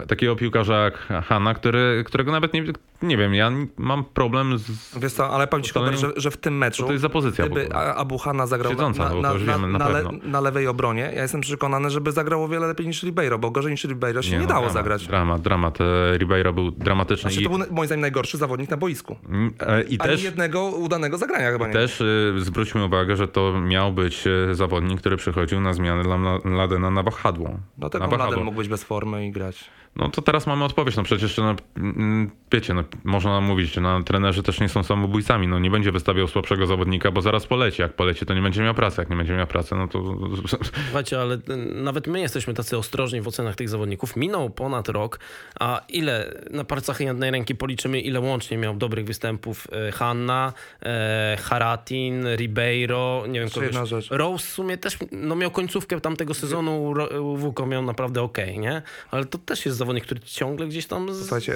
e, 0.03 0.07
takiego 0.07 0.35
piłkarza 0.35 0.83
jak 0.83 0.97
Hanna, 1.25 1.53
który, 1.53 2.03
którego 2.05 2.31
nawet 2.31 2.53
nie, 2.53 2.63
nie 3.01 3.17
wiem, 3.17 3.33
ja 3.33 3.51
mam 3.77 4.03
problem 4.03 4.57
z... 4.57 4.97
Wiesz 4.99 5.13
co, 5.13 5.29
ale 5.29 5.47
powiem 5.47 5.63
ci, 5.63 5.73
Hubert, 5.73 5.99
że, 5.99 6.11
że 6.15 6.31
w 6.31 6.37
tym 6.37 6.57
meczu, 6.57 6.85
to 6.85 6.91
jest 6.91 7.01
za 7.01 7.09
pozycja 7.09 7.45
gdyby 7.45 7.75
Abu 7.75 8.17
Hanna 8.17 8.47
zagrał 8.47 8.71
Siedząca, 8.71 9.09
na, 9.09 9.33
na, 9.33 9.57
na, 9.57 9.77
na 9.77 9.89
le, 9.89 10.03
na 10.23 10.41
lewej 10.41 10.67
obronie, 10.67 11.11
ja 11.15 11.21
jestem 11.21 11.41
przekonany, 11.41 11.89
żeby 11.89 12.11
zagrał 12.11 12.43
o 12.43 12.47
wiele 12.47 12.67
lepiej 12.67 12.87
niż 12.87 13.03
Ribeiro, 13.03 13.39
bo 13.39 13.51
gorzej 13.51 13.71
niż 13.71 13.83
Ribeiro 13.83 14.21
się 14.21 14.31
nie, 14.31 14.39
no, 14.39 14.47
dało 14.47 14.59
dramat, 14.59 14.73
zagrać. 14.73 15.07
Dramat, 15.07 15.41
dramat. 15.41 15.81
E, 15.81 16.17
Ribeiro 16.17 16.53
był 16.53 16.71
dramatyczny 16.71 17.31
Znaczy, 17.31 17.41
i, 17.41 17.43
to 17.43 17.49
był 17.49 17.75
moim 17.75 17.87
zdaniem 17.87 18.01
najgorszy 18.01 18.37
zawodnik 18.37 18.69
na 18.69 18.77
boisku. 18.77 19.15
Mm, 19.29 19.53
e, 19.59 19.83
i 19.83 19.99
Ani 19.99 20.09
też, 20.09 20.23
jednego 20.23 20.63
udanego 20.63 21.17
zagrania 21.17 21.51
chyba 21.51 21.67
nie. 21.67 21.73
też 21.73 22.01
e, 22.01 22.05
zwróćmy 22.37 22.85
uwagę, 22.85 23.15
że 23.15 23.27
to 23.27 23.61
miał 23.61 23.93
być 23.93 24.23
zawodnik, 24.51 24.99
który 24.99 25.17
przychodził 25.17 25.61
na 25.61 25.73
zmianę 25.73 26.03
dla 26.03 26.89
na 26.89 27.03
wahadło. 27.03 27.58
No 27.77 27.89
tego 27.89 28.07
na 28.07 28.17
Laden 28.17 28.43
mógł 28.43 28.57
być 28.57 28.67
bez 28.67 28.83
formy 28.83 29.27
i 29.27 29.31
grać. 29.31 29.69
No 29.95 30.09
to 30.09 30.21
teraz 30.21 30.47
mamy 30.47 30.65
odpowiedź. 30.65 30.95
No 30.95 31.03
przecież, 31.03 31.37
no, 31.37 31.55
mm, 31.77 32.31
wiecie, 32.51 32.73
no, 32.73 32.83
można 33.03 33.41
mówić, 33.41 33.73
że 33.73 33.81
no, 33.81 34.03
trenerzy 34.03 34.43
też 34.43 34.59
nie 34.59 34.69
są 34.69 34.83
samobójcami. 34.83 35.47
No 35.47 35.59
nie 35.59 35.71
będzie 35.71 35.91
wystawiał 35.91 36.27
słabszego 36.27 36.65
zawodnika, 36.65 37.11
bo 37.11 37.21
zaraz 37.21 37.47
poleci. 37.47 37.81
Jak 37.81 37.93
poleci, 37.93 38.25
to 38.25 38.33
nie 38.33 38.41
będzie 38.41 38.61
miał 38.61 38.73
pracy. 38.73 39.01
Jak 39.01 39.09
nie 39.09 39.15
będzie 39.15 39.33
miał 39.33 39.47
pracy, 39.47 39.75
no 39.75 39.87
to... 39.87 40.15
Słuchajcie, 40.85 41.21
ale 41.21 41.35
y, 41.35 41.41
nawet 41.73 42.07
my 42.07 42.19
jesteśmy 42.19 42.53
tacy 42.53 42.77
ostrożni 42.77 43.21
w 43.21 43.27
ocenach 43.27 43.55
tych 43.55 43.69
zawodników. 43.69 44.15
Minął 44.15 44.49
ponad 44.49 44.89
rok, 44.89 45.19
a 45.59 45.81
ile 45.89 46.33
na 46.51 46.63
palcach 46.63 46.99
jednej 46.99 47.31
ręki 47.31 47.55
policzymy, 47.55 47.99
ile 47.99 48.19
łącznie 48.19 48.57
miał 48.57 48.75
dobrych 48.75 49.05
występów 49.05 49.67
e, 49.71 49.91
Hanna, 49.91 50.53
e, 50.83 51.37
Haratin, 51.41 52.35
Ribeiro, 52.35 53.23
nie 53.27 53.39
wiem 53.39 53.49
kogoś. 53.49 54.09
Rose 54.09 54.47
w 54.47 54.49
sumie 54.49 54.77
też 54.77 54.97
no, 55.11 55.35
miał 55.35 55.51
końcówkę 55.51 56.01
tamtego 56.01 56.33
sezonu 56.33 56.93
Wuko 57.35 57.65
miał 57.65 57.81
naprawdę 57.81 58.21
okej, 58.21 58.59
nie? 58.59 58.81
Ale 59.11 59.25
to 59.25 59.37
też 59.37 59.65
jest 59.65 59.78
zawodnik, 59.79 60.03
który 60.05 60.19
ciągle 60.19 60.67
gdzieś 60.67 60.85
tam... 60.87 61.13
Z... 61.13 61.19
Słuchajcie, 61.19 61.55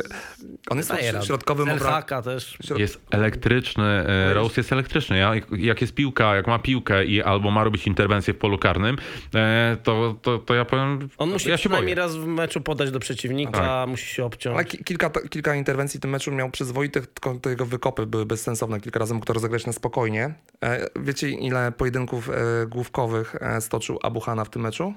on 0.69 0.77
jest 0.77 0.91
środkowym 1.25 1.69
obrońcą. 1.69 2.21
Też. 2.23 2.57
Jest 2.77 2.99
elektryczny, 3.11 3.83
e, 3.83 4.33
Rose 4.33 4.53
jest 4.57 4.71
elektryczny. 4.73 5.17
Ja, 5.17 5.31
jak 5.57 5.81
jest 5.81 5.93
piłka, 5.93 6.35
jak 6.35 6.47
ma 6.47 6.59
piłkę 6.59 7.05
i 7.05 7.21
albo 7.23 7.51
ma 7.51 7.63
robić 7.63 7.87
interwencję 7.87 8.33
w 8.33 8.37
polu 8.37 8.57
karnym, 8.57 8.97
e, 9.35 9.77
to, 9.83 10.15
to, 10.21 10.37
to 10.39 10.55
ja 10.55 10.65
powiem, 10.65 11.09
On 11.17 11.29
musi 11.29 11.49
ja 11.49 11.57
się 11.57 11.61
przynajmniej 11.61 11.95
boję. 11.95 12.05
raz 12.07 12.15
w 12.15 12.25
meczu 12.25 12.61
podać 12.61 12.91
do 12.91 12.99
przeciwnika, 12.99 13.51
Tak. 13.51 13.89
musi 13.89 14.05
się 14.15 14.25
obciąć. 14.25 14.55
Ale 14.55 14.65
ki- 14.65 14.83
kilka, 14.83 15.09
kilka 15.09 15.55
interwencji 15.55 15.97
w 15.97 16.01
tym 16.01 16.11
meczu 16.11 16.31
miał 16.31 16.49
przyzwoitych, 16.51 17.07
tylko 17.07 17.35
te 17.39 17.49
jego 17.49 17.65
wykopy 17.65 18.05
były 18.05 18.25
bezsensowne. 18.25 18.79
Kilka 18.79 18.99
razy 18.99 19.13
mógł 19.13 19.25
to 19.25 19.33
rozegrać 19.33 19.65
na 19.65 19.73
spokojnie. 19.73 20.33
E, 20.63 20.87
wiecie, 20.95 21.29
ile 21.29 21.71
pojedynków 21.71 22.29
główkowych 22.67 23.35
stoczył 23.59 23.99
Abuhana 24.03 24.45
w 24.45 24.49
tym 24.49 24.61
meczu? 24.61 24.93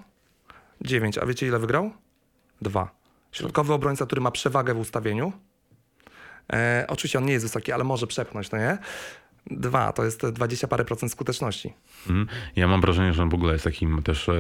Dziewięć. 0.81 1.18
A 1.18 1.27
wiecie, 1.27 1.47
ile 1.47 1.59
wygrał? 1.59 1.91
Dwa. 2.62 2.96
Środkowy 3.37 3.72
obrońca, 3.72 4.07
który 4.07 4.20
ma 4.20 4.30
przewagę 4.30 4.74
w 4.74 4.78
ustawieniu. 4.78 5.32
E, 6.53 6.84
oczywiście 6.89 7.18
on 7.18 7.26
nie 7.26 7.32
jest 7.32 7.45
wysoki, 7.45 7.72
ale 7.72 7.84
może 7.84 8.07
przepchnąć, 8.07 8.51
no 8.51 8.59
nie? 8.59 8.78
Dwa, 9.51 9.93
to 9.93 10.05
jest 10.05 10.27
20 10.27 10.69
parę 10.69 10.85
procent 10.85 11.13
skuteczności. 11.13 11.73
Mhm. 12.11 12.27
Ja 12.57 12.69
mam 12.69 12.81
wrażenie, 12.81 13.13
że 13.13 13.23
on 13.23 13.29
w 13.29 13.35
ogóle 13.35 13.53
jest 13.53 13.65
takim 13.65 14.03
też, 14.03 14.29
e, 14.29 14.35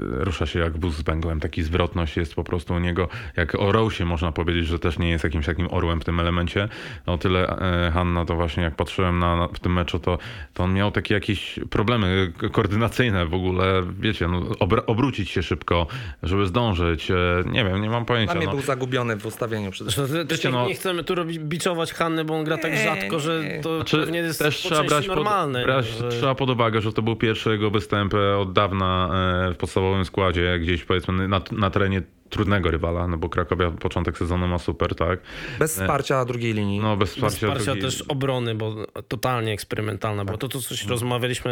rusza 0.00 0.46
się 0.46 0.58
jak 0.58 0.78
wóz 0.80 0.94
z 0.96 1.02
węglem, 1.02 1.40
taki 1.40 1.62
zwrotność 1.62 2.16
jest 2.16 2.34
po 2.34 2.44
prostu 2.44 2.74
u 2.74 2.78
niego, 2.78 3.08
jak 3.36 3.54
o 3.54 3.72
Rosie 3.72 4.04
można 4.04 4.32
powiedzieć, 4.32 4.66
że 4.66 4.78
też 4.78 4.98
nie 4.98 5.10
jest 5.10 5.24
jakimś 5.24 5.46
takim 5.46 5.68
orłem 5.70 6.00
w 6.00 6.04
tym 6.04 6.20
elemencie. 6.20 6.68
No 7.06 7.18
tyle 7.18 7.58
e, 7.86 7.90
Hanna, 7.90 8.24
to 8.24 8.34
właśnie 8.36 8.62
jak 8.62 8.74
patrzyłem 8.76 9.18
na, 9.18 9.36
na, 9.36 9.48
w 9.48 9.58
tym 9.60 9.72
meczu, 9.72 9.98
to, 9.98 10.18
to 10.54 10.64
on 10.64 10.72
miał 10.74 10.90
takie 10.90 11.14
jakieś 11.14 11.60
problemy 11.70 12.32
ko- 12.38 12.50
koordynacyjne 12.50 13.26
w 13.26 13.34
ogóle, 13.34 13.82
wiecie, 14.00 14.28
no, 14.28 14.40
obr- 14.40 14.82
obrócić 14.86 15.30
się 15.30 15.42
szybko, 15.42 15.86
żeby 16.22 16.46
zdążyć, 16.46 17.10
e, 17.10 17.16
nie 17.46 17.64
wiem, 17.64 17.82
nie 17.82 17.90
mam 17.90 18.04
Dla 18.04 18.14
pojęcia. 18.14 18.34
mnie 18.34 18.46
No. 18.46 18.52
był 18.52 18.60
zagubiony 18.62 19.16
w 19.16 19.26
ustawieniu 19.26 19.70
przede 19.70 19.90
wszystkim. 19.90 20.26
Wiecie, 20.28 20.48
nie, 20.48 20.54
no- 20.54 20.68
nie 20.68 20.74
chcemy 20.74 21.04
tu 21.04 21.14
robić, 21.14 21.38
biczować 21.38 21.92
Hanny, 21.92 22.24
bo 22.24 22.34
on 22.38 22.44
gra 22.44 22.58
tak 22.58 22.72
Nie, 22.72 22.84
rzadko, 22.84 23.20
że 23.20 23.42
to 23.62 23.76
Znaczy, 23.76 23.96
pewnie 23.98 24.18
jest 24.18 24.45
też 24.46 24.56
trzeba 24.62 24.84
brać, 24.84 25.06
pod, 25.06 25.16
normalne. 25.16 25.64
brać 25.64 25.86
że... 25.86 26.08
trzeba 26.08 26.34
pod 26.34 26.50
uwagę, 26.50 26.80
że 26.80 26.92
to 26.92 27.02
był 27.02 27.16
pierwszy 27.16 27.50
jego 27.50 27.70
występ 27.70 28.14
e, 28.14 28.36
od 28.38 28.52
dawna 28.52 29.10
e, 29.50 29.54
w 29.54 29.56
podstawowym 29.56 30.04
składzie, 30.04 30.58
gdzieś 30.58 30.84
powiedzmy 30.84 31.28
na, 31.28 31.40
na 31.52 31.70
terenie 31.70 32.02
trudnego 32.30 32.70
rywala, 32.70 33.08
no 33.08 33.16
bo 33.18 33.28
Krakowia 33.28 33.70
początek 33.70 34.18
sezonu 34.18 34.48
ma 34.48 34.58
super, 34.58 34.94
tak? 34.94 35.20
Bez 35.58 35.80
wsparcia 35.80 36.24
drugiej 36.24 36.54
linii. 36.54 36.80
No 36.80 36.96
bez 36.96 37.08
Bez 37.08 37.14
wsparcia, 37.14 37.36
wsparcia 37.46 37.72
drugi- 37.72 37.80
też 37.82 38.02
obrony, 38.02 38.54
bo 38.54 38.74
totalnie 39.08 39.52
eksperymentalna. 39.52 40.24
Tak. 40.24 40.32
Bo 40.32 40.38
to, 40.38 40.48
to 40.48 40.60
coś 40.60 40.86
rozmawialiśmy, 40.86 41.50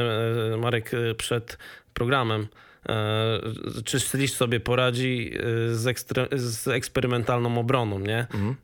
e, 0.55 0.57
Marek, 0.57 0.91
e, 0.95 1.15
przed 1.15 1.59
programem. 1.95 2.47
E, 2.89 3.41
Czy 3.85 4.01
Slisz 4.01 4.33
sobie 4.33 4.61
poradzi 4.61 5.31
e, 5.71 5.75
z, 5.75 5.85
ekstre- 5.87 6.37
z 6.39 6.69
eksperymentalną 6.69 7.59
obroną, 7.59 7.99
nie? 7.99 8.19
Mhm. 8.35 8.55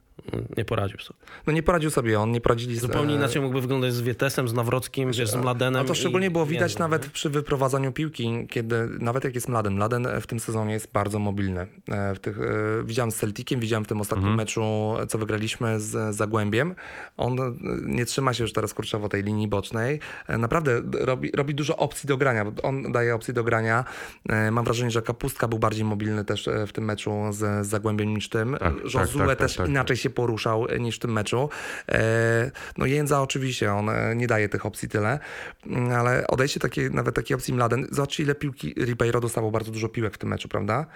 Nie 0.56 0.64
poradził 0.64 0.98
sobie. 0.98 1.18
No 1.46 1.52
nie 1.52 1.62
poradził 1.62 1.90
sobie 1.90 2.20
on, 2.20 2.32
nie 2.32 2.40
poradzili 2.40 2.76
z- 2.76 2.80
Zupełnie 2.80 3.14
e, 3.14 3.16
inaczej 3.16 3.42
mógłby 3.42 3.60
wyglądać 3.60 3.92
z 3.92 4.00
Wietesem, 4.00 4.48
z 4.48 4.52
Nawrockim, 4.54 5.14
z 5.14 5.34
Mladenem. 5.36 5.82
A 5.82 5.88
to 5.88 5.94
szczególnie 5.94 6.30
było 6.30 6.46
widać 6.46 6.74
nie, 6.74 6.78
nawet 6.78 7.06
przy 7.06 7.30
wyprowadzaniu 7.30 7.92
piłki, 7.92 8.46
kiedy 8.50 8.88
nawet 9.00 9.24
jak 9.24 9.34
jest 9.34 9.48
Mladen. 9.48 9.74
Mladen 9.74 10.08
w 10.20 10.26
tym 10.26 10.40
sezonie 10.40 10.72
jest 10.72 10.92
bardzo 10.92 11.18
mobilny. 11.18 11.66
E, 11.88 12.14
W 12.14 12.18
tych, 12.18 12.38
e, 12.40 12.42
widziałem 12.84 13.10
z 13.10 13.16
Celticiem, 13.16 13.60
widziałem 13.60 13.84
w 13.84 13.88
tym 13.88 14.00
ostatnim 14.00 14.34
meczu, 14.34 14.94
co 15.08 15.18
wygraliśmy 15.18 15.80
z 15.80 16.16
Zagłębiem. 16.16 16.74
On 17.16 17.40
e, 17.40 17.52
nie 17.86 18.04
trzyma 18.06 18.34
się 18.34 18.44
już 18.44 18.52
teraz 18.52 18.74
kurczowo 18.74 19.08
tej 19.08 19.22
linii 19.22 19.48
bocznej. 19.48 20.00
E, 20.28 20.38
Naprawdę 20.38 20.82
robi, 21.00 21.30
robi 21.34 21.54
dużo 21.54 21.76
opcji 21.76 22.06
do 22.06 22.16
grania. 22.16 22.44
bo 22.44 22.62
On 22.62 22.92
daje 22.92 23.14
opcje 23.14 23.34
do 23.34 23.44
grania. 23.44 23.84
E, 24.28 24.50
Mam 24.50 24.64
wrażenie, 24.64 24.90
że 24.90 25.02
Kapustka 25.02 25.48
był 25.48 25.58
bardziej 25.58 25.84
mobilny 25.84 26.24
też 26.24 26.48
e, 26.48 26.66
w 26.66 26.72
tym 26.72 26.84
meczu 26.84 27.12
z, 27.30 27.66
Zagłębiem 27.66 28.14
niż 28.14 28.28
tym. 28.28 28.56
Tak, 28.60 28.74
Josue 28.94 29.18
tak, 29.18 29.28
tak, 29.28 29.38
też 29.38 29.52
tak, 29.52 29.56
tak. 29.66 29.68
inaczej 29.68 29.96
się 29.96 30.09
poruszał 30.10 30.66
e, 30.68 30.78
niż 30.78 30.96
w 30.96 30.98
tym 30.98 31.12
meczu. 31.12 31.48
E, 31.88 32.50
No 32.78 32.86
Jędza 32.86 33.22
oczywiście, 33.22 33.72
on 33.72 33.88
e, 33.88 34.16
nie 34.16 34.26
daje 34.26 34.48
tych 34.48 34.66
opcji 34.66 34.88
tyle, 34.88 35.18
Mm, 35.66 35.92
ale 35.92 36.26
odejście 36.26 36.60
takiej, 36.60 36.90
nawet 36.90 37.14
takiej 37.14 37.34
opcji 37.34 37.54
Mladen, 37.54 37.86
zobaczcie 37.90 38.22
ile 38.22 38.34
piłki 38.34 38.74
Ribeiro 38.74 39.20
dostało 39.20 39.50
bardzo 39.50 39.72
dużo 39.72 39.88
piłek 39.88 40.14
w 40.14 40.18
tym 40.18 40.28
meczu, 40.28 40.48
prawda? 40.48 40.86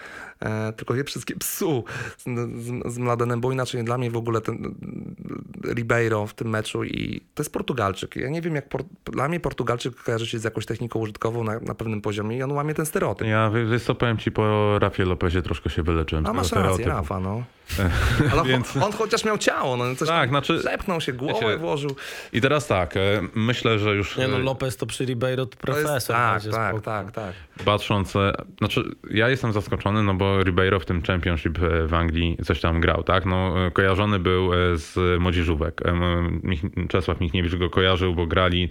E, 0.40 0.72
tylko 0.72 0.94
je 0.94 1.04
wszystkie 1.04 1.36
psu 1.44 1.84
z, 2.18 2.24
z, 2.92 2.98
Mladenem, 2.98 3.40
bo 3.40 3.52
inaczej 3.52 3.84
dla 3.84 3.98
mnie 3.98 4.10
w 4.10 4.16
ogóle 4.16 4.40
ten 4.40 4.74
e, 5.64 5.74
Ribeiro 5.74 6.26
w 6.26 6.34
tym 6.34 6.48
meczu 6.48 6.84
i 6.84 7.20
to 7.34 7.42
jest 7.42 7.52
Portugalczyk. 7.52 8.16
Ja 8.16 8.28
nie 8.28 8.42
wiem 8.42 8.54
jak, 8.54 8.64
dla 9.04 9.28
mnie 9.28 9.40
Portugalczyk 9.40 10.02
kojarzy 10.02 10.26
się 10.26 10.38
z 10.38 10.44
jakąś 10.44 10.66
techniką 10.66 10.98
użytkową 10.98 11.44
na, 11.44 11.60
na 11.60 11.74
pewnym 11.74 12.00
poziomie 12.00 12.36
i 12.36 12.42
on 12.42 12.52
łamie 12.52 12.74
ten 12.74 12.86
stereotyp. 12.86 13.28
Ja 13.28 13.50
wiesz 13.70 13.82
co, 13.82 13.94
powiem 13.94 14.18
ci, 14.18 14.32
po 14.32 14.78
Rafie 14.78 15.04
Lopezie 15.04 15.42
troszkę 15.42 15.70
się 15.70 15.82
wyleczyłem. 15.82 16.26
A 16.26 16.32
masz 16.32 16.52
rację. 16.52 16.86
Rafa, 16.86 17.20
no. 17.20 17.42
Ale 18.32 18.44
Więc- 18.48 18.76
on, 18.76 18.82
on 18.82 18.92
chociaż 18.92 19.24
miał 19.24 19.38
ciało, 19.38 19.76
no 19.76 19.94
coś 19.96 20.08
Tak, 20.08 20.28
znaczy- 20.28 20.62
zepnął 20.62 21.00
się, 21.00 21.12
głowę 21.12 21.34
wiecie, 21.46 21.58
włożył. 21.58 21.96
I 22.32 22.40
teraz 22.40 22.66
tak, 22.66 22.96
e, 22.96 23.00
myślę, 23.34 23.78
że 23.78 23.94
już 23.94 24.16
Nie 24.16 24.28
no, 24.28 24.36
e, 24.36 24.40
Lopez 24.40 24.76
to 24.76 24.86
przy 24.86 25.04
Ribeiro 25.04 25.46
to 25.46 25.56
To 25.56 25.72
jest, 25.72 25.84
profesor. 25.84 26.16
tak, 26.16 26.32
będzie 26.34 26.50
tak, 26.50 26.68
spoko. 26.68 26.84
tak, 26.84 27.10
tak. 27.12 27.32
patrząc, 27.64 28.16
e, 28.16 28.32
znaczy 28.58 28.82
ja 29.10 29.28
jestem 29.28 29.52
zaskoczony, 29.52 30.02
no 30.02 30.14
bo 30.14 30.42
Ribeiro 30.42 30.80
w 30.80 30.84
tym 30.84 31.02
Championship 31.02 31.58
w 31.88 31.94
Anglii 31.94 32.36
coś 32.44 32.60
tam 32.60 32.80
grał, 32.80 33.02
tak? 33.02 33.26
No 33.26 33.54
kojarzony 33.72 34.18
był 34.18 34.50
z 34.74 35.20
młodzieżówek. 35.20 35.80
Czesław 36.88 37.20
Michniewicz 37.20 37.54
go 37.56 37.70
kojarzył, 37.70 38.14
bo 38.14 38.26
grali 38.26 38.68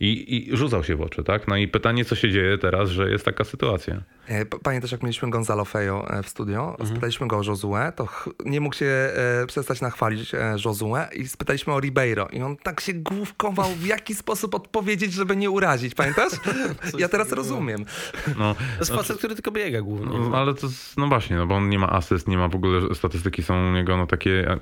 i, 0.00 0.36
i 0.50 0.56
rzucał 0.56 0.84
się 0.84 0.96
w 0.96 1.00
oczy, 1.02 1.24
tak? 1.24 1.48
No 1.48 1.56
i 1.56 1.68
pytanie, 1.68 2.04
co 2.04 2.14
się 2.14 2.30
dzieje 2.30 2.58
teraz, 2.58 2.90
że 2.90 3.10
jest 3.10 3.24
taka 3.24 3.44
sytuacja. 3.44 4.02
E, 4.28 4.46
p- 4.46 4.58
Pamiętasz, 4.62 4.92
jak 4.92 5.02
mieliśmy 5.02 5.30
Gonzalo 5.30 5.64
Fejo 5.64 6.06
w 6.22 6.28
studio? 6.28 6.76
Spytaliśmy 6.84 7.26
go 7.28 7.38
o 7.38 7.42
Josue, 7.42 7.92
to 7.96 8.08
nie 8.44 8.60
mógł 8.60 8.76
się 8.76 8.86
e, 8.86 9.46
przestać 9.46 9.80
nachwalić 9.80 10.34
e, 10.34 10.56
Josue 10.64 10.94
i 11.16 11.28
spytaliśmy 11.28 11.72
o 11.72 11.80
Ribeiro. 11.80 12.28
I 12.32 12.42
on 12.42 12.56
tak 12.56 12.80
się 12.80 12.92
główkował, 12.92 13.70
w 13.70 13.86
jaki 13.86 14.14
sposób 14.24 14.54
odpowiedzieć, 14.54 15.12
żeby 15.12 15.36
nie 15.36 15.50
urazić. 15.50 15.94
Pamiętasz? 15.94 16.32
ja 16.98 17.08
teraz 17.08 17.32
rozumiem. 17.32 17.84
No, 18.38 18.54
To 18.54 18.60
jest 18.78 18.92
facet, 18.94 19.18
który 19.18 19.34
tylko 19.34 19.50
biega 19.50 19.80
głównie. 19.80 20.18
No, 20.18 20.36
ale 20.36 20.54
to, 20.54 20.66
jest- 20.66 20.96
no 20.96 21.06
właśnie, 21.08 21.36
no 21.36 21.46
bo 21.46 21.54
on 21.54 21.68
nie 21.68 21.78
ma 21.78 21.90
asyst, 21.90 22.28
nie 22.28 22.36
ma 22.38 22.48
w 22.48 22.54
ogóle, 22.54 22.94
statystyki 22.94 23.42
są 23.42 23.68
u 23.68 23.72
niego 23.72 23.96
no 23.96 24.06
takie, 24.06 24.50
e, 24.50 24.58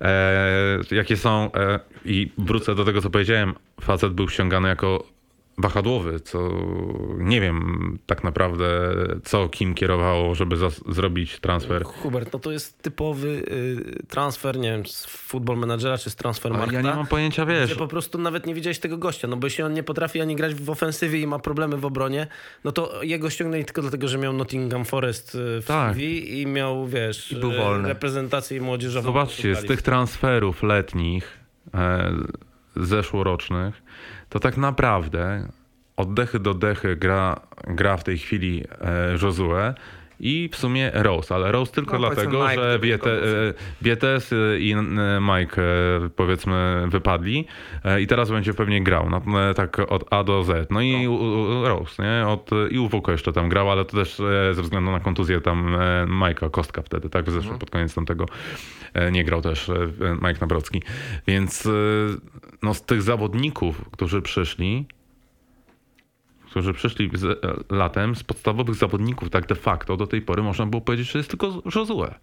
e, 0.00 0.78
jakie 0.90 1.16
są 1.16 1.50
e, 1.52 1.80
i 2.04 2.32
wrócę 2.38 2.74
do 2.74 2.84
tego, 2.84 3.02
co 3.02 3.10
powiedziałem, 3.10 3.54
facet 3.80 4.12
był 4.12 4.28
ściągany 4.28 4.68
jako 4.68 5.04
wahadłowy, 5.58 6.20
co 6.20 6.50
nie 7.18 7.40
wiem 7.40 7.98
tak 8.06 8.24
naprawdę, 8.24 8.94
co 9.24 9.48
kim 9.48 9.74
kierowało, 9.74 10.34
żeby 10.34 10.56
zrobić 10.88 11.40
transfer. 11.40 11.84
Hubert, 11.84 12.32
no 12.32 12.38
to 12.38 12.52
jest 12.52 12.82
typowy 12.82 13.28
y, 13.28 14.06
transfer, 14.08 14.58
nie 14.58 14.70
wiem, 14.72 14.86
z 14.86 15.06
Football 15.06 15.56
Managera 15.56 15.98
czy 15.98 16.10
z 16.10 16.16
Transfer 16.16 16.52
Ale 16.52 16.72
ja 16.72 16.80
nie 16.80 16.90
mam 16.90 17.06
pojęcia, 17.06 17.46
wiesz, 17.46 17.74
po 17.74 17.86
prostu 17.88 18.18
nawet 18.18 18.46
nie 18.46 18.54
widziałeś 18.54 18.78
tego 18.78 18.98
gościa, 18.98 19.28
no 19.28 19.36
bo 19.36 19.46
jeśli 19.46 19.64
on 19.64 19.72
nie 19.72 19.82
potrafi 19.82 20.20
ani 20.20 20.36
grać 20.36 20.54
w 20.54 20.70
ofensywie 20.70 21.20
i 21.20 21.26
ma 21.26 21.38
problemy 21.38 21.76
w 21.76 21.84
obronie, 21.84 22.26
no 22.64 22.72
to 22.72 23.02
jego 23.02 23.30
ściągnęli 23.30 23.64
tylko 23.64 23.82
dlatego, 23.82 24.08
że 24.08 24.18
miał 24.18 24.32
Nottingham 24.32 24.84
Forest 24.84 25.34
y, 25.34 25.38
w 25.62 25.64
Tak. 25.66 25.94
CV 25.94 26.40
i 26.42 26.46
miał, 26.46 26.86
wiesz, 26.86 27.32
I 27.32 27.36
był 27.36 27.52
y, 27.52 27.56
wolny. 27.56 27.88
reprezentację 27.88 28.60
młodzieżową. 28.60 29.04
Zobaczcie, 29.06 29.54
z 29.56 29.64
tych 29.64 29.82
transferów 29.82 30.62
letnich, 30.62 31.38
e, 31.74 32.12
zeszłorocznych, 32.76 33.82
to 34.28 34.40
tak 34.40 34.56
naprawdę 34.56 35.48
od 35.96 36.14
dechy 36.14 36.38
do 36.38 36.54
dechy 36.54 36.96
gra, 36.96 37.40
gra 37.66 37.96
w 37.96 38.04
tej 38.04 38.18
chwili 38.18 38.64
e, 38.64 39.18
Josue 39.22 39.74
i 40.20 40.48
w 40.52 40.56
sumie 40.56 40.90
Rose, 40.94 41.34
ale 41.34 41.52
Rose 41.52 41.72
tylko 41.72 41.92
No, 41.92 41.98
dlatego, 41.98 42.48
Mike 42.48 42.62
że 42.72 42.78
Biete, 42.78 43.10
e, 43.12 44.24
e, 44.32 44.58
i 44.58 44.72
e, 44.72 44.82
Mike 45.20 45.62
powiedzmy 46.16 46.84
wypadli 46.88 47.44
i 48.00 48.06
teraz 48.06 48.30
będzie 48.30 48.54
pewnie 48.54 48.82
grał 48.82 49.10
no, 49.10 49.22
tak 49.54 49.78
od 49.92 50.04
A 50.12 50.24
do 50.24 50.44
Z. 50.44 50.70
No 50.70 50.80
i 50.80 51.08
u- 51.08 51.64
Rose, 51.68 52.02
nie? 52.02 52.26
Od, 52.26 52.50
i 52.70 52.78
Uwuko 52.78 53.12
jeszcze 53.12 53.32
tam 53.32 53.48
grał, 53.48 53.70
ale 53.70 53.84
to 53.84 53.96
też 53.96 54.16
ze 54.52 54.62
względu 54.62 54.90
na 54.90 55.00
kontuzję 55.00 55.40
tam 55.40 55.76
Majka 56.06 56.50
Kostka 56.50 56.82
wtedy, 56.82 57.08
tak? 57.10 57.24
Zeszły 57.26 57.40
Mhm. 57.40 57.58
pod 57.58 57.70
koniec 57.70 57.94
tamtego 57.94 58.26
nie 59.12 59.24
grał 59.24 59.42
też 59.42 59.70
Mike 60.22 60.40
Nabrocki. 60.40 60.82
Więc 61.26 61.68
no, 62.62 62.74
z 62.74 62.82
tych 62.82 63.02
zawodników, 63.02 63.90
którzy 63.90 64.22
przyszli, 64.22 64.86
którzy 66.50 66.72
przyszli 66.72 67.10
z, 67.14 67.24
e, 67.24 67.74
latem, 67.76 68.16
z 68.16 68.22
podstawowych 68.22 68.74
zawodników, 68.74 69.30
tak 69.30 69.46
de 69.46 69.54
facto 69.54 69.96
do 69.96 70.06
tej 70.06 70.22
pory 70.22 70.42
można 70.42 70.66
było 70.66 70.82
powiedzieć, 70.82 71.10
że 71.10 71.18
jest 71.18 71.30
tylko 71.30 71.62
Josue. 71.74 72.14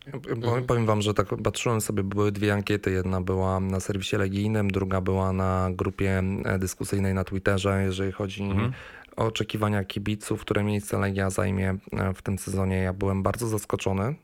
Powiem, 0.42 0.66
powiem 0.68 0.86
wam, 0.86 1.02
że 1.02 1.14
tak 1.14 1.28
patrzyłem 1.44 1.82
sobie, 1.82 2.04
były 2.04 2.32
dwie 2.32 2.54
ankiety. 2.54 2.92
Jedna 2.92 3.22
była 3.22 3.60
na 3.60 3.80
serwisie 3.80 4.18
legijnym, 4.18 4.72
druga 4.72 5.02
była 5.02 5.34
na 5.34 5.70
grupie 5.72 6.24
e, 6.46 6.60
dyskusyjnej 6.60 7.14
na 7.14 7.24
Twitterze, 7.24 7.84
jeżeli 7.84 8.12
chodzi 8.12 8.44
o 9.16 9.26
oczekiwania 9.26 9.84
kibiców, 9.84 10.42
które 10.42 10.64
miejsce 10.64 11.00
Legia 11.00 11.30
zajmie 11.30 11.76
e, 11.92 12.14
w 12.14 12.22
tym 12.22 12.38
sezonie. 12.38 12.78
Ja 12.78 12.94
byłem 12.94 13.24
bardzo 13.24 13.48
zaskoczony 13.48 14.16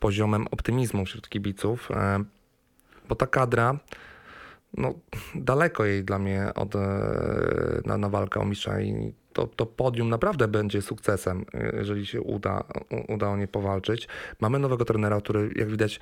poziomem 0.00 0.46
optymizmu 0.50 1.04
wśród 1.04 1.28
kibiców, 1.28 1.88
bo 3.08 3.14
ta 3.14 3.26
kadra, 3.26 3.78
no 4.76 4.94
daleko 5.34 5.84
jej 5.84 6.04
dla 6.04 6.18
mnie 6.18 6.48
od, 6.54 6.74
na, 7.86 7.98
na 7.98 8.08
walkę 8.08 8.40
o 8.40 8.44
mistrza 8.44 8.80
i 8.80 9.14
to, 9.34 9.46
to 9.46 9.66
podium 9.66 10.08
naprawdę 10.08 10.48
będzie 10.48 10.82
sukcesem, 10.82 11.44
jeżeli 11.72 12.06
się 12.06 12.20
uda, 12.20 12.64
uda 13.08 13.28
o 13.28 13.36
nie 13.36 13.48
powalczyć. 13.48 14.08
Mamy 14.40 14.58
nowego 14.58 14.84
trenera, 14.84 15.20
który 15.20 15.50
jak 15.56 15.68
widać 15.68 16.00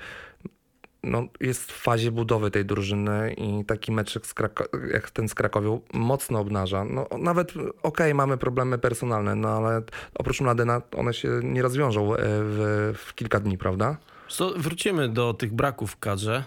no, 1.03 1.23
jest 1.39 1.71
w 1.71 1.81
fazie 1.81 2.11
budowy 2.11 2.51
tej 2.51 2.65
drużyny 2.65 3.33
i 3.37 3.65
taki 3.65 3.91
mecz 3.91 4.15
jak, 4.15 4.69
jak 4.93 5.11
ten 5.11 5.29
z 5.29 5.35
Krakowią 5.35 5.81
mocno 5.93 6.39
obnaża. 6.39 6.85
No, 6.85 7.07
nawet 7.19 7.53
okej, 7.83 8.13
mamy 8.13 8.37
problemy 8.37 8.77
personalne, 8.77 9.35
no 9.35 9.49
ale 9.49 9.81
oprócz 10.15 10.41
Mladyna 10.41 10.81
one 10.97 11.13
się 11.13 11.29
nie 11.43 11.61
rozwiążą 11.61 12.15
e, 12.15 12.17
w, 12.19 12.93
w 12.97 13.15
kilka 13.15 13.39
dni, 13.39 13.57
prawda? 13.57 13.97
So, 14.27 14.53
wrócimy 14.57 15.09
do 15.09 15.33
tych 15.33 15.53
braków 15.53 15.91
w 15.91 15.99
kadrze, 15.99 16.43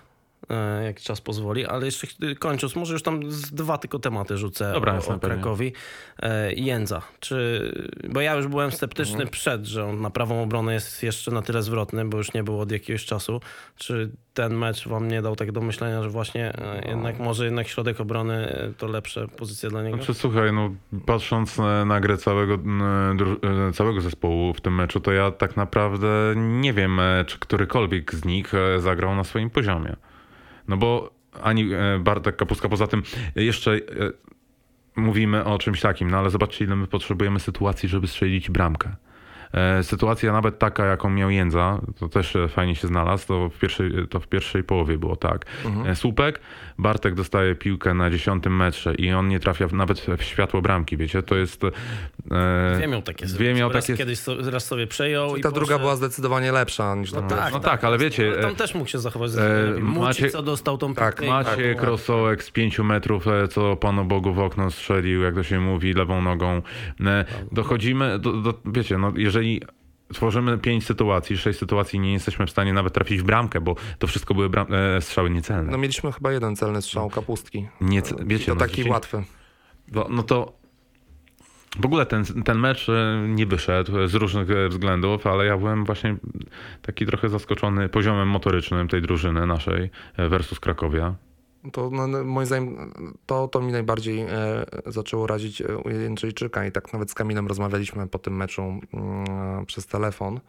jak 0.85 1.01
czas 1.01 1.21
pozwoli, 1.21 1.67
ale 1.67 1.87
jeszcze 1.87 2.07
kończąc, 2.39 2.77
może 2.77 2.93
już 2.93 3.03
tam 3.03 3.31
z 3.31 3.53
dwa 3.53 3.79
tylko 3.79 3.99
tematy 3.99 4.39
rzucę 4.39 4.73
Dobra, 4.73 4.99
o, 5.09 5.15
o. 5.15 5.19
Krakowi. 5.19 5.73
E, 6.19 6.53
Jędza, 6.53 7.03
czy, 7.21 7.73
bo 8.09 8.21
ja 8.21 8.35
już 8.35 8.47
byłem 8.47 8.73
sceptyczny 8.73 9.13
Mhm. 9.15 9.29
przed, 9.31 9.67
że 9.67 9.85
on 9.85 10.01
na 10.01 10.11
prawą 10.11 10.43
obronę 10.43 10.75
jest 10.75 11.03
jeszcze 11.03 11.31
na 11.31 11.43
tyle 11.43 11.63
zwrotny, 11.63 12.05
bo 12.05 12.19
już 12.19 12.35
nie 12.35 12.43
było 12.43 12.61
od 12.61 12.73
jakiegoś 12.73 13.05
czasu. 13.05 13.41
Czy 13.77 14.11
ten 14.35 14.55
mecz 14.55 14.89
wam 14.89 15.09
nie 15.09 15.23
dał 15.23 15.37
tak 15.37 15.53
do 15.53 15.61
myślenia, 15.61 16.03
że 16.03 16.09
właśnie 16.11 16.53
e, 16.59 16.89
jednak 16.89 17.19
może 17.19 17.45
jednak 17.45 17.69
środek 17.69 18.01
obrony 18.01 18.35
e, 18.35 18.73
to 18.79 18.87
lepsza 18.87 19.29
pozycja 19.29 19.71
dla 19.71 19.83
niego? 19.83 19.97
Znaczy, 19.97 20.15
słuchaj, 20.15 20.53
no, 20.53 20.71
patrząc 21.07 21.59
na, 21.87 22.01
grę 22.01 22.17
całego, 22.17 22.55
e, 23.69 23.73
całego 23.73 24.01
zespołu 24.01 24.55
w 24.55 24.61
tym 24.61 24.75
meczu, 24.75 25.01
to 25.01 25.13
ja 25.13 25.31
tak 25.31 25.57
naprawdę 25.57 26.09
nie 26.37 26.73
wiem, 26.73 27.01
e, 27.01 27.25
czy 27.27 27.39
którykolwiek 27.39 28.15
z 28.15 28.25
nich 28.25 28.55
e, 28.55 28.81
zagrał 28.81 29.15
na 29.15 29.25
swoim 29.25 29.51
poziomie. 29.51 29.97
No 30.69 30.77
bo 30.77 31.11
ani 31.43 31.73
e, 31.75 31.99
Bartek 31.99 32.37
Kapuska, 32.37 32.69
poza 32.69 32.87
tym 32.87 33.03
jeszcze 33.37 33.73
e, 33.73 33.79
mówimy 34.97 35.45
o 35.45 35.59
czymś 35.59 35.81
takim, 35.81 36.11
no 36.11 36.19
ale 36.19 36.31
zobaczcie, 36.31 36.65
ile 36.65 36.77
my 36.77 36.87
potrzebujemy 36.87 37.41
sytuacji, 37.41 37.89
żeby 37.89 38.07
strzelić 38.07 38.51
bramkę. 38.51 38.97
E, 39.53 39.83
Sytuacja 39.83 40.33
nawet 40.33 40.59
taka, 40.59 40.85
jaką 40.85 41.11
miał 41.11 41.31
Jędza, 41.31 41.81
to 41.99 42.09
też 42.09 42.37
fajnie 42.49 42.75
się 42.75 42.89
znalazł, 42.89 43.27
to 43.27 43.49
w 43.49 43.59
pierwszej, 43.59 43.91
to 44.11 44.21
w 44.21 44.29
pierwszej 44.29 44.65
połowie 44.65 44.99
było 44.99 45.17
tak. 45.17 45.47
E, 45.87 45.97
Słupek, 45.97 46.41
Bartek 46.79 47.15
dostaje 47.15 47.55
piłkę 47.55 47.95
na 47.95 48.11
dziesiątym 48.11 48.57
metrze 48.57 48.95
i 48.95 49.13
on 49.13 49.29
nie 49.29 49.41
trafia 49.41 49.67
nawet 49.73 50.01
w 50.19 50.23
światło 50.23 50.63
bramki, 50.63 50.97
wiecie, 50.97 51.23
to 51.23 51.37
jest... 51.37 51.65
e, 51.65 51.71
Dwie 52.77 52.89
miał 52.89 53.03
takie 53.03 53.27
Dwie 53.27 53.55
miał 53.55 53.73
raz 53.73 53.87
takie... 53.87 53.97
Kiedyś 53.99 54.19
so, 54.19 54.51
raz 54.51 54.65
sobie 54.65 54.87
przejął 54.87 55.37
i 55.37 55.41
Ta 55.41 55.51
druga 55.51 55.61
poszedł. 55.67 55.81
była 55.81 55.97
zdecydowanie 55.97 56.53
lepsza 56.53 56.95
niż 56.95 57.13
ta 57.13 57.21
No 57.21 57.29
pierwsza. 57.29 57.45
tak, 57.45 57.53
No 57.55 57.61
tak, 57.61 57.85
ale 57.85 57.99
wiecie, 57.99 58.29
Ale 58.33 58.43
tam 58.43 58.53
e, 58.53 58.55
też 58.55 58.75
mógł 58.75 58.89
się 58.91 58.99
zachować 58.99 59.31
e, 59.37 59.81
macie- 59.81 60.31
co 60.31 60.43
dostał 60.43 60.79
tą 60.79 60.95
Tak, 60.95 61.15
piłkę. 61.15 61.27
i- 61.27 61.31
Macie 61.31 61.75
tak, 61.75 61.81
krosołek 61.85 62.43
z 62.45 62.51
pięciu 62.51 62.85
metrów, 62.85 63.27
e, 63.29 63.49
co 63.49 63.77
Panu 63.77 64.05
Bogu 64.05 64.33
w 64.35 64.39
okno 64.39 64.71
strzelił, 64.71 65.23
jak 65.23 65.35
to 65.35 65.43
się 65.43 65.61
mówi, 65.61 65.93
lewą 65.93 66.23
nogą. 66.23 66.63
Dochodzimy, 67.53 68.19
do, 68.19 68.33
do, 68.33 68.55
wiecie, 68.67 68.99
no 68.99 69.13
jeżeli 69.17 69.63
tworzymy 70.15 70.59
pięć 70.59 70.87
sytuacji, 70.87 71.39
sześć 71.39 71.59
sytuacji, 71.59 72.01
nie 72.01 72.13
jesteśmy 72.13 72.47
w 72.47 72.51
stanie 72.51 72.73
nawet 72.73 72.95
trafić 72.95 73.21
w 73.21 73.25
bramkę, 73.25 73.61
bo 73.61 73.77
to 73.99 74.07
wszystko 74.07 74.35
były 74.35 74.51
bram, 74.51 74.67
e, 74.75 75.01
strzały 75.01 75.31
niecelne. 75.31 75.73
No 75.73 75.79
mieliśmy 75.79 76.13
chyba 76.13 76.33
jeden 76.33 76.57
celny 76.57 76.83
strzał 76.83 77.11
kapustki. 77.11 77.69
Nie, 77.81 77.99
I 77.99 78.03
wiecie, 78.27 78.47
to 78.47 78.55
no, 78.55 78.61
taki 78.61 78.77
10 78.77 78.91
łatwy. 78.91 79.25
No, 79.93 80.07
no 80.11 80.23
to 80.23 80.53
w 81.81 81.87
ogóle 81.87 82.07
ten, 82.07 82.25
ten 82.25 82.59
mecz 82.59 82.89
e, 82.89 83.27
nie 83.29 83.47
wyszedł 83.47 84.07
z 84.07 84.15
różnych 84.15 84.51
e, 84.51 84.69
względów, 84.69 85.27
ale 85.27 85.47
ja 85.47 85.57
byłem 85.59 85.85
właśnie 85.85 86.17
taki 86.83 87.07
trochę 87.07 87.29
zaskoczony 87.29 87.89
poziomem 87.89 88.29
motorycznym 88.29 88.89
tej 88.89 89.03
drużyny 89.03 89.47
naszej 89.47 89.91
e, 90.17 90.29
versus 90.29 90.61
Krakowia. 90.61 91.15
To 91.73 91.91
no, 91.91 92.07
no, 92.07 92.25
moim 92.25 92.47
zdaniem 92.47 92.93
to, 93.27 93.49
to 93.49 93.61
mi 93.61 93.73
najbardziej 93.73 94.21
e, 94.21 94.29
zaczęło 94.87 95.27
razić 95.27 95.61
e, 95.61 95.77
u 95.77 95.91
Jędrzejczyka 95.91 96.67
i 96.67 96.73
tak 96.73 96.93
nawet 96.93 97.11
z 97.11 97.15
Kamilem 97.15 97.47
rozmawialiśmy 97.47 98.07
po 98.07 98.19
tym 98.19 98.37
meczu 98.37 98.63
mm, 98.63 99.67
przez 99.67 99.87
telefon, 99.87 100.41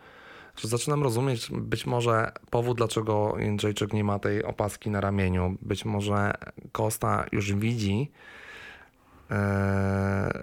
że 0.57 0.67
zaczynam 0.67 1.03
rozumieć 1.03 1.51
być 1.51 1.85
może 1.85 2.31
powód, 2.49 2.77
dlaczego 2.77 3.35
Jędrzejczyk 3.39 3.93
nie 3.93 4.03
ma 4.03 4.19
tej 4.19 4.43
opaski 4.43 4.89
na 4.89 5.01
ramieniu. 5.01 5.57
Być 5.61 5.85
może 5.85 6.33
Kosta 6.71 7.25
już 7.31 7.53
widzi, 7.53 8.11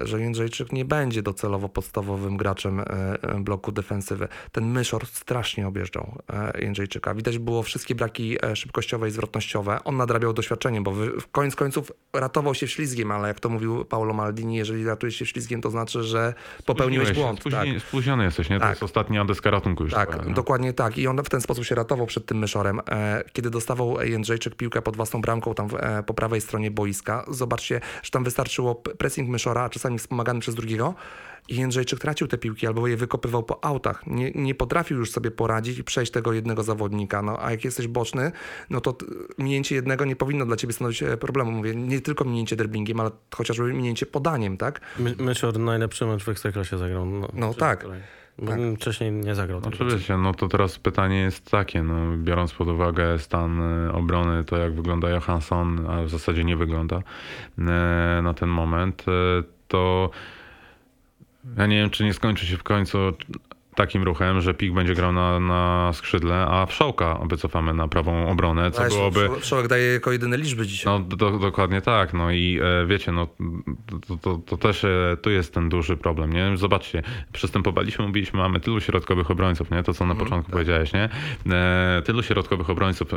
że 0.00 0.20
Jędrzejczyk 0.20 0.72
nie 0.72 0.84
będzie 0.84 1.22
docelowo 1.22 1.68
podstawowym 1.68 2.36
graczem 2.36 2.80
e, 2.80 2.84
e, 3.22 3.40
bloku 3.40 3.72
defensywy. 3.72 4.28
Ten 4.52 4.64
myszor 4.66 5.06
strasznie 5.06 5.66
objeżdżał 5.68 6.18
e, 6.32 6.60
Jędrzejczyka. 6.60 7.14
Widać 7.14 7.38
było 7.38 7.62
wszystkie 7.62 7.94
braki 7.94 8.36
e, 8.44 8.56
szybkościowe 8.56 9.08
i 9.08 9.10
zwrotnościowe. 9.10 9.84
On 9.84 9.96
nadrabiał 9.96 10.32
doświadczeniem, 10.32 10.84
bo 10.84 10.92
w 10.92 11.30
koniec 11.32 11.56
końców 11.56 11.92
ratował 12.12 12.54
się 12.54 12.68
ślizgiem, 12.68 13.10
ale 13.10 13.28
jak 13.28 13.40
to 13.40 13.48
mówił 13.48 13.84
Paulo 13.84 14.14
Maldini, 14.14 14.56
jeżeli 14.56 14.84
ratujesz 14.84 15.16
się 15.16 15.26
ślizgiem, 15.26 15.60
to 15.60 15.70
znaczy, 15.70 16.02
że 16.02 16.34
popełniłeś 16.66 17.08
Spóźniłeś 17.08 17.26
błąd. 17.26 17.44
Tak. 17.44 17.62
Spóźni, 17.62 17.80
Spóźniony 17.80 18.24
jesteś, 18.24 18.50
nie? 18.50 18.56
To 18.56 18.60
Tak. 18.60 18.70
jest 18.70 18.82
ostatnia 18.82 19.24
deska 19.24 19.50
ratunku 19.50 19.84
już. 19.84 19.92
Tak, 19.92 20.26
nie? 20.26 20.34
dokładnie 20.34 20.72
tak. 20.72 20.98
I 20.98 21.06
on 21.06 21.22
w 21.24 21.28
ten 21.28 21.40
sposób 21.40 21.64
się 21.64 21.74
ratował 21.74 22.06
przed 22.06 22.26
tym 22.26 22.38
myszorem. 22.38 22.80
E, 22.90 23.24
Kiedy 23.32 23.50
dostawał 23.50 24.00
Jędrzejczyk 24.00 24.54
piłkę 24.54 24.82
pod 24.82 24.96
własną 24.96 25.20
bramką 25.20 25.54
tam 25.54 25.68
e, 25.78 26.02
po 26.02 26.14
prawej 26.14 26.40
stronie 26.40 26.70
boiska, 26.70 27.24
zobaczcie, 27.28 27.80
że 28.02 28.10
tam 28.10 28.24
wystarczyło 28.24 28.73
pressing 28.74 29.28
myszora, 29.28 29.68
czasami 29.68 29.98
wspomagany 29.98 30.40
przez 30.40 30.54
drugiego 30.54 30.94
i 31.48 31.56
Jędrzejczyk 31.56 32.00
tracił 32.00 32.26
te 32.26 32.38
piłki 32.38 32.66
albo 32.66 32.86
je 32.86 32.96
wykopywał 32.96 33.42
po 33.42 33.64
autach. 33.64 34.06
Nie, 34.06 34.30
nie 34.34 34.54
potrafił 34.54 34.98
już 34.98 35.10
sobie 35.10 35.30
poradzić 35.30 35.78
i 35.78 35.84
przejść 35.84 36.12
tego 36.12 36.32
jednego 36.32 36.62
zawodnika. 36.62 37.22
No, 37.22 37.44
a 37.44 37.50
jak 37.50 37.64
jesteś 37.64 37.88
boczny, 37.88 38.32
no 38.70 38.80
to 38.80 38.96
minięcie 39.38 39.74
jednego 39.74 40.04
nie 40.04 40.16
powinno 40.16 40.46
dla 40.46 40.56
ciebie 40.56 40.72
stanowić 40.72 41.02
e, 41.02 41.16
problemu. 41.16 41.50
Mówię, 41.50 41.74
nie 41.74 42.00
tylko 42.00 42.24
minięcie 42.24 42.56
dribblingiem, 42.56 43.00
ale 43.00 43.10
chociażby 43.34 43.72
minięcie 43.74 44.06
podaniem, 44.06 44.56
tak? 44.56 44.80
My, 44.98 45.14
Myszor 45.18 45.58
najlepszy 45.58 46.06
mecz 46.06 46.24
w 46.24 46.28
Ekstraklasie 46.28 46.78
zagrał. 46.78 47.06
No, 47.06 47.28
No 47.34 47.54
tak. 47.54 47.78
której? 47.78 48.00
Bo 48.38 48.52
Wcześniej 48.76 49.12
nie 49.12 49.34
zagrał. 49.34 49.60
tak 49.60 49.74
Oczywiście, 49.74 50.16
no 50.16 50.34
to 50.34 50.48
teraz 50.48 50.78
pytanie 50.78 51.16
jest 51.16 51.50
takie, 51.50 51.82
no, 51.82 52.16
biorąc 52.16 52.52
pod 52.52 52.68
uwagę 52.68 53.18
stan 53.18 53.60
e, 53.60 53.92
obrony, 53.92 54.44
to 54.44 54.56
jak 54.56 54.74
wygląda 54.74 55.10
Johansson, 55.10 55.86
a 55.90 56.02
w 56.02 56.08
zasadzie 56.08 56.44
nie 56.44 56.56
wygląda 56.56 56.96
e, 56.96 57.02
na 58.22 58.34
ten 58.34 58.48
moment, 58.48 59.04
e, 59.08 59.42
to 59.68 60.10
ja 61.56 61.66
nie 61.66 61.76
wiem, 61.76 61.90
czy 61.90 62.04
nie 62.04 62.14
skończy 62.14 62.46
się 62.46 62.56
w 62.56 62.62
końcu 62.62 62.98
takim 63.74 64.02
ruchem, 64.02 64.40
że 64.40 64.54
Pik 64.54 64.72
będzie 64.72 64.94
grał 64.94 65.12
na, 65.12 65.40
na 65.40 65.90
skrzydle, 65.92 66.34
a 66.34 66.66
Wszołka 66.66 67.20
wycofamy 67.28 67.74
na 67.74 67.88
prawą 67.88 68.28
obronę, 68.28 68.70
co 68.70 68.82
Weź, 68.82 68.94
byłoby... 68.94 69.28
Człowiek 69.42 69.68
daje 69.68 69.92
jako 69.92 70.12
jedyne 70.12 70.36
liczby 70.36 70.66
dzisiaj. 70.66 70.92
No 70.92 71.16
do, 71.16 71.38
dokładnie 71.38 71.80
tak, 71.80 72.14
no 72.14 72.30
i 72.30 72.60
e, 72.62 72.86
wiecie, 72.86 73.12
no 73.12 73.26
to, 74.08 74.16
to, 74.16 74.38
to 74.46 74.56
też 74.56 74.84
e, 74.84 75.16
tu 75.22 75.30
jest 75.30 75.54
ten 75.54 75.68
duży 75.68 75.96
problem, 75.96 76.32
nie? 76.32 76.56
Zobaczcie, 76.56 77.02
przystępowaliśmy, 77.32 78.06
mówiliśmy, 78.06 78.38
mamy 78.38 78.60
tylu 78.60 78.80
środkowych 78.80 79.30
obrońców, 79.30 79.70
nie? 79.70 79.82
To 79.82 79.94
co 79.94 80.06
na 80.06 80.14
początku 80.14 80.52
powiedziałeś, 80.52 80.92
nie? 80.92 81.08
E, 81.52 82.02
tylu 82.04 82.22
środkowych 82.22 82.70
obrońców, 82.70 83.14
e, 83.14 83.16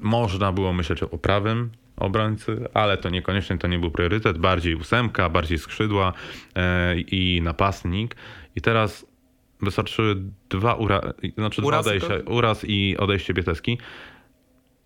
można 0.00 0.52
było 0.52 0.72
myśleć 0.72 1.02
o 1.02 1.18
prawym 1.18 1.70
obrońcy, 1.96 2.68
ale 2.74 2.96
to 2.96 3.10
niekoniecznie 3.10 3.58
to 3.58 3.68
nie 3.68 3.78
był 3.78 3.90
priorytet, 3.90 4.38
bardziej 4.38 4.74
ósemka, 4.74 5.28
bardziej 5.28 5.58
skrzydła 5.58 6.12
e, 6.56 7.00
i 7.00 7.40
napastnik 7.42 8.16
i 8.56 8.60
teraz 8.60 9.06
wystarczyły 9.62 10.16
dwa 10.50 10.74
ura, 10.74 11.00
znaczy 11.38 11.60
dwa 11.62 11.68
Uraz 11.68 11.86
odejścia, 11.86 12.08
to- 12.22 12.30
uraz 12.30 12.64
i 12.64 12.96
odejście 12.98 13.34
Bieteski 13.34 13.78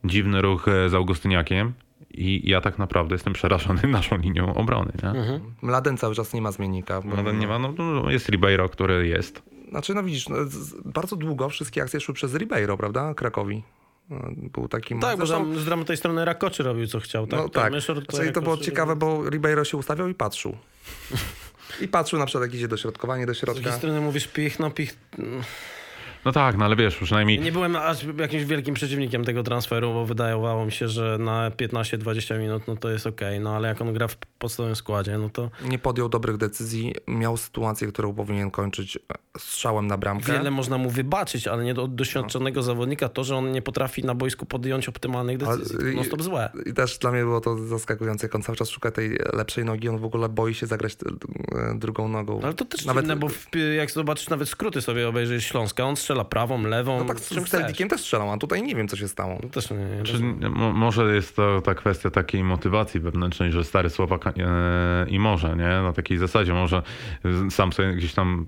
dziwny 0.04 0.42
ruch 0.42 0.68
e, 0.68 0.88
z 0.88 0.94
Augustyniakiem 0.94 1.72
i 2.10 2.50
ja 2.50 2.60
tak 2.60 2.78
naprawdę 2.78 3.14
jestem 3.14 3.32
przerażony 3.32 3.82
naszą 3.98 4.18
linią 4.18 4.54
obrony. 4.54 4.92
Nie? 5.02 5.08
Mhm. 5.08 5.40
Mladen 5.62 5.96
cały 5.96 6.14
czas 6.14 6.34
nie 6.34 6.42
ma 6.42 6.52
zmiennika. 6.52 7.00
Bo, 7.00 7.22
No, 7.22 7.32
nie 7.32 7.46
ma, 7.46 7.58
no, 7.58 7.72
no, 7.78 8.10
jest 8.10 8.28
Ribeiro, 8.28 8.68
który 8.68 9.08
jest. 9.08 9.42
Znaczy, 9.70 9.94
no 9.94 10.02
widzisz, 10.02 10.28
no, 10.28 10.36
bardzo 10.84 11.16
długo 11.16 11.48
wszystkie 11.48 11.82
akcje 11.82 12.00
szły 12.00 12.14
przez 12.14 12.34
Ribeiro, 12.34 12.76
prawda? 12.76 13.14
Krakowi. 13.14 13.62
No, 14.10 14.28
Był 14.36 14.68
takim. 14.68 15.00
Tak, 15.00 15.18
bo 15.18 15.26
tam 15.26 15.58
z 15.58 15.64
dramy 15.64 15.84
tej 15.84 15.96
strony 15.96 16.24
Rakoczy 16.24 16.62
robił 16.62 16.86
co 16.86 17.00
chciał. 17.00 17.26
Tak? 17.26 17.40
No 17.40 17.48
tak. 17.48 17.72
Myszor 17.72 18.04
Znaczy, 18.10 18.32
to 18.32 18.42
było 18.42 18.56
ciekawe, 18.56 18.96
bo 18.96 19.30
Ribeiro 19.30 19.64
się 19.64 19.76
ustawiał 19.76 20.08
i 20.08 20.14
patrzył. 20.14 20.56
I 21.80 21.88
patrzył 21.88 22.18
na 22.18 22.26
przykład, 22.26 22.44
jak 22.44 22.54
idzie 22.54 22.68
dośrodkowanie 22.68 23.26
do 23.26 23.34
Z 23.34 23.40
drugiej 23.40 23.62
środka. 23.62 23.78
strony 23.78 24.00
mówisz 24.00 24.28
pich, 24.28 24.58
no 24.60 24.70
pich. 24.70 24.96
No 26.24 26.32
tak, 26.32 26.56
no 26.56 26.64
ale 26.64 26.76
wiesz, 26.76 26.96
przynajmniej 26.96 27.40
Nie 27.40 27.52
byłem 27.52 27.76
aż 27.76 27.98
jakimś 28.18 28.44
wielkim 28.44 28.74
przeciwnikiem 28.74 29.24
tego 29.24 29.42
transferu, 29.42 29.92
bo 29.92 30.06
wydawało 30.06 30.66
mi 30.66 30.72
się, 30.72 30.88
że 30.88 31.16
na 31.20 31.50
15-20 31.50 32.38
minut 32.38 32.62
no 32.68 32.76
to 32.76 32.90
jest 32.90 33.06
okej, 33.06 33.40
no 33.40 33.56
ale 33.56 33.68
jak 33.68 33.80
on 33.80 33.92
gra 33.92 34.08
w 34.08 34.16
podstawowym 34.16 34.76
składzie, 34.76 35.18
no 35.18 35.30
to 35.30 35.50
Nie 35.64 35.78
podjął 35.78 36.08
dobrych 36.08 36.36
decyzji. 36.36 36.94
Miał 37.06 37.36
sytuację, 37.36 37.88
którą 37.88 38.14
powinien 38.14 38.50
kończyć 38.50 38.98
strzałem 39.38 39.86
na 39.86 39.96
bramkę. 39.98 40.32
Wiele 40.32 40.50
można 40.50 40.78
mu 40.78 40.90
wybaczyć, 40.90 41.48
ale 41.48 41.64
nie 41.64 41.74
do 41.74 41.88
doświadczonego 41.88 42.62
zawodnika 42.62 43.08
to, 43.08 43.24
że 43.24 43.36
on 43.36 43.52
nie 43.52 43.62
potrafi 43.62 44.04
na 44.04 44.14
boisku 44.14 44.46
podjąć 44.46 44.88
optymalnych 44.88 45.38
decyzji. 45.38 45.76
Ale- 45.80 45.92
No 45.92 46.04
stop 46.04 46.22
złe. 46.22 46.50
I 46.66 46.72
też 46.74 46.98
dla 46.98 47.10
mnie 47.12 47.20
było 47.22 47.40
to 47.40 47.56
zaskakujące, 47.66 48.26
jak 48.26 48.34
on 48.34 48.42
cały 48.42 48.56
czas 48.56 48.68
szuka 48.70 48.90
tej 48.90 49.18
lepszej 49.32 49.64
nogi, 49.64 49.88
on 49.88 49.98
w 49.98 50.04
ogóle 50.04 50.28
boi 50.28 50.54
się 50.54 50.66
zagrać 50.66 50.92
e, 50.92 51.74
drugą 51.78 52.08
nogą. 52.08 52.40
Ale 52.42 52.54
to 52.54 52.64
też 52.64 52.84
Nawet- 52.84 53.04
dziwne, 53.04 53.16
bo 53.16 53.28
w, 53.28 53.46
jak 53.76 53.90
zobaczysz 53.90 54.28
nawet 54.28 54.48
skróty 54.48 54.82
sobie 54.82 55.08
obejrzysz 55.08 55.44
Śląska, 55.46 55.84
on 55.84 55.96
strzela 55.96 56.24
prawą, 56.24 56.62
lewą, 56.62 56.98
No 56.98 57.04
tak 57.04 57.20
z 57.20 57.26
chcesz. 57.26 57.50
Celticiem 57.50 57.88
też 57.88 58.00
strzelał, 58.00 58.32
a 58.32 58.36
tutaj 58.38 58.62
nie 58.62 58.74
wiem, 58.74 58.88
co 58.88 58.96
się 58.96 59.08
stało. 59.08 59.38
No 59.42 59.48
Też 59.48 59.70
nie, 59.70 59.76
nie, 59.76 60.02
Czy, 60.02 60.18
mo, 60.50 60.72
może 60.72 61.14
jest 61.14 61.36
to 61.36 61.60
ta 61.60 61.74
kwestia 61.74 62.10
takiej 62.10 62.44
motywacji 62.44 63.00
wewnętrznej, 63.00 63.52
że 63.52 63.64
stary 63.64 63.90
Słowak 63.90 64.26
e, 64.26 64.32
i 65.08 65.18
może, 65.18 65.56
nie? 65.56 65.64
Na 65.82 65.92
takiej 65.92 66.18
zasadzie 66.18 66.52
może 66.52 66.82
sam 67.50 67.72
sobie 67.72 67.94
gdzieś 67.94 68.14
tam 68.14 68.46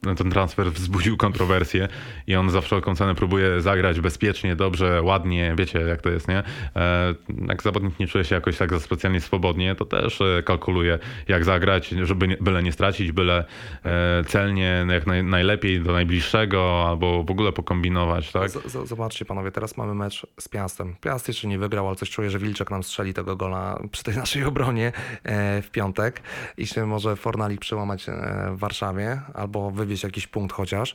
ten 0.00 0.30
transfer 0.30 0.72
wzbudził 0.72 1.16
kontrowersję 1.16 1.88
i 2.26 2.36
on 2.36 2.50
za 2.50 2.60
wszelką 2.60 2.96
cenę 2.96 3.14
próbuje 3.14 3.60
zagrać 3.60 4.00
bezpiecznie, 4.00 4.56
dobrze, 4.56 5.02
ładnie, 5.02 5.54
wiecie 5.58 5.80
jak 5.80 6.02
to 6.02 6.10
jest, 6.10 6.28
nie? 6.28 6.42
E, 6.76 7.14
jak 7.48 7.62
zawodnik 7.62 7.98
nie 7.98 8.06
czuje 8.06 8.24
się 8.24 8.34
jakoś 8.34 8.56
tak 8.56 8.70
za 8.70 8.80
specjalnie 8.80 9.20
swobodnie, 9.20 9.74
to 9.74 9.84
też 9.84 10.20
e, 10.20 10.42
kalkuluje 10.42 10.98
jak 11.28 11.44
zagrać, 11.44 11.88
żeby 11.88 12.28
nie, 12.28 12.36
byle 12.40 12.62
nie 12.62 12.72
stracić, 12.72 13.12
byle 13.12 13.44
e, 13.84 14.24
celnie, 14.24 14.86
jak 14.90 15.06
naj, 15.06 15.24
najlepiej 15.24 15.80
do 15.80 15.92
najbliższego 15.92 16.84
albo 16.88 17.24
w 17.24 17.30
ogóle 17.30 17.52
pokombinować, 17.52 18.32
tak? 18.32 18.50
Z, 18.50 18.88
zobaczcie 18.88 19.24
panowie, 19.24 19.50
teraz 19.50 19.76
mamy 19.76 19.94
mecz 19.94 20.26
z 20.40 20.48
Piastem. 20.48 20.96
Piast 21.00 21.28
jeszcze 21.28 21.48
nie 21.48 21.58
wygrał, 21.58 21.86
ale 21.86 21.96
coś 21.96 22.10
czuję, 22.10 22.30
że 22.30 22.38
Wilczek 22.38 22.70
nam 22.70 22.82
strzeli 22.82 23.14
tego 23.14 23.36
gola 23.36 23.82
przy 23.92 24.04
tej 24.04 24.16
naszej 24.16 24.44
obronie 24.44 24.92
w 25.62 25.68
piątek 25.72 26.22
i 26.56 26.66
się 26.66 26.86
może 26.86 27.16
Fornalik 27.16 27.60
przełamać 27.60 28.06
w 28.50 28.58
Warszawie 28.58 29.20
albo 29.34 29.70
wywieźć 29.88 30.04
jakiś 30.04 30.26
punkt 30.26 30.56
chociaż. 30.56 30.94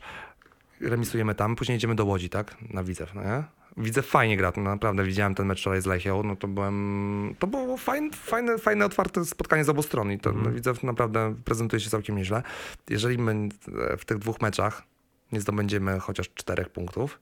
Remisujemy 0.82 1.36
tam, 1.36 1.56
później 1.56 1.76
jedziemy 1.76 1.96
do 1.96 2.06
Łodzi, 2.06 2.30
tak? 2.30 2.56
Na 2.70 2.84
Widzew, 2.84 3.14
no 3.14 3.24
nie? 3.24 3.44
Widzew 3.78 4.06
fajnie 4.06 4.38
gra, 4.38 4.54
no 4.58 4.64
naprawdę 4.64 5.04
widziałem 5.04 5.36
ten 5.36 5.48
mecz 5.48 5.60
wczoraj 5.60 5.82
z 5.82 5.86
Lechią, 5.86 6.24
no 6.24 6.36
to 6.36 6.48
byłem, 6.48 7.36
to 7.40 7.48
było 7.48 7.78
fajne, 7.78 8.10
fajne, 8.12 8.58
fajne 8.58 8.86
otwarte 8.86 9.26
spotkanie 9.26 9.64
z 9.64 9.70
obu 9.70 9.84
stron 9.84 10.12
i 10.12 10.20
to 10.20 10.34
Widzew 10.34 10.84
naprawdę 10.84 11.36
prezentuje 11.46 11.80
się 11.80 11.90
całkiem 11.90 12.18
nieźle. 12.18 12.44
Jeżeli 12.90 13.18
my 13.18 13.50
e, 13.92 13.98
w 13.98 14.06
tych 14.06 14.18
dwóch 14.18 14.42
meczach 14.42 14.84
nie 15.32 15.42
zdobędziemy 15.42 16.00
chociaż 16.00 16.30
czterech 16.34 16.70
punktów, 16.70 17.20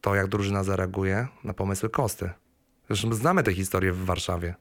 to 0.00 0.14
jak 0.14 0.28
drużyna 0.28 0.64
zareaguje 0.64 1.28
na 1.44 1.54
pomysły 1.54 1.90
Kosty. 1.90 2.30
Zresztą 2.86 3.12
znamy 3.12 3.42
tę 3.42 3.54
historię 3.54 3.92
w 3.92 4.04
Warszawie. 4.04 4.54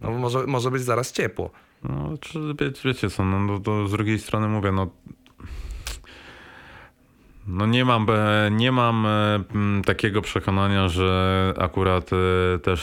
No, 0.00 0.10
może, 0.10 0.46
może 0.46 0.70
być 0.70 0.82
zaraz 0.82 1.12
ciepło. 1.12 1.50
No, 1.88 2.18
czy 2.20 2.40
wie, 2.60 2.72
wiecie 2.84 3.10
co, 3.10 3.24
no, 3.24 3.40
no, 3.40 3.60
to 3.60 3.88
z 3.88 3.90
drugiej 3.90 4.18
strony 4.18 4.48
mówię, 4.48 4.72
no 4.72 4.90
no 7.46 7.66
nie 7.66 7.84
mam, 7.84 8.06
nie 8.50 8.72
mam 8.72 9.06
e, 9.06 9.44
takiego 9.84 10.22
przekonania, 10.22 10.88
że 10.88 11.54
akurat 11.58 12.10
e, 12.12 12.58
też 12.58 12.80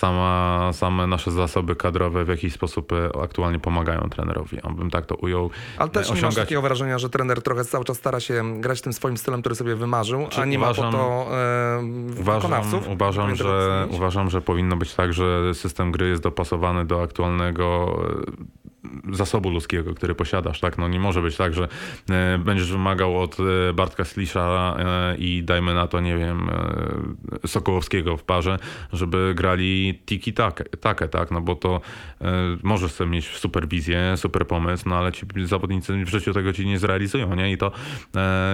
sama, 0.00 0.70
same 0.72 1.06
nasze 1.06 1.30
zasoby 1.30 1.76
kadrowe 1.76 2.24
w 2.24 2.28
jakiś 2.28 2.52
sposób 2.52 2.92
e, 2.92 3.10
aktualnie 3.22 3.58
pomagają 3.58 4.00
trenerowi. 4.10 4.62
On 4.62 4.74
bym 4.76 4.90
tak 4.90 5.06
to 5.06 5.14
ujął. 5.14 5.50
Ale 5.78 5.88
też 5.90 6.06
nie 6.08 6.14
masz 6.14 6.18
Osiągać- 6.22 6.36
takiego 6.44 6.62
wrażenia, 6.62 6.98
że 6.98 7.10
trener 7.10 7.42
trochę 7.42 7.64
cały 7.64 7.84
czas 7.84 7.96
stara 7.96 8.20
się 8.20 8.60
grać 8.60 8.80
tym 8.80 8.92
swoim 8.92 9.16
stylem, 9.16 9.40
który 9.40 9.54
sobie 9.54 9.76
wymarzył, 9.76 10.26
a 10.40 10.44
nie 10.44 10.58
uważam- 10.58 10.84
ma 10.84 10.92
po 10.92 10.98
to 10.98 11.26
e, 11.36 11.80
Uważam, 12.20 12.40
wykonawców. 12.40 12.88
uważam, 12.88 13.36
że, 13.36 13.86
uważam, 13.90 14.30
że 14.30 14.40
powinno 14.40 14.76
być 14.76 14.94
tak, 14.94 15.12
że 15.12 15.54
system 15.54 15.92
gry 15.92 16.08
jest 16.08 16.22
dopasowany 16.22 16.84
do 16.84 17.02
aktualnego 17.02 17.96
e, 18.04 18.59
zasobu 19.12 19.50
ludzkiego, 19.50 19.94
który 19.94 20.14
posiadasz. 20.14 20.60
Tak? 20.60 20.78
No, 20.78 20.88
nie 20.88 21.00
może 21.00 21.22
być 21.22 21.36
tak, 21.36 21.54
że 21.54 21.68
e, 22.10 22.38
będziesz 22.38 22.72
wymagał 22.72 23.20
od 23.20 23.36
e, 23.40 23.72
Bartka 23.72 24.04
Slisza 24.04 24.76
e, 24.78 25.16
i 25.16 25.42
dajmy 25.42 25.74
na 25.74 25.86
to, 25.86 26.00
nie 26.00 26.16
wiem, 26.18 26.50
Sokołowskiego 27.46 28.16
w 28.16 28.24
parze, 28.24 28.58
żeby 28.92 29.32
grali 29.36 30.00
tiki 30.06 30.32
takę 30.80 31.08
tak? 31.08 31.30
No 31.30 31.40
bo 31.40 31.54
to 31.54 31.80
możesz 32.62 32.92
sobie 32.92 33.10
mieć 33.10 33.26
super 33.26 33.68
wizję, 33.68 34.14
super 34.16 34.46
pomysł, 34.46 34.88
no 34.88 34.96
ale 34.96 35.12
ci 35.12 35.26
zawodnicy 35.44 36.04
w 36.04 36.08
życiu 36.08 36.32
tego 36.32 36.52
ci 36.52 36.66
nie 36.66 36.78
zrealizują, 36.78 37.34
nie? 37.34 37.52
I 37.52 37.58
to 37.58 37.72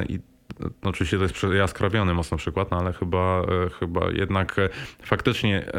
i 0.08 0.18
no, 0.60 0.70
Oczywiście 0.82 1.16
to 1.16 1.22
jest 1.22 1.46
jaskrawiony 1.58 2.14
mocno 2.14 2.36
przykład, 2.36 2.70
no 2.70 2.78
ale 2.78 2.92
chyba, 2.92 3.42
chyba 3.78 4.10
jednak 4.10 4.56
faktycznie 5.02 5.72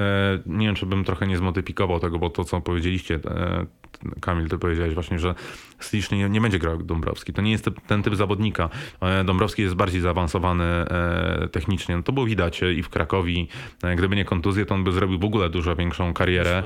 nie 0.46 0.66
wiem, 0.66 0.76
czy 0.76 0.86
bym 0.86 1.04
trochę 1.04 1.28
nie 1.28 1.38
zmodyfikował 1.38 2.00
tego, 2.00 2.20
bo 2.20 2.30
to, 2.30 2.44
co 2.44 2.62
powiedzieliście, 2.62 3.20
Kamil, 4.22 4.50
ty 4.50 4.58
powiedziałeś 4.58 4.94
właśnie, 4.94 5.20
że 5.20 5.36
Slisz 5.80 6.12
nie, 6.12 6.30
nie 6.30 6.42
będzie 6.42 6.60
grał 6.60 6.78
Dąbrowski. 6.78 7.34
To 7.34 7.42
nie 7.42 7.52
jest 7.52 7.70
ten 7.88 8.04
typ 8.04 8.16
zawodnika. 8.16 8.70
E, 9.02 9.24
Dąbrowski 9.24 9.62
jest 9.62 9.76
bardziej 9.76 10.02
zaawansowany 10.02 10.64
e, 10.64 11.48
technicznie. 11.52 11.98
No 11.98 12.04
to 12.04 12.12
było 12.12 12.26
widać 12.26 12.64
e, 12.64 12.74
i 12.74 12.84
w 12.84 12.90
Krakowi. 12.90 13.48
Gdyby 13.98 14.16
nie 14.16 14.26
kontuzje, 14.26 14.66
to 14.66 14.76
on 14.76 14.84
by 14.84 14.92
zrobił 14.92 15.20
w 15.20 15.26
ogóle 15.26 15.50
dużo 15.50 15.76
większą 15.76 16.14
karierę. 16.14 16.64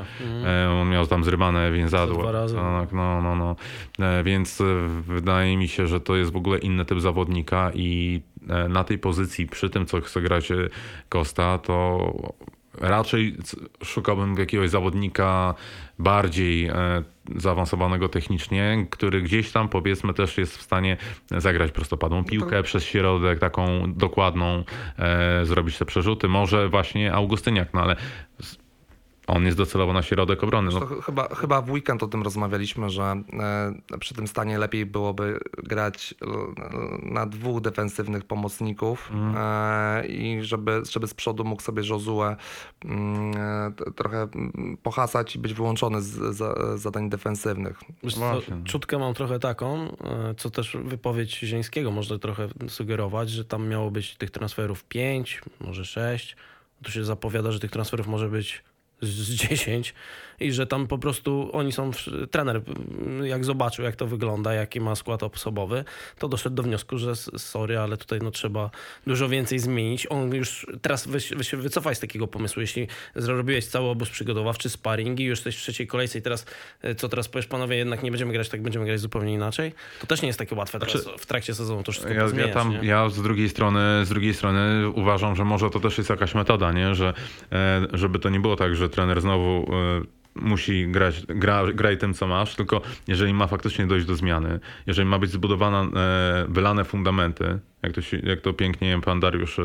On 0.82 0.90
miał 0.90 1.08
tam 1.08 1.24
zrywane 1.24 1.72
więzadło. 1.72 2.22
dwa 2.22 2.32
razy. 2.32 2.56
Tak, 2.56 2.92
no, 2.92 3.22
no, 3.22 3.36
no. 3.36 3.56
E, 4.00 4.24
Więc 4.24 4.62
wydaje 5.02 5.58
mi 5.58 5.68
się, 5.68 5.88
że 5.88 6.00
to 6.00 6.16
jest 6.16 6.32
w 6.32 6.36
ogóle 6.36 6.58
inny 6.58 6.86
typ 6.86 7.00
zawodnika 7.00 7.72
i 7.74 8.22
na 8.70 8.84
tej 8.84 8.98
pozycji, 8.98 9.48
przy 9.48 9.70
tym, 9.70 9.86
co 9.86 10.02
chce 10.02 10.22
grać 10.22 10.50
Costa, 11.10 11.58
to 11.58 12.14
raczej 12.80 13.36
szukałbym 13.84 14.36
jakiegoś 14.36 14.70
zawodnika 14.70 15.56
bardziej 16.00 16.68
e, 16.68 17.04
zaawansowanego 17.36 18.10
technicznie, 18.10 18.88
który 18.90 19.22
gdzieś 19.22 19.52
tam 19.52 19.70
powiedzmy 19.70 20.14
też 20.14 20.38
jest 20.38 20.58
w 20.58 20.62
stanie 20.62 20.98
zagrać 21.38 21.72
prostopadłą 21.72 22.24
piłkę 22.24 22.64
przez 22.64 22.84
środek, 22.84 23.40
taką 23.40 23.94
dokładną, 23.94 24.64
e, 25.00 25.46
zrobić 25.46 25.78
te 25.78 25.86
przerzuty. 25.86 26.28
Może 26.28 26.70
właśnie 26.70 27.14
Augustyniak, 27.14 27.74
no 27.74 27.82
ale 27.82 27.96
on 29.32 29.46
jest 29.46 29.58
docelowo 29.58 29.94
na 29.94 30.02
środek 30.02 30.44
obrony. 30.44 30.72
No, 30.74 30.80
ch- 30.80 31.06
chyba, 31.06 31.36
chyba 31.36 31.62
w 31.62 31.72
weekend 31.72 32.04
o 32.04 32.08
tym 32.08 32.24
rozmawialiśmy, 32.24 32.90
że 32.90 33.04
e, 33.94 33.98
przy 34.00 34.14
tym 34.14 34.28
stanie 34.28 34.58
lepiej 34.58 34.86
byłoby 34.86 35.40
grać 35.64 36.16
na 37.04 37.26
dwóch 37.26 37.62
defensywnych 37.62 38.26
pomocników 38.26 39.12
e, 39.38 40.08
i 40.08 40.44
żeby, 40.44 40.82
żeby 40.92 41.08
z 41.08 41.14
przodu 41.14 41.44
mógł 41.44 41.62
sobie 41.62 41.84
Josue 41.90 42.36
mm, 42.86 43.34
e, 43.38 43.92
trochę 43.96 44.22
mm, 44.22 44.78
pohasać 44.84 45.36
i 45.36 45.40
być 45.40 45.54
wyłączony 45.54 46.02
z, 46.02 46.36
za, 46.36 46.78
z 46.78 46.82
zadań 46.82 47.10
defensywnych. 47.10 47.80
Co, 48.10 48.42
czutkę 48.64 48.98
mam 49.00 49.14
trochę 49.14 49.40
taką, 49.40 49.96
co 50.38 50.50
też 50.50 50.78
wypowiedź 50.84 51.40
Zieńskiego 51.40 51.92
może 51.92 52.20
trochę 52.20 52.48
sugerować, 52.68 53.30
że 53.30 53.46
tam 53.46 53.68
miało 53.68 53.92
być 53.92 54.16
tych 54.16 54.32
transferów 54.32 54.84
5, 54.84 55.42
może 55.62 55.86
6. 55.86 56.36
Tu 56.84 56.92
się 56.92 57.04
zapowiada, 57.04 57.52
że 57.52 57.60
tych 57.60 57.72
transferów 57.72 58.08
może 58.08 58.30
być 58.30 58.64
z 59.02 59.10
z 59.10 59.36
10 59.36 59.94
i 60.42 60.52
że 60.52 60.68
tam 60.68 60.88
po 60.88 60.98
prostu 60.98 61.50
oni 61.54 61.72
są, 61.72 61.92
trener 62.32 62.62
jak 63.24 63.46
zobaczył 63.46 63.86
jak 63.86 63.96
to 63.96 64.08
wygląda, 64.08 64.54
jaki 64.54 64.82
ma 64.82 64.96
skład 64.96 65.24
osobowy, 65.24 65.84
to 66.20 66.28
doszedł 66.28 66.56
do 66.56 66.64
wniosku, 66.64 66.98
że 66.98 67.16
sorry, 67.16 67.80
ale 67.80 67.98
tutaj 67.98 68.20
no 68.24 68.32
trzeba 68.32 68.70
dużo 69.08 69.30
więcej 69.30 69.60
zmienić. 69.60 70.08
On 70.10 70.36
już 70.36 70.68
teraz 70.82 71.08
wy, 71.08 71.20
wy 71.36 71.44
się 71.44 71.58
wycofaj 71.58 71.96
z 71.96 72.00
takiego 72.00 72.28
pomysłu, 72.28 72.62
jeśli 72.62 72.88
zrobiłeś 73.16 73.66
cały 73.66 73.90
obóz 73.90 74.10
przygotowawczy, 74.10 74.70
sparring 74.70 75.20
i 75.20 75.24
już 75.24 75.40
jesteś 75.40 75.56
w 75.56 75.60
trzeciej 75.60 75.88
kolejce 75.88 76.20
i 76.20 76.22
teraz, 76.22 76.46
e, 76.82 76.96
co 76.96 77.10
teraz 77.10 77.28
powiesz 77.28 77.48
panowie, 77.48 77.78
jednak 77.78 78.04
nie 78.04 78.12
będziemy 78.12 78.34
grać 78.34 78.50
tak, 78.50 78.62
będziemy 78.62 78.86
grać 78.86 79.00
zupełnie 79.00 79.34
inaczej, 79.34 79.74
to 80.00 80.08
też 80.08 80.22
nie 80.22 80.28
jest 80.28 80.40
takie 80.40 80.56
łatwe 80.56 80.80
teraz 80.80 81.10
w 81.18 81.26
trakcie 81.26 81.54
sezonu 81.56 81.84
to 81.84 81.92
wszystko 81.92 82.14
Ja, 82.14 82.20
ja, 82.20 82.24
pozmieniać, 82.24 82.54
tam, 82.54 82.74
ja 82.82 83.10
z 83.10 83.22
drugiej 83.22 83.50
strony, 83.50 84.06
z 84.06 84.10
drugiej 84.10 84.34
strony 84.34 84.90
uważam, 84.90 85.36
że 85.36 85.46
może 85.46 85.70
to 85.70 85.80
też 85.80 85.98
jest 85.98 86.10
jakaś 86.10 86.36
metoda, 86.36 86.72
nie? 86.72 86.96
Że 86.96 87.14
e, 87.52 87.88
żeby 87.94 88.20
to 88.20 88.30
nie 88.30 88.40
było 88.40 88.56
tak, 88.56 88.76
że 88.76 88.90
trener 88.90 89.22
znowu 89.22 89.72
e, 89.74 90.02
musi 90.36 90.88
grać, 90.88 91.26
gra, 91.28 91.64
graj 91.74 91.98
tym, 91.98 92.14
co 92.14 92.28
masz, 92.28 92.56
tylko 92.56 92.82
jeżeli 93.08 93.34
ma 93.34 93.48
faktycznie 93.48 93.88
dojść 93.88 94.06
do 94.06 94.16
zmiany, 94.16 94.60
jeżeli 94.88 95.08
ma 95.08 95.20
być 95.20 95.32
zbudowana, 95.32 95.82
e, 95.82 96.46
wylane 96.50 96.84
fundamenty, 96.84 97.60
jak 97.84 97.94
to, 97.94 98.02
się, 98.02 98.20
jak 98.24 98.42
to 98.42 98.54
pięknie 98.54 99.00
pan 99.06 99.20
Dariusz 99.20 99.60
e, 99.60 99.64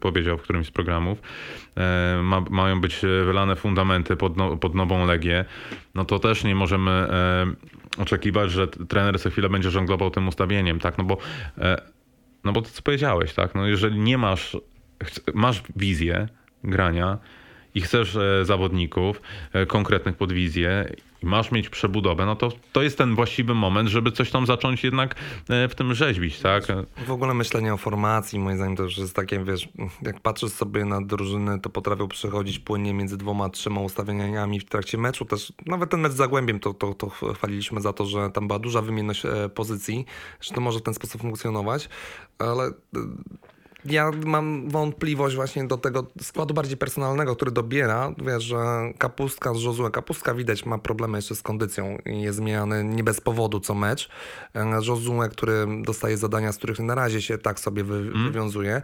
powiedział 0.00 0.38
w 0.38 0.42
którymś 0.42 0.66
z 0.66 0.70
programów, 0.70 1.18
e, 1.76 2.20
ma, 2.22 2.44
mają 2.50 2.80
być 2.80 3.00
wylane 3.26 3.56
fundamenty 3.56 4.16
pod, 4.16 4.36
no, 4.36 4.56
pod 4.56 4.74
nową 4.74 5.06
Legię, 5.06 5.44
no 5.94 6.04
to 6.04 6.18
też 6.18 6.44
nie 6.44 6.54
możemy 6.54 6.90
e, 6.90 7.46
oczekiwać, 7.98 8.50
że 8.50 8.68
trener 8.68 9.20
co 9.20 9.30
chwilę 9.30 9.48
będzie 9.48 9.70
żonglował 9.70 10.10
tym 10.10 10.28
ustawieniem, 10.28 10.78
tak? 10.78 10.98
No 10.98 11.04
bo, 11.04 11.18
e, 11.58 11.82
no 12.44 12.52
bo 12.52 12.62
to 12.62 12.68
co 12.68 12.82
powiedziałeś, 12.82 13.34
tak? 13.34 13.54
No 13.54 13.66
jeżeli 13.66 14.00
nie 14.00 14.18
masz, 14.18 14.56
masz 15.34 15.62
wizję 15.76 16.28
grania 16.64 17.18
i 17.74 17.80
chcesz 17.80 18.16
e, 18.16 18.44
zawodników 18.44 19.22
e, 19.52 19.66
konkretnych 19.66 20.16
pod 20.16 20.32
wizję 20.32 20.92
i 21.22 21.26
masz 21.26 21.52
mieć 21.52 21.68
przebudowę, 21.68 22.26
no 22.26 22.36
to 22.36 22.52
to 22.72 22.82
jest 22.82 22.98
ten 22.98 23.14
właściwy 23.14 23.54
moment, 23.54 23.88
żeby 23.88 24.12
coś 24.12 24.30
tam 24.30 24.46
zacząć 24.46 24.84
jednak 24.84 25.14
e, 25.48 25.68
w 25.68 25.74
tym 25.74 25.94
rzeźbić, 25.94 26.40
tak? 26.40 26.64
W 27.06 27.10
ogóle 27.10 27.34
myślenie 27.34 27.74
o 27.74 27.76
formacji, 27.76 28.38
moim 28.38 28.56
zdaniem 28.56 28.76
to 28.76 28.82
już 28.82 28.98
jest 28.98 29.16
takie, 29.16 29.44
wiesz, 29.44 29.68
jak 30.02 30.20
patrzysz 30.20 30.52
sobie 30.52 30.84
na 30.84 31.00
drużyny, 31.00 31.60
to 31.60 31.70
potrafią 31.70 32.08
przechodzić 32.08 32.58
płynnie 32.58 32.94
między 32.94 33.16
dwoma, 33.16 33.48
trzema 33.48 33.80
ustawieniami 33.80 34.60
w 34.60 34.64
trakcie 34.64 34.98
meczu. 34.98 35.24
Też 35.24 35.52
nawet 35.66 35.90
ten 35.90 36.00
mecz 36.00 36.12
z 36.12 36.16
Zagłębiem 36.16 36.60
to, 36.60 36.74
to, 36.74 36.94
to 36.94 37.08
chwaliliśmy 37.08 37.80
za 37.80 37.92
to, 37.92 38.06
że 38.06 38.30
tam 38.30 38.46
była 38.46 38.58
duża 38.58 38.82
wymienność 38.82 39.22
pozycji, 39.54 40.06
że 40.40 40.54
to 40.54 40.60
może 40.60 40.78
w 40.78 40.82
ten 40.82 40.94
sposób 40.94 41.20
funkcjonować, 41.20 41.88
ale 42.38 42.70
ja 43.84 44.10
mam 44.26 44.68
wątpliwość 44.68 45.36
właśnie 45.36 45.64
do 45.64 45.78
tego 45.78 46.06
składu 46.22 46.54
bardziej 46.54 46.76
personalnego, 46.76 47.36
który 47.36 47.50
dobiera. 47.50 48.14
Wiesz, 48.26 48.44
że 48.44 48.56
Kapustka 48.98 49.54
z 49.54 49.62
Josue, 49.62 49.90
Kapustka 49.90 50.34
widać 50.34 50.66
ma 50.66 50.78
problemy 50.78 51.18
jeszcze 51.18 51.34
z 51.34 51.42
kondycją 51.42 51.98
i 52.06 52.20
jest 52.20 52.38
zmieniany 52.38 52.84
nie 52.84 53.04
bez 53.04 53.20
powodu 53.20 53.60
co 53.60 53.74
mecz. 53.74 54.08
Josue, 54.88 55.28
który 55.30 55.66
dostaje 55.82 56.16
zadania, 56.16 56.52
z 56.52 56.56
których 56.56 56.78
na 56.78 56.94
razie 56.94 57.22
się 57.22 57.38
tak 57.38 57.60
sobie 57.60 57.84
wy, 57.84 57.96
mm. 57.96 58.24
wywiązuje. 58.24 58.82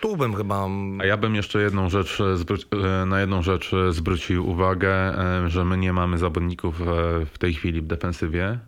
Tu 0.00 0.16
bym 0.16 0.34
chyba... 0.34 0.68
A 0.98 1.04
ja 1.04 1.16
bym 1.16 1.34
jeszcze 1.34 1.62
jedną 1.62 1.90
rzecz, 1.90 2.18
e, 2.22 3.06
na 3.06 3.20
jedną 3.20 3.42
rzecz 3.42 3.70
zwrócił 3.90 4.50
uwagę, 4.50 4.90
e, 4.92 5.48
że 5.48 5.64
my 5.64 5.76
nie 5.76 5.92
mamy 5.92 6.18
zawodników 6.18 6.80
e, 6.80 6.84
w 7.26 7.38
tej 7.38 7.54
chwili 7.54 7.80
w 7.80 7.86
defensywie, 7.86 8.58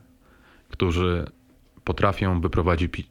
którzy 0.69 1.27
potrafią 1.89 2.41
wyprowadzić 2.41 2.93
pi 2.93 3.05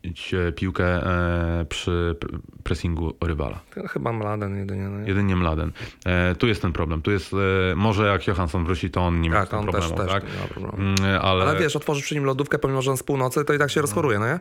piłkę 0.56 0.86
e, 0.86 1.66
przy 1.70 2.16
pressingu 2.64 3.14
rywala. 3.22 3.60
Chyba 3.90 4.14
Mladen 4.14 4.58
jedynie. 4.58 4.90
No 4.90 5.08
jedynie 5.08 5.36
Mladen. 5.36 5.72
E, 6.06 6.36
tu 6.36 6.48
jest 6.48 6.62
ten 6.62 6.74
problem. 6.74 7.02
Tu 7.02 7.12
jest, 7.12 7.34
e, 7.34 7.76
może 7.76 8.08
jak 8.08 8.28
Johansson 8.28 8.66
wróci, 8.66 8.90
to 8.90 9.02
on 9.02 9.22
nie 9.22 9.30
ma 9.30 9.36
tak, 9.36 9.50
problemu. 9.50 9.78
Też, 9.78 9.90
tak? 9.90 10.24
Też 10.24 10.34
nie 10.34 10.42
ma 10.42 10.48
problemu. 10.48 10.78
Mm, 10.78 11.22
ale... 11.22 11.44
ale 11.44 11.60
wiesz, 11.60 11.76
otworzysz 11.76 12.04
przy 12.04 12.16
nim 12.16 12.24
lodówkę, 12.24 12.60
pomimo 12.60 12.82
że 12.82 12.92
on 12.92 12.98
z 12.98 13.04
północy, 13.04 13.46
to 13.46 13.54
i 13.54 13.58
tak 13.60 13.72
się 13.72 13.82
rozchoruje, 13.82 14.20
no 14.20 14.26
nie? 14.28 14.40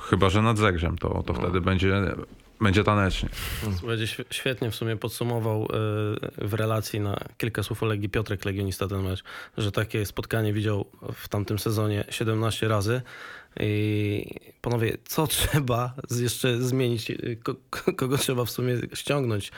Chyba, 0.00 0.30
że 0.30 0.42
nad 0.42 0.58
zegrzem, 0.58 0.98
to, 0.98 1.22
to 1.22 1.32
no. 1.32 1.38
wtedy 1.40 1.60
będzie 1.60 2.02
będzie 2.60 2.84
tanecznie. 2.84 3.28
Będzie 3.86 4.06
świetnie 4.30 4.70
w 4.70 4.74
sumie 4.74 4.96
podsumował 4.96 5.62
y, 5.62 5.66
w 6.48 6.54
relacji 6.54 7.00
na 7.00 7.20
kilka 7.38 7.62
słów 7.62 7.82
o 7.82 7.86
Legii 7.86 8.08
Piotrek 8.08 8.44
Legionista 8.44 8.88
ten 8.88 9.02
mecz, 9.02 9.24
że 9.58 9.72
takie 9.72 10.06
spotkanie 10.06 10.52
widział 10.52 10.84
w 11.14 11.28
tamtym 11.28 11.58
sezonie 11.58 12.04
17 12.10 12.68
razy. 12.68 13.02
I 13.60 14.24
panowie, 14.60 14.98
co 15.04 15.26
trzeba 15.36 15.94
jeszcze 16.20 16.62
zmienić? 16.62 17.12
Kogo 17.96 18.18
trzeba 18.18 18.44
w 18.44 18.50
sumie 18.50 18.74
ściągnąć 18.94 19.52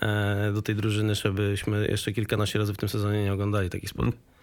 e, 0.00 0.52
do 0.54 0.62
tej 0.62 0.74
drużyny, 0.74 1.14
żebyśmy 1.14 1.86
jeszcze 1.90 2.12
kilkanaście 2.12 2.58
razy 2.58 2.72
w 2.72 2.76
tym 2.76 2.88
sezonie 2.88 3.24
nie 3.24 3.32
oglądali 3.32 3.70
takich 3.70 3.90
spotkań? 3.90 4.33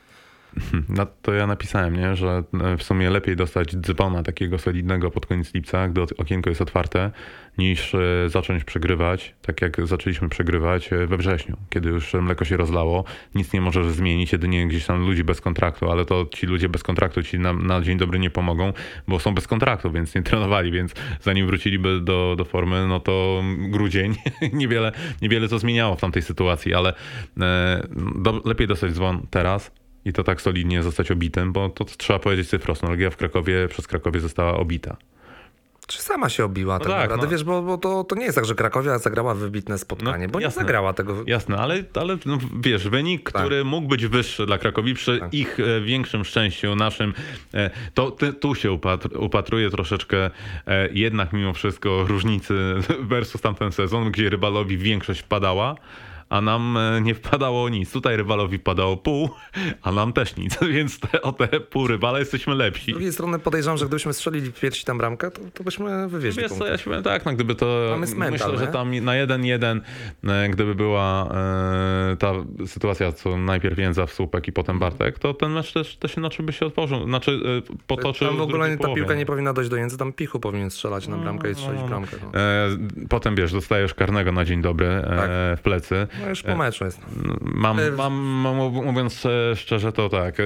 No 0.89 1.07
to 1.21 1.33
ja 1.33 1.47
napisałem, 1.47 1.95
nie, 1.95 2.15
że 2.15 2.43
e, 2.63 2.77
w 2.77 2.83
sumie 2.83 3.09
lepiej 3.09 3.35
dostać 3.35 3.75
dzbona 3.75 4.23
takiego 4.23 4.59
solidnego 4.59 5.11
pod 5.11 5.25
koniec 5.25 5.53
lipca, 5.53 5.87
gdy 5.87 6.01
okienko 6.17 6.49
jest 6.49 6.61
otwarte, 6.61 7.11
niż 7.57 7.95
e, 7.95 7.99
zacząć 8.27 8.63
przegrywać, 8.63 9.35
tak 9.41 9.61
jak 9.61 9.87
zaczęliśmy 9.87 10.29
przegrywać 10.29 10.93
e, 10.93 11.07
we 11.07 11.17
wrześniu, 11.17 11.57
kiedy 11.69 11.89
już 11.89 12.13
mleko 12.13 12.45
się 12.45 12.57
rozlało. 12.57 13.03
Nic 13.35 13.53
nie 13.53 13.61
możesz 13.61 13.87
zmienić, 13.87 14.31
jedynie 14.31 14.67
gdzieś 14.67 14.85
tam 14.85 15.05
ludzi 15.05 15.23
bez 15.23 15.41
kontraktu, 15.41 15.91
ale 15.91 16.05
to 16.05 16.25
ci 16.35 16.45
ludzie 16.47 16.69
bez 16.69 16.83
kontraktu 16.83 17.23
ci 17.23 17.39
na, 17.39 17.53
na 17.53 17.81
dzień 17.81 17.97
dobry 17.97 18.19
nie 18.19 18.29
pomogą, 18.29 18.73
bo 19.07 19.19
są 19.19 19.33
bez 19.33 19.47
kontraktu, 19.47 19.91
więc 19.91 20.15
nie 20.15 20.21
trenowali, 20.21 20.71
więc 20.71 20.93
zanim 21.21 21.47
wróciliby 21.47 22.01
do, 22.01 22.35
do 22.37 22.45
formy, 22.45 22.87
no 22.87 22.99
to 22.99 23.43
grudzień, 23.57 24.15
niewiele, 24.53 24.91
niewiele 25.21 25.47
to 25.47 25.59
zmieniało 25.59 25.95
w 25.95 26.01
tamtej 26.01 26.21
sytuacji, 26.21 26.73
ale 26.73 26.93
do, 28.15 28.41
lepiej 28.45 28.67
dostać 28.67 28.91
dzwon 28.91 29.27
teraz, 29.29 29.71
i 30.05 30.13
to 30.13 30.23
tak 30.23 30.41
solidnie 30.41 30.83
zostać 30.83 31.11
obitym, 31.11 31.53
bo 31.53 31.69
to 31.69 31.85
trzeba 31.85 32.19
powiedzieć 32.19 32.49
cyfros. 32.49 32.83
Legia 32.83 33.09
w 33.09 33.17
Krakowie 33.17 33.67
przez 33.67 33.87
Krakowie 33.87 34.19
została 34.19 34.53
obita. 34.53 34.97
Czy 35.91 36.01
sama 36.01 36.29
się 36.29 36.45
obiła 36.45 36.73
no 36.73 36.79
tak, 36.79 36.87
tak 36.87 37.01
naprawdę, 37.01 37.25
no. 37.25 37.31
wiesz, 37.31 37.43
bo, 37.43 37.61
bo 37.61 37.77
to, 37.77 38.03
to 38.03 38.15
nie 38.15 38.23
jest 38.25 38.35
tak, 38.35 38.45
że 38.45 38.55
Krakowia 38.55 38.97
zagrała 38.97 39.35
wybitne 39.35 39.77
spotkanie, 39.77 40.27
no, 40.27 40.31
bo 40.31 40.39
jasne, 40.39 40.61
nie 40.61 40.65
zagrała 40.65 40.93
tego. 40.93 41.23
Jasne, 41.27 41.57
ale, 41.57 41.83
ale 41.93 42.17
no, 42.25 42.37
wiesz, 42.61 42.89
wynik, 42.89 43.31
tak. 43.31 43.41
który 43.41 43.65
mógł 43.65 43.87
być 43.87 44.07
wyższy 44.07 44.45
dla 44.45 44.57
Krakowi 44.57 44.93
przy 44.93 45.19
tak. 45.19 45.33
ich 45.33 45.59
e, 45.59 45.81
większym 45.81 46.25
szczęściu, 46.25 46.75
naszym, 46.75 47.13
e, 47.53 47.69
to 47.93 48.11
ty, 48.11 48.33
tu 48.33 48.55
się 48.55 48.71
upatr, 48.71 49.09
upatruje 49.17 49.69
troszeczkę 49.69 50.29
e, 50.67 50.89
jednak 50.91 51.33
mimo 51.33 51.53
wszystko 51.53 52.03
różnicy 52.07 52.53
versus 53.11 53.41
tamten 53.41 53.71
sezon, 53.71 54.11
gdzie 54.11 54.29
rywalowi 54.29 54.77
większość 54.77 55.21
wpadała, 55.21 55.75
a 56.31 56.41
nam 56.41 56.77
e, 56.77 57.01
nie 57.01 57.15
wpadało 57.15 57.69
nic. 57.69 57.91
Tutaj 57.91 58.17
rywalowi 58.17 58.57
wpadało 58.57 58.97
pół, 58.97 59.29
a 59.81 59.91
nam 59.91 60.13
też 60.13 60.35
nic, 60.35 60.57
więc 60.73 60.99
te, 60.99 61.21
o 61.21 61.31
te 61.31 61.47
pół 61.47 61.87
rywala 61.87 62.19
jesteśmy 62.19 62.55
lepsi. 62.55 62.91
Z 62.91 62.93
drugiej 62.93 63.13
strony 63.13 63.39
podejrzewam, 63.39 63.77
że 63.77 63.85
gdybyśmy 63.85 64.13
strzelili 64.13 64.51
pierwsi 64.51 64.85
tam 64.85 64.97
bramkę, 64.97 65.31
to, 65.31 65.41
to 65.53 65.63
byśmy 65.63 66.07
wywieźli 66.09 66.41
Wiesz 66.41 66.51
co, 66.51 66.67
ja 66.67 66.77
się 66.77 67.03
tak, 67.03 67.25
no 67.25 67.33
gdyby 67.33 67.55
to... 67.55 67.97
Mental, 67.99 68.31
myślę, 68.31 68.51
nie? 68.51 68.57
że 68.57 68.67
tam 68.67 68.95
na 68.95 69.15
jeden 69.15 69.45
jeden, 69.45 69.81
e, 70.23 70.49
gdyby 70.49 70.75
była 70.75 71.29
e, 72.11 72.17
ta 72.19 72.33
sytuacja, 72.65 73.11
co 73.11 73.37
najpierw 73.37 73.77
Jędza 73.77 74.05
w 74.05 74.13
słupek 74.13 74.47
i 74.47 74.51
potem 74.51 74.79
Bartek, 74.79 75.19
to 75.19 75.33
ten 75.33 75.51
mecz 75.51 75.73
też, 75.73 75.95
też 75.95 76.17
inaczej 76.17 76.45
by 76.45 76.53
się 76.53 76.65
otworzył, 76.65 77.03
znaczy 77.05 77.31
e, 77.31 77.75
potoczył 77.87 78.27
Tam 78.27 78.37
w 78.37 78.41
ogóle 78.41 78.77
ta 78.77 78.93
piłka 78.93 79.15
nie 79.15 79.25
powinna 79.25 79.53
dojść 79.53 79.69
do 79.69 79.75
Jędzy, 79.75 79.97
tam 79.97 80.13
Pichu 80.13 80.39
powinien 80.39 80.71
strzelać 80.71 81.07
na 81.07 81.17
bramkę 81.17 81.51
i 81.51 81.55
strzelić 81.55 81.81
no, 81.81 81.89
no, 81.89 81.99
no. 81.99 82.07
bramkę. 82.07 82.17
No. 82.33 82.39
E, 82.39 83.07
potem 83.09 83.35
wiesz, 83.35 83.51
dostajesz 83.51 83.93
karnego 83.93 84.31
na 84.31 84.45
dzień 84.45 84.61
dobry 84.61 84.87
e, 84.87 85.15
tak. 85.15 85.29
w 85.59 85.61
plecy. 85.61 86.07
No 86.21 86.29
już 86.29 86.43
po 86.43 86.55
meczu 86.55 86.85
jest. 86.85 87.01
Mam, 87.41 87.95
mam, 87.97 88.13
mam, 88.13 88.57
mówiąc 88.85 89.27
szczerze, 89.55 89.91
to 89.91 90.09
tak, 90.09 90.39
e, 90.39 90.43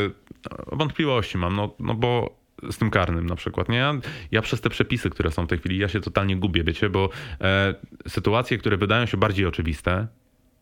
wątpliwości 0.71 1.37
mam, 1.37 1.55
no, 1.55 1.75
no 1.79 1.93
bo 1.93 2.35
z 2.71 2.77
tym 2.77 2.89
karnym 2.89 3.25
na 3.25 3.35
przykład. 3.35 3.69
Nie? 3.69 3.85
Ja, 4.31 4.41
przez 4.41 4.61
te 4.61 4.69
przepisy, 4.69 5.09
które 5.09 5.31
są 5.31 5.45
w 5.45 5.47
tej 5.47 5.59
chwili, 5.59 5.77
ja 5.77 5.87
się 5.87 6.01
totalnie 6.01 6.35
gubię, 6.35 6.63
wiecie, 6.63 6.89
bo 6.89 7.09
e, 7.41 7.75
sytuacje, 8.07 8.57
które 8.57 8.77
wydają 8.77 9.05
się 9.05 9.17
bardziej 9.17 9.45
oczywiste, 9.45 10.07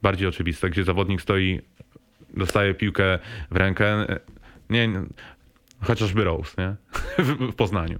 bardziej 0.01 0.27
oczywiste, 0.27 0.69
gdzie 0.69 0.83
zawodnik 0.83 1.21
stoi, 1.21 1.61
dostaje 2.37 2.73
piłkę 2.73 3.19
w 3.51 3.55
rękę, 3.55 3.85
e, 3.85 4.19
nie, 4.69 4.89
chociażby 5.81 6.23
Rose, 6.23 6.53
nie? 6.57 6.75
w 7.51 7.55
Poznaniu. 7.55 7.99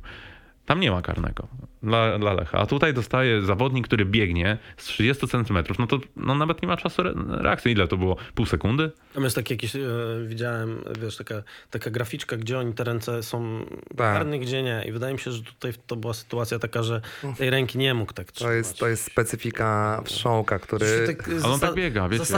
Tam 0.66 0.80
nie 0.80 0.92
ma 0.92 1.02
karnego 1.02 1.48
dla, 1.84 2.20
dla 2.20 2.34
Lecha. 2.34 2.58
A 2.58 2.66
tutaj 2.66 2.94
dostaje 2.94 3.42
zawodnik, 3.42 3.88
który 3.88 4.06
biegnie 4.06 4.58
z 4.78 4.86
30 4.86 5.28
centymetrów, 5.28 5.80
no 5.80 5.88
to 5.88 6.00
no 6.16 6.36
nawet 6.36 6.62
nie 6.62 6.68
ma 6.68 6.78
czasu 6.78 7.04
reakcji. 7.28 7.72
Ile 7.72 7.88
to 7.88 7.98
było? 7.98 8.18
Pół 8.36 8.46
sekundy? 8.46 8.92
Jest 9.16 9.36
takie 9.36 9.54
jakieś, 9.54 9.76
e, 9.76 9.80
widziałem, 10.28 10.84
wiesz, 11.02 11.18
taka, 11.18 11.44
taka 11.70 11.90
graficzka, 11.90 12.38
gdzie 12.38 12.60
oni 12.60 12.74
te 12.74 12.84
ręce 12.84 13.24
są 13.24 13.66
tak. 13.90 13.98
karne, 13.98 14.40
gdzie 14.40 14.64
nie. 14.64 14.84
I 14.88 14.92
wydaje 14.92 15.14
mi 15.14 15.20
się, 15.20 15.32
że 15.32 15.44
tutaj 15.44 15.74
to 15.88 15.96
była 15.96 16.14
sytuacja 16.14 16.60
taka, 16.60 16.84
że 16.84 17.02
tej 17.38 17.50
ręki 17.50 17.78
nie 17.78 17.94
mógł 17.94 18.14
tak 18.14 18.32
trzymać. 18.32 18.52
To 18.52 18.58
jest, 18.58 18.78
to 18.78 18.88
jest 18.88 19.04
specyfika 19.04 20.02
Wszołka, 20.06 20.60
który... 20.60 21.08
Tak, 21.08 21.30
Ale 21.44 21.54
on 21.54 21.60
tak 21.60 21.74
biega, 21.74 22.10
wiecie. 22.10 22.26
Są, 22.26 22.38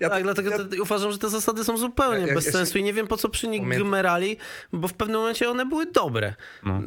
ja, 0.00 0.10
tak, 0.10 0.22
dlatego 0.22 0.50
ja, 0.50 0.82
uważam, 0.82 1.12
że 1.12 1.18
te 1.18 1.28
zasady 1.28 1.64
są 1.64 1.78
zupełnie 1.78 2.26
ja, 2.26 2.34
bez 2.34 2.46
ja, 2.46 2.52
sensu 2.52 2.78
i 2.78 2.82
nie 2.82 2.92
wiem, 2.92 3.06
po 3.06 3.16
co 3.16 3.28
przy 3.28 3.48
nich 3.48 3.62
gmerali, 3.68 4.36
bo 4.72 4.88
w 4.88 4.94
pewnym 4.94 5.20
momencie 5.20 5.50
one 5.50 5.66
były 5.66 5.86
dobre. 5.86 6.34
No. 6.64 6.82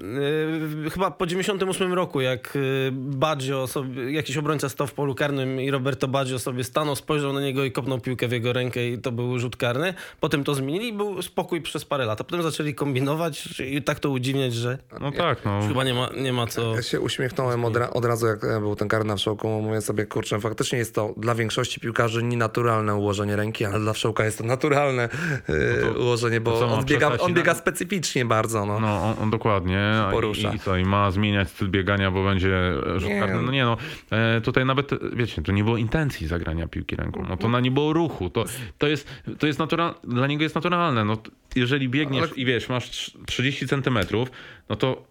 E, 0.86 0.90
chyba 0.90 1.12
po 1.12 1.28
90 1.28 1.64
2008 1.72 1.94
roku, 1.94 2.22
jak 2.22 2.56
y, 2.56 2.90
Baggio, 2.92 3.68
sobie, 3.68 4.12
jakiś 4.12 4.38
obrońca 4.38 4.70
stał 4.70 4.88
w 4.88 4.94
polu 4.94 5.16
karnym 5.16 5.62
i 5.62 5.72
Roberto 5.72 6.08
Baggio 6.08 6.40
sobie 6.40 6.64
stanął, 6.64 6.96
spojrzał 6.96 7.34
na 7.34 7.42
niego 7.42 7.64
i 7.64 7.72
kopnął 7.72 8.00
piłkę 8.00 8.28
w 8.28 8.32
jego 8.32 8.54
rękę 8.54 8.88
i 8.88 8.98
to 8.98 9.12
był 9.12 9.40
rzut 9.40 9.56
karny. 9.56 9.94
Potem 10.20 10.44
to 10.44 10.56
zmienili 10.56 10.88
i 10.88 10.94
był 10.94 11.22
spokój 11.22 11.62
przez 11.62 11.86
parę 11.86 12.06
lat. 12.06 12.22
A 12.22 12.24
potem 12.24 12.44
zaczęli 12.44 12.76
kombinować 12.76 13.62
i 13.62 13.82
tak 13.82 14.00
to 14.00 14.10
udziwniać, 14.10 14.54
że 14.54 14.78
no 15.02 15.12
tak, 15.12 15.46
no. 15.46 15.62
chyba 15.68 15.84
nie 15.84 15.94
ma, 15.94 16.10
nie 16.18 16.34
ma 16.34 16.48
co... 16.48 16.76
Ja 16.76 16.82
się 16.82 17.00
uśmiechnąłem 17.00 17.66
od, 17.66 17.76
ra 17.76 17.90
od 17.90 18.06
razu, 18.06 18.28
jak 18.28 18.40
był 18.60 18.76
ten 18.76 18.88
karny 18.88 19.08
na 19.08 19.16
wszołku. 19.16 19.48
Mówię 19.48 19.82
sobie, 19.82 20.06
kurczę, 20.06 20.40
faktycznie 20.40 20.78
jest 20.78 20.96
to 20.96 21.14
dla 21.18 21.36
większości 21.36 21.80
piłkarzy 21.80 22.24
nienaturalne 22.24 22.96
ułożenie 22.96 23.36
ręki, 23.36 23.66
ale 23.66 23.80
dla 23.80 23.94
wszołka 23.94 24.26
jest 24.26 24.38
to 24.38 24.44
naturalne 24.44 25.10
no 25.48 25.94
to, 25.94 26.00
ułożenie, 26.00 26.42
bo 26.42 26.78
on 26.78 26.86
biega, 26.86 27.18
on 27.20 27.34
biega 27.34 27.54
specyficznie 27.54 28.26
bardzo. 28.26 28.66
No, 28.66 28.80
no 28.80 29.04
on, 29.04 29.16
on 29.24 29.30
dokładnie. 29.30 29.80
Porusza. 30.12 30.52
I, 30.52 30.56
i, 30.56 30.60
co, 30.60 30.78
I 30.78 30.86
ma 30.86 31.12
zmieniać 31.12 31.50
styl 31.62 31.70
biegania, 31.70 32.12
bo 32.12 32.24
będzie 32.24 32.74
rzut 32.98 33.10
karny. 33.10 33.42
No 33.42 33.52
nie 33.52 33.64
no, 33.64 33.78
e, 34.12 34.42
tutaj 34.42 34.66
nawet, 34.66 34.92
wiecie, 35.14 35.42
to 35.42 35.52
nie 35.52 35.64
było 35.64 35.78
intencji 35.78 36.28
zagrania 36.28 36.68
piłki 36.68 36.96
ręką. 36.96 37.26
No 37.30 37.38
to 37.38 37.50
na 37.50 37.60
nie 37.60 37.72
było 37.72 37.94
ruchu. 37.94 38.30
To, 38.30 38.46
to 38.78 38.88
jest, 38.88 39.08
to 39.40 39.48
jest 39.48 39.60
naturalne, 39.60 39.96
dla 40.04 40.28
niego 40.28 40.44
jest 40.44 40.56
naturalne. 40.56 41.06
No, 41.06 41.18
jeżeli 41.56 41.90
biegniesz 41.90 42.24
Ale... 42.24 42.36
i 42.36 42.46
wiesz, 42.46 42.70
masz 42.70 43.12
30 43.26 43.68
centymetrów, 43.68 44.32
no 44.70 44.76
to 44.76 45.11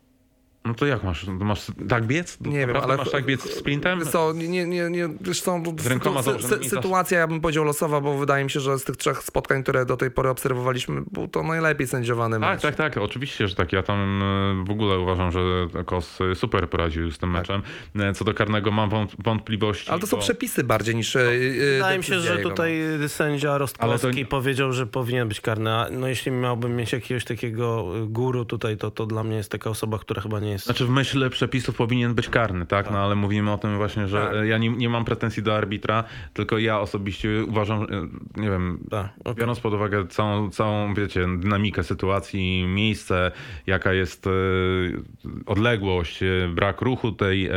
No 0.65 0.75
to 0.75 0.87
jak 0.87 1.05
masz? 1.05 1.27
Masz 1.27 1.67
tak 1.89 2.05
biec? 2.07 2.39
Nie 2.41 2.67
wiem, 2.67 2.77
ale... 2.77 2.97
masz 2.97 3.11
tak 3.11 3.25
biec 3.25 3.41
sprintem? 3.55 4.01
Co, 4.07 4.33
nie, 4.33 4.49
nie, 4.49 4.91
nie, 4.91 5.09
co, 5.43 5.63
Z 5.79 5.87
rękoma 5.87 6.21
sy- 6.21 6.39
sy- 6.43 6.69
sytuacja, 6.69 7.19
ja 7.19 7.27
bym 7.27 7.41
powiedział 7.41 7.65
losowa, 7.65 8.01
bo 8.01 8.19
wydaje 8.19 8.45
mi 8.45 8.51
się, 8.51 8.61
że 8.61 8.79
z 8.79 8.85
tych 8.85 8.97
trzech 8.97 9.23
spotkań, 9.23 9.63
które 9.63 9.87
do 9.87 9.97
tej 9.97 10.11
pory 10.11 10.29
obserwowaliśmy, 10.29 11.03
był 11.13 11.29
to 11.29 11.43
najlepiej 11.43 11.87
sędziowany 11.87 12.41
Tak, 12.41 12.51
mecz. 12.51 12.63
tak, 12.63 12.75
tak, 12.75 12.97
oczywiście, 12.97 13.49
że 13.49 13.55
tak. 13.55 13.73
Ja 13.73 13.83
tam 13.83 14.23
e, 14.23 14.65
w 14.65 14.71
ogóle 14.71 14.99
uważam, 14.99 15.33
że 15.33 15.41
Kos 15.87 16.19
super 16.35 16.69
poradził 16.71 17.11
z 17.11 17.19
tym 17.19 17.31
meczem. 17.31 17.63
E, 17.99 18.13
Co 18.13 18.25
do 18.25 18.35
karnego 18.35 18.71
mam 18.71 18.91
wąt- 18.91 19.15
wątpliwości. 19.19 19.87
Tak. 19.87 19.93
Ale 19.93 20.01
to 20.01 20.07
są 20.07 20.17
bo- 20.17 20.23
przepisy 20.23 20.65
bardziej 20.65 20.95
niż 20.97 21.17
e, 21.17 21.25
Wydaje 21.75 21.99
mi 21.99 22.05
się, 22.05 22.21
że 22.21 22.37
jego, 22.37 22.49
tutaj 22.51 22.81
sędzia 23.09 23.59
Rostkowski 23.59 24.25
to- 24.25 24.31
powiedział, 24.31 24.73
że 24.73 24.87
powinien 24.87 25.29
być 25.29 25.41
karny. 25.41 25.71
A 25.71 25.87
no 25.91 26.09
jeśli 26.09 26.33
miałbym 26.33 26.77
mieć 26.77 26.93
jakiegoś 26.93 27.25
takiego 27.25 27.85
guru 28.07 28.45
tutaj, 28.45 28.77
to, 28.77 28.91
to 28.91 29.07
dla 29.07 29.25
mnie 29.25 29.37
jest 29.37 29.51
taka 29.51 29.71
osoba, 29.71 29.99
która 29.99 30.23
chyba 30.23 30.41
nie 30.41 30.50
jest... 30.51 30.65
Znaczy 30.65 30.87
w 30.87 30.91
myśl 30.91 31.31
przepisów 31.31 31.77
powinien 31.77 32.15
być 32.15 32.29
karny, 32.29 32.67
tak? 32.67 32.91
No 32.91 32.99
ale 32.99 33.15
mówimy 33.15 33.53
o 33.53 33.59
tym 33.59 33.77
właśnie, 33.77 34.09
że 34.09 34.21
Tak. 34.33 34.47
ja 34.47 34.59
nie, 34.59 34.69
nie 34.69 34.89
mam 34.89 35.05
pretensji 35.05 35.43
do 35.43 35.57
arbitra, 35.57 36.05
tylko 36.35 36.59
ja 36.59 36.81
osobiście 36.81 37.45
uważam, 37.49 37.83
e, 37.83 37.87
nie 38.41 38.51
wiem, 38.51 38.81
Tak, 38.91 39.09
okej. 39.21 39.35
biorąc 39.35 39.61
pod 39.61 39.75
uwagę 39.75 40.07
całą, 40.07 40.51
całą, 40.51 40.95
wiecie, 40.95 41.27
dynamikę 41.39 41.83
sytuacji, 41.85 42.67
miejsce, 42.67 43.33
jaka 43.67 43.93
jest 43.93 44.27
e, 44.27 44.31
odległość, 45.47 46.23
e, 46.23 46.27
brak 46.55 46.81
ruchu 46.81 47.13
tej 47.13 47.51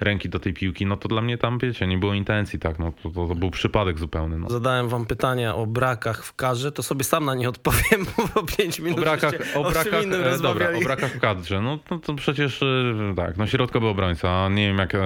ręki 0.00 0.28
do 0.28 0.38
tej 0.40 0.52
piłki, 0.54 0.86
no 0.86 0.96
to 0.96 1.08
dla 1.08 1.22
mnie 1.22 1.38
tam, 1.38 1.58
wiecie, 1.58 1.86
nie 1.86 1.98
było 1.98 2.14
intencji, 2.14 2.58
tak? 2.58 2.78
No 2.78 2.92
to, 3.02 3.10
to, 3.10 3.26
to 3.28 3.34
był 3.34 3.50
przypadek 3.50 3.98
zupełny. 3.98 4.38
No. 4.38 4.48
Zadałem 4.50 4.88
wam 4.88 5.06
pytania 5.06 5.54
o 5.54 5.66
brakach 5.66 6.24
w 6.24 6.34
karze, 6.34 6.72
to 6.72 6.82
sobie 6.82 7.04
sam 7.04 7.24
na 7.24 7.34
nie 7.34 7.48
odpowiem, 7.48 8.06
bo 8.34 8.42
5 8.42 8.80
minut 8.80 8.98
O 8.98 9.02
brakach, 9.02 9.34
o 9.54 9.70
brakach, 9.70 10.04
e, 10.04 10.38
dobra, 10.42 10.68
o 10.76 10.80
brakach 10.80 11.12
w 11.12 11.20
kadrze. 11.20 11.60
No 11.62 11.78
to, 11.78 11.98
to 11.98 12.14
przecież 12.14 12.35
e, 12.44 13.14
tak, 13.16 13.36
no 13.36 13.46
środkowy 13.46 13.86
obrońca. 13.86 14.48
Nie 14.48 14.66
wiem 14.66 14.78
jak 14.78 14.94
e, 14.94 14.98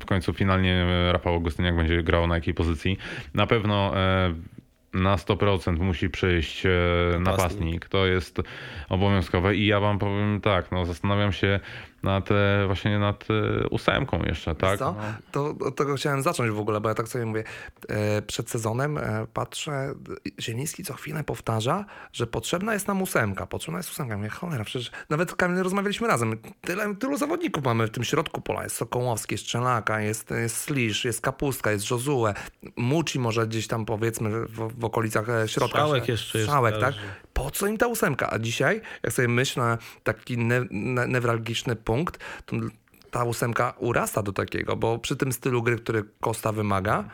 w 0.00 0.04
końcu 0.04 0.32
finalnie 0.32 0.72
e, 0.72 1.12
Rafał 1.12 1.34
Augustyniak 1.34 1.76
będzie 1.76 2.02
grał 2.02 2.26
na 2.26 2.34
jakiej 2.34 2.54
pozycji. 2.54 2.98
Na 3.34 3.46
pewno 3.46 3.98
e, 3.98 4.34
na 4.94 5.16
100% 5.16 5.78
musi 5.78 6.10
przyjść 6.10 6.66
e, 6.66 6.70
napastnik. 7.20 7.88
To 7.88 8.06
jest 8.06 8.42
obowiązkowe 8.88 9.56
i 9.56 9.66
ja 9.66 9.80
wam 9.80 9.98
powiem 9.98 10.40
tak, 10.40 10.72
no 10.72 10.86
zastanawiam 10.86 11.32
się 11.32 11.60
nad 12.04 12.30
e, 12.30 12.66
właśnie 12.66 12.98
nad 12.98 13.24
e, 13.30 13.68
ósemką 13.68 14.22
jeszcze, 14.22 14.54
tak? 14.54 14.78
Co? 14.78 14.92
No. 14.92 15.02
To 15.32 15.54
od 15.66 15.76
tego 15.76 15.94
chciałem 15.94 16.22
zacząć 16.22 16.50
w 16.50 16.58
ogóle, 16.58 16.80
bo 16.80 16.88
ja 16.88 16.94
tak 16.94 17.08
sobie 17.08 17.26
mówię, 17.26 17.44
e, 17.88 18.22
przed 18.22 18.50
sezonem 18.50 18.98
patrzę, 19.32 19.94
Zieliński 20.40 20.84
co 20.84 20.94
chwilę 20.94 21.24
powtarza, 21.24 21.84
że 22.12 22.26
potrzebna 22.26 22.74
jest 22.74 22.88
nam 22.88 23.02
ósemka, 23.02 23.46
potrzebna 23.46 23.78
jest 23.78 23.90
ósemka. 23.90 24.12
Ja 24.12 24.18
Mówię, 24.18 24.30
cholera, 24.30 24.64
przecież 24.64 24.90
nawet 25.10 25.34
Kamil 25.34 25.62
rozmawialiśmy 25.62 26.08
razem. 26.08 26.38
Tyle, 26.60 26.94
tylu 26.96 27.16
zawodników 27.16 27.64
mamy 27.64 27.86
w 27.86 27.90
tym 27.90 28.04
środku 28.04 28.40
pola. 28.40 28.62
Jest 28.64 28.76
Sokołowski, 28.76 29.34
jest 29.34 29.44
Strzelaka, 29.44 30.00
jest, 30.00 30.30
jest 30.30 30.56
Slisz, 30.56 31.04
jest 31.04 31.20
Kapustka, 31.20 31.70
jest 31.70 31.90
Josue, 31.90 32.34
Muci 32.76 33.18
może 33.18 33.46
gdzieś 33.46 33.66
tam 33.66 33.84
powiedzmy 33.84 34.46
w, 34.46 34.80
w 34.80 34.84
okolicach 34.84 35.26
środka. 35.46 35.78
Strzałek 35.78 36.08
jeszcze 36.08 36.38
jest, 36.38 36.50
Strzałek, 36.50 36.78
tak? 36.78 36.94
Po 37.34 37.50
co 37.50 37.66
im 37.66 37.76
ta 37.76 37.86
ósemka? 37.86 38.30
A 38.30 38.38
dzisiaj, 38.38 38.80
jak 39.02 39.12
sobie 39.12 39.28
myślę, 39.28 39.78
taki 40.02 40.38
ne, 40.38 40.64
ne, 40.70 41.08
newralgiczny 41.08 41.76
punkt, 41.76 42.18
to 42.46 42.56
ta 43.10 43.24
ósemka 43.24 43.74
urasta 43.78 44.22
do 44.22 44.32
takiego, 44.32 44.76
bo 44.76 44.98
przy 44.98 45.16
tym 45.16 45.32
stylu 45.32 45.62
gry, 45.62 45.76
który 45.76 46.04
Costa 46.24 46.52
wymaga, 46.52 47.04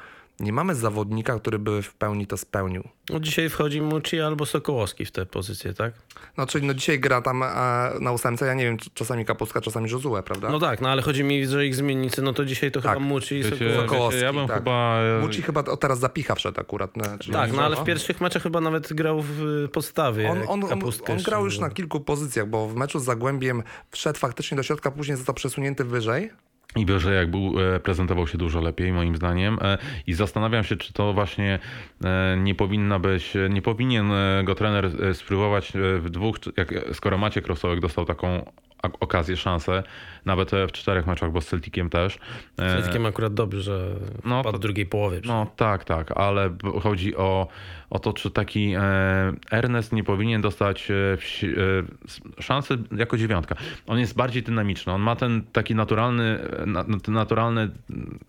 nie 0.40 0.52
mamy 0.52 0.74
zawodnika, 0.74 1.38
który 1.38 1.58
by 1.58 1.82
w 1.82 1.94
pełni 1.94 2.26
to 2.26 2.36
spełnił. 2.36 2.88
No 3.10 3.20
dzisiaj 3.20 3.48
wchodzi 3.48 3.82
Muci 3.82 4.20
albo 4.20 4.46
Sokołowski 4.46 5.04
w 5.04 5.12
tę 5.12 5.26
pozycję, 5.26 5.74
tak? 5.74 5.94
No 6.36 6.46
czyli 6.46 6.66
no 6.66 6.74
dzisiaj 6.74 7.00
gra 7.00 7.22
tam 7.22 7.42
e, 7.42 7.46
na 8.00 8.12
ósemce, 8.12 8.46
ja 8.46 8.54
nie 8.54 8.64
wiem, 8.64 8.76
czasami 8.94 9.24
Kapustka, 9.24 9.60
czasami 9.60 9.90
Josue, 9.90 10.22
prawda? 10.22 10.50
No 10.50 10.58
tak, 10.58 10.80
no 10.80 10.88
ale 10.90 11.02
chodzi 11.02 11.24
mi, 11.24 11.46
że 11.46 11.66
ich 11.66 11.74
zmiennicy, 11.74 12.22
no 12.22 12.32
to 12.32 12.44
dzisiaj 12.44 12.70
to 12.70 12.80
Tak. 12.80 12.92
chyba 12.94 13.06
Muci 13.06 13.34
i 13.34 13.42
Wiecie, 13.42 13.76
Sokołowski. 13.76 14.14
Wiecie, 14.14 14.26
ja 14.26 14.32
bym 14.32 14.48
tak. 14.48 14.56
chyba... 14.56 14.98
e, 15.00 15.20
Muci 15.20 15.42
chyba 15.42 15.60
o, 15.64 15.76
teraz 15.76 15.98
zapicha 15.98 16.34
wszedł 16.34 16.60
akurat. 16.60 16.90
czyli 17.20 17.32
Tak, 17.32 17.52
no 17.52 17.62
ale 17.62 17.76
w 17.76 17.84
pierwszych 17.84 18.20
meczach 18.20 18.42
chyba 18.42 18.60
nawet 18.60 18.92
grał 18.92 19.22
w 19.22 19.42
y, 19.64 19.68
podstawie. 19.68 20.30
On, 20.30 20.38
on, 20.48 20.64
on, 20.64 20.82
on 21.08 21.22
grał 21.22 21.44
już 21.44 21.58
na 21.58 21.70
kilku 21.70 22.00
pozycjach, 22.00 22.48
bo 22.48 22.68
w 22.68 22.74
meczu 22.74 22.98
z 22.98 23.04
Zagłębiem 23.04 23.62
wszedł 23.90 24.18
faktycznie 24.18 24.56
do 24.56 24.62
środka, 24.62 24.90
później 24.90 25.16
został 25.16 25.34
przesunięty 25.34 25.84
wyżej. 25.84 26.30
I 26.76 26.86
Bierze 26.86 27.14
jak 27.14 27.30
był, 27.30 27.74
e, 27.74 27.80
prezentował 27.80 28.26
się 28.26 28.38
dużo 28.38 28.60
lepiej 28.60 28.92
moim 28.92 29.16
zdaniem. 29.16 29.58
E, 29.62 29.78
i 30.06 30.14
zastanawiam 30.14 30.64
się, 30.64 30.76
czy 30.76 30.92
to 30.92 31.12
właśnie 31.12 31.58
e, 32.04 32.36
nie 32.36 32.54
powinna 32.54 32.98
być, 32.98 33.34
nie 33.50 33.62
powinien 33.62 34.12
go 34.44 34.54
trener 34.54 34.90
spróbować 35.16 35.72
w 35.74 36.10
dwóch, 36.10 36.36
jak, 36.56 36.74
skoro 36.92 37.18
Maciek 37.18 37.46
Rosołek 37.46 37.80
dostał 37.80 38.04
taką 38.04 38.44
okazję, 39.00 39.36
szansę, 39.36 39.82
nawet 40.24 40.54
e, 40.54 40.66
w 40.66 40.72
czterech 40.72 41.06
meczach, 41.06 41.32
bo 41.32 41.40
z 41.40 41.46
Celticiem 41.46 41.90
też. 41.90 42.18
E, 42.58 42.72
Celticiem 42.76 43.06
akurat 43.06 43.34
dobrze, 43.34 43.60
że 43.62 43.94
No, 44.24 44.42
w 44.42 44.58
drugiej 44.58 44.86
połowie. 44.86 45.20
No 45.24 45.46
tak, 45.56 45.84
tak, 45.84 46.12
ale 46.18 46.50
chodzi 46.82 47.16
o, 47.16 47.48
o 47.90 47.98
to, 47.98 48.12
czy 48.12 48.30
taki 48.30 48.72
e, 48.76 48.82
Ernest 49.50 49.92
nie 49.92 50.04
powinien 50.04 50.40
dostać 50.42 50.90
e, 50.90 50.94
e, 52.38 52.42
szansy 52.42 52.78
jako 52.96 53.16
dziewiątka. 53.16 53.54
On 53.86 53.98
jest 53.98 54.14
bardziej 54.16 54.42
dynamiczny, 54.42 54.92
on 54.92 55.00
ma 55.02 55.16
ten 55.16 55.42
taki 55.52 55.74
naturalny, 55.74 56.38
na, 56.66 56.84
ten 56.84 57.14
naturalny 57.14 57.70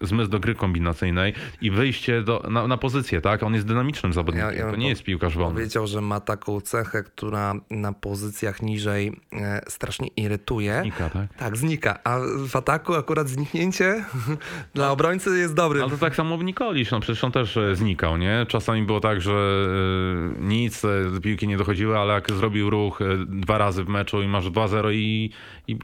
zmysł 0.01 0.29
do 0.31 0.39
gry 0.39 0.55
kombinacyjnej 0.55 1.33
i 1.61 1.71
wyjście 1.71 2.21
do, 2.23 2.43
na, 2.49 2.67
na 2.67 2.77
pozycję, 2.77 3.21
tak? 3.21 3.43
On 3.43 3.53
jest 3.53 3.67
dynamicznym 3.67 4.13
zawodnikiem, 4.13 4.49
Ja- 4.49 4.55
ja 4.65 4.71
to 4.71 4.75
nie 4.75 4.89
jest 4.89 5.03
piłkarz 5.03 5.35
wolny. 5.37 5.53
Powiedział, 5.55 5.87
że 5.87 6.01
ma 6.01 6.19
taką 6.19 6.61
cechę, 6.61 7.03
która 7.03 7.53
na 7.69 7.93
pozycjach 7.93 8.61
niżej 8.61 9.11
e, 9.33 9.61
strasznie 9.67 10.07
irytuje. 10.07 10.40
Znika, 10.81 11.09
tak? 11.09 11.33
Tak, 11.33 11.57
znika. 11.57 11.99
A 12.03 12.19
w 12.47 12.55
ataku 12.55 12.95
akurat 12.95 13.29
zniknięcie 13.29 14.05
dla 14.75 14.91
obrońcy 14.91 15.29
jest 15.29 15.53
dobry. 15.53 15.81
Ale 15.81 15.91
to 15.91 15.97
tak 15.97 16.15
samo 16.15 16.37
w 16.37 16.43
Nikolisz, 16.43 16.91
no 16.91 16.99
przecież 16.99 17.23
on 17.23 17.31
też 17.31 17.57
e, 17.57 17.75
znikał, 17.75 18.17
nie? 18.17 18.45
Czasami 18.47 18.83
było 18.83 18.99
tak, 18.99 19.21
że 19.21 19.31
e, 19.31 20.41
nic, 20.41 20.85
e, 20.85 20.89
piłki 21.21 21.47
nie 21.47 21.57
dochodziły, 21.57 21.97
ale 21.97 22.13
jak 22.13 22.31
zrobił 22.31 22.69
ruch 22.69 22.99
dwa 23.27 23.57
razy 23.57 23.83
w 23.83 23.87
meczu 23.87 24.21
i 24.21 24.27
masz 24.27 24.45
2-0 24.45 24.93
i, 24.93 25.29
i, 25.67 25.71
i 25.71 25.77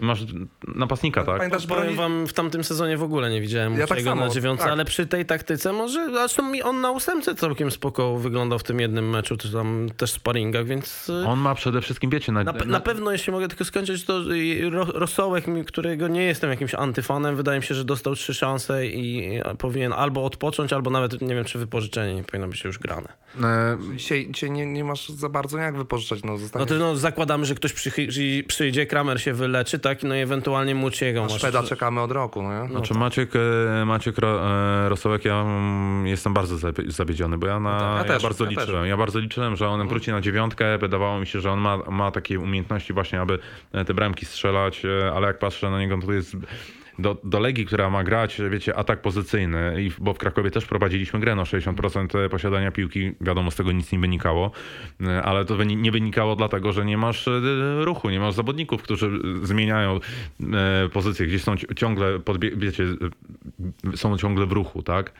masz 0.00 0.20
napastnika, 0.74 1.24
tak? 1.24 1.36
Pamiętasz, 1.36 1.66
Powiem 1.66 1.82
broni... 1.82 1.96
wam, 1.96 2.26
w 2.26 2.32
tamtym 2.32 2.64
sezonie 2.64 2.96
w 2.96 3.02
ogóle 3.02 3.30
nie 3.30 3.40
widziałem 3.40 3.78
Ja 3.78 3.86
tak 3.86 4.00
samo, 4.00 4.20
na 4.26 4.28
dziewiątce, 4.28 4.64
tak. 4.64 4.72
ale 4.72 4.84
przy 4.84 5.06
tej 5.06 5.26
taktyce 5.26 5.72
może, 5.72 6.10
zresztą 6.12 6.50
mi 6.50 6.62
on 6.62 6.80
na 6.80 6.90
ósemce 6.90 7.34
całkiem 7.34 7.70
spoko 7.70 8.16
wyglądał 8.18 8.58
w 8.58 8.62
tym 8.62 8.80
jednym 8.80 9.10
meczu, 9.10 9.36
czy 9.36 9.52
tam 9.52 9.88
też 9.96 10.10
sparingach, 10.10 10.66
więc... 10.66 11.08
y, 11.08 11.26
On 11.26 11.38
ma 11.38 11.54
przede 11.54 11.80
wszystkim, 11.80 12.10
wiecie, 12.10 12.32
na, 12.32 12.44
Na, 12.44 12.52
na 12.52 12.80
pewno, 12.80 13.12
jeśli 13.12 13.32
mogę 13.32 13.48
tylko 13.48 13.64
skończyć, 13.64 14.04
to 14.04 14.20
y, 14.32 14.70
Ro, 14.70 14.84
Rosołek, 14.84 15.44
którego 15.66 16.08
nie 16.08 16.22
jestem 16.22 16.50
jakimś 16.50 16.74
antyfanem, 16.74 17.36
wydaje 17.36 17.60
mi 17.60 17.64
się, 17.66 17.74
że 17.74 17.84
dostał 17.84 18.14
trzy 18.14 18.34
szanse 18.34 18.86
i 18.86 19.38
y, 19.52 19.56
powinien 19.58 19.92
albo 19.92 20.24
odpocząć, 20.24 20.72
albo 20.72 20.90
nawet, 20.90 21.20
nie 21.22 21.34
wiem, 21.34 21.44
czy 21.44 21.58
wypożyczenie 21.58 22.14
nie 22.14 22.24
powinno 22.24 22.48
być 22.48 22.64
już 22.64 22.78
grane. 22.78 23.08
e, 23.42 23.78
Dzisiaj, 23.96 24.28
dzisiaj 24.30 24.50
nie, 24.50 24.66
nie 24.66 24.84
masz 24.84 25.08
za 25.08 25.28
bardzo 25.28 25.58
jak 25.58 25.76
wypożyczać. 25.76 26.22
No, 26.24 26.32
No 26.32 26.38
zostanie... 26.38 26.66
to 26.66 26.74
no, 26.74 26.96
zakładamy, 26.96 27.44
że 27.46 27.54
ktoś 27.54 27.72
przychy- 27.72 28.44
przyjdzie, 28.46 28.86
Kramer 28.86 29.20
się 29.20 29.32
wyleczy, 29.34 29.78
tak, 29.84 30.02
no 30.02 30.14
i 30.14 30.18
ewentualnie 30.18 30.74
Muciego. 30.74 31.22
Na 31.22 31.28
Szweda 31.28 31.62
czekamy 31.62 32.00
od 32.00 32.12
roku, 32.12 32.42
no? 32.42 32.68
Znaczy 32.68 32.94
Maciek, 32.94 33.32
e, 33.36 33.84
Maciek 33.84 34.18
Ro, 34.18 34.50
e, 34.50 34.88
Rosołek, 34.88 35.24
ja 35.24 35.44
jestem 36.04 36.34
bardzo 36.34 36.70
zawiedziony, 36.86 37.38
bo 37.38 37.46
ja, 37.46 37.60
na, 37.60 37.78
tak, 37.78 37.90
ja 37.90 37.98
ja 37.98 38.04
też, 38.04 38.22
bardzo 38.22 38.44
ja 38.44 38.50
też. 38.50 38.58
liczyłem. 38.58 38.86
Ja 38.86 38.96
bardzo 38.96 39.18
liczyłem, 39.18 39.56
że 39.56 39.68
on 39.68 39.88
wróci 39.88 40.10
na 40.10 40.20
dziewiątkę. 40.20 40.78
Wydawało 40.78 41.20
mi 41.20 41.26
się, 41.26 41.40
że 41.40 41.50
on 41.50 41.60
ma, 41.60 41.76
ma 41.76 42.10
takie 42.10 42.40
umiejętności 42.40 42.92
właśnie, 42.92 43.20
aby 43.20 43.38
e, 43.72 43.84
te 43.84 43.94
bramki 43.94 44.26
strzelać, 44.26 44.84
e, 44.84 45.12
ale 45.14 45.26
jak 45.26 45.38
patrzę 45.38 45.70
na 45.70 45.78
niego, 45.78 45.98
to 46.06 46.12
jest 46.12 46.36
do, 46.98 47.16
do 47.24 47.40
Legii, 47.40 47.66
która 47.66 47.90
ma 47.90 48.04
grać, 48.04 48.40
wiecie, 48.50 48.76
atak 48.76 49.02
pozycyjny, 49.02 49.82
i, 49.82 49.90
bo 49.98 50.14
w 50.14 50.18
Krakowie 50.18 50.50
też 50.50 50.66
prowadziliśmy 50.66 51.20
grę, 51.20 51.34
no 51.34 51.42
60% 51.42 52.28
posiadania 52.28 52.70
piłki, 52.70 53.12
wiadomo, 53.20 53.50
z 53.50 53.56
tego 53.56 53.72
nic 53.72 53.92
nie 53.92 53.98
wynikało, 53.98 54.50
e, 55.06 55.22
ale 55.22 55.44
to 55.44 55.64
nie 55.64 55.92
wynikało 55.92 56.36
dlatego, 56.36 56.72
że 56.72 56.84
nie 56.84 56.98
masz 56.98 57.28
e, 57.28 57.40
ruchu, 57.84 58.10
nie 58.10 58.20
masz 58.20 58.34
zawodników, 58.34 58.82
którzy 58.82 59.10
zmieniają 59.42 60.00
e, 60.40 60.88
pozycję, 60.88 61.26
gdzieś 61.26 61.42
są 61.42 61.56
ci- 61.56 61.66
ciągle, 61.76 62.18
podbie- 62.18 62.56
wiecie, 62.56 62.84
e, 63.94 63.96
są 63.96 64.18
ciągle 64.18 64.46
w 64.46 64.52
ruchu, 64.52 64.82
tak? 64.82 65.12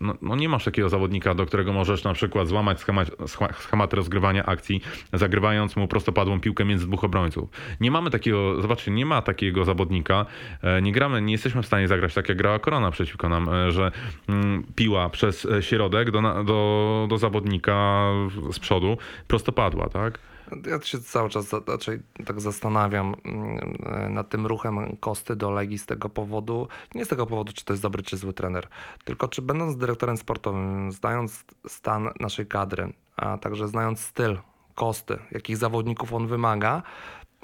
No, 0.00 0.14
no 0.22 0.36
nie 0.36 0.48
masz 0.48 0.64
takiego 0.64 0.88
zawodnika, 0.88 1.34
do 1.34 1.46
którego 1.46 1.72
możesz 1.72 2.04
na 2.04 2.12
przykład 2.12 2.48
złamać 2.48 2.80
schemat, 2.80 3.08
schema- 3.08 3.52
schemat 3.52 3.94
rozgrywania 3.94 4.46
akcji, 4.46 4.80
zagrywając 5.12 5.76
mu 5.76 5.88
prostopadłą 5.88 6.40
piłkę 6.40 6.64
między 6.64 6.86
dwóch 6.86 7.04
obrońców. 7.04 7.50
Nie 7.80 7.90
mamy 7.90 8.10
takiego, 8.10 8.62
zobaczcie, 8.62 8.90
nie 8.90 9.06
ma 9.06 9.22
takiego 9.22 9.64
zawodnika, 9.64 10.26
e, 10.62 10.82
nie 10.82 10.92
gramy, 10.92 11.22
nie 11.22 11.32
jesteśmy 11.32 11.62
w 11.62 11.66
stanie 11.66 11.88
zagrać 11.88 12.14
tak 12.14 12.28
jak 12.28 12.38
grała 12.38 12.58
Korona 12.58 12.90
przeciwko 12.90 13.28
nam, 13.28 13.48
e, 13.48 13.72
że 13.72 13.92
mm, 14.28 14.64
piła 14.76 15.08
przez 15.08 15.44
e, 15.44 15.62
środek 15.62 16.10
do, 16.10 16.44
do, 16.44 17.06
do 17.10 17.18
zawodnika 17.18 18.08
z 18.52 18.58
przodu 18.58 18.98
prostopadła, 19.28 19.88
tak? 19.88 20.18
Ja 20.66 20.80
się 20.80 21.00
cały 21.00 21.30
czas 21.30 21.48
za- 21.48 21.60
raczej 21.66 22.00
tak 22.26 22.40
zastanawiam 22.40 23.14
mm, 23.24 24.14
nad 24.14 24.28
tym 24.28 24.46
ruchem 24.46 24.96
Kosty 25.00 25.36
do 25.36 25.50
Legii 25.50 25.78
z 25.78 25.86
tego 25.86 26.08
powodu, 26.08 26.68
nie 26.94 27.04
z 27.04 27.08
tego 27.08 27.26
powodu, 27.26 27.52
czy 27.52 27.64
to 27.64 27.72
jest 27.72 27.82
dobry, 27.82 28.02
czy 28.02 28.16
zły 28.16 28.32
trener, 28.32 28.68
tylko 29.04 29.28
czy 29.28 29.42
będąc 29.42 29.76
dyrektorem 29.76 30.16
sportowym, 30.16 30.92
znając 30.92 31.44
stan 31.68 32.08
naszej 32.20 32.46
kadry, 32.46 32.92
a 33.16 33.38
także 33.38 33.68
znając 33.68 34.00
styl 34.00 34.38
Kosty, 34.74 35.18
jakich 35.30 35.56
zawodników 35.56 36.12
on 36.12 36.26
wymaga, 36.26 36.82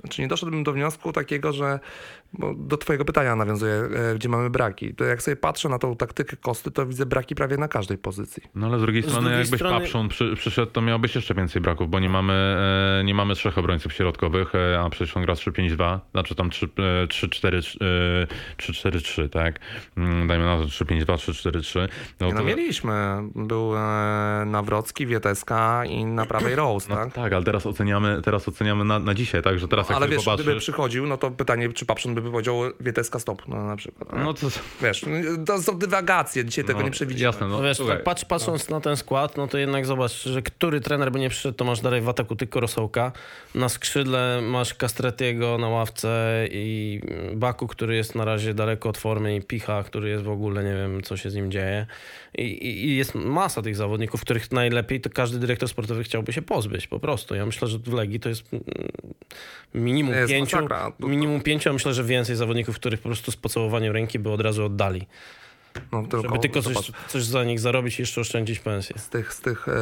Znaczy 0.00 0.22
nie 0.22 0.28
doszedłbym 0.28 0.64
do 0.64 0.72
wniosku 0.72 1.12
takiego, 1.12 1.52
że 1.52 1.80
bo 2.38 2.54
do 2.54 2.76
twojego 2.76 3.04
pytania 3.04 3.36
nawiązuję, 3.36 3.74
e, 3.74 4.14
gdzie 4.14 4.28
mamy 4.28 4.50
braki. 4.50 4.94
To 4.94 5.04
jak 5.04 5.22
sobie 5.22 5.36
patrzę 5.36 5.68
na 5.68 5.78
tą 5.78 5.96
taktykę 5.96 6.36
Kosty, 6.36 6.70
to 6.70 6.86
widzę 6.86 7.06
braki 7.06 7.34
prawie 7.34 7.56
na 7.56 7.68
każdej 7.68 7.98
pozycji. 7.98 8.42
No 8.54 8.66
ale 8.66 8.78
z 8.78 8.82
drugiej 8.82 9.02
Z 9.02 9.06
strony, 9.06 9.22
drugiej 9.24 9.40
jakbyś 9.40 9.60
strony- 9.60 9.78
Papszun 9.80 10.08
przy, 10.08 10.34
przyszedł, 10.36 10.72
to 10.72 10.80
miałbyś 10.80 11.14
jeszcze 11.14 11.34
więcej 11.34 11.62
braków, 11.62 11.90
bo 11.90 12.00
nie 12.00 12.08
mamy, 12.08 12.32
e, 13.00 13.04
nie 13.04 13.14
mamy 13.14 13.34
trzech 13.34 13.58
obrońców 13.58 13.92
środkowych, 13.92 14.54
e, 14.54 14.80
a 14.80 14.90
przecież 14.90 15.16
on 15.16 15.22
gra 15.22 15.34
3-5-2, 15.34 16.00
znaczy 16.12 16.34
tam 16.34 16.50
3-4-3, 18.58 19.28
tak? 19.28 19.58
Mm, 19.96 20.26
Dajmy 20.28 20.44
na 20.44 20.56
to 20.58 20.64
3-5-2, 20.64 21.16
3-4-3. 21.16 21.88
No, 22.20 22.28
no 22.28 22.36
to- 22.38 22.44
mieliśmy. 22.44 22.94
Był 23.34 23.72
Nawrocki, 24.46 25.06
Wieteska 25.06 25.84
i 25.84 26.04
na 26.04 26.26
prawej 26.26 26.54
Rose, 26.60 26.86
no, 26.90 26.96
tak? 26.96 27.12
tak, 27.12 27.32
ale 27.32 27.44
teraz 27.44 27.66
oceniamy, 27.66 28.20
teraz 28.24 28.48
oceniamy 28.48 28.84
na, 28.84 28.98
na 28.98 29.14
dzisiaj, 29.14 29.42
tak? 29.42 29.58
Że 29.58 29.68
teraz 29.68 29.88
jak 29.88 29.96
Ale 29.96 30.08
wiesz, 30.08 30.22
gdyby 30.24 30.36
popatrzysz... 30.38 30.62
przychodził, 30.62 31.06
no 31.06 31.16
to 31.16 31.30
pytanie, 31.30 31.72
czy 31.72 31.86
Papszun 31.86 32.14
by 32.14 32.22
powiedział 32.30 32.60
Wieteska 32.80 33.18
stop, 33.18 33.48
no 33.48 33.66
na 33.66 33.76
przykład. 33.76 34.08
No 34.24 34.34
to... 34.34 34.46
Wiesz, 34.82 35.04
to 35.46 35.62
są 35.62 35.78
dywagacje, 35.78 36.44
dzisiaj 36.44 36.64
tego 36.64 36.78
no, 36.78 36.84
nie 36.84 36.90
przewidzimy. 36.90 37.24
Jasne, 37.24 37.48
no, 37.48 37.56
No 37.56 37.62
wiesz, 37.62 37.78
tak 37.78 38.04
patrz, 38.04 38.24
patrząc 38.24 38.68
na 38.68 38.80
ten 38.80 38.96
skład, 38.96 39.36
no 39.36 39.46
to 39.46 39.58
jednak 39.58 39.86
zobacz, 39.86 40.24
że 40.24 40.42
który 40.42 40.80
trener 40.80 41.12
by 41.12 41.18
nie 41.20 41.30
przyszedł, 41.30 41.58
to 41.58 41.64
masz 41.64 41.80
dalej 41.80 42.00
w 42.00 42.08
ataku 42.08 42.36
tylko 42.36 42.60
Rosołka. 42.60 43.12
Na 43.54 43.68
skrzydle 43.68 44.40
masz 44.42 44.74
Castretiego 44.74 45.58
na 45.58 45.68
ławce 45.68 46.44
i 46.50 47.00
Baku, 47.34 47.66
który 47.66 47.96
jest 47.96 48.14
na 48.14 48.24
razie 48.24 48.54
daleko 48.54 48.88
od 48.88 48.98
formy 48.98 49.36
i 49.36 49.42
Picha, 49.42 49.82
który 49.82 50.08
jest 50.08 50.24
w 50.24 50.30
ogóle, 50.30 50.64
nie 50.64 50.74
wiem, 50.74 51.02
co 51.02 51.16
się 51.16 51.30
z 51.30 51.34
nim 51.34 51.50
dzieje. 51.50 51.86
I, 52.38 52.42
i, 52.42 52.86
i 52.86 52.96
jest 52.96 53.14
masa 53.14 53.62
tych 53.62 53.76
zawodników, 53.76 54.20
których 54.20 54.52
najlepiej 54.52 55.00
to 55.00 55.10
każdy 55.10 55.38
dyrektor 55.38 55.68
sportowy 55.68 56.04
chciałby 56.04 56.32
się 56.32 56.42
pozbyć, 56.42 56.86
po 56.86 57.00
prostu. 57.00 57.34
Ja 57.34 57.46
myślę, 57.46 57.68
że 57.68 57.78
w 57.78 57.92
Legii 57.92 58.20
to 58.20 58.28
jest 58.28 58.44
mm, 58.52 58.64
minimum 59.74 60.14
Jest 60.14 60.32
pięciu, 60.32 60.56
masakra. 60.56 60.92
Minimum 61.00 61.40
pięciu, 61.40 61.70
a 61.70 61.72
myślę, 61.72 61.94
że 61.94 62.03
więcej 62.04 62.36
zawodników, 62.36 62.76
których 62.76 63.00
po 63.00 63.08
prostu 63.08 63.30
z 63.30 63.36
pocałowaniem 63.36 63.92
ręki 63.92 64.18
by 64.18 64.30
od 64.30 64.40
razu 64.40 64.64
oddali. 64.64 65.06
No, 65.92 66.04
Żeby 66.22 66.38
tylko 66.38 66.62
coś, 66.62 66.92
coś 67.08 67.24
za 67.24 67.44
nich 67.44 67.60
zarobić 67.60 67.98
i 67.98 68.02
jeszcze 68.02 68.20
oszczędzić 68.20 68.58
pensję. 68.58 68.98
z 68.98 69.08
tych, 69.08 69.34
z 69.34 69.40
tych 69.40 69.68
e, 69.68 69.74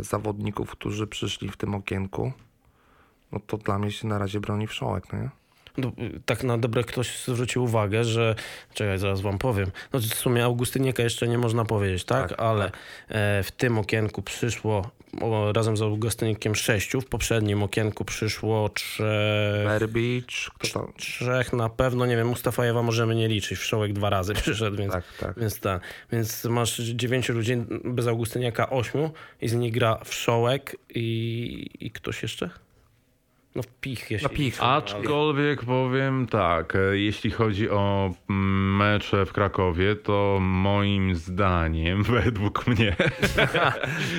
zawodników, 0.00 0.70
którzy 0.70 1.06
przyszli 1.06 1.48
w 1.48 1.56
tym 1.56 1.74
okienku, 1.74 2.32
no 3.32 3.40
to 3.46 3.56
dla 3.56 3.78
mnie 3.78 3.90
się 3.92 4.08
na 4.08 4.18
razie 4.18 4.40
broni 4.40 4.66
wszołek, 4.66 5.12
no 5.12 5.18
nie? 5.18 5.30
No, 5.78 5.88
y, 5.88 6.20
tak 6.26 6.44
na 6.44 6.58
dobre 6.58 6.84
ktoś 6.84 7.24
zwrócił 7.24 7.64
uwagę, 7.64 8.04
że. 8.04 8.34
Czekaj, 8.74 8.98
zaraz 8.98 9.20
wam 9.20 9.38
powiem. 9.38 9.70
No, 9.92 10.00
w 10.00 10.04
sumie 10.04 10.44
Augustynieka 10.44 11.02
jeszcze 11.02 11.28
nie 11.28 11.38
można 11.38 11.64
powiedzieć, 11.64 12.04
tak? 12.04 12.28
Tak, 12.28 12.40
Ale 12.40 12.70
E, 13.08 13.42
w 13.42 13.50
tym 13.52 13.78
okienku 13.78 14.22
przyszło 14.22 14.90
razem 15.52 15.76
z 15.76 15.82
Augustynikiem 15.82 16.54
sześciu. 16.54 17.00
W 17.00 17.06
poprzednim 17.06 17.62
okienku 17.62 18.04
przyszło 18.04 18.68
trze... 18.68 19.62
Berbicz, 19.66 20.50
trzech 20.96 21.52
na 21.52 21.68
pewno. 21.68 22.06
Nie 22.06 22.16
wiem, 22.16 22.28
Mustafajewa 22.28 22.82
możemy 22.82 23.14
nie 23.14 23.28
liczyć. 23.28 23.58
Wszołek 23.58 23.92
dwa 23.92 24.10
razy 24.10 24.34
przyszedł, 24.42 24.76
więc. 24.76 24.92
Tak, 24.92 25.04
tak. 25.20 25.40
Więc, 25.40 25.60
ta, 25.60 25.80
więc 26.12 26.44
masz 26.44 26.78
dziewięciu 26.80 27.32
ludzi, 27.32 27.56
bez 27.84 28.06
Augustyniaka 28.06 28.70
ośmiu 28.70 29.10
i 29.40 29.48
z 29.48 29.54
nich 29.54 29.72
gra 29.72 29.98
Wszołek 30.04 30.76
i, 30.94 31.70
i 31.80 31.90
ktoś 31.90 32.22
jeszcze? 32.22 32.50
No 33.54 33.62
Pich, 33.80 34.10
jeśli... 34.10 34.28
No, 34.28 34.34
Pich. 34.34 34.62
Aczkolwiek 34.62 35.64
powiem 35.64 36.26
tak, 36.26 36.76
e, 36.76 36.98
jeśli 36.98 37.30
chodzi 37.30 37.70
o 37.70 38.14
mm, 38.30 38.76
mecze 38.76 39.26
w 39.26 39.32
Krakowie, 39.32 39.96
to 39.96 40.38
moim 40.40 41.14
zdaniem, 41.14 42.02
według 42.24 42.66
mnie, 42.66 42.96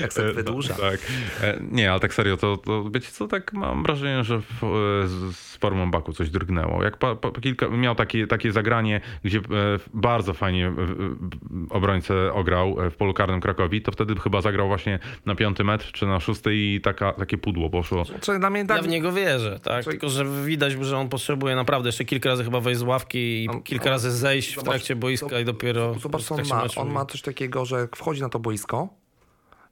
Jak 0.00 0.12
sobie 0.12 0.32
wydłuża. 0.32 0.74
tak, 0.74 1.00
e, 1.42 1.58
nie, 1.70 1.90
ale 1.90 2.00
tak 2.00 2.14
serio, 2.14 2.36
to, 2.36 2.56
to 2.56 2.90
wiecie 2.90 3.08
co, 3.12 3.28
tak 3.28 3.52
mam 3.52 3.82
wrażenie, 3.82 4.24
że 4.24 4.40
w, 4.40 4.64
e, 4.64 5.08
z 5.32 5.49
formą 5.60 5.90
Baku 5.90 6.12
coś 6.12 6.30
drgnęło. 6.30 6.82
Jak 6.84 6.96
pa, 6.96 7.14
pa, 7.14 7.30
kilka, 7.40 7.68
miał 7.68 7.94
takie, 7.94 8.26
takie 8.26 8.52
zagranie, 8.52 9.00
gdzie 9.24 9.38
e, 9.38 9.42
bardzo 9.94 10.34
fajnie 10.34 10.66
e, 10.66 10.70
e, 10.70 10.74
obrońcę 11.70 12.32
ograł 12.32 12.76
w 12.90 12.96
polu 12.96 13.14
karnym 13.14 13.40
Krakowi, 13.40 13.82
to 13.82 13.92
wtedy 13.92 14.14
chyba 14.20 14.40
zagrał 14.40 14.68
właśnie 14.68 14.98
na 15.26 15.34
piąty 15.34 15.64
metr 15.64 15.92
czy 15.92 16.06
na 16.06 16.20
szósty 16.20 16.56
i 16.56 16.80
taka, 16.80 17.12
takie 17.12 17.38
pudło 17.38 17.70
poszło. 17.70 18.04
Czy 18.20 18.38
dla 18.38 18.50
mnie 18.50 18.60
Ja 18.60 18.66
tak, 18.66 18.82
w 18.82 18.88
niego 18.88 19.12
wierzę, 19.12 19.60
tak? 19.62 19.84
Czyli- 19.84 19.98
Tylko, 19.98 20.08
że 20.08 20.24
widać, 20.44 20.72
że 20.72 20.98
on 20.98 21.08
potrzebuje 21.08 21.56
naprawdę 21.56 21.88
jeszcze 21.88 22.04
kilka 22.04 22.28
razy 22.28 22.44
chyba 22.44 22.60
wejść 22.60 22.80
z 22.80 22.82
ławki 22.82 23.44
i 23.44 23.48
On- 23.48 23.62
kilka 23.62 23.84
on- 23.84 23.90
razy 23.90 24.10
zejść 24.12 24.48
w 24.52 24.54
zobacz, 24.54 24.68
trakcie 24.70 24.96
boiska 24.96 25.26
zobacz- 25.26 25.42
i 25.42 25.44
dopiero 25.44 25.94
Zobacz, 25.94 26.22
w 26.24 26.32
on 26.32 26.40
ma. 26.48 26.64
On 26.76 26.90
ma 26.90 27.06
coś 27.06 27.22
takiego, 27.22 27.64
że 27.64 27.76
jak 27.80 27.96
wchodzi 27.96 28.20
na 28.20 28.28
to 28.28 28.38
boisko, 28.38 28.88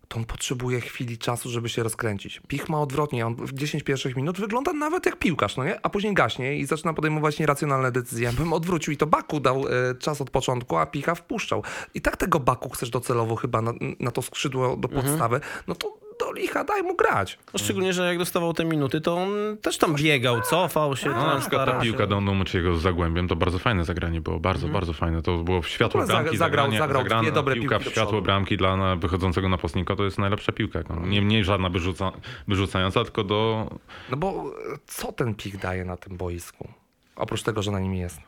to 0.08 0.16
on 0.18 0.24
potrzebuje 0.24 0.80
chwili 0.80 1.18
czasu, 1.18 1.50
żeby 1.50 1.68
się 1.68 1.82
rozkręcić. 1.82 2.40
Pich 2.48 2.68
ma 2.68 2.80
odwrotnie. 2.80 3.26
On 3.26 3.34
w 3.34 3.52
10 3.52 3.82
pierwszych 3.82 4.16
minut 4.16 4.40
wygląda 4.40 4.72
nawet 4.72 5.06
jak 5.06 5.18
piłkarz, 5.18 5.56
no 5.56 5.64
nie? 5.64 5.78
A 5.82 5.88
później 5.88 6.14
gaśnie 6.14 6.56
i 6.56 6.66
zaczyna 6.66 6.94
podejmować 6.94 7.38
nieracjonalne 7.38 7.92
decyzje. 7.92 8.24
Ja 8.24 8.32
bym 8.32 8.52
odwrócił 8.52 8.92
i 8.92 8.96
to 8.96 9.06
Baku 9.06 9.40
dał 9.40 9.64
e, 9.68 9.94
czas 9.94 10.20
od 10.20 10.30
początku, 10.30 10.76
a 10.76 10.86
Picha 10.86 11.14
wpuszczał. 11.14 11.62
I 11.94 12.00
tak 12.00 12.16
tego 12.16 12.40
Baku 12.40 12.68
chcesz 12.70 12.90
docelowo 12.90 13.36
chyba 13.36 13.62
na, 13.62 13.72
na 14.00 14.10
to 14.10 14.22
skrzydło 14.22 14.76
do 14.76 14.88
Mhm. 14.88 15.06
podstawy, 15.06 15.40
no 15.68 15.74
to 15.74 15.98
do 16.20 16.32
licha 16.32 16.64
daj 16.64 16.82
mu 16.82 16.96
grać. 16.96 17.38
No, 17.54 17.58
szczególnie, 17.58 17.92
że 17.92 18.06
jak 18.06 18.18
dostawał 18.18 18.54
te 18.54 18.64
minuty, 18.64 19.00
to 19.00 19.16
on 19.16 19.28
też 19.62 19.78
tam 19.78 19.94
biegał, 19.94 20.40
cofał 20.40 20.96
się, 20.96 21.10
No, 21.10 21.26
na 21.26 21.40
przykład 21.40 21.66
ta 21.66 21.80
piłka 21.80 22.06
do 22.06 22.20
Muciego 22.20 22.76
z 22.76 22.82
Zagłębiem 22.82 23.28
to 23.28 23.36
bardzo 23.36 23.58
fajne 23.58 23.84
zagranie 23.84 24.20
było, 24.20 24.40
bardzo, 24.40 24.68
bardzo 24.68 24.92
fajne. 24.92 25.22
To 25.22 25.38
było 25.38 25.62
w 25.62 25.68
światło 25.68 26.06
bramki, 26.06 26.30
zagrał- 26.30 26.38
zagranie, 26.38 26.78
zagrał 26.78 27.02
zagrana 27.02 27.22
dwie 27.22 27.32
dobre 27.32 27.54
piłka 27.54 27.78
piłki 27.78 27.90
w 27.90 27.92
światło 27.92 28.22
bramki 28.22 28.56
dla 28.56 28.76
na, 28.76 28.96
wychodzącego 28.96 29.48
napastnika 29.48 29.96
to 29.96 30.04
jest 30.04 30.18
najlepsza 30.18 30.52
piłka. 30.52 30.80
No, 30.90 31.06
nie, 31.06 31.20
nie 31.20 31.44
żadna 31.44 31.68
wyrzuca, 31.68 32.12
wyrzucająca, 32.48 33.04
tylko 33.04 33.24
do... 33.24 33.70
No 34.10 34.16
bo 34.16 34.28
e, 34.74 34.78
co 34.86 35.12
ten 35.12 35.34
Pich 35.34 35.56
daje 35.58 35.84
na 35.84 35.96
tym 35.96 36.16
boisku? 36.16 36.68
Oprócz 37.16 37.42
tego, 37.42 37.62
że 37.62 37.70
na 37.70 37.80
nim 37.80 37.94
jest. 37.94 38.20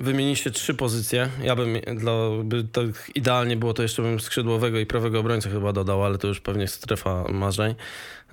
Wymieniliście 0.00 0.50
trzy 0.50 0.74
pozycje. 0.74 1.28
Ja 1.42 1.56
bym, 1.56 1.80
dla, 1.96 2.12
by 2.44 2.64
tak 2.64 3.10
idealnie 3.14 3.56
było, 3.56 3.74
to 3.74 3.82
jeszcze 3.82 4.02
bym 4.02 4.20
skrzydłowego 4.20 4.78
i 4.78 4.86
prawego 4.86 5.20
obrońcę 5.20 5.50
chyba 5.50 5.72
dodał, 5.72 6.04
ale 6.04 6.18
to 6.18 6.28
już 6.28 6.40
pewnie 6.40 6.68
strefa 6.68 7.24
marzeń. 7.28 7.74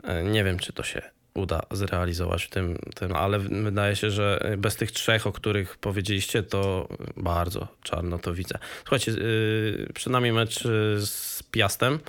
E, 0.03 0.23
Nie 0.23 0.43
wiem, 0.43 0.59
czy 0.59 0.73
to 0.73 0.83
się 0.83 1.01
uda 1.33 1.61
zrealizować 1.71 2.43
w 2.43 2.49
tym, 2.49 2.77
tym, 2.95 3.15
ale 3.15 3.39
wydaje 3.39 3.95
się, 3.95 4.11
że 4.11 4.55
bez 4.57 4.75
tych 4.75 4.91
trzech, 4.91 5.27
o 5.27 5.31
których 5.31 5.77
powiedzieliście, 5.77 6.43
to 6.43 6.87
bardzo 7.17 7.67
czarno 7.83 8.19
to 8.19 8.33
widzę. 8.33 8.57
Słuchajcie, 8.79 9.11
yy, 9.11 9.87
przed 9.93 10.13
nami 10.13 10.31
mecz 10.31 10.65
yy, 10.65 10.71
z 11.05 11.43
Piastem. 11.51 11.99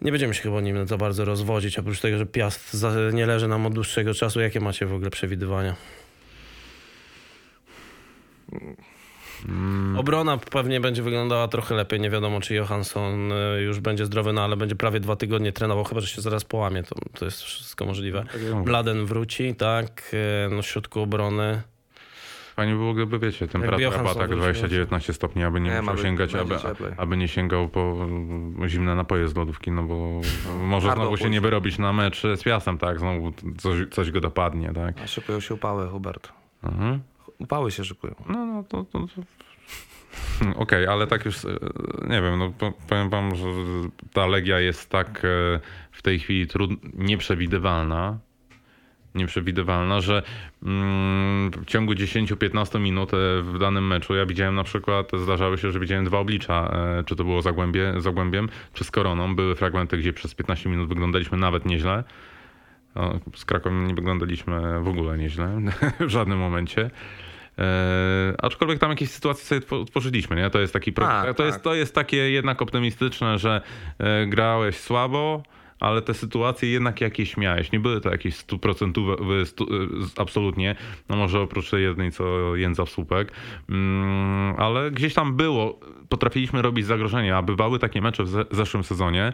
Nie 0.00 0.10
będziemy 0.10 0.34
się 0.34 0.42
chyba 0.42 0.60
nim 0.60 0.86
za 0.86 0.96
bardzo 0.96 1.24
rozwodzić, 1.24 1.78
oprócz 1.78 2.00
tego, 2.00 2.18
że 2.18 2.26
Piast 2.26 2.76
nie 3.12 3.26
leży 3.26 3.48
nam 3.48 3.66
od 3.66 3.74
dłuższego 3.74 4.14
czasu. 4.14 4.40
Jakie 4.40 4.60
macie 4.60 4.86
w 4.86 4.94
ogóle 4.94 5.10
przewidywania? 5.10 5.76
Obrona 9.96 10.38
pewnie 10.38 10.80
będzie 10.80 11.02
wyglądała 11.02 11.48
trochę 11.48 11.74
lepiej. 11.74 12.00
Nie 12.00 12.10
wiadomo, 12.10 12.40
czy 12.40 12.54
Johansson 12.54 13.32
y, 13.32 13.62
już 13.62 13.80
będzie 13.80 14.06
zdrowy, 14.06 14.32
no 14.32 14.42
ale 14.44 14.56
będzie 14.56 14.76
prawie 14.76 15.00
dwa 15.00 15.16
tygodnie 15.16 15.52
trenował, 15.52 15.84
chyba 15.84 16.00
że 16.00 16.06
się 16.06 16.20
zaraz 16.20 16.44
połamie. 16.44 16.82
To, 16.82 16.94
to 17.18 17.24
jest 17.24 17.42
wszystko 17.42 17.86
możliwe. 17.86 18.24
Tak. 18.32 18.64
Bladen 18.64 19.06
wróci, 19.06 19.54
tak, 19.54 20.14
y, 20.46 20.54
no 20.54 20.62
w 20.62 20.66
środku 20.66 21.00
obrony. 21.00 21.62
Fajnie 22.56 22.74
było, 22.74 22.94
gdyby 22.94 23.18
wiecie, 23.18 23.48
temperatura 23.48 23.98
była 23.98 24.14
tak 24.14 24.28
wrócił. 24.28 24.68
20-19 24.68 25.12
stopni, 25.12 25.44
aby 25.44 25.60
nie, 25.60 25.70
Nie, 25.70 25.80
musiał 25.80 25.94
być- 25.94 26.02
sięgać, 26.02 26.34
aby, 26.34 26.56
aby 26.96 27.16
nie 27.16 27.28
sięgał 27.28 27.68
po 27.68 27.80
mm, 27.80 28.68
zimne 28.68 28.94
napoje 28.94 29.28
z 29.28 29.36
lodówki, 29.36 29.70
no 29.70 29.82
bo 29.82 30.20
może 30.60 30.88
Hardo 30.88 31.02
znowu 31.02 31.16
się 31.16 31.30
nie 31.30 31.40
wyrobić 31.40 31.78
na 31.78 31.92
mecz 31.92 32.22
z 32.22 32.42
Piasem, 32.42 32.78
tak? 32.78 32.98
Znowu 32.98 33.32
coś, 33.58 33.88
coś 33.90 34.10
go 34.10 34.20
dopadnie, 34.20 34.72
tak? 34.74 35.00
A 35.04 35.06
szykują 35.06 35.40
się 35.40 35.54
upały, 35.54 35.88
Hubert. 35.88 36.32
Mhm. 36.62 37.00
Upały 37.38 37.70
się 37.70 37.84
szykują. 37.84 38.14
No, 38.28 38.46
no 38.46 38.64
to. 38.68 38.84
to, 38.84 39.06
to... 39.06 39.22
Okej, 40.62 40.86
ale 40.86 41.06
tak 41.06 41.24
już 41.24 41.44
e, 41.44 41.48
nie 42.08 42.22
wiem, 42.22 42.38
no 42.38 42.52
po- 42.58 42.72
powiem 42.88 43.10
wam, 43.10 43.36
że 43.36 43.46
ta 44.12 44.26
legia 44.26 44.60
jest 44.60 44.90
tak 44.90 45.24
e, 45.24 45.60
w 45.92 46.02
tej 46.02 46.18
chwili 46.18 46.46
trud... 46.46 46.70
nieprzewidywalna. 46.94 48.18
Nieprzewidywalna, 49.14 50.00
że 50.00 50.22
mm, 50.62 51.50
w 51.50 51.64
ciągu 51.64 51.92
10-15 51.92 52.80
minut 52.80 53.14
e, 53.14 53.42
w 53.42 53.58
danym 53.58 53.86
meczu 53.86 54.14
ja 54.14 54.26
widziałem 54.26 54.54
na 54.54 54.64
przykład, 54.64 55.10
zdarzały 55.22 55.58
się, 55.58 55.72
że 55.72 55.80
widziałem 55.80 56.04
dwa 56.04 56.18
oblicza, 56.18 56.76
czy 57.06 57.16
to 57.16 57.24
było 57.24 57.42
Zagłębie, 57.42 57.94
Zagłębiem, 57.98 58.48
czy 58.72 58.84
z 58.84 58.90
Koroną. 58.90 59.36
Były 59.36 59.54
fragmenty, 59.54 59.98
gdzie 59.98 60.12
przez 60.12 60.34
15 60.34 60.70
minut 60.70 60.88
wyglądaliśmy 60.88 61.38
nawet 61.38 61.66
nieźle. 61.66 62.04
Z 63.34 63.44
Krakowem 63.44 63.86
nie 63.86 63.94
wyglądaliśmy 63.94 64.80
w 64.82 64.88
ogóle 64.88 65.18
nieźle 65.18 65.60
w 66.00 66.08
żadnym 66.08 66.38
momencie. 66.38 66.90
E, 67.58 68.34
aczkolwiek 68.38 68.78
tam 68.78 68.90
jakieś 68.90 69.10
sytuacje 69.10 69.44
sobie 69.44 69.84
tworzyliśmy, 69.86 70.36
nie? 70.36 70.50
To 70.50 70.58
jest 70.58 70.72
taki 70.72 70.92
pro... 70.92 71.06
Tak, 71.06 71.26
to, 71.26 71.34
tak. 71.34 71.46
jest, 71.46 71.62
to 71.62 71.74
jest 71.74 71.94
takie 71.94 72.16
jednak 72.16 72.62
optymistyczne, 72.62 73.38
że 73.38 73.60
e, 73.98 74.26
grałeś 74.26 74.76
słabo, 74.76 75.42
ale 75.80 76.02
te 76.02 76.14
sytuacje 76.14 76.68
jednak 76.68 77.00
jakieś 77.00 77.36
miałeś. 77.36 77.72
Nie 77.72 77.80
były 77.80 78.00
to 78.00 78.10
jakieś 78.10 78.36
stuprocentowe, 78.36 79.46
stu, 79.46 79.64
e, 79.64 79.66
absolutnie, 80.16 80.76
no 81.08 81.16
może 81.16 81.40
oprócz 81.40 81.70
tej 81.70 81.82
jednej, 81.82 82.12
co 82.12 82.56
Jędza 82.56 82.84
w 82.84 82.90
słupek, 82.90 83.32
mm, 83.68 84.54
ale 84.58 84.90
gdzieś 84.90 85.14
tam 85.14 85.36
było, 85.36 85.80
potrafiliśmy 86.08 86.62
robić 86.62 86.86
zagrożenia, 86.86 87.36
a 87.36 87.42
bywały 87.42 87.78
takie 87.78 88.00
mecze 88.00 88.24
w 88.24 88.28
ze- 88.28 88.44
zeszłym 88.50 88.84
sezonie, 88.84 89.32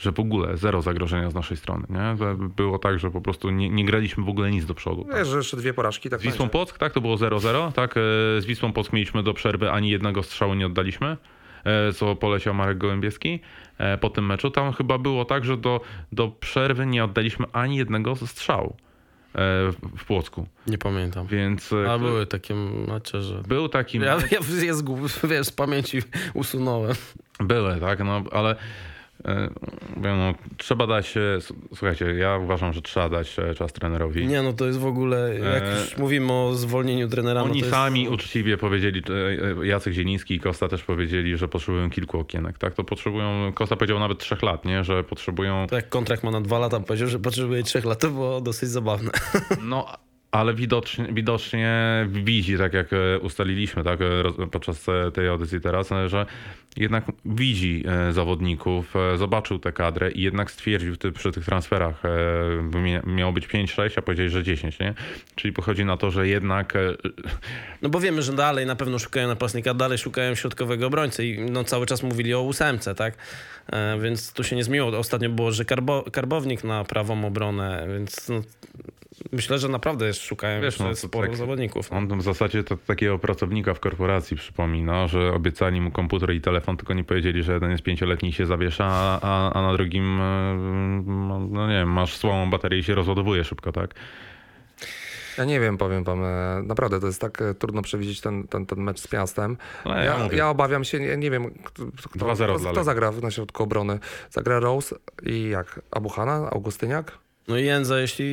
że 0.00 0.12
w 0.12 0.20
ogóle 0.20 0.56
zero 0.56 0.82
zagrożenia 0.82 1.30
z 1.30 1.34
naszej 1.34 1.56
strony. 1.56 1.86
Nie? 1.90 2.16
Było 2.56 2.78
tak, 2.78 2.98
że 2.98 3.10
po 3.10 3.20
prostu 3.20 3.50
nie, 3.50 3.70
nie 3.70 3.84
graliśmy 3.84 4.24
w 4.24 4.28
ogóle 4.28 4.50
nic 4.50 4.66
do 4.66 4.74
przodu. 4.74 5.04
Tak? 5.04 5.16
Wiesz, 5.16 5.28
że 5.28 5.36
jeszcze 5.36 5.56
dwie 5.56 5.74
porażki, 5.74 6.10
tak 6.10 6.20
Z 6.20 6.22
Wisłą. 6.22 6.48
Płock, 6.48 6.78
tak? 6.78 6.92
To 6.92 7.00
było 7.00 7.16
0-0, 7.16 7.72
tak? 7.72 7.90
E, 7.96 8.00
Z 8.40 8.44
Wisłą 8.44 8.72
Płock 8.72 8.92
mieliśmy 8.92 9.22
do 9.22 9.34
przerwy, 9.34 9.70
ani 9.70 9.90
jednego 9.90 10.22
strzału 10.22 10.54
nie 10.54 10.66
oddaliśmy, 10.66 11.16
e, 11.64 11.92
co 11.92 12.16
poleciał 12.16 12.54
Marek 12.54 12.78
Gołębieski 12.78 13.40
e, 13.78 13.98
po 13.98 14.10
tym 14.10 14.26
meczu. 14.26 14.50
Tam 14.50 14.72
chyba 14.72 14.98
było 14.98 15.24
tak, 15.24 15.44
że 15.44 15.56
do, 15.56 15.80
do 16.12 16.28
przerwy 16.28 16.86
nie 16.86 17.04
oddaliśmy 17.04 17.46
ani 17.52 17.76
jednego 17.76 18.16
strzału 18.16 18.76
w- 19.94 20.04
Płocku. 20.06 20.46
Nie 20.66 20.78
pamiętam. 20.78 21.26
Więc 21.26 21.72
A 21.88 21.98
były 21.98 22.26
takie 22.26 22.54
mecze, 22.88 23.22
że... 23.22 23.42
był 23.48 23.68
taki 23.68 23.98
Ja, 23.98 24.16
mecz, 24.16 24.32
ja, 24.32 24.38
ja 24.66 24.72
z, 24.72 24.86
wiesz, 25.28 25.46
z 25.46 25.50
pamięci 25.50 25.98
usunąłem. 26.34 26.94
były, 27.40 27.76
tak? 27.80 27.98
No, 28.04 28.22
ale 28.32 28.56
no, 29.96 30.34
trzeba 30.56 30.86
dać, 30.86 31.16
e, 31.16 31.38
słuchajcie, 31.74 32.04
ja 32.04 32.38
uważam, 32.38 32.72
że 32.72 32.82
trzeba 32.82 33.08
dać 33.08 33.38
e, 33.38 33.54
czas 33.54 33.72
trenerowi. 33.72 34.26
Nie, 34.26 34.42
no 34.42 34.52
to 34.52 34.66
jest 34.66 34.78
w 34.78 34.86
ogóle, 34.86 35.38
jak 35.38 35.62
E, 35.62 35.80
już 35.80 35.96
mówimy 35.96 36.32
o 36.32 36.54
zwolnieniu 36.54 37.08
trenera, 37.08 37.40
no 37.40 37.46
Oni 37.46 37.60
to 37.60 37.66
jest... 37.66 37.70
sami 37.70 38.08
uczciwie 38.08 38.56
powiedzieli, 38.56 39.02
e, 39.62 39.66
Jacek 39.66 39.92
Zieliński 39.92 40.34
i 40.34 40.40
Kosta 40.40 40.68
też 40.68 40.82
powiedzieli, 40.82 41.36
że 41.36 41.48
potrzebują 41.48 41.90
kilku 41.90 42.18
okienek, 42.18 42.58
tak? 42.58 42.74
To 42.74 42.84
potrzebują, 42.84 43.52
Kosta 43.52 43.76
powiedział 43.76 43.98
nawet 43.98 44.18
trzech 44.18 44.42
lat, 44.42 44.64
nie? 44.64 44.84
Że 44.84 45.04
potrzebują, 45.04 45.66
Tak, 45.66 45.88
kontrakt 45.88 46.24
ma 46.24 46.30
na 46.30 46.40
dwa 46.40 46.58
lata, 46.58 46.80
powiedział, 46.80 47.08
że 47.08 47.18
potrzebuje 47.18 47.62
trzech 47.62 47.84
lat, 47.84 48.00
to 48.00 48.10
było 48.10 48.40
dosyć 48.40 48.68
zabawne. 48.68 49.10
no... 49.62 49.86
Ale 50.30 50.54
widocznie, 50.54 51.08
widocznie 51.12 51.78
widzi, 52.08 52.58
tak 52.58 52.74
jak 52.74 52.92
e, 52.92 53.18
ustaliliśmy 53.18 53.84
tak, 53.84 54.00
e, 54.00 54.46
podczas 54.50 54.88
e, 54.88 55.12
tej 55.12 55.28
audycji 55.28 55.60
teraz, 55.60 55.90
że 56.06 56.26
jednak 56.76 57.04
widzi 57.24 57.84
zawodników, 58.10 58.94
zobaczył 59.16 59.58
tę 59.58 59.72
kadrę 59.72 60.10
i 60.10 60.22
jednak 60.22 60.50
stwierdził 60.50 60.96
ty, 60.96 61.12
przy 61.12 61.32
tych 61.32 61.44
transferach, 61.44 62.02
miało 63.06 63.32
być 63.32 63.48
5-6, 63.48 63.92
a 63.96 64.02
powiedzieli, 64.02 64.30
że 64.30 64.42
10, 64.42 64.78
nie? 64.78 64.94
Czyli 65.34 65.52
pochodzi 65.52 65.84
na 65.84 65.96
to, 65.96 66.10
że 66.10 66.28
jednak 66.28 66.74
No 67.82 67.88
bo 67.88 68.00
wiemy, 68.00 68.22
że 68.22 68.32
dalej 68.32 68.66
na 68.66 68.76
pewno 68.76 68.98
szukają 68.98 69.28
napastnika, 69.28 69.74
dalej 69.74 69.98
szukają 69.98 70.34
środkowego 70.34 70.86
obrońcy 70.86 71.26
i 71.26 71.38
no 71.38 71.64
cały 71.64 71.86
czas 71.86 72.02
mówili 72.02 72.34
o 72.34 72.42
ósemce, 72.42 72.94
tak? 72.94 73.14
Więc 74.02 74.32
tu 74.32 74.44
się 74.44 74.56
nie 74.56 74.64
zmieniło. 74.64 74.98
Ostatnio 74.98 75.30
było, 75.30 75.52
że 75.52 75.64
karbo, 75.64 76.04
karbownik 76.12 76.64
na 76.64 76.84
prawą 76.84 77.24
obronę, 77.24 77.86
więc 77.88 78.28
no, 78.28 78.42
myślę, 79.32 79.58
że 79.58 79.68
naprawdę 79.68 80.14
szukają 80.14 80.62
Wiesz, 80.62 80.78
no, 80.78 80.94
sporo 80.94 81.26
tak- 81.26 81.36
zawodników. 81.36 81.90
No. 81.90 81.96
On 81.96 82.18
w 82.18 82.22
zasadzie 82.22 82.64
to 82.64 82.76
takiego 82.76 83.18
pracownika 83.18 83.74
w 83.74 83.80
korporacji 83.80 84.36
przypomina, 84.36 85.06
że 85.06 85.32
obiecali 85.32 85.80
mu 85.80 85.90
komputer 85.90 86.34
i 86.34 86.40
telefon, 86.40 86.76
tylko 86.76 86.94
nie 86.94 87.04
powiedzieli, 87.04 87.42
że 87.42 87.52
jeden 87.52 87.70
jest 87.70 87.82
pięcioletni 87.82 88.28
i 88.28 88.32
się 88.32 88.46
zawiesza, 88.46 88.86
a, 88.88 89.20
a, 89.22 89.52
a 89.52 89.62
na 89.62 89.72
drugim, 89.72 90.20
e, 90.20 90.54
no 91.50 91.68
nie 91.68 91.74
wiem, 91.74 91.88
masz 91.92 92.16
słabą 92.16 92.50
baterię 92.50 92.78
i 92.78 92.82
się 92.82 92.94
rozładowuje 92.94 93.44
szybko, 93.44 93.72
tak? 93.72 93.94
Ja 95.38 95.44
nie 95.44 95.60
wiem, 95.60 95.78
powiem 95.78 96.04
wam, 96.04 96.24
e, 96.24 96.62
naprawdę 96.62 97.00
to 97.00 97.06
jest 97.06 97.20
tak 97.20 97.42
e, 97.42 97.54
trudno 97.54 97.82
przewidzieć 97.82 98.20
ten, 98.20 98.48
ten, 98.48 98.66
ten 98.66 98.78
mecz 98.78 99.00
z 99.00 99.08
Piastem. 99.08 99.56
No, 99.84 99.94
ja 99.94 100.04
ja, 100.04 100.28
ja 100.32 100.50
obawiam 100.50 100.84
się, 100.84 101.00
nie, 101.00 101.16
nie 101.16 101.30
wiem, 101.30 101.50
kto, 101.64 101.82
2-0 101.84 102.60
kto, 102.60 102.70
kto 102.72 102.84
zagra 102.84 103.12
na 103.22 103.30
środku 103.30 103.62
obrony. 103.62 103.98
Zagra 104.30 104.60
Rose 104.60 104.96
i 105.22 105.48
jak? 105.48 105.80
Abuchana? 105.90 106.50
Augustyniak? 106.50 107.18
No 107.50 107.58
i 107.58 107.64
Jędza, 107.64 108.00
jeśli... 108.00 108.26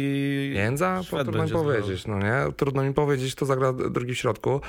Jędza? 0.53 1.01
To 1.11 1.23
trudno 1.23 1.43
mi 1.45 1.51
powiedzieć, 1.51 2.07
no 2.07 2.19
nie? 2.19 2.33
Trudno 2.57 2.83
mi 2.83 2.93
powiedzieć, 2.93 3.35
kto 3.35 3.45
zagra 3.45 3.73
drugi 3.73 4.13
w 4.13 4.17
środku. 4.17 4.61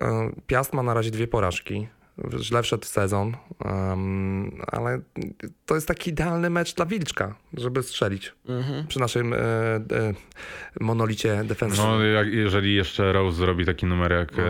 E, 0.00 0.30
Piast 0.46 0.72
ma 0.72 0.82
na 0.82 0.94
razie 0.94 1.10
dwie 1.10 1.26
porażki. 1.28 1.88
Źle 2.40 2.62
wszedł 2.62 2.84
sezon, 2.86 3.36
em, 3.64 4.50
ale 4.66 5.00
to 5.66 5.74
jest 5.74 5.88
taki 5.88 6.10
idealny 6.10 6.50
mecz 6.50 6.74
dla 6.74 6.86
Wilczka, 6.86 7.34
żeby 7.54 7.82
strzelić 7.82 8.32
Mhm. 8.48 8.86
przy 8.86 9.00
naszym 9.00 9.32
e, 9.32 9.36
e, 9.38 9.80
monolicie 10.80 11.44
defensywnym. 11.44 11.90
No, 11.98 12.04
jak, 12.04 12.26
jeżeli 12.32 12.74
jeszcze 12.74 13.12
Rose 13.12 13.36
zrobi 13.36 13.64
taki 13.66 13.86
numer 13.86 14.12
jak 14.12 14.36
No. 14.36 14.42
e, 14.42 14.46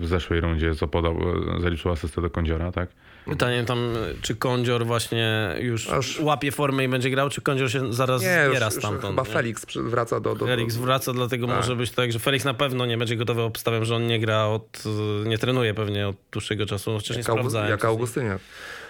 w 0.00 0.06
zeszłej 0.06 0.40
rundzie, 0.40 0.74
co 0.74 0.88
podał, 0.88 1.16
e, 1.56 1.60
zaliczył 1.60 1.90
asystę 1.92 2.22
do 2.22 2.30
Kądziora, 2.30 2.72
tak? 2.72 2.88
Pytanie 3.26 3.64
tam, 3.64 3.92
czy 4.22 4.36
Kądzior 4.36 4.86
właśnie 4.86 5.54
już 5.60 5.88
Aż- 5.90 6.20
łapie 6.20 6.52
formę 6.52 6.84
i 6.84 6.88
będzie 6.88 7.10
grał, 7.10 7.30
czy 7.30 7.40
Kądzior 7.40 7.70
się 7.70 7.92
zaraz 7.92 8.22
Nie, 8.22 8.28
już, 8.44 8.50
zbiera 8.50 8.66
już 8.66 8.74
stamtąd? 8.74 9.02
chyba 9.16 9.22
nie? 9.22 9.28
Felix 9.34 9.66
wraca 9.76 10.20
do... 10.20 10.34
do, 10.34 10.46
Felix 10.46 10.76
wraca, 10.76 11.12
dlatego 11.12 11.46
Tak. 11.46 11.56
może 11.56 11.76
być 11.76 11.90
tak, 11.90 12.12
że 12.12 12.18
Felix 12.18 12.44
na 12.44 12.54
pewno 12.54 12.86
nie 12.86 12.98
będzie 12.98 13.16
gotowy. 13.16 13.42
Obstawiam, 13.42 13.84
że 13.84 13.96
on 13.96 14.06
nie 14.06 14.20
gra 14.20 14.46
od, 14.46 14.82
nie 15.24 15.38
trenuje 15.38 15.74
pewnie 15.74 16.08
od 16.08 16.16
dłuższego 16.32 16.66
czasu. 16.66 16.90
No, 16.92 16.98
Wcześniej 16.98 17.24
jak, 17.28 17.32
sprawdzałem. 17.38 17.70
jak 17.70 17.84
Augustyniak. 17.84 18.38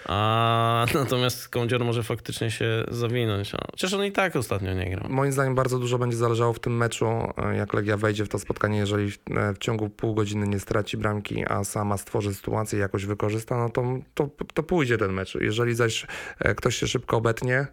A 0.08 0.86
natomiast 0.94 1.48
Kądzior 1.48 1.84
może 1.84 2.02
faktycznie 2.02 2.50
się 2.50 2.84
zawinąć. 2.90 3.52
No. 3.52 3.58
Chociaż 3.70 3.94
on 3.94 4.04
i 4.04 4.12
tak 4.12 4.36
ostatnio 4.36 4.74
nie 4.74 4.90
grał. 4.90 5.10
Moim 5.10 5.32
zdaniem 5.32 5.54
bardzo 5.54 5.78
dużo 5.78 5.98
będzie 5.98 6.16
zależało 6.16 6.52
w 6.52 6.60
tym 6.60 6.76
meczu, 6.76 7.06
e, 7.06 7.56
jak 7.56 7.74
Legia 7.74 7.96
wejdzie 7.96 8.24
w 8.24 8.28
to 8.28 8.38
spotkanie, 8.38 8.78
jeżeli 8.78 9.10
w, 9.10 9.18
e, 9.30 9.54
w 9.54 9.58
ciągu 9.58 9.88
pół 9.88 10.14
godziny 10.14 10.48
nie 10.48 10.60
straci 10.60 10.96
bramki, 10.96 11.44
a 11.48 11.64
sama 11.64 11.96
stworzy 11.96 12.34
sytuację 12.34 12.78
i 12.78 12.80
jakoś 12.80 13.06
wykorzysta, 13.06 13.56
no 13.58 13.68
to, 13.68 13.84
to, 14.14 14.30
to 14.54 14.62
pójdzie 14.62 14.98
ten 14.98 15.12
mecz. 15.12 15.34
Jeżeli 15.34 15.74
zaś 15.74 16.06
e, 16.38 16.54
ktoś 16.54 16.76
się 16.76 16.88
szybko 16.88 17.16
obetnie, 17.16 17.66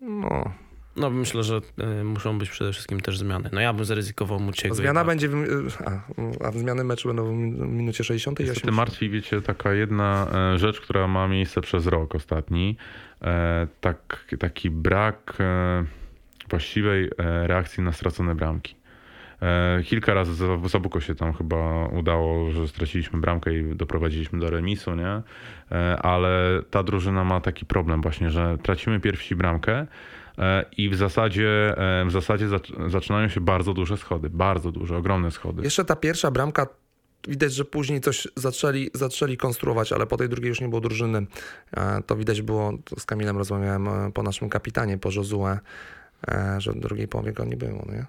no, 0.00 0.52
No 0.96 1.10
myślę, 1.10 1.42
że 1.42 1.60
y, 2.00 2.04
muszą 2.04 2.38
być 2.38 2.50
przede 2.50 2.72
wszystkim 2.72 3.00
też 3.00 3.18
zmiany. 3.18 3.50
No 3.52 3.60
ja 3.60 3.72
bym 3.72 3.84
zaryzykował 3.84 4.40
Muciego. 4.40 4.74
zmiana 4.74 5.02
i- 5.02 5.06
będzie, 5.06 5.28
w, 5.28 5.34
a, 5.86 6.00
a 6.46 6.52
zmiany 6.52 6.84
meczu 6.84 7.08
będą 7.08 7.24
w 7.26 7.32
min- 7.32 7.76
minucie 7.76 8.04
60 8.04 8.40
i 8.40 8.42
Niestety 8.42 8.60
80. 8.60 8.76
martwi, 8.76 9.10
wiecie, 9.10 9.42
taka 9.42 9.72
jedna 9.72 10.26
e, 10.54 10.58
rzecz, 10.58 10.80
która 10.80 11.08
ma 11.08 11.28
miejsce 11.28 11.60
przez 11.60 11.86
rok 11.86 12.14
ostatni. 12.14 12.76
E, 13.22 13.66
tak, 13.80 14.24
taki 14.38 14.70
brak 14.70 15.34
e, 15.40 15.84
właściwej 16.50 17.10
e, 17.18 17.46
reakcji 17.46 17.82
na 17.82 17.92
stracone 17.92 18.34
bramki. 18.34 18.74
E, 19.42 19.82
kilka 19.84 20.14
razy 20.14 20.34
za, 20.34 20.46
Zabuko 20.68 21.00
się 21.00 21.14
tam 21.14 21.32
chyba 21.32 21.86
udało, 21.86 22.50
że 22.50 22.68
straciliśmy 22.68 23.20
bramkę 23.20 23.54
i 23.58 23.74
doprowadziliśmy 23.76 24.38
do 24.38 24.50
remisu, 24.50 24.94
nie? 24.94 25.22
Ale 26.02 26.62
ta 26.70 26.82
drużyna 26.82 27.24
ma 27.24 27.40
taki 27.40 27.66
problem 27.66 28.02
właśnie, 28.02 28.30
że 28.30 28.58
tracimy 28.62 29.00
pierwsi 29.00 29.36
bramkę 29.36 29.86
i 30.76 30.88
w 30.90 30.94
zasadzie, 30.96 31.74
e, 31.78 32.04
w 32.04 32.10
zasadzie 32.12 32.48
zac- 32.48 32.90
zaczynają 32.90 33.28
się 33.28 33.40
bardzo 33.40 33.74
duże 33.74 33.96
schody, 33.96 34.30
bardzo 34.30 34.72
duże, 34.72 34.96
ogromne 34.96 35.30
schody. 35.30 35.62
Jeszcze 35.62 35.84
ta 35.84 35.96
pierwsza 35.96 36.30
bramka, 36.30 36.66
widać, 37.28 37.52
że 37.54 37.64
później 37.64 38.00
coś 38.00 38.28
zaczęli, 38.36 38.90
zaczęli 38.94 39.36
konstruować, 39.36 39.92
ale 39.92 40.06
po 40.06 40.16
tej 40.16 40.28
drugiej 40.28 40.48
już 40.48 40.60
nie 40.60 40.68
było 40.68 40.80
drużyny. 40.80 41.26
E, 41.76 42.02
To 42.06 42.16
widać 42.16 42.42
było, 42.42 42.72
to 42.84 43.00
z 43.00 43.06
Kamilem 43.06 43.38
rozmawiałem 43.38 43.88
e, 43.88 44.12
po 44.12 44.22
naszym 44.22 44.48
kapitanie, 44.48 44.98
po 44.98 45.10
Josue, 45.12 45.58
e, 46.28 46.56
że 46.58 46.72
w 46.72 46.80
drugiej 46.80 47.08
połowie 47.08 47.32
go 47.32 47.44
nie 47.44 47.56
było, 47.56 47.84
nie? 47.92 48.06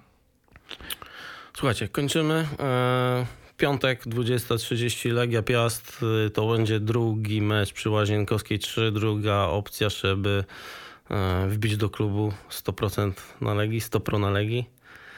Słuchajcie, 1.56 1.88
kończymy. 1.88 2.46
E, 2.60 3.26
Piątek, 3.56 4.04
20.30 4.06 5.12
Legia 5.12 5.42
Piast. 5.42 6.04
To 6.34 6.48
będzie 6.52 6.80
drugi 6.80 7.42
mecz 7.42 7.72
przy 7.72 7.90
Łazienkowskiej 7.90 8.58
3. 8.58 8.92
Druga 8.92 9.34
opcja, 9.36 9.88
żeby 9.88 10.44
e, 10.44 10.85
wbić 11.48 11.76
do 11.76 11.90
klubu 11.90 12.32
100% 12.50 13.12
na 13.40 13.54
Legii, 13.54 13.80
100 13.80 14.00
pro 14.00 14.18
na 14.18 14.30
Legii. 14.30 14.70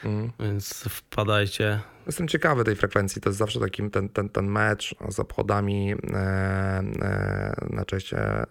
Mhm. 0.03 0.31
Więc 0.39 0.85
wpadajcie. 0.89 1.79
Jestem 2.07 2.27
ciekawy 2.27 2.63
tej 2.63 2.75
frekwencji. 2.75 3.21
To 3.21 3.29
jest 3.29 3.39
zawsze 3.39 3.59
taki 3.59 3.89
ten, 3.89 4.09
ten, 4.09 4.29
ten 4.29 4.45
mecz 4.47 4.95
z 5.09 5.19
obchodami 5.19 5.93
e, 5.93 6.15
e, 6.15 7.55
na 7.69 7.85
cześć 7.85 8.13
e, 8.13 8.17
e, 8.19 8.45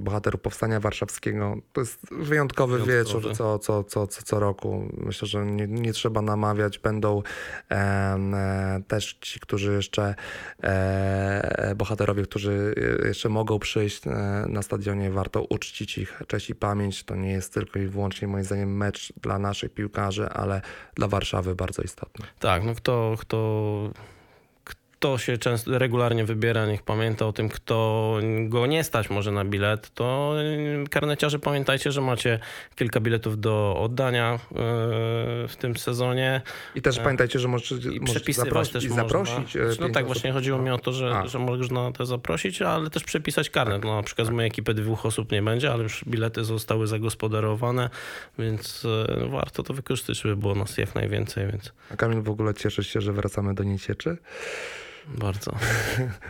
bohaterów 0.00 0.40
Powstania 0.40 0.80
Warszawskiego. 0.80 1.56
To 1.72 1.80
jest 1.80 2.00
wyjątkowy, 2.10 2.78
Wyjątkowy. 2.78 2.98
wieczór 2.98 3.36
co, 3.36 3.58
co, 3.58 3.84
co, 3.84 4.06
co, 4.06 4.22
co 4.22 4.40
roku. 4.40 4.88
Myślę, 4.96 5.28
że 5.28 5.46
nie, 5.46 5.66
nie 5.66 5.92
trzeba 5.92 6.22
namawiać. 6.22 6.78
Będą 6.78 7.22
e, 7.70 7.74
e, 7.74 8.82
też 8.88 9.18
ci, 9.20 9.40
którzy 9.40 9.72
jeszcze 9.72 10.14
e, 10.62 11.74
bohaterowie, 11.76 12.22
którzy 12.22 12.74
jeszcze 13.04 13.28
mogą 13.28 13.58
przyjść 13.58 14.06
e, 14.06 14.10
na 14.48 14.62
stadionie. 14.62 15.10
Warto 15.10 15.42
uczcić 15.42 15.98
ich 15.98 16.22
cześć 16.26 16.50
i 16.50 16.54
pamięć. 16.54 17.04
To 17.04 17.16
nie 17.16 17.32
jest 17.32 17.54
tylko 17.54 17.78
i 17.78 17.86
wyłącznie 17.86 18.28
moim 18.28 18.44
zdaniem 18.44 18.76
mecz 18.76 19.12
dla 19.22 19.38
naszych 19.38 19.74
piłkarzy, 19.74 20.28
ale 20.28 20.60
dla 20.94 21.08
Warszawy 21.08 21.54
bardzo 21.54 21.82
istotny. 21.82 22.26
Tak, 22.38 22.53
no 22.62 22.74
kto, 22.74 23.16
kto, 23.18 23.38
kto 25.04 25.18
się 25.18 25.38
często, 25.38 25.78
regularnie 25.78 26.24
wybiera, 26.24 26.66
niech 26.66 26.82
pamięta 26.82 27.26
o 27.26 27.32
tym, 27.32 27.48
kto 27.48 28.18
go 28.48 28.66
nie 28.66 28.84
stać 28.84 29.10
może 29.10 29.32
na 29.32 29.44
bilet, 29.44 29.90
to 29.94 30.34
y, 30.84 30.88
karneciarze 30.90 31.38
pamiętajcie, 31.38 31.92
że 31.92 32.00
macie 32.00 32.38
kilka 32.76 33.00
biletów 33.00 33.40
do 33.40 33.76
oddania 33.80 34.34
y, 34.34 34.38
w 35.48 35.54
tym 35.58 35.76
sezonie. 35.76 36.40
I 36.74 36.82
też 36.82 36.98
pamiętajcie, 36.98 37.38
że 37.38 37.48
możecie, 37.48 37.74
I 37.90 38.00
możecie 38.00 38.32
zaprosić, 38.32 38.72
też 38.72 38.84
i 38.84 38.88
zaprosić. 38.88 39.56
e, 39.56 39.60
No 39.80 39.88
tak, 39.88 40.06
właśnie 40.06 40.32
chodziło 40.32 40.58
mi 40.58 40.70
o 40.70 40.78
to, 40.78 40.92
że, 40.92 41.16
A. 41.16 41.26
że 41.26 41.38
można 41.38 41.92
te 41.92 42.06
zaprosić, 42.06 42.62
ale 42.62 42.90
też 42.90 43.04
przepisać 43.04 43.50
karnet. 43.50 43.84
No, 43.84 43.96
na 43.96 44.02
przykład 44.02 44.28
z 44.28 44.30
mojej 44.30 44.48
ekipy 44.48 44.74
dwóch 44.74 45.06
osób 45.06 45.32
nie 45.32 45.42
będzie, 45.42 45.72
ale 45.72 45.82
już 45.82 46.04
bilety 46.04 46.44
zostały 46.44 46.86
zagospodarowane, 46.86 47.90
więc 48.38 48.84
y, 48.84 49.28
warto 49.28 49.62
to 49.62 49.74
wykorzystać, 49.74 50.20
żeby 50.20 50.36
było 50.36 50.54
nas 50.54 50.78
jak 50.78 50.94
najwięcej, 50.94 51.46
więc 51.46 51.72
A 51.90 51.96
Kamil 51.96 52.22
w 52.22 52.30
ogóle 52.30 52.54
cieszy 52.54 52.84
się, 52.84 53.00
że 53.00 53.12
wracamy 53.12 53.54
do 53.54 53.64
niecieczy? 53.64 54.16
Bardzo. 55.08 55.54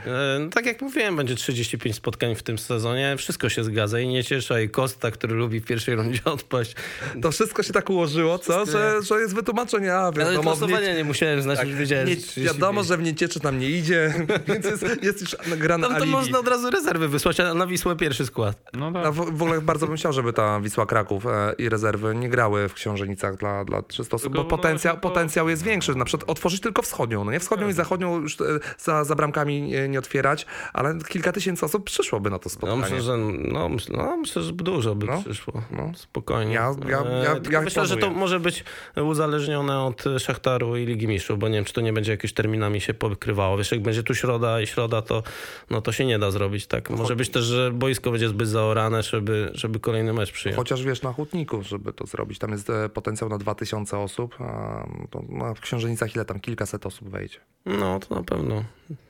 E, 0.06 0.38
no, 0.38 0.48
tak 0.50 0.66
jak 0.66 0.82
mówiłem, 0.82 1.16
będzie 1.16 1.34
35 1.34 1.96
spotkań 1.96 2.34
w 2.34 2.42
tym 2.42 2.58
sezonie. 2.58 3.14
Wszystko 3.18 3.48
się 3.48 3.64
zgadza 3.64 4.00
i 4.00 4.08
nie 4.08 4.24
ciesza. 4.24 4.60
I 4.60 4.68
Kosta, 4.68 5.10
który 5.10 5.34
lubi 5.34 5.60
w 5.60 5.64
pierwszej 5.64 5.94
rundzie 5.96 6.20
odpaść. 6.38 6.74
To 7.22 7.30
wszystko 7.32 7.62
się 7.62 7.72
tak 7.72 7.90
ułożyło, 7.90 8.38
co? 8.38 8.66
Że, 8.66 9.02
że 9.02 9.20
jest 9.20 9.34
wytłumaczenie, 9.34 9.94
a 9.94 9.98
Ale 9.98 10.12
wiadomo, 10.12 10.42
w 10.42 10.44
losowania 10.60 10.80
nie, 10.88 10.94
nie 10.96 11.04
musiałem 11.04 11.42
znać, 11.42 11.62
już 11.62 11.74
wiedziałem. 11.74 12.08
nie, 12.08 12.14
że 12.14 12.20
35. 12.20 12.46
wiadomo, 12.54 12.82
że 12.84 12.96
w 12.96 13.02
niecieczy 13.02 13.40
tam 13.40 13.58
nie 13.58 13.70
idzie, 13.70 14.14
więc 14.48 14.64
jest, 14.64 15.02
jest 15.02 15.20
już 15.20 15.36
gra 15.58 15.78
na 15.78 15.86
Tam 15.88 15.96
to 15.96 16.02
alibi. 16.02 16.12
można 16.16 16.38
od 16.38 16.48
razu 16.48 16.70
rezerwy 16.70 17.08
wysłać, 17.08 17.40
a 17.40 17.54
na 17.54 17.66
Wisłę 17.66 17.96
pierwszy 17.96 18.26
skład. 18.26 18.56
No 18.72 18.92
tak. 18.92 19.12
w, 19.12 19.16
w 19.16 19.42
ogóle 19.42 19.60
bardzo 19.60 19.86
bym 19.86 19.96
chciał, 19.96 20.12
żeby 20.12 20.32
ta 20.32 20.60
Wisła 20.60 20.86
Kraków 20.86 21.26
e, 21.26 21.54
i 21.58 21.68
rezerwy 21.68 22.14
nie 22.14 22.28
grały 22.28 22.68
w 22.68 22.74
książenicach 22.74 23.36
dla, 23.36 23.64
dla 23.64 23.82
300 23.82 24.16
osób, 24.16 24.32
Tylko- 24.32 24.44
bo 24.44 24.56
potencjał, 24.56 24.94
tylko- 24.94 25.08
potencjał 25.08 25.48
jest 25.48 25.62
większy. 25.62 25.94
Na 25.94 26.04
przykład 26.04 26.30
otworzyć 26.30 26.60
tylko 26.60 26.82
wschodnią, 26.82 27.24
no 27.24 27.32
nie? 27.32 27.40
Wschodnią 27.40 27.68
i 27.68 27.72
zachodnią 27.72 28.20
już 28.20 28.40
e, 28.40 28.44
za, 28.78 29.04
za 29.04 29.14
bramkami 29.14 29.62
nie, 29.62 29.88
nie 29.88 29.98
otwierać, 29.98 30.46
ale 30.72 30.98
kilka 31.08 31.32
tysięcy 31.32 31.66
osób 31.66 31.84
przyszłoby 31.84 32.30
na 32.30 32.38
to 32.38 32.44
No 32.46 32.50
spotkanie. 32.50 32.80
myślę, 32.82 33.00
że, 33.02 33.16
no, 33.52 33.68
myślę, 33.68 33.96
no, 33.96 34.16
myślę, 34.16 34.42
że 34.42 34.52
dużo 34.52 34.94
by 34.94 35.06
No, 35.06 35.20
przyszło. 35.22 35.62
no. 35.70 35.92
Spokojnie. 35.96 36.54
Ja- 36.54 36.74
ja- 36.88 37.00
E, 37.00 37.24
ja- 37.24 37.34
tylko 37.34 37.50
ja 37.52 37.60
myślę, 37.60 37.86
że 37.86 37.96
to 37.96 38.10
może 38.10 38.40
być 38.40 38.64
uzależnione 39.02 39.80
od 39.80 40.04
Szachtaru 40.18 40.76
i 40.76 40.86
Ligi 40.86 41.08
Mistrzów, 41.08 41.38
bo 41.38 41.48
nie 41.48 41.54
wiem, 41.54 41.64
czy 41.64 41.72
to 41.72 41.80
nie 41.80 41.92
będzie 41.92 42.12
jakieś 42.12 42.32
terminami 42.32 42.80
się 42.80 42.94
pokrywało. 42.94 43.56
Wiesz, 43.58 43.72
jak 43.72 43.82
będzie 43.82 44.02
tu 44.02 44.14
środa 44.14 44.60
i 44.60 44.66
środa, 44.66 45.02
to, 45.02 45.22
no, 45.70 45.80
to 45.82 45.92
się 45.92 46.04
nie 46.06 46.18
da 46.18 46.30
zrobić 46.30 46.66
tak. 46.66 46.90
Może 46.90 47.16
być 47.16 47.28
też, 47.30 47.44
że 47.44 47.70
boisko 47.70 48.10
będzie 48.10 48.28
zbyt 48.28 48.48
zaorane, 48.48 49.02
żeby, 49.02 49.50
żeby 49.54 49.80
kolejny 49.80 50.12
mecz 50.12 50.32
przyjąć. 50.32 50.56
Chociaż 50.56 50.82
wiesz, 50.82 51.02
na 51.02 51.12
Hutniku, 51.12 51.62
żeby 51.62 51.92
to 51.92 52.06
zrobić. 52.06 52.38
Tam 52.38 52.50
jest 52.52 52.70
e, 52.70 52.88
potencjał 52.88 53.30
na 53.30 53.38
2000 53.38 53.98
osób, 53.98 54.34
a 54.40 54.84
to, 55.10 55.22
no, 55.28 55.54
w 55.54 55.60
Książenicach 55.60 56.14
ile 56.14 56.24
tam? 56.24 56.40
Kilkaset 56.40 56.86
osób 56.86 57.08
wejdzie. 57.08 57.38
No, 57.66 58.00
to 58.00 58.14
na 58.14 58.22
pewno. 58.22 58.53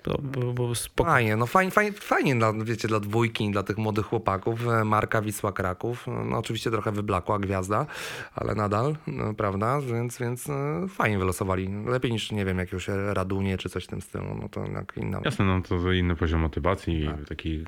To 0.03 0.19
by 0.23 0.53
było 0.53 0.75
spoko. 0.75 1.11
Fajnie, 1.11 1.37
no 1.37 1.47
fajnie, 1.47 1.71
fajnie, 1.71 1.93
fajnie 1.93 2.35
dla, 2.37 2.53
wiecie, 2.53 2.89
dla 2.89 3.01
dwójki, 3.01 3.51
dla 3.51 3.63
tych 3.63 3.79
młodych 3.79 4.07
chłopaków. 4.07 4.69
E, 4.69 4.85
Marka 4.85 5.23
Wisła 5.23 5.53
Kraków, 5.53 6.07
no 6.25 6.39
oczywiście 6.39 6.71
trochę 6.71 6.93
wyblakła 6.93 7.39
gwiazda, 7.39 7.87
ale 8.35 8.55
nadal, 8.55 8.97
no, 9.07 9.35
prawda, 9.35 9.81
więc, 9.81 10.19
więc 10.19 10.49
e, 10.51 10.87
fajnie 10.89 11.19
wylosowali. 11.19 11.69
Lepiej 11.87 12.13
niż, 12.13 12.33
nie 12.33 12.45
wiem, 12.45 12.59
jakiegoś 12.59 12.89
Radunie 12.89 13.59
czy 13.59 13.69
coś 13.69 13.85
w 13.85 13.89
tym 13.89 14.01
stylu, 14.01 14.35
no 14.43 14.49
to 14.49 14.67
jak 14.67 14.93
inna. 14.97 15.21
Jasne, 15.25 15.45
no 15.45 15.61
to 15.63 15.93
inny 15.93 16.17
poziom 16.17 16.41
motywacji, 16.41 17.07
Tak. 17.07 17.29
taki, 17.29 17.65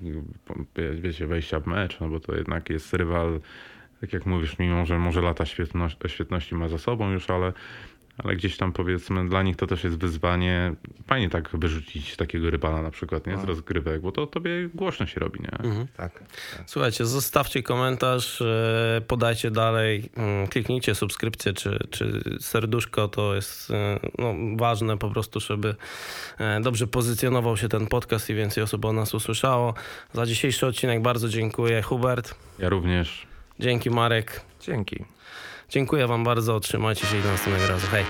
wie- 0.76 0.92
wiecie, 1.00 1.26
wejścia 1.26 1.60
w 1.60 1.66
mecz, 1.66 2.00
no 2.00 2.08
bo 2.08 2.20
to 2.20 2.34
jednak 2.36 2.70
jest 2.70 2.92
rywal, 2.94 3.40
tak 4.00 4.12
jak 4.12 4.26
mówisz, 4.26 4.58
mimo 4.58 4.86
że 4.86 4.98
może 4.98 5.20
lata 5.22 5.46
świetności, 5.46 5.98
świetności 6.08 6.54
ma 6.54 6.68
za 6.68 6.78
sobą 6.78 7.10
już, 7.10 7.30
ale, 7.30 7.52
ale 8.18 8.36
gdzieś 8.36 8.56
tam 8.56 8.72
powiedzmy 8.72 9.28
dla 9.28 9.42
nich 9.42 9.56
to 9.56 9.66
też 9.66 9.84
jest 9.84 9.98
wyzwanie. 9.98 10.74
Fajnie 11.06 11.30
tak 11.30 11.56
wyrzucić 11.56 12.16
takiego 12.16 12.50
rybala 12.50 12.82
na 12.82 12.90
przykład, 12.90 13.26
nie? 13.26 13.38
Z 13.38 13.44
rozgrywek, 13.44 14.00
bo 14.00 14.12
to 14.12 14.26
tobie 14.26 14.68
głośno 14.74 15.06
się 15.06 15.20
robi, 15.20 15.40
nie? 15.40 15.86
Tak. 15.96 16.24
Słuchajcie, 16.66 17.06
zostawcie 17.06 17.62
komentarz, 17.62 18.42
e, 18.42 19.02
podajcie 19.08 19.50
dalej, 19.50 20.10
mm, 20.16 20.46
kliknijcie 20.46 20.94
subskrypcję 20.94 21.52
czy, 21.52 21.78
czy 21.90 22.20
serduszko, 22.40 23.08
to 23.08 23.34
jest 23.34 23.70
e, 23.70 24.00
no, 24.18 24.34
ważne 24.56 24.98
po 24.98 25.10
prostu, 25.10 25.40
żeby 25.40 25.74
e, 26.38 26.60
dobrze 26.60 26.86
pozycjonował 26.86 27.56
się 27.56 27.68
ten 27.68 27.86
podcast 27.86 28.30
i 28.30 28.34
więcej 28.34 28.62
osób 28.62 28.84
o 28.84 28.92
nas 28.92 29.14
usłyszało. 29.14 29.74
Za 30.12 30.26
dzisiejszy 30.26 30.66
odcinek 30.66 31.02
bardzo 31.02 31.28
dziękuję 31.28 31.82
Hubert, 31.82 32.34
Ja 32.58 32.68
również. 32.68 33.26
dzięki 33.60 33.90
Marek, 33.90 34.40
Dzięki. 34.60 35.04
Dziękuję 35.68 36.06
wam 36.06 36.24
bardzo, 36.24 36.60
trzymajcie 36.60 37.06
się 37.06 37.18
i 37.18 37.22
do 37.22 37.28
następnego 37.28 37.68
razu, 37.68 37.86
hej. 37.86 38.04